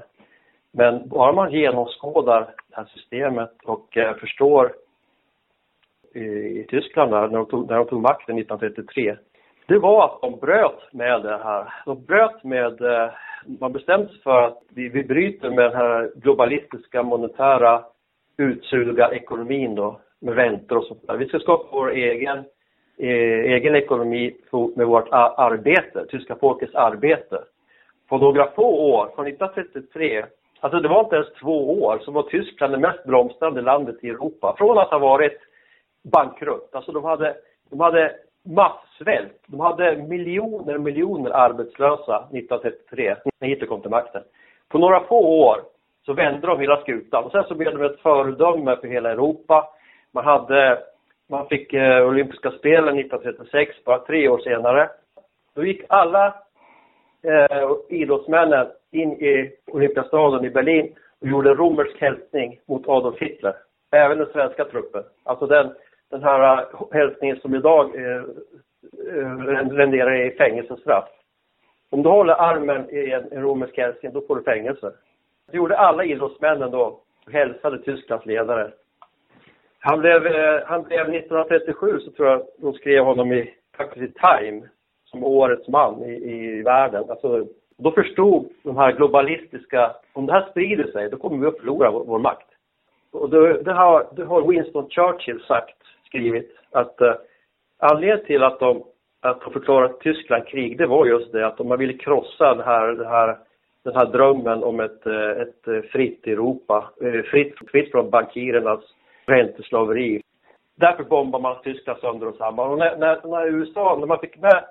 Men 0.71 1.09
bara 1.09 1.31
man 1.31 1.51
genomskådar 1.51 2.39
det 2.39 2.75
här 2.75 2.85
systemet 2.85 3.51
och 3.65 3.97
eh, 3.97 4.15
förstår 4.15 4.73
i, 6.13 6.19
i 6.59 6.65
Tyskland 6.69 7.11
där, 7.11 7.27
när 7.27 7.37
de, 7.37 7.45
tog, 7.45 7.69
när 7.69 7.77
de 7.77 7.87
tog 7.87 8.01
makten 8.01 8.37
1933, 8.37 9.17
det 9.67 9.79
var 9.79 10.05
att 10.05 10.21
de 10.21 10.39
bröt 10.39 10.93
med 10.93 11.23
det 11.23 11.39
här. 11.43 11.73
De 11.85 12.05
bröt 12.05 12.43
med, 12.43 12.81
eh, 12.81 13.09
man 13.45 13.73
bestämde 13.73 14.07
sig 14.07 14.21
för 14.21 14.41
att 14.41 14.61
vi, 14.69 14.89
vi 14.89 15.03
bryter 15.03 15.49
med 15.49 15.65
den 15.65 15.75
här 15.75 16.11
globalistiska 16.15 17.03
monetära 17.03 17.83
utsugarekonomin 18.37 19.75
då, 19.75 19.99
med 20.19 20.35
räntor 20.35 20.77
och 20.77 20.83
sånt 20.83 21.07
där. 21.07 21.17
Vi 21.17 21.27
ska 21.27 21.39
skapa 21.39 21.67
vår 21.71 21.91
egen, 21.91 22.37
eh, 22.97 23.53
egen 23.53 23.75
ekonomi 23.75 24.35
med 24.75 24.87
vårt 24.87 25.07
arbete, 25.11 26.05
tyska 26.09 26.35
folkets 26.35 26.75
arbete. 26.75 27.43
På 28.09 28.17
några 28.17 28.51
få 28.51 28.93
år, 28.93 29.11
från 29.15 29.27
1933, 29.27 30.25
alltså 30.59 30.79
det 30.79 30.87
var 30.87 30.99
inte 31.03 31.15
ens 31.15 31.33
två 31.33 31.83
år, 31.83 31.99
så 32.01 32.11
var 32.11 32.23
Tyskland 32.23 32.73
det 32.73 32.79
mest 32.79 33.03
blomstrande 33.03 33.61
landet 33.61 33.95
i 34.01 34.09
Europa. 34.09 34.55
Från 34.57 34.77
att 34.77 34.89
ha 34.89 34.99
varit 34.99 35.39
bankrutt, 36.03 36.69
alltså 36.71 36.91
de 36.91 37.03
hade, 37.03 37.35
de 37.69 37.79
hade 37.79 38.15
massvält. 38.47 39.43
De 39.45 39.59
hade 39.59 39.95
miljoner 39.95 40.75
och 40.75 40.81
miljoner 40.81 41.31
arbetslösa 41.31 42.17
1933, 42.17 43.15
när 43.39 43.47
Hitler 43.47 43.67
kom 43.67 43.81
till 43.81 43.89
makten. 43.89 44.23
På 44.69 44.77
några 44.77 44.99
få 44.99 45.19
år 45.19 45.57
så 46.05 46.13
vände 46.13 46.47
de 46.47 46.59
hela 46.59 46.81
skutan 46.81 47.23
och 47.23 47.31
sen 47.31 47.43
så 47.43 47.55
blev 47.55 47.77
de 47.77 47.85
ett 47.85 47.99
föredöme 47.99 48.75
för 48.75 48.87
hela 48.87 49.11
Europa. 49.11 49.69
Man 50.11 50.25
hade, 50.25 50.79
man 51.29 51.47
fick 51.47 51.73
eh, 51.73 52.07
olympiska 52.07 52.51
spelen 52.51 52.99
1936, 52.99 53.83
bara 53.85 53.99
tre 53.99 54.29
år 54.29 54.37
senare. 54.37 54.89
Då 55.55 55.65
gick 55.65 55.81
alla 55.89 56.35
eh, 57.23 57.71
idrottsmännen 57.89 58.67
in 58.91 59.11
i 59.11 59.51
Olympiastaden 59.71 60.45
i 60.45 60.49
Berlin 60.49 60.95
och 61.21 61.27
gjorde 61.27 61.53
romersk 61.53 62.01
hälsning 62.01 62.59
mot 62.67 62.87
Adolf 62.87 63.19
Hitler. 63.19 63.55
Även 63.91 64.17
den 64.17 64.31
svenska 64.33 64.65
truppen. 64.65 65.03
Alltså 65.23 65.47
den, 65.47 65.73
den 66.09 66.23
här 66.23 66.59
äh, 66.59 66.67
hälsningen 66.91 67.39
som 67.39 67.55
idag 67.55 67.95
eh, 67.95 68.23
renderar 69.71 70.25
i 70.25 70.31
fängelsestraff. 70.31 71.09
Om 71.89 72.03
du 72.03 72.09
håller 72.09 72.33
armen 72.33 72.89
i 72.89 73.11
en, 73.11 73.41
romersk 73.41 73.77
hälsning, 73.77 74.13
då 74.13 74.21
får 74.21 74.35
du 74.35 74.43
fängelse. 74.43 74.91
Det 75.51 75.57
gjorde 75.57 75.77
alla 75.77 76.03
idrottsmännen 76.03 76.71
då, 76.71 76.99
hälsade 77.31 77.83
Tysklands 77.83 78.25
ledare. 78.25 78.71
Han 79.79 79.99
blev, 79.99 80.27
eh, 80.27 80.61
han 80.65 80.83
blev 80.83 81.01
1937 81.01 81.99
så 81.99 82.11
tror 82.11 82.29
jag 82.29 82.41
de 82.57 82.73
skrev 82.73 83.03
honom 83.03 83.33
i, 83.33 83.53
faktiskt 83.77 84.03
i 84.03 84.19
Time 84.19 84.67
som 85.05 85.23
årets 85.23 85.67
man 85.67 86.03
i, 86.03 86.13
i 86.13 86.61
världen. 86.61 87.03
Alltså, 87.09 87.45
då 87.77 87.91
förstod 87.91 88.49
de 88.63 88.77
här 88.77 88.91
globalistiska, 88.91 89.95
om 90.13 90.25
det 90.25 90.33
här 90.33 90.47
sprider 90.51 90.91
sig, 90.91 91.09
då 91.09 91.17
kommer 91.17 91.37
vi 91.37 91.47
att 91.47 91.57
förlora 91.57 91.91
vår, 91.91 92.05
vår 92.05 92.19
makt. 92.19 92.47
Och 93.11 93.29
det, 93.29 93.63
det, 93.63 93.73
har, 93.73 94.07
det 94.15 94.25
har 94.25 94.47
Winston 94.47 94.89
Churchill 94.89 95.43
sagt 95.47 95.76
skrivit 96.07 96.57
att 96.71 97.01
eh, 97.01 97.13
anledningen 97.79 98.25
till 98.25 98.43
att 98.43 98.59
de, 98.59 98.83
att 99.21 99.41
de 99.41 99.53
förklarade 99.53 99.93
Tyskland 99.93 100.47
krig, 100.47 100.77
det 100.77 100.87
var 100.87 101.05
just 101.05 101.31
det 101.31 101.47
att 101.47 101.65
man 101.65 101.79
ville 101.79 101.93
krossa 101.93 102.53
den 102.53 102.65
här, 102.65 102.87
den 102.87 103.07
här, 103.07 103.37
den 103.83 103.95
här 103.95 104.05
drömmen 104.05 104.63
om 104.63 104.79
ett, 104.79 105.05
eh, 105.05 105.41
ett 105.41 105.67
eh, 105.67 105.81
fritt 105.91 106.27
Europa, 106.27 106.89
eh, 107.01 107.21
fritt, 107.21 107.55
fritt 107.71 107.91
från 107.91 108.09
bankirernas 108.09 108.83
ränteslaveri. 109.25 110.21
Därför 110.75 111.03
bombade 111.03 111.41
man 111.41 111.61
Tyskland 111.63 111.99
sönder 111.99 112.27
och 112.27 112.35
samman. 112.35 112.71
Och 112.71 112.77
när, 112.77 112.97
när, 112.97 113.27
när, 113.27 113.47
USA, 113.47 113.97
när 113.99 114.07
man 114.07 114.19
fick 114.19 114.37
med 114.37 114.63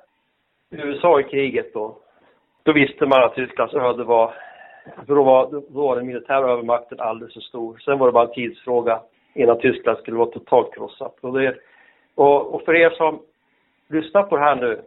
USA 0.71 1.21
i 1.21 1.25
kriget 1.25 1.75
då, 1.75 1.99
då 2.63 2.73
visste 2.73 3.07
man 3.07 3.25
att 3.25 3.35
Tysklands 3.35 3.75
öde 3.75 4.05
var, 4.05 4.35
för 5.07 5.15
då 5.15 5.23
var, 5.23 5.51
då 5.51 5.63
var 5.69 5.97
den 5.97 6.07
militära 6.07 6.51
övermakten 6.53 7.01
alldeles 7.01 7.35
för 7.35 7.41
stor. 7.41 7.79
Sen 7.79 7.99
var 7.99 8.07
det 8.07 8.13
bara 8.13 8.29
en 8.29 8.35
tidsfråga 8.35 9.01
innan 9.37 9.59
Tyskland 9.59 9.99
skulle 9.99 10.17
vara 10.17 10.31
totalt 10.31 10.75
krossat. 10.75 11.17
Och, 11.21 11.39
det, 11.39 11.57
och, 12.15 12.55
och 12.55 12.63
för 12.63 12.75
er 12.75 12.91
som 12.91 13.23
lyssnar 13.89 14.23
på 14.23 14.37
det 14.37 14.43
här 14.43 14.57
nu, 14.57 14.81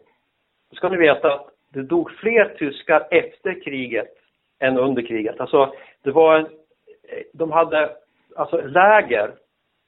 så 0.69 0.75
ska 0.75 0.89
ni 0.89 0.97
veta 0.97 1.33
att 1.33 1.49
det 1.73 1.81
dog 1.81 2.11
fler 2.11 2.55
tyskar 2.57 3.07
efter 3.11 3.63
kriget 3.63 4.15
än 4.59 4.77
under 4.77 5.01
kriget. 5.01 5.39
Alltså, 5.39 5.73
det 6.03 6.11
var 6.11 6.35
en, 6.35 6.47
de 7.33 7.51
hade 7.51 7.89
alltså 8.35 8.61
läger 8.61 9.31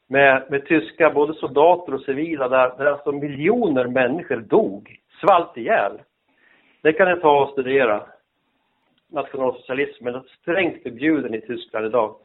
med, 0.07 0.43
med 0.49 0.65
tyska, 0.65 1.09
både 1.09 1.33
soldater 1.33 1.93
och 1.93 2.01
civila, 2.01 2.47
där, 2.47 2.73
där 2.77 2.85
alltså 2.85 3.11
miljoner 3.11 3.87
människor 3.87 4.35
dog, 4.37 4.97
svalt 5.21 5.57
ihjäl. 5.57 6.01
Det 6.81 6.93
kan 6.93 7.15
ni 7.15 7.21
ta 7.21 7.43
och 7.43 7.49
studera. 7.49 8.03
Nationalsocialismen 9.07 10.15
är 10.15 10.23
strängt 10.41 10.83
förbjuden 10.83 11.33
i 11.33 11.41
Tyskland 11.41 11.85
idag. 11.85 12.15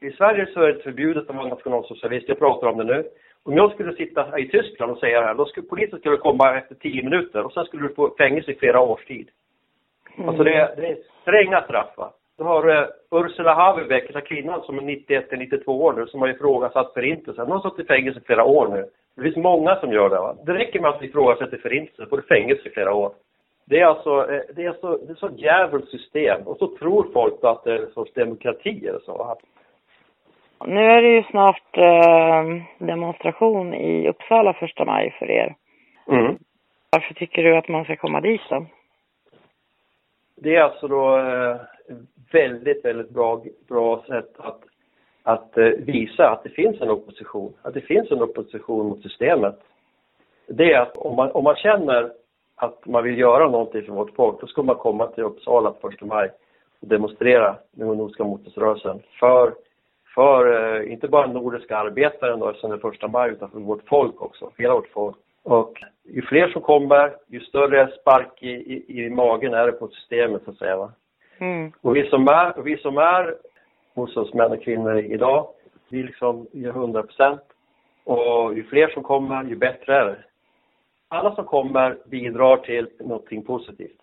I 0.00 0.10
Sverige 0.10 0.46
så 0.46 0.60
är 0.62 0.72
det 0.72 0.82
förbjudet 0.82 1.30
att 1.30 1.36
vara 1.36 1.48
nationalsocialist, 1.48 2.28
jag 2.28 2.38
pratar 2.38 2.66
om 2.66 2.78
det 2.78 2.84
nu. 2.84 3.04
Om 3.42 3.54
jag 3.56 3.72
skulle 3.72 3.92
sitta 3.92 4.38
i 4.38 4.48
Tyskland 4.48 4.92
och 4.92 4.98
säga 4.98 5.20
det 5.20 5.26
här, 5.26 5.34
då 5.34 5.44
skulle 5.44 5.66
polisen 5.66 5.98
skulle 5.98 6.16
komma 6.16 6.56
efter 6.58 6.74
tio 6.74 7.02
minuter 7.02 7.44
och 7.46 7.52
sen 7.52 7.64
skulle 7.64 7.88
du 7.88 7.94
få 7.94 8.14
fängelse 8.18 8.50
i 8.50 8.54
flera 8.54 8.80
års 8.80 9.04
tid. 9.04 9.28
Alltså 10.26 10.42
det, 10.44 10.54
är- 10.54 10.76
det 10.76 10.86
är 10.86 10.98
stränga 11.22 11.62
straff 11.62 11.96
va. 11.96 12.12
Du 12.38 12.44
har 12.44 12.68
uh, 12.68 12.86
Ursula 13.10 13.54
Haverbeck, 13.54 14.06
den 14.06 14.14
här 14.14 14.20
kvinnan 14.28 14.62
som 14.62 14.78
är 14.78 14.82
91 14.82 15.28
till 15.28 15.38
92 15.38 15.84
år 15.84 15.92
nu, 15.92 16.06
som 16.06 16.20
har 16.20 16.28
ifrågasatt 16.28 16.92
förintelsen. 16.94 17.46
Hon 17.46 17.52
har 17.60 17.70
suttit 17.70 17.84
i 17.84 17.88
fängelse 17.88 18.20
i 18.20 18.26
flera 18.26 18.44
år 18.44 18.68
nu. 18.68 18.84
Det 19.16 19.22
finns 19.22 19.36
många 19.36 19.76
som 19.76 19.92
gör 19.92 20.08
det 20.08 20.16
va. 20.16 20.36
Det 20.46 20.54
räcker 20.54 20.80
med 20.80 20.90
att 20.90 21.02
ifrågasätta 21.02 21.56
förintelsen, 21.56 22.06
får 22.08 22.16
du 22.16 22.22
fängelse 22.22 22.68
i 22.68 22.70
flera 22.70 22.94
år. 22.94 23.12
Det 23.66 23.80
är 23.80 23.86
alltså, 23.86 24.32
eh, 24.32 24.40
det 24.56 24.64
är 24.64 24.72
så, 24.80 24.96
det 24.96 25.10
är 25.12 25.14
så 25.14 25.30
djävulskt 25.36 25.90
system. 25.90 26.42
Och 26.46 26.56
så 26.56 26.66
tror 26.76 27.06
folk 27.12 27.34
att 27.42 27.64
det 27.64 27.72
är 27.72 27.78
en 27.78 27.90
sorts 27.92 28.12
demokrati 28.12 28.86
eller 28.86 29.00
så. 29.00 29.36
Nu 30.66 30.80
är 30.80 31.02
det 31.02 31.08
ju 31.08 31.22
snart 31.22 31.76
eh, 31.76 32.62
demonstration 32.78 33.74
i 33.74 34.08
Uppsala 34.08 34.52
första 34.52 34.84
maj 34.84 35.16
för 35.18 35.30
er. 35.30 35.54
Mm. 36.08 36.38
Varför 36.90 37.14
tycker 37.14 37.42
du 37.42 37.56
att 37.56 37.68
man 37.68 37.84
ska 37.84 37.96
komma 37.96 38.20
dit 38.20 38.40
då? 38.50 38.66
Det 40.36 40.56
är 40.56 40.62
alltså 40.62 40.88
då 40.88 41.18
eh, 41.18 41.56
väldigt, 42.32 42.84
väldigt 42.84 43.10
bra, 43.10 43.42
bra 43.68 44.04
sätt 44.06 44.30
att, 44.36 44.60
att 45.22 45.58
eh, 45.58 45.64
visa 45.64 46.30
att 46.30 46.42
det 46.42 46.50
finns 46.50 46.80
en 46.80 46.90
opposition. 46.90 47.52
Att 47.62 47.74
det 47.74 47.80
finns 47.80 48.10
en 48.10 48.22
opposition 48.22 48.86
mot 48.86 49.02
systemet. 49.02 49.58
Det 50.46 50.72
är 50.72 50.80
att 50.80 50.96
om 50.96 51.16
man, 51.16 51.30
om 51.30 51.44
man 51.44 51.56
känner 51.56 52.12
att 52.56 52.86
man 52.86 53.04
vill 53.04 53.18
göra 53.18 53.48
någonting 53.48 53.82
för 53.82 53.92
vårt 53.92 54.14
folk, 54.14 54.40
då 54.40 54.46
ska 54.46 54.62
man 54.62 54.76
komma 54.76 55.06
till 55.06 55.24
Uppsala 55.24 55.70
på 55.70 55.90
första 55.90 56.06
maj 56.06 56.30
och 56.80 56.88
demonstrera 56.88 57.56
med 57.72 57.86
nordiska 57.86 58.24
motståndsrörelsen 58.24 59.02
för, 59.20 59.52
för 60.14 60.76
eh, 60.80 60.92
inte 60.92 61.08
bara 61.08 61.26
nordiska 61.26 61.76
arbetare 61.78 62.36
då, 62.36 62.52
som 62.54 62.72
är 62.72 62.76
första 62.78 63.08
maj, 63.08 63.30
utan 63.30 63.50
för 63.50 63.58
vårt 63.58 63.88
folk 63.88 64.22
också, 64.22 64.50
hela 64.58 64.74
vårt 64.74 64.88
folk. 64.88 65.16
Och 65.42 65.72
ju 66.04 66.22
fler 66.22 66.48
som 66.48 66.62
kommer, 66.62 67.12
ju 67.28 67.40
större 67.40 67.88
spark 68.00 68.42
i, 68.42 68.48
i, 68.50 68.84
i 69.04 69.10
magen 69.10 69.54
är 69.54 69.66
det 69.66 69.72
på 69.72 69.88
systemet 69.88 70.42
så 70.44 70.50
att 70.50 70.56
säga. 70.58 70.76
Va? 70.76 70.92
Mm. 71.38 71.72
Och 71.80 71.96
vi 71.96 72.08
som 72.10 72.28
är, 72.28 72.62
vi 72.62 72.76
som 72.76 72.98
är 72.98 73.34
hos 73.94 74.16
oss 74.16 74.34
män 74.34 74.52
och 74.52 74.62
kvinnor 74.62 74.98
idag, 74.98 75.46
vi 75.88 76.02
liksom 76.02 76.46
gör 76.52 76.70
100 76.70 77.02
procent. 77.02 77.40
Och 78.04 78.54
ju 78.54 78.64
fler 78.64 78.88
som 78.88 79.02
kommer, 79.02 79.44
ju 79.44 79.56
bättre 79.56 79.96
är 79.96 80.04
det. 80.04 80.16
Alla 81.08 81.34
som 81.34 81.44
kommer 81.44 81.98
bidrar 82.06 82.56
till 82.56 82.88
någonting 83.00 83.42
positivt. 83.44 83.96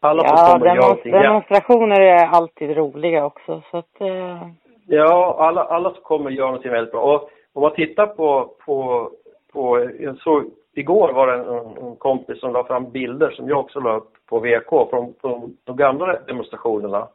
Alla 0.00 0.28
som 0.28 0.36
Ja, 0.38 0.52
kommer 0.52 0.66
gör 0.66 0.74
demons- 0.74 0.80
någonting 0.88 1.12
jätte- 1.12 1.26
demonstrationer 1.26 2.00
är 2.00 2.26
alltid 2.26 2.76
roliga 2.76 3.24
också 3.24 3.62
så 3.70 3.76
att 3.76 4.00
eh, 4.00 4.48
Ja, 4.86 5.36
alla, 5.38 5.64
alla 5.64 5.90
som 5.90 6.02
kommer 6.02 6.30
gör 6.30 6.46
någonting 6.46 6.70
väldigt 6.70 6.92
bra. 6.92 7.00
Och 7.14 7.30
om 7.52 7.62
man 7.62 7.74
tittar 7.74 8.06
på, 8.06 8.54
på, 8.66 9.10
på 9.52 9.90
jag 10.00 10.16
såg, 10.18 10.44
igår 10.74 11.12
var 11.12 11.26
det 11.26 11.32
en, 11.34 11.86
en 11.88 11.96
kompis 11.96 12.40
som 12.40 12.52
la 12.52 12.64
fram 12.64 12.90
bilder 12.90 13.30
som 13.30 13.48
jag 13.48 13.58
också 13.60 13.80
la 13.80 13.96
upp 13.96 14.10
på 14.28 14.38
VK 14.38 14.90
från, 14.90 15.14
från 15.20 15.56
de 15.64 15.76
gamla 15.76 16.18
demonstrationerna. 16.26 17.08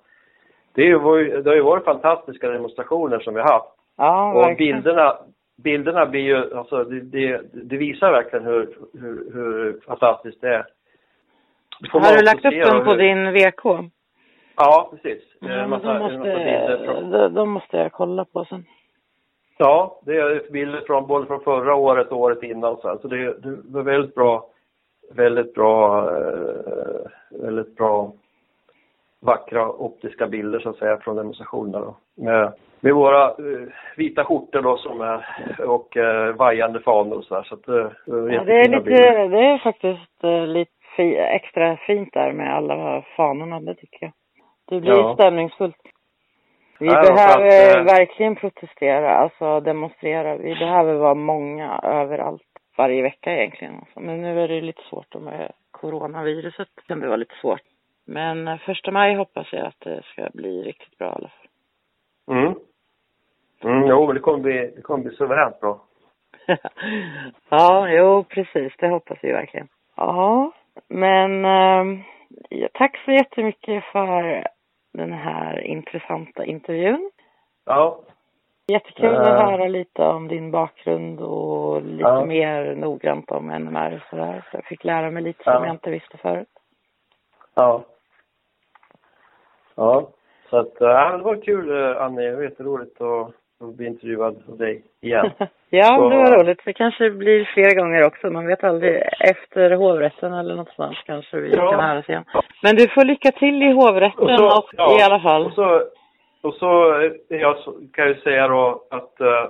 Det, 0.74 0.82
är 0.82 0.86
ju, 0.86 1.00
var 1.00 1.18
ju- 1.18 1.41
det 1.41 1.50
har 1.50 1.56
ju 1.56 1.62
varit 1.62 1.84
fantastiska 1.86 2.50
demonstrationer 2.50 3.20
som 3.20 3.34
vi 3.34 3.41
har 3.41 3.52
haft. 3.54 3.70
ja, 3.98 4.34
Och 4.34 4.41
verkligen. 4.41 4.76
bilderna, 4.82 5.18
bilderna 5.64 6.06
blir 6.06 6.22
ju, 6.22 6.58
alltså 6.58 6.84
det, 6.84 7.00
det, 7.02 7.41
det 7.54 7.78
visar 7.78 8.12
verkligen 8.12 8.46
hur, 8.46 8.78
hur, 8.94 9.32
hur 9.34 9.80
fantastiskt 9.88 10.41
det 10.41 10.56
är. 10.56 10.66
Har 11.91 12.18
du 12.18 12.24
lagt 12.26 12.46
upp 12.46 12.66
dem 12.74 12.86
på 12.86 12.91
hur- 12.91 12.98
din 12.98 13.34
VK? 13.34 13.91
Ja, 14.60 14.90
precis. 14.91 15.23
Ja, 15.40 15.68
massa- 15.68 15.94
de 15.94 15.99
måste, 15.99 16.80
från- 16.86 17.10
de, 17.11 17.34
de 17.34 17.49
måste 17.49 17.77
jag 17.77 17.91
kolla 17.91 18.26
på 18.26 18.45
sen. 18.45 18.65
Ja, 19.57 19.99
det 20.06 20.18
är 20.18 20.52
bilder 20.52 20.81
från 20.88 21.07
både 21.07 21.26
från 21.26 21.40
förra 21.44 21.76
året 21.76 22.07
och 22.11 22.19
året 22.19 22.44
innan 22.44 22.77
så, 22.77 22.98
så 23.02 23.07
det, 23.07 23.34
det 23.41 23.57
var 23.69 23.81
väldigt 23.81 24.15
bra, 24.15 24.45
väldigt 25.14 25.53
bra, 25.53 26.10
eh, 26.18 27.11
väldigt 27.30 27.76
bra 27.76 28.11
vackra 29.22 29.69
optiska 29.69 30.27
bilder 30.27 30.60
så 30.60 30.69
att 30.69 30.77
säga 30.77 30.98
från 30.98 31.15
demonstrationerna 31.15 31.80
då. 31.80 31.95
Med, 32.23 32.53
med 32.80 32.94
våra 32.94 33.23
eh, 33.26 33.68
vita 33.98 34.26
skjortor 34.26 34.61
då 34.61 34.77
som 34.77 35.02
är 35.02 35.26
och 35.68 35.98
eh, 35.98 36.36
vajande 36.36 36.80
fanor 36.80 37.18
och 37.18 37.23
så 37.23 37.36
här. 37.36 37.44
Så 37.44 37.56
att, 37.56 37.64
det 37.65 37.81
var 38.06 38.30
Ja, 38.30 38.44
det 38.44 38.53
är 38.60 38.69
lite, 38.69 38.84
bilder. 38.84 39.30
det 39.30 39.40
är 39.45 39.57
faktiskt 39.57 40.23
lite 40.48 41.19
extra 41.19 41.77
fint 41.77 42.14
där 42.14 42.31
med 42.31 42.56
alla 42.56 43.02
fanorna, 43.18 43.60
det 43.60 43.76
tycker 43.76 43.98
jag. 44.06 44.11
Det 44.70 44.80
blir 44.82 44.91
Ja. 44.91 45.14
stämningsfullt. 45.14 45.76
Vi 46.80 46.88
Ja, 46.88 47.02
behöver 47.02 47.48
att, 47.48 47.78
eh, 47.78 47.84
verkligen 47.84 48.36
protestera, 48.36 49.16
alltså 49.18 49.60
demonstrera. 49.60 50.38
Vi 50.38 50.56
behöver 50.56 50.94
vara 50.94 51.14
många 51.16 51.80
överallt 51.84 52.41
varje 52.78 53.02
vecka 53.02 53.34
egentligen. 53.34 53.76
Alltså. 53.76 54.00
Men 54.00 54.22
nu 54.22 54.41
är 54.44 54.48
det 54.48 54.62
lite 54.62 54.82
svårt 54.90 55.16
med 55.16 55.52
coronaviruset. 55.72 56.68
Det 56.76 56.82
kan 56.88 57.00
det 57.00 57.08
vara 57.08 57.18
lite 57.18 57.36
svårt. 57.41 57.62
Men 58.06 58.48
eh, 58.48 58.58
första 58.58 58.91
maj 58.91 59.16
hoppas 59.16 59.54
jag 59.54 59.66
att 59.66 59.80
det 59.80 60.02
ska 60.06 60.30
bli 60.34 60.64
riktigt 60.64 60.98
bra 60.98 61.08
i 61.08 61.12
alla 61.12 61.30
fall. 61.30 61.48
Mm. 62.38 62.54
Mm, 63.64 63.88
jo, 63.88 64.06
men 64.06 64.16
det 64.16 64.22
kommer 64.22 64.40
bli, 64.40 64.74
det 64.76 64.82
kommer 64.82 65.04
bli 65.04 65.16
suveränt 65.16 65.60
bra. 65.60 65.80
ja, 67.50 67.90
jo 67.90 68.24
precis. 68.24 68.74
Det 68.80 68.88
hoppas 68.88 69.18
vi 69.22 69.32
verkligen. 69.32 69.68
Ja, 69.96 70.52
men 70.88 71.46
eh, 71.46 71.84
tack 72.74 72.98
så 73.06 73.12
jättemycket 73.12 73.84
för 73.84 74.48
den 74.99 75.13
här 75.13 75.59
intressanta 75.61 76.45
intervjun. 76.45 77.11
Ja, 77.65 77.99
Jättekul 78.67 79.15
att 79.15 79.27
Eh. 79.27 79.34
höra 79.45 79.67
lite 79.67 80.01
om 80.03 80.27
din 80.27 80.51
bakgrund 80.51 81.21
och 81.21 81.81
lite 81.81 82.01
Ja. 82.09 82.26
mer 82.26 82.76
noggrant 82.76 83.31
om 83.31 83.47
NMR 83.49 83.95
och 83.95 84.09
sådär. 84.09 84.45
Så 84.51 84.57
jag 84.57 84.65
fick 84.65 84.84
lära 84.84 85.11
mig 85.11 85.23
lite 85.23 85.41
Ja. 85.45 85.53
som 85.53 85.63
jag 85.65 85.73
inte 85.76 85.89
visste 85.89 86.17
förut. 86.17 86.47
Ja. 87.53 87.84
Ja, 89.76 90.09
så 90.49 90.57
att, 90.57 90.81
äh, 90.81 91.17
det 91.17 91.23
var 91.23 91.41
kul 91.41 91.69
äh, 91.95 92.01
Annie. 92.01 92.30
Det 92.30 92.35
var 92.35 92.43
jätteroligt 92.43 93.01
att, 93.01 93.31
att 93.61 93.76
bli 93.76 93.86
intervjuad 93.88 94.44
av 94.49 94.57
dig 94.57 94.84
igen. 95.02 95.30
ja, 95.69 95.95
Så- 95.98 96.10
det 96.10 96.15
var 96.18 96.44
roligt. 96.44 96.61
Det 96.65 96.73
kanske 96.73 97.10
blir 97.11 97.45
flera 97.45 97.81
gånger 97.81 98.03
också. 98.06 98.30
Man 98.30 98.48
vet 98.48 98.64
aldrig. 98.64 99.02
Efter 99.19 99.72
hovrätten 99.72 100.34
eller 100.34 100.56
något 100.56 100.69
sånt 100.76 100.98
kanske 101.06 101.38
vi 101.40 101.56
Ja. 101.56 101.72
kan 101.72 101.80
höras 101.80 102.10
igen. 102.10 102.23
Men 102.64 102.76
du 102.76 102.88
får 102.88 103.06
lycka 103.06 103.31
till 103.31 103.64
i 103.64 103.72
hovrätten 103.72 104.23
och, 104.44 104.65
ja, 104.77 104.99
i 104.99 105.03
alla 105.03 105.19
fall. 105.19 105.45
Och 105.45 105.53
så, 105.53 105.81
och 106.41 106.53
så 106.53 107.02
jag, 107.27 107.57
så- 107.57 107.76
kan 107.94 108.07
ju 108.07 108.15
säga 108.15 108.48
då 108.48 108.84
att 108.90 109.22
äh, 109.22 109.45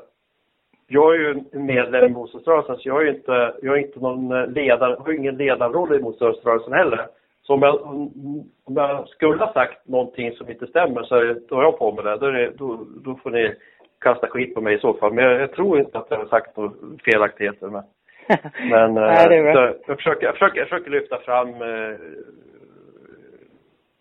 jag 0.88 1.16
är 1.16 1.20
ju 1.20 1.44
medlem 1.52 2.06
i 2.06 2.10
motståndsrörelsen 2.10 2.78
så 2.78 2.90
jag 2.90 3.02
är 3.02 3.06
ju 3.06 3.10
inte, 3.10 3.54
jag 3.62 3.78
är 3.78 3.82
inte 3.82 4.00
någon 4.00 4.32
äh, 4.32 4.48
ledare, 4.48 4.98
har 5.00 5.12
ingen 5.14 5.38
ledarroll 5.38 5.96
i 5.96 6.00
motståndsrörelsen 6.00 6.74
heller. 6.74 7.08
Så 7.42 7.54
om 7.54 7.62
jag, 7.62 7.82
om 8.66 8.76
jag 8.76 9.08
skulle 9.08 9.46
ha 9.46 9.54
sagt 9.54 9.88
någonting 9.88 10.32
som 10.32 10.50
inte 10.50 10.68
stämmer 10.68 11.04
så 11.04 11.16
är 11.16 11.26
det, 11.26 11.40
då 11.50 11.56
har 11.56 11.64
jag 11.64 11.80
på 11.80 11.92
mig 11.92 12.04
det. 12.04 12.18
Då, 12.18 12.32
det 12.32 12.52
då, 12.58 12.80
då 13.06 13.16
får 13.24 13.30
ni 13.32 13.56
kasta 14.00 14.28
skit 14.28 14.56
på 14.56 14.62
mig 14.62 14.76
i 14.76 14.80
så 14.80 14.94
fall. 14.94 15.14
Men 15.14 15.24
jag, 15.26 15.42
jag 15.42 15.52
tror 15.52 15.80
inte 15.80 15.98
att 15.98 16.08
jag 16.10 16.18
har 16.18 16.26
sagt 16.26 16.58
några 16.58 16.72
felaktigheter. 17.06 17.68
Men, 17.68 17.84
men 18.70 18.94
Nej, 18.94 19.38
är 19.38 19.58
eh, 19.58 19.74
jag, 19.88 19.98
försöker, 19.98 20.26
jag, 20.26 20.34
försöker, 20.34 20.60
jag 20.60 20.68
försöker 20.70 20.92
lyfta 20.92 21.18
fram 21.18 21.50
eh, 21.50 21.98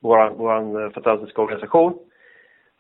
våran, 0.03 0.37
våran 0.37 0.91
fantastiska 0.91 1.43
organisation. 1.43 1.99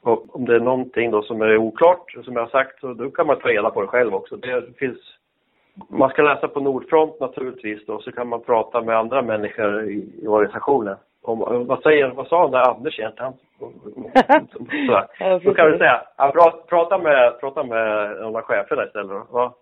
Och 0.02 0.36
om 0.36 0.44
det 0.44 0.54
är 0.54 0.60
någonting 0.60 1.10
då 1.10 1.22
som 1.22 1.42
är 1.42 1.56
oklart, 1.56 2.12
som 2.24 2.34
jag 2.34 2.42
har 2.42 2.48
sagt, 2.48 2.80
så 2.80 2.92
då 2.92 3.10
kan 3.10 3.26
man 3.26 3.38
ta 3.38 3.48
reda 3.48 3.70
på 3.70 3.80
det 3.80 3.86
själv 3.88 4.14
också. 4.14 4.36
Det 4.36 4.78
finns, 4.78 4.98
man 5.88 6.10
ska 6.10 6.22
läsa 6.22 6.48
på 6.48 6.60
Nordfront 6.60 7.20
naturligtvis 7.20 7.86
då, 7.86 8.00
så 8.00 8.12
kan 8.12 8.28
man 8.28 8.40
prata 8.40 8.80
med 8.80 8.96
andra 8.96 9.22
människor 9.22 9.84
i, 9.84 10.12
i 10.22 10.26
organisationen. 10.26 10.96
Om, 11.28 11.66
vad 11.66 11.82
säger, 11.82 12.08
vad 12.08 12.26
sa 12.26 12.42
den 12.42 12.50
där 12.50 12.70
Anders 12.70 12.98
egentligen? 12.98 13.32
Då 15.44 15.54
kan 15.54 15.70
du 15.70 15.78
säga, 15.78 16.02
ja, 16.16 16.30
pra, 16.34 16.50
prata 16.68 16.98
med, 16.98 17.40
prata 17.40 17.64
med 17.64 18.16
de 18.16 18.32
där 18.32 18.42
cheferna 18.42 18.84
istället. 18.84 19.30
Va? 19.30 19.52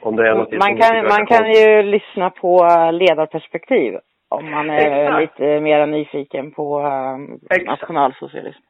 Om 0.00 0.16
det 0.16 0.28
är 0.28 0.34
som 0.34 0.58
Man 0.58 0.76
kan, 0.76 1.04
man 1.04 1.26
kan 1.26 1.52
ju 1.52 1.82
lyssna 1.82 2.30
på 2.30 2.68
ledarperspektiv 2.92 3.98
om 4.28 4.50
man 4.50 4.70
är 4.70 5.04
Exakt. 5.04 5.20
lite 5.20 5.60
mer 5.60 5.86
nyfiken 5.86 6.50
på 6.50 6.80
um, 6.80 7.40
Exakt. 7.50 7.66
nationalsocialism. 7.66 8.60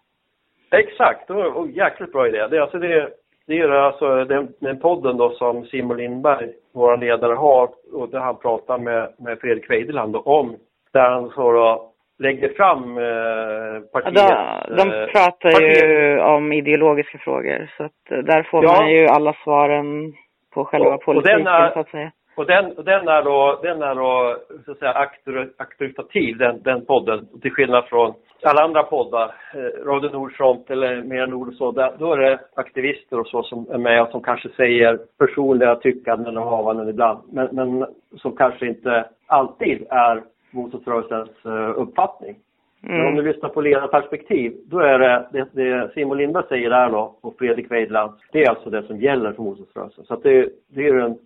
Exakt, 0.70 1.30
och, 1.30 1.56
och 1.56 1.68
jäkligt 1.68 2.12
bra 2.12 2.28
idé. 2.28 2.46
Det, 2.46 2.56
är 2.56 2.60
alltså 2.60 2.78
det, 2.78 3.08
det 3.46 3.58
är 3.58 3.68
alltså 3.68 4.24
den, 4.24 4.48
den 4.58 4.80
podden 4.80 5.16
då 5.16 5.30
som 5.30 5.64
Simon 5.64 5.96
Lindberg, 5.96 6.52
vår 6.72 6.96
ledare, 6.96 7.34
har 7.34 7.70
och 7.92 8.08
där 8.08 8.18
han 8.18 8.36
pratar 8.36 8.78
med, 8.78 9.12
med 9.18 9.38
Fredrik 9.38 9.70
Weideland 9.70 10.16
om, 10.16 10.56
där 10.92 11.10
han 11.10 11.30
så 11.30 11.52
då 11.52 11.92
lägger 12.18 12.48
fram 12.48 12.98
eh, 12.98 13.04
Ja, 13.04 13.80
partiets... 13.92 14.22
de, 14.68 14.76
de 14.76 15.00
eh, 15.02 15.06
pratar 15.06 15.50
partiets- 15.50 15.84
ju 15.86 16.20
om 16.20 16.52
ideologiska 16.52 17.18
frågor 17.18 17.70
så 17.76 17.82
att 17.84 18.10
eh, 18.10 18.18
där 18.18 18.42
får 18.42 18.64
Ja. 18.64 18.72
man 18.80 18.90
ju 18.92 19.06
alla 19.06 19.32
svaren 19.44 20.12
på 20.54 20.64
själva 20.64 20.88
Och- 20.88 20.94
och 20.94 21.02
politiken 21.04 21.44
den 21.44 21.54
är- 21.54 21.70
så 21.70 21.80
att 21.80 21.88
säga. 21.90 22.10
och 22.36 22.46
den, 22.46 22.64
och 22.76 22.84
den 22.84 23.08
är 23.08 23.22
då, 23.22 23.60
den 23.62 23.82
är 23.82 23.94
då 23.94 24.36
så 24.64 24.72
att 24.72 24.78
säga 24.78 24.92
auktor, 24.92 25.48
auktoritativ, 25.58 26.36
den, 26.38 26.62
den 26.62 26.86
podden. 26.86 27.26
Till 27.42 27.50
skillnad 27.52 27.84
från 27.84 28.14
alla 28.44 28.62
andra 28.64 28.82
poddar, 28.82 29.34
eh, 29.54 29.84
Radio 29.86 30.10
Nordfront 30.12 30.70
eller 30.70 31.02
Mer 31.02 31.26
Nord 31.26 31.48
och 31.48 31.54
så, 31.54 31.72
där, 31.72 31.92
då 31.98 32.12
är 32.12 32.16
det 32.18 32.38
aktivister 32.56 33.20
och 33.20 33.26
så 33.26 33.42
som 33.42 33.66
är 33.70 33.78
med 33.78 34.02
och 34.02 34.08
som 34.08 34.22
kanske 34.22 34.48
säger 34.48 34.98
personliga 35.18 35.74
tyckanden 35.74 36.36
och 36.38 36.44
havanden 36.50 36.88
ibland. 36.88 37.18
Men, 37.32 37.48
men 37.52 37.86
som 38.16 38.36
kanske 38.36 38.66
inte 38.66 39.04
alltid 39.26 39.86
är 39.90 40.22
motståndsrörelsens 40.56 41.44
eh, 41.44 41.80
uppfattning. 41.80 42.36
Men 42.80 43.00
om 43.00 43.06
Mm. 43.06 43.16
du 43.16 43.32
lyssnar 43.32 43.48
på 43.48 43.60
ledarperspektiv, 43.60 44.56
då 44.66 44.78
är 44.78 44.98
det, 44.98 45.28
det, 45.32 45.48
det 45.52 45.90
Simon 45.94 46.18
Lindberg 46.18 46.44
säger 46.48 46.70
där 46.70 46.90
då, 46.90 47.18
och 47.20 47.38
Fredrik 47.38 47.70
Weidland, 47.70 48.12
det 48.32 48.44
är 48.44 48.50
alltså 48.50 48.70
det 48.70 48.82
som 48.82 49.00
gäller 49.00 49.32
för 49.32 49.42
motståndsrörelsen. 49.42 50.04
Så 50.04 50.14
att 50.14 50.22
det, 50.22 50.48
det 50.68 50.86
är 50.88 50.94
en, 50.94 51.18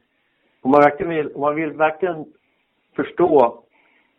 om 0.61 0.71
man 0.71 0.81
verkligen 0.81 1.11
vill, 1.11 1.33
om 1.35 1.41
man 1.41 1.55
vill 1.55 1.73
verkligen 1.73 2.25
förstå 2.97 3.63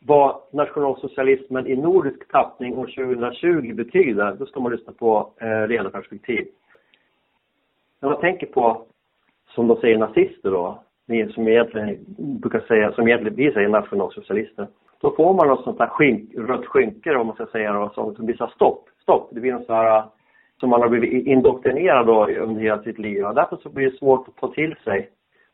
vad 0.06 0.42
nationalsocialismen 0.52 1.68
i 1.68 1.76
nordisk 1.76 2.32
tappning 2.32 2.78
år 2.78 2.86
2020 2.86 3.74
betyder, 3.74 4.36
då 4.40 4.46
ska 4.46 4.60
man 4.60 4.72
lyssna 4.72 4.94
på 4.94 5.32
eh, 5.42 5.68
ledarperspektiv. 5.68 6.48
När 8.02 8.10
man 8.10 8.20
tänker 8.20 8.48
på, 8.48 8.86
som 9.56 9.68
de 9.68 9.78
säger 9.78 9.98
nazister 9.98 10.52
då, 10.52 10.84
ni 11.08 11.32
som 11.32 11.48
egentligen 11.48 11.98
brukar 12.18 12.60
säga, 12.60 12.92
som 12.92 13.08
egentligen 13.08 13.36
vi 13.36 13.52
säger 13.52 13.70
nationalsocialister, 13.70 14.68
då 15.02 15.12
får 15.16 15.34
man 15.34 15.48
något 15.48 15.64
sånt 15.64 15.80
här 15.80 15.88
skynk, 15.88 16.30
rött 16.38 16.66
skynke 16.66 17.16
om 17.16 17.28
man 17.28 17.36
ska 17.36 17.46
säga 17.46 17.74
då, 17.74 17.90
som, 17.90 18.16
som 18.16 18.26
blir 18.26 18.36
så 18.36 18.46
här 18.46 18.52
stopp, 18.52 18.90
stopp. 19.02 19.30
Det 19.32 19.40
blir 19.40 19.54
något 19.54 19.66
så 19.66 19.74
här 19.74 20.04
som 20.60 20.70
man 20.70 20.82
har 20.82 20.90
blivit 20.90 21.28
indoktrinerad 21.28 22.08
då 22.08 22.28
under 22.28 22.62
hela 22.62 22.84
sitt 22.84 23.00
liv. 23.00 23.26
Och 23.26 23.36
därför 23.36 23.56
så 23.56 23.70
blir 23.70 23.92
det 23.92 23.98
svårt 23.98 24.28
att 24.28 24.36
ta 24.36 24.54
till 24.54 24.76
sig. 24.84 25.10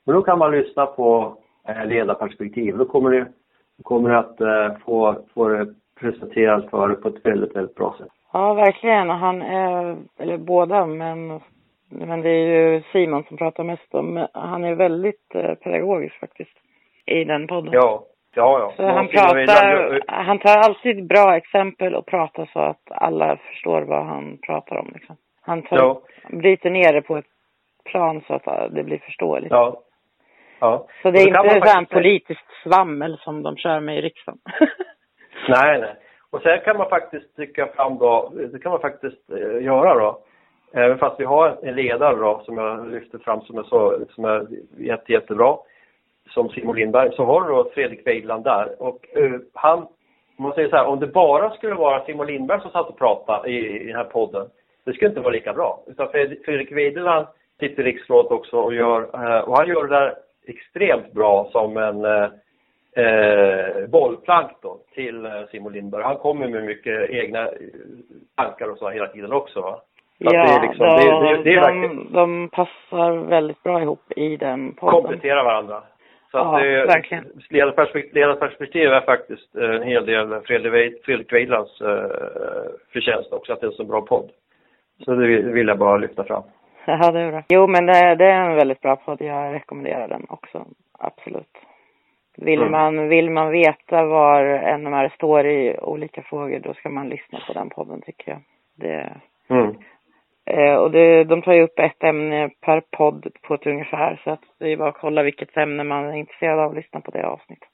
Men 0.05 0.15
då 0.15 0.21
kan 0.21 0.39
man 0.39 0.51
lyssna 0.51 0.85
på 0.85 1.37
eh, 1.67 1.85
ledarperspektiv. 1.85 2.77
Då 2.77 2.85
kommer 2.85 3.11
det, 3.11 3.25
då 3.77 3.83
kommer 3.83 4.09
det 4.09 4.19
att 4.19 4.41
eh, 4.41 4.77
få, 4.85 5.15
få 5.33 5.47
det 5.47 5.73
presenterat 5.99 6.69
för 6.69 6.93
på 6.93 7.07
ett 7.07 7.25
väldigt, 7.25 7.55
väldigt 7.55 7.75
bra 7.75 7.95
sätt. 7.97 8.11
Ja, 8.33 8.53
verkligen. 8.53 9.09
Han 9.09 9.41
är, 9.41 9.97
eller 10.17 10.37
båda, 10.37 10.85
men, 10.85 11.39
men 11.89 12.21
det 12.21 12.29
är 12.29 12.71
ju 12.71 12.83
Simon 12.91 13.23
som 13.23 13.37
pratar 13.37 13.63
mest 13.63 13.95
om. 13.95 14.27
Han 14.33 14.63
är 14.63 14.75
väldigt 14.75 15.35
eh, 15.35 15.53
pedagogisk 15.53 16.19
faktiskt 16.19 16.57
i 17.05 17.23
den 17.23 17.47
podden. 17.47 17.73
Ja, 17.73 18.03
ja, 18.35 18.59
ja. 18.59 18.73
Så 18.77 18.83
han 18.83 19.07
pratar, 19.07 20.01
han 20.07 20.39
tar 20.39 20.57
alltid 20.57 21.07
bra 21.07 21.35
exempel 21.37 21.95
och 21.95 22.05
pratar 22.05 22.49
så 22.53 22.59
att 22.59 22.81
alla 22.91 23.37
förstår 23.37 23.81
vad 23.81 24.05
han 24.05 24.37
pratar 24.37 24.75
om 24.77 24.91
liksom. 24.93 25.15
Han 25.41 25.61
tar, 25.61 25.77
Ja, 25.77 26.01
bryter 26.29 26.69
ner 26.69 26.93
det 26.93 27.01
på 27.01 27.17
ett 27.17 27.25
plan 27.85 28.21
så 28.27 28.33
att 28.33 28.73
det 28.75 28.83
blir 28.83 28.97
förståeligt. 28.97 29.51
ja. 29.51 29.81
Ja. 30.59 30.87
Så 31.01 31.11
det 31.11 31.19
är 31.19 31.27
inte 31.27 31.39
man 31.39 31.49
så 31.49 31.53
här 31.53 31.61
faktiskt- 31.61 31.91
politiskt 31.91 32.45
svammel 32.63 33.17
som 33.17 33.43
de 33.43 33.57
kör 33.57 33.79
med 33.79 33.97
i 33.97 34.01
riksdagen. 34.01 34.39
Nej, 35.49 35.79
nej. 35.81 35.95
Och 36.29 36.41
sen 36.41 36.59
kan 36.65 36.77
man 36.77 36.89
faktiskt 36.89 37.35
tycka 37.35 37.67
fram 37.67 37.97
då, 37.97 38.31
det 38.51 38.59
kan 38.59 38.71
man 38.71 38.81
faktiskt 38.81 39.31
eh, 39.31 39.63
göra 39.63 39.93
då. 39.93 40.19
Även 40.73 40.97
fast 40.97 41.19
vi 41.19 41.25
har 41.25 41.57
en 41.63 41.75
ledare 41.75 42.15
då 42.15 42.41
som 42.45 42.57
jag 42.57 42.87
lyfter 42.91 43.17
fram 43.17 43.41
som 43.41 43.57
är, 43.57 43.63
så, 43.63 43.99
som 44.09 44.25
är 44.25 44.47
jätte, 44.77 45.11
jättebra. 45.11 45.57
Som 46.29 46.49
Simon 46.49 46.75
Lindberg. 46.75 47.11
Så 47.15 47.23
har 47.23 47.41
du 47.41 47.47
då 47.47 47.69
Fredrik 47.73 48.07
Weidland 48.07 48.43
där. 48.43 48.81
Och 48.81 49.17
eh, 49.17 49.31
han, 49.53 49.79
om 50.37 50.43
man 50.43 50.53
säger 50.53 50.69
så 50.69 50.75
här, 50.75 50.85
om 50.85 50.99
det 50.99 51.07
bara 51.07 51.49
skulle 51.49 51.75
vara 51.75 52.05
Simon 52.05 52.27
Lindberg 52.27 52.61
som 52.61 52.71
satt 52.71 52.89
och 52.89 52.97
pratade 52.97 53.49
i, 53.49 53.81
i 53.81 53.87
den 53.87 53.95
här 53.95 54.03
podden. 54.03 54.47
Det 54.85 54.93
skulle 54.93 55.09
inte 55.09 55.21
vara 55.21 55.33
lika 55.33 55.53
bra. 55.53 55.79
Utan 55.87 56.07
Fred- 56.07 56.45
Fredrik 56.45 56.71
Weidland 56.71 57.27
sitter 57.59 57.83
i 57.83 57.85
riksrådet 57.85 58.31
också 58.31 58.57
och 58.57 58.73
gör, 58.73 59.01
eh, 59.01 59.39
och 59.39 59.57
han 59.57 59.67
gör 59.67 59.87
det 59.87 59.95
där 59.95 60.15
extremt 60.47 61.11
bra 61.13 61.49
som 61.51 61.77
en 61.77 62.05
eh, 62.05 62.29
eh, 63.05 63.87
bollplank 63.87 64.51
då 64.61 64.77
till 64.93 65.27
Simon 65.51 65.73
Lindberg. 65.73 66.03
Han 66.03 66.15
kommer 66.17 66.47
med 66.47 66.63
mycket 66.63 67.09
egna 67.09 67.49
tankar 68.35 68.71
och 68.71 68.77
så 68.77 68.89
hela 68.89 69.07
tiden 69.07 69.33
också 69.33 69.61
va. 69.61 69.81
Så 70.17 70.23
ja, 70.23 70.31
det 70.31 70.37
är 70.37 70.61
liksom, 70.67 70.85
det, 70.85 71.37
det, 71.37 71.43
det 71.43 71.53
är 71.53 71.61
verkligen 71.61 72.13
de, 72.13 72.49
passar 72.49 73.11
väldigt 73.11 73.63
bra 73.63 73.81
ihop 73.81 74.11
i 74.15 74.37
den 74.37 74.73
podden. 74.73 75.01
komplettera 75.01 75.43
varandra. 75.43 75.83
Så 76.31 76.37
Ja, 76.37 76.57
att 76.81 76.89
verkligen. 76.95 77.25
ledarperspektiv, 77.49 78.13
ledarperspektiv 78.13 78.89
är 78.89 79.01
faktiskt 79.01 79.55
eh, 79.55 79.69
en 79.69 79.83
hel 79.83 80.05
del 80.05 80.41
Fredrik 80.41 80.73
Weid- 80.73 80.97
Fredrik 81.03 81.33
Weidlands 81.33 81.81
eh, 81.81 82.05
förtjänst 82.93 83.33
också, 83.33 83.53
att 83.53 83.61
det 83.61 83.65
är 83.67 83.71
en 83.71 83.75
så 83.77 83.83
bra 83.83 84.01
podd. 84.01 84.29
Så 85.05 85.11
det 85.15 85.27
vill, 85.27 85.45
det 85.45 85.51
vill 85.51 85.67
jag 85.67 85.77
bara 85.77 85.97
lyfta 85.97 86.23
fram. 86.23 86.43
Ja, 86.85 87.11
det 87.11 87.19
är 87.19 87.31
bra. 87.31 87.43
Jo, 87.49 87.67
men 87.67 87.85
det, 87.85 88.15
det 88.15 88.25
är 88.25 88.49
en 88.49 88.55
väldigt 88.55 88.81
bra 88.81 88.95
podd. 88.95 89.21
Jag 89.21 89.53
rekommenderar 89.53 90.07
den 90.07 90.25
också. 90.29 90.65
Absolut. 90.99 91.57
Vill, 92.37 92.59
Mm. 92.59 92.71
man, 92.71 93.09
vill 93.09 93.29
man 93.29 93.51
veta 93.51 94.03
var 94.05 94.43
NMR 94.77 95.09
står 95.15 95.45
i 95.47 95.77
olika 95.81 96.21
frågor, 96.21 96.59
då 96.59 96.73
ska 96.73 96.89
man 96.89 97.09
lyssna 97.09 97.39
på 97.47 97.53
den 97.53 97.69
podden 97.69 98.01
tycker 98.01 98.31
jag. 98.31 98.39
Det, 98.75 99.09
Mm. 99.49 99.75
Eh, 100.47 100.75
och 100.75 100.91
det, 100.91 101.23
de 101.23 101.41
tar 101.41 101.53
ju 101.53 101.61
upp 101.63 101.79
ett 101.79 102.03
ämne 102.03 102.49
per 102.61 102.81
podd 102.91 103.27
på 103.41 103.53
ett 103.53 103.67
ungefär, 103.67 104.21
så 104.23 104.29
att 104.31 104.43
det 104.59 104.71
är 104.71 104.77
bara 104.77 104.89
att 104.89 104.97
kolla 104.97 105.23
vilket 105.23 105.57
ämne 105.57 105.83
man 105.83 106.05
är 106.05 106.13
intresserad 106.13 106.59
av 106.59 106.69
och 106.69 106.75
lyssna 106.75 107.01
på 107.01 107.11
det 107.11 107.27
avsnittet. 107.27 107.69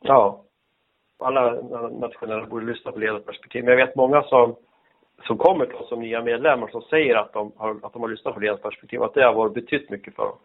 Ja. 0.00 0.40
Alla 1.18 1.52
nationella 1.90 2.46
borde 2.46 2.66
lyssna 2.66 2.92
på 2.92 2.98
ledarperspektiv. 2.98 3.64
Men 3.64 3.78
jag 3.78 3.86
vet 3.86 3.96
många 3.96 4.22
som, 4.22 4.54
som 5.26 5.38
kommer 5.38 5.66
till 5.66 5.74
oss 5.74 5.88
som 5.88 6.00
nya 6.00 6.22
medlemmar 6.22 6.68
som 6.68 6.82
säger 6.82 7.14
att 7.16 7.32
de 7.32 7.52
har, 7.56 7.76
att 7.82 7.92
de 7.92 8.02
har 8.02 8.08
lyssnat 8.08 8.34
på 8.34 8.40
ledarperspektiv. 8.40 9.02
Att 9.02 9.14
det 9.14 9.24
har 9.24 9.34
varit 9.34 9.54
betytt 9.54 9.90
mycket 9.90 10.14
för 10.16 10.22
dem. 10.22 10.36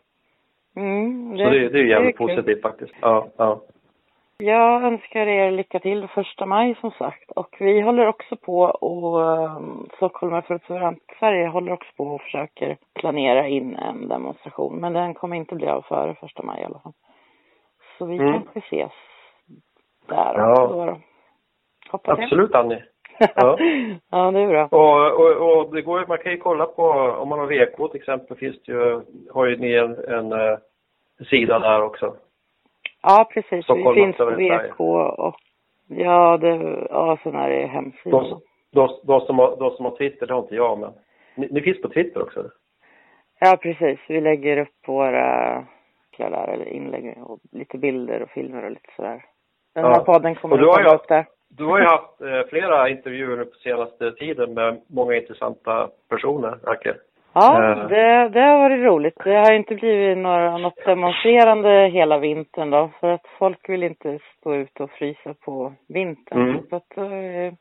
Mm, 0.76 1.38
Så 1.38 1.44
det, 1.44 1.70
det 1.70 1.80
är 1.80 1.84
jävligt 1.84 2.18
kul. 2.18 2.28
positivt 2.28 2.62
faktiskt. 2.62 2.94
Ja, 3.02 3.28
ja. 3.38 3.62
Jag 4.44 4.84
önskar 4.84 5.28
er 5.28 5.52
lycka 5.52 5.80
till 5.80 6.08
första 6.08 6.46
maj 6.46 6.76
som 6.82 6.92
sagt. 6.92 7.32
Och 7.32 7.56
vi 7.60 7.82
håller 7.82 8.08
också 8.08 8.36
på 8.36 8.60
och 8.62 9.20
um, 9.22 9.90
Stockholm 9.96 10.42
för 10.42 10.56
ett 10.56 10.64
suveränt 10.64 11.04
Sverige 11.20 11.48
håller 11.48 11.72
också 11.72 11.90
på 11.98 12.04
och 12.04 12.22
försöker 12.22 12.78
planera 12.96 13.48
in 13.48 13.76
en 13.76 14.08
demonstration. 14.08 14.80
Men 14.80 14.94
den 14.94 15.14
kommer 15.14 15.36
inte 15.38 15.56
bli 15.56 15.68
av 15.68 15.82
före 15.82 16.16
första 16.16 16.44
maj 16.44 16.62
i 16.62 16.66
alla 16.66 16.80
fall. 16.80 16.94
Så 17.98 18.06
vi 18.06 18.18
Mm. 18.18 18.34
kanske 18.34 18.60
ses 18.60 18.92
där 20.08 20.34
Ja. 20.38 20.68
då. 20.68 20.86
då. 20.86 20.98
Hoppas 21.92 22.18
jag. 22.18 22.24
Absolut 22.24 22.56
Annie. 22.56 22.84
Ja. 23.36 23.58
ja, 24.12 24.32
det 24.32 24.40
är 24.40 24.48
bra. 24.48 24.66
Och, 24.66 25.12
och, 25.20 25.58
och 25.60 25.76
det 25.76 25.82
går 25.82 26.06
man 26.08 26.18
kan 26.18 26.32
ju 26.32 26.38
kolla 26.38 26.66
på, 26.66 26.84
om 27.22 27.30
man 27.30 27.40
har 27.40 27.48
VK 27.48 27.92
till 27.92 28.00
exempel, 28.02 28.38
finns 28.38 28.64
det 28.64 28.72
ju, 28.72 29.02
har 29.34 29.46
ju 29.46 29.58
ni 29.58 29.74
en, 29.74 29.98
en, 30.08 30.32
eh, 30.32 30.58
sida 31.30 31.60
där 31.60 31.82
också. 31.82 32.16
Ja, 33.04 33.30
precis. 33.34 33.52
Vi 33.52 33.64
Stockholm 33.64 33.96
finns 33.96 34.18
på 34.18 34.26
VK 34.26 34.80
och 35.20 35.36
ja, 35.88 36.38
det, 36.38 36.86
ja, 36.90 37.18
sen 37.24 37.36
är 37.36 37.50
det 37.50 37.66
hemsidan. 37.68 38.24
De, 38.24 38.42
de, 38.72 39.00
de, 39.04 39.22
som 39.22 39.40
har, 39.40 39.58
de 39.60 39.72
som 39.72 39.86
har 39.86 39.98
Twitter, 39.98 40.28
det 40.28 40.34
har 40.34 40.42
inte 40.42 40.56
jag 40.56 40.80
men. 40.80 40.92
Ni, 41.36 41.48
ni 41.52 41.62
finns 41.62 41.82
på 41.82 41.90
Twitter 41.90 42.22
också? 42.22 42.40
eller? 42.40 42.52
Ja, 43.40 43.58
precis. 43.62 44.00
Vi 44.08 44.22
lägger 44.22 44.58
upp 44.58 44.88
våra 44.88 45.66
där, 46.28 46.48
eller 46.48 46.70
inlägg 46.70 47.18
och 47.24 47.40
lite 47.52 47.78
bilder 47.78 48.22
och 48.22 48.30
filmer 48.30 48.64
och 48.64 48.72
lite 48.72 48.90
sådär. 48.96 49.26
Den 49.76 49.84
Ja. 49.84 49.90
här 49.90 50.04
podden 50.04 50.36
kommer 50.36 50.58
att 50.58 50.76
komma 50.76 50.96
upp 50.96 51.08
där. 51.08 51.26
Du 51.50 51.66
har 51.66 51.80
ju 51.80 51.86
haft 51.86 52.22
eh, 52.22 52.42
flera 52.50 52.90
intervjuer 52.90 53.46
på 53.46 53.56
senaste 53.56 54.12
tiden 54.12 54.54
med 54.54 54.82
många 54.88 55.16
intressanta 55.16 55.90
personer, 56.10 56.60
verkar 56.64 56.98
Ja, 57.42 57.72
Eh. 57.72 57.88
det, 57.88 58.30
det 58.30 58.40
har 58.42 58.60
varit 58.60 58.80
roligt. 58.86 59.18
Det 59.24 59.36
har 59.36 59.54
inte 59.54 59.76
blivit 59.76 60.18
några, 60.18 60.58
något 60.58 60.86
demonstrerande 60.86 61.70
hela 61.94 62.18
vintern 62.18 62.70
då, 62.70 62.90
för 63.00 63.08
att 63.12 63.26
folk 63.38 63.70
vill 63.70 63.84
inte 63.84 64.20
stå 64.38 64.56
ute 64.56 64.84
och 64.84 64.92
frysa 64.92 65.34
på 65.46 65.74
vintern. 65.88 66.42
Mm. 66.50 66.62
Så 66.70 66.76
att 66.76 66.98
eh, 66.98 67.54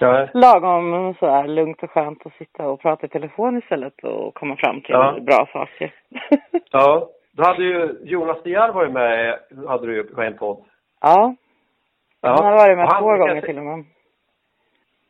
Ja, 0.00 0.28
lagom 0.34 1.14
så 1.20 1.26
här 1.26 1.48
lugnt 1.48 1.82
och 1.82 1.90
skönt 1.90 2.26
att 2.26 2.32
sitta 2.32 2.68
och 2.68 2.80
prata 2.80 3.06
i 3.06 3.08
telefon 3.08 3.58
istället 3.58 4.04
och 4.04 4.34
komma 4.34 4.56
fram 4.56 4.80
till 4.80 4.90
Ja. 4.94 5.16
bra 5.20 5.48
saker. 5.52 5.94
ja. 6.70 7.08
Du 7.32 7.42
hade 7.42 7.62
ju, 7.64 7.98
Jonas 8.04 8.42
De 8.42 8.50
Geer 8.50 8.72
var 8.72 8.84
ju 8.84 8.90
med, 8.90 9.38
hade 9.68 9.86
du 9.86 9.94
ju 9.94 10.04
på 10.04 10.22
en 10.22 10.38
podd. 10.38 10.64
ja, 11.00 11.34
han 12.22 12.44
har 12.44 12.52
varit 12.52 12.78
med 12.78 12.90
två 13.00 13.06
gånger 13.16 13.40
till 13.40 13.58
och 13.58 13.64
med. 13.64 13.84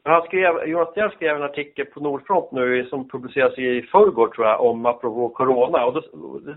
Han 0.04 0.22
skrev, 0.22 0.68
Jonas 0.68 0.96
Geer 0.96 1.08
skrev 1.08 1.36
en 1.36 1.42
artikel 1.42 1.86
på 1.86 2.00
Nordfront 2.00 2.52
nu 2.52 2.84
som 2.84 3.08
publiceras 3.08 3.58
i 3.58 3.82
förrgår 3.82 4.28
tror 4.28 4.46
jag, 4.46 4.60
om 4.60 4.86
apropå 4.86 5.28
corona. 5.28 5.84
Och 5.84 5.94
det, 5.94 6.02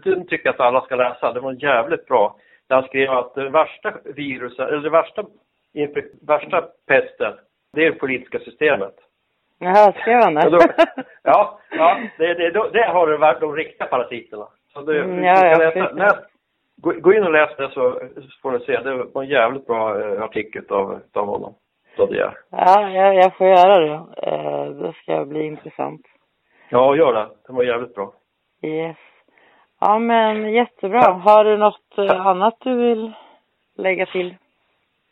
den 0.10 0.28
tycker 0.28 0.46
jag 0.48 0.54
att 0.54 0.60
alla 0.60 0.82
ska 0.82 0.96
läsa. 0.96 1.34
Det 1.34 1.40
var 1.40 1.64
jävligt 1.64 2.06
bra. 2.06 2.36
Där 2.68 2.76
han 2.76 2.86
skrev 2.86 3.12
att 3.12 3.36
det 3.36 3.50
värsta 3.50 3.94
viruset, 4.04 4.68
eller 4.68 4.82
det 4.82 4.90
värsta, 4.90 5.26
värsta 6.28 6.62
pesten, 6.88 7.34
det 7.74 7.86
är 7.86 7.92
det 7.92 8.00
politiska 8.00 8.40
systemet. 8.40 8.96
Jaha, 9.60 9.92
skrev 9.92 10.22
han 10.24 10.36
Ja, 10.36 10.50
det? 10.50 10.86
ja, 11.24 11.60
ja 11.72 12.00
det, 12.18 12.34
det, 12.34 12.70
det 12.74 12.84
har 12.84 13.08
du 13.08 13.18
varit 13.18 13.40
de 13.40 13.56
riktiga 13.56 13.88
parasiterna. 13.88 14.48
Så 14.74 14.82
det, 14.82 15.04
Mm, 15.04 15.24
ja, 15.24 15.48
ja, 15.48 15.58
läsa, 15.58 15.92
läs, 15.92 16.16
gå, 16.78 16.92
gå 16.92 17.14
in 17.14 17.24
och 17.24 17.32
läs 17.32 17.56
det 17.58 17.70
så, 17.70 18.00
så 18.16 18.40
får 18.42 18.52
ni 18.52 18.60
se. 18.60 18.80
Det 18.80 18.94
var 19.14 19.24
en 19.24 19.30
jävligt 19.30 19.68
bra 19.68 20.02
eh, 20.02 20.24
artikel 20.24 20.64
av, 20.70 21.00
av 21.14 21.26
honom. 21.26 21.56
Är. 22.00 22.38
Ja, 22.50 22.90
jag, 22.90 23.16
jag 23.16 23.38
får 23.38 23.48
göra 23.48 23.80
det. 23.80 24.28
Eh, 24.28 24.66
det 24.66 24.94
ska 24.94 25.26
bli 25.26 25.46
intressant. 25.46 26.02
Ja, 26.70 26.96
gör 26.96 27.14
det. 27.14 27.28
Det 27.48 27.54
var 27.54 27.64
jävligt 27.64 27.96
bra. 27.96 28.14
Yes. 28.62 28.98
Ja, 29.80 30.00
men 30.00 30.54
jättebra. 30.54 31.02
Har 31.02 31.46
du 31.46 31.58
något 31.58 31.98
eh, 31.98 32.28
annat 32.28 32.58
du 32.60 32.76
vill 32.76 33.12
lägga 33.78 34.06
till? 34.06 34.36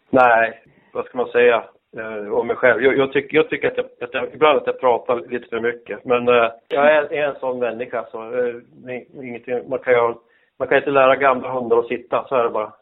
Nej, 0.09 0.63
vad 0.93 1.05
ska 1.05 1.17
man 1.17 1.27
säga 1.27 1.63
eh, 1.97 2.33
om 2.33 2.47
mig 2.47 2.55
själv? 2.55 2.83
Jag, 2.83 2.97
jag, 2.97 3.13
tycker, 3.13 3.37
jag 3.37 3.49
tycker 3.49 3.67
att 3.67 3.77
jag, 3.77 3.85
att 4.01 4.13
jag 4.13 4.33
ibland 4.33 4.57
att 4.57 4.67
jag 4.67 4.79
pratar 4.79 5.15
lite 5.15 5.47
för 5.47 5.59
mycket. 5.59 6.05
Men 6.05 6.27
eh, 6.27 6.51
jag 6.67 6.91
är, 6.91 7.13
är 7.13 7.27
en 7.27 7.39
sån 7.39 7.59
människa 7.59 8.05
så 8.11 8.23
eh, 8.23 8.55
ingenting, 9.23 9.69
man 9.69 9.79
kan 9.79 9.93
ju 9.93 10.13
man 10.59 10.67
kan 10.67 10.77
inte 10.77 10.91
lära 10.91 11.15
gamla 11.15 11.51
hundar 11.51 11.77
att 11.77 11.87
sitta, 11.87 12.25
så 12.27 12.35
är 12.35 12.43
det 12.43 12.49
bara. 12.49 12.73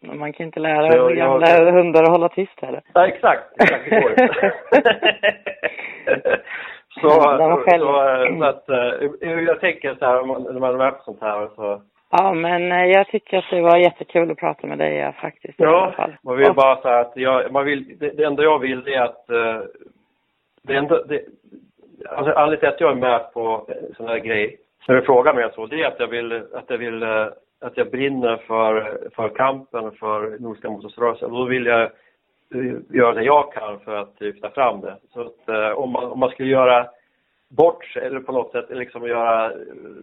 Men 0.00 0.18
Man 0.18 0.32
kan 0.32 0.46
inte 0.46 0.60
lära 0.60 0.86
Ja, 0.86 1.10
jag- 1.10 1.16
gamla 1.16 1.70
hundar 1.70 2.02
att 2.02 2.08
hålla 2.08 2.28
tyst 2.28 2.60
heller. 2.60 2.82
Ja, 2.94 3.06
exakt. 3.06 3.42
exakt 3.62 3.84
det 3.90 4.00
går 4.00 4.10
inte. 4.10 4.52
så, 7.00 7.10
så, 7.10 7.62
så 8.38 8.44
att, 8.44 8.68
eh, 8.68 9.40
jag 9.40 9.60
tänker 9.60 9.94
så 9.94 10.04
här, 10.04 10.52
när 10.52 10.60
man 10.60 10.92
på 10.92 11.02
sånt 11.04 11.20
här 11.20 11.48
så 11.56 11.82
Ja, 12.10 12.34
men 12.34 12.72
eh, 12.72 12.84
jag 12.84 13.06
tycker 13.06 13.38
att 13.38 13.50
det 13.50 13.60
var 13.60 13.76
jättekul 13.76 14.30
att 14.30 14.38
prata 14.38 14.66
med 14.66 14.78
dig 14.78 14.94
ja, 14.94 15.12
faktiskt. 15.12 15.54
Ja, 15.56 15.94
man 16.22 16.36
vill 16.36 16.52
bara 16.52 16.82
säga 16.82 16.98
att 16.98 17.12
jag, 17.14 17.52
man 17.52 17.64
vill, 17.64 17.98
det, 17.98 18.10
det 18.10 18.24
enda 18.24 18.42
jag 18.42 18.58
vill 18.58 18.88
är 18.88 19.00
att 19.00 19.30
eh, 19.30 19.60
det 20.62 20.74
enda, 20.74 21.02
det, 21.04 21.22
alltså 22.08 22.32
anledningen 22.32 22.58
till 22.58 22.68
att 22.68 22.80
jag 22.80 22.90
är 22.90 22.94
med 23.00 23.32
på 23.32 23.66
sån 23.96 24.08
här 24.08 24.18
grej, 24.18 24.56
när 24.88 24.94
du 24.94 25.02
frågar 25.02 25.34
mig 25.34 25.50
så, 25.54 25.66
det 25.66 25.82
är 25.82 25.86
att 25.86 26.00
jag 26.00 26.06
vill, 26.06 26.32
att 26.32 26.64
jag 26.70 26.78
vill, 26.78 27.02
att 27.60 27.76
jag 27.76 27.90
brinner 27.90 28.36
för, 28.36 28.98
för 29.16 29.28
kampen 29.28 29.90
för 29.92 30.38
Nordiska 30.40 30.70
motståndsrörelsen. 30.70 31.30
Då 31.30 31.44
vill 31.44 31.66
jag 31.66 31.82
eh, 31.82 32.74
göra 32.90 33.12
det 33.14 33.22
jag 33.24 33.52
kan 33.52 33.80
för 33.80 33.96
att 33.96 34.14
lyfta 34.20 34.50
fram 34.50 34.80
det. 34.80 34.96
Så 35.12 35.20
att 35.20 35.48
eh, 35.48 35.70
om 35.78 35.90
man, 35.90 36.04
om 36.04 36.18
man 36.18 36.30
skulle 36.30 36.48
göra 36.48 36.86
bort 37.50 37.84
sig 37.84 38.06
eller 38.06 38.20
på 38.20 38.32
något 38.32 38.52
sätt 38.52 38.66
liksom 38.70 39.06
göra 39.08 39.44
eh, 39.46 39.56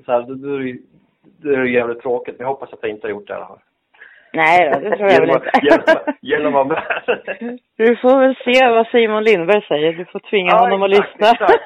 så 0.05 0.11
här, 0.11 0.21
då, 0.21 0.33
då, 0.33 0.55
är 0.55 0.59
det- 0.63 0.79
då 1.41 1.49
är 1.51 1.57
det 1.57 1.69
jävligt 1.69 2.01
tråkigt. 2.01 2.35
Men 2.37 2.45
jag 2.45 2.53
hoppas 2.53 2.73
att 2.73 2.79
jag 2.81 2.91
inte 2.91 3.07
har 3.07 3.11
gjort 3.11 3.27
det 3.27 3.33
i 3.33 3.35
alla 3.35 3.47
fall. 3.47 3.59
Nej 4.33 4.71
då, 4.73 4.79
det 4.89 4.97
tror 4.97 5.09
jag 5.09 5.19
väl 5.21 5.29
inte. 5.29 5.51
genom, 6.21 6.55
att. 6.55 6.67
Du 7.77 7.95
får 7.95 8.19
väl 8.19 8.35
se 8.35 8.69
vad 8.69 8.87
Simon 8.87 9.23
Lindberg 9.23 9.61
säger. 9.67 9.93
Du 9.93 10.05
får 10.05 10.19
tvinga 10.19 10.51
Ja, 10.51 10.57
honom 10.59 10.83
att 10.83 10.91
exakt, 10.91 11.11
lyssna. 11.19 11.31
exakt. 11.31 11.63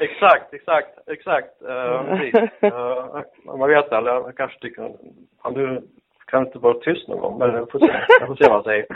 Exakt, 0.00 0.54
exakt, 0.54 1.08
exakt. 1.08 1.62
Uh, 1.62 2.16
precis. 2.16 2.62
Eh, 2.62 3.20
man 3.44 3.68
vet 3.68 3.92
aldrig, 3.92 4.14
han 4.14 4.32
kanske 4.32 4.58
tycker 4.58 4.92
han 5.42 5.54
du 5.54 5.82
kan 6.26 6.46
inte 6.46 6.58
vara 6.58 6.74
tyst 6.74 7.08
någon 7.08 7.20
gång, 7.20 7.38
men 7.38 7.54
jag 7.54 7.70
får 7.70 7.78
se, 7.78 8.04
jag 8.20 8.28
får 8.28 8.36
se 8.36 8.44
vad 8.44 8.52
han 8.52 8.62
säger. 8.64 8.86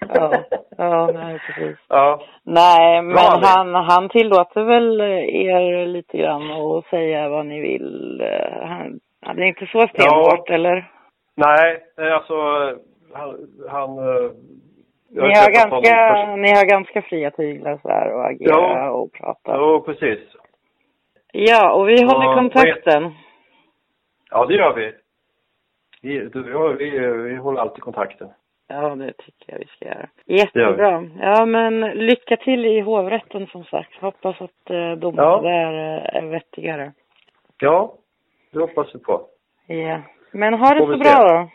ja, 0.14 0.44
ja, 0.78 1.10
nej 1.14 1.38
precis. 1.46 1.78
Ja, 1.88 2.22
Nej, 2.42 3.02
men 3.02 3.14
Bra, 3.14 3.40
han, 3.42 3.74
han 3.74 4.08
tillåter 4.08 4.62
väl 4.62 5.00
er 5.00 5.86
lite 5.86 6.18
grann 6.18 6.50
att 6.50 6.86
säga 6.86 7.28
vad 7.28 7.46
ni 7.46 7.60
vill. 7.60 8.20
Eh, 8.20 8.66
Han, 8.68 9.00
han 9.22 9.38
är 9.38 9.46
inte 9.46 9.66
så 9.66 9.88
stenhårt, 9.88 10.50
eller? 10.50 10.90
nej, 11.34 11.84
eh, 11.98 12.14
alltså 12.14 12.34
han, 13.12 13.48
han 13.68 13.98
eh, 13.98 14.30
Ni 15.14 15.20
har 15.20 15.52
ganska, 15.52 16.36
ni 16.36 16.48
har 16.50 16.64
ganska 16.68 17.02
fria 17.02 17.30
tyglar 17.30 17.78
så 17.82 17.88
här 17.88 18.12
och 18.14 18.26
agera 18.26 18.50
Ja. 18.50 18.90
och 18.90 19.12
prata. 19.12 19.56
Jo, 19.58 19.80
precis. 19.80 20.18
Ja, 21.32 21.72
och 21.72 21.88
vi 21.88 22.02
håller 22.02 22.24
Ja, 22.26 22.34
kontakten. 22.34 23.12
Ja, 24.30 24.46
det 24.46 24.54
gör 24.54 24.74
vi. 24.74 24.92
Vi, 26.02 26.18
du, 26.28 26.50
ja, 26.52 26.66
vi, 26.68 26.90
vi 27.08 27.36
håller 27.36 27.60
alltid 27.60 27.82
kontakten. 27.82 28.28
Ja, 28.68 28.94
det 28.94 29.12
tycker 29.12 29.52
jag 29.52 29.58
vi 29.58 29.66
ska 29.66 29.84
göra. 29.84 30.08
Jättebra. 30.26 31.08
Ja, 31.20 31.44
men 31.46 31.80
lycka 31.80 32.36
till 32.36 32.66
i 32.66 32.80
hovrätten 32.80 33.46
som 33.46 33.64
sagt. 33.64 33.94
Hoppas 34.00 34.40
att 34.40 34.70
eh, 34.70 34.92
domarna 34.92 35.28
Ja. 35.28 35.40
där 35.42 35.72
eh, 35.96 36.16
är 36.22 36.26
vettigare. 36.26 36.92
Ja, 37.60 37.94
det 38.52 38.58
hoppas 38.60 38.94
vi 38.94 38.98
på. 38.98 39.26
Ja. 39.66 40.00
Men 40.32 40.54
ha 40.54 40.74
det 40.74 40.80
så 40.80 40.96
bra 40.96 41.28
då. 41.28 41.48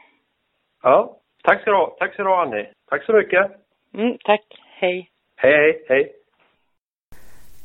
Ja, 0.83 1.17
tack 1.43 1.61
ska 1.61 1.71
du 1.71 1.77
ha. 1.77 1.95
Tack 1.99 2.13
ska 2.13 2.23
du 2.23 2.29
ha, 2.29 2.41
Annie. 2.41 2.67
Tack 2.89 3.05
så 3.05 3.13
mycket. 3.13 3.51
Mm, 3.93 4.17
tack. 4.23 4.41
Hej. 4.79 5.09
Hej, 5.35 5.53
hej, 5.53 5.85
hej. 5.89 6.11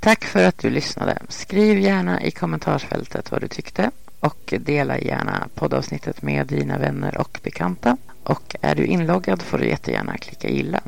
Tack 0.00 0.24
för 0.24 0.48
att 0.48 0.58
du 0.58 0.70
lyssnade. 0.70 1.18
Skriv 1.28 1.78
gärna 1.78 2.22
i 2.22 2.30
kommentarsfältet 2.30 3.30
vad 3.30 3.40
du 3.40 3.48
tyckte 3.48 3.90
och 4.20 4.54
dela 4.60 4.98
gärna 4.98 5.48
poddavsnittet 5.54 6.22
med 6.22 6.46
dina 6.46 6.78
vänner 6.78 7.18
och 7.18 7.40
bekanta. 7.42 7.96
Och 8.24 8.56
är 8.60 8.74
du 8.74 8.86
inloggad 8.86 9.42
får 9.42 9.58
du 9.58 9.66
jättegärna 9.66 10.16
klicka 10.16 10.48
gilla. 10.48 10.80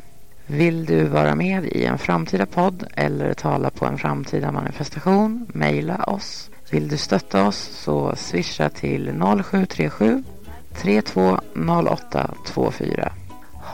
Vill 0.47 0.85
du 0.85 1.03
vara 1.03 1.35
med 1.35 1.65
i 1.65 1.85
en 1.85 1.97
framtida 1.97 2.45
podd 2.45 2.87
eller 2.95 3.33
tala 3.33 3.69
på 3.69 3.85
en 3.85 3.97
framtida 3.97 4.51
manifestation? 4.51 5.47
Mejla 5.53 6.03
oss. 6.03 6.49
Vill 6.71 6.87
du 6.87 6.97
stötta 6.97 7.47
oss 7.47 7.57
så 7.57 8.15
swisha 8.15 8.69
till 8.69 9.21
0737 9.43 10.23
320824. 10.73 13.11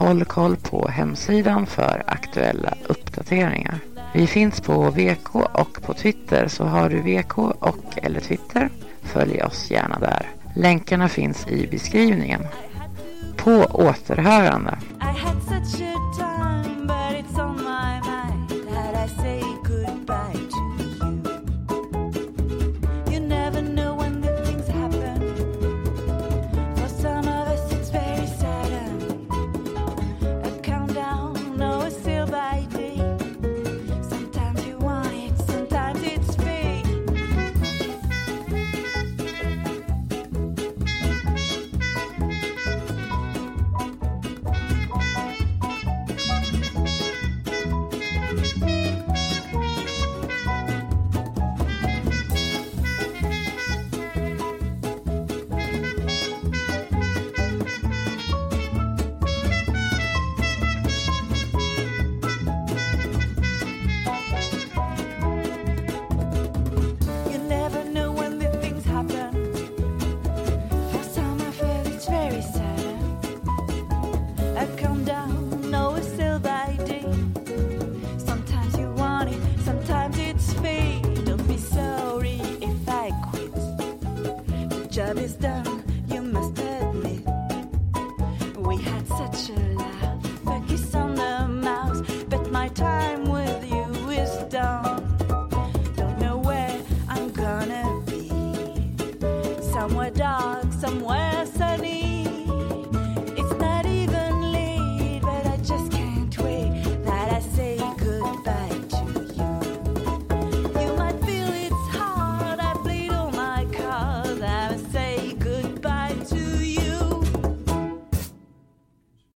Håll 0.02 0.26
koll 0.26 0.56
på 0.56 0.88
hemsidan 0.88 1.66
för 1.66 2.04
aktuella 2.08 2.74
uppdateringar. 2.88 3.80
Vi 4.14 4.28
finns 4.28 4.62
på 4.62 4.90
VK 4.90 5.36
och 5.36 5.82
på 5.82 5.94
Twitter 5.94 6.48
så 6.48 6.64
har 6.64 6.90
du 6.90 7.02
VK 7.02 7.38
och 7.38 7.86
eller 7.96 8.20
Twitter, 8.20 8.70
följ 9.02 9.44
oss 9.44 9.72
gärna 9.72 10.00
där. 10.00 10.30
Länkarna 10.56 11.10
finns 11.10 11.48
i 11.48 11.68
beskrivningen. 11.68 12.42
På 13.38 13.52
återhörande. 13.72 14.78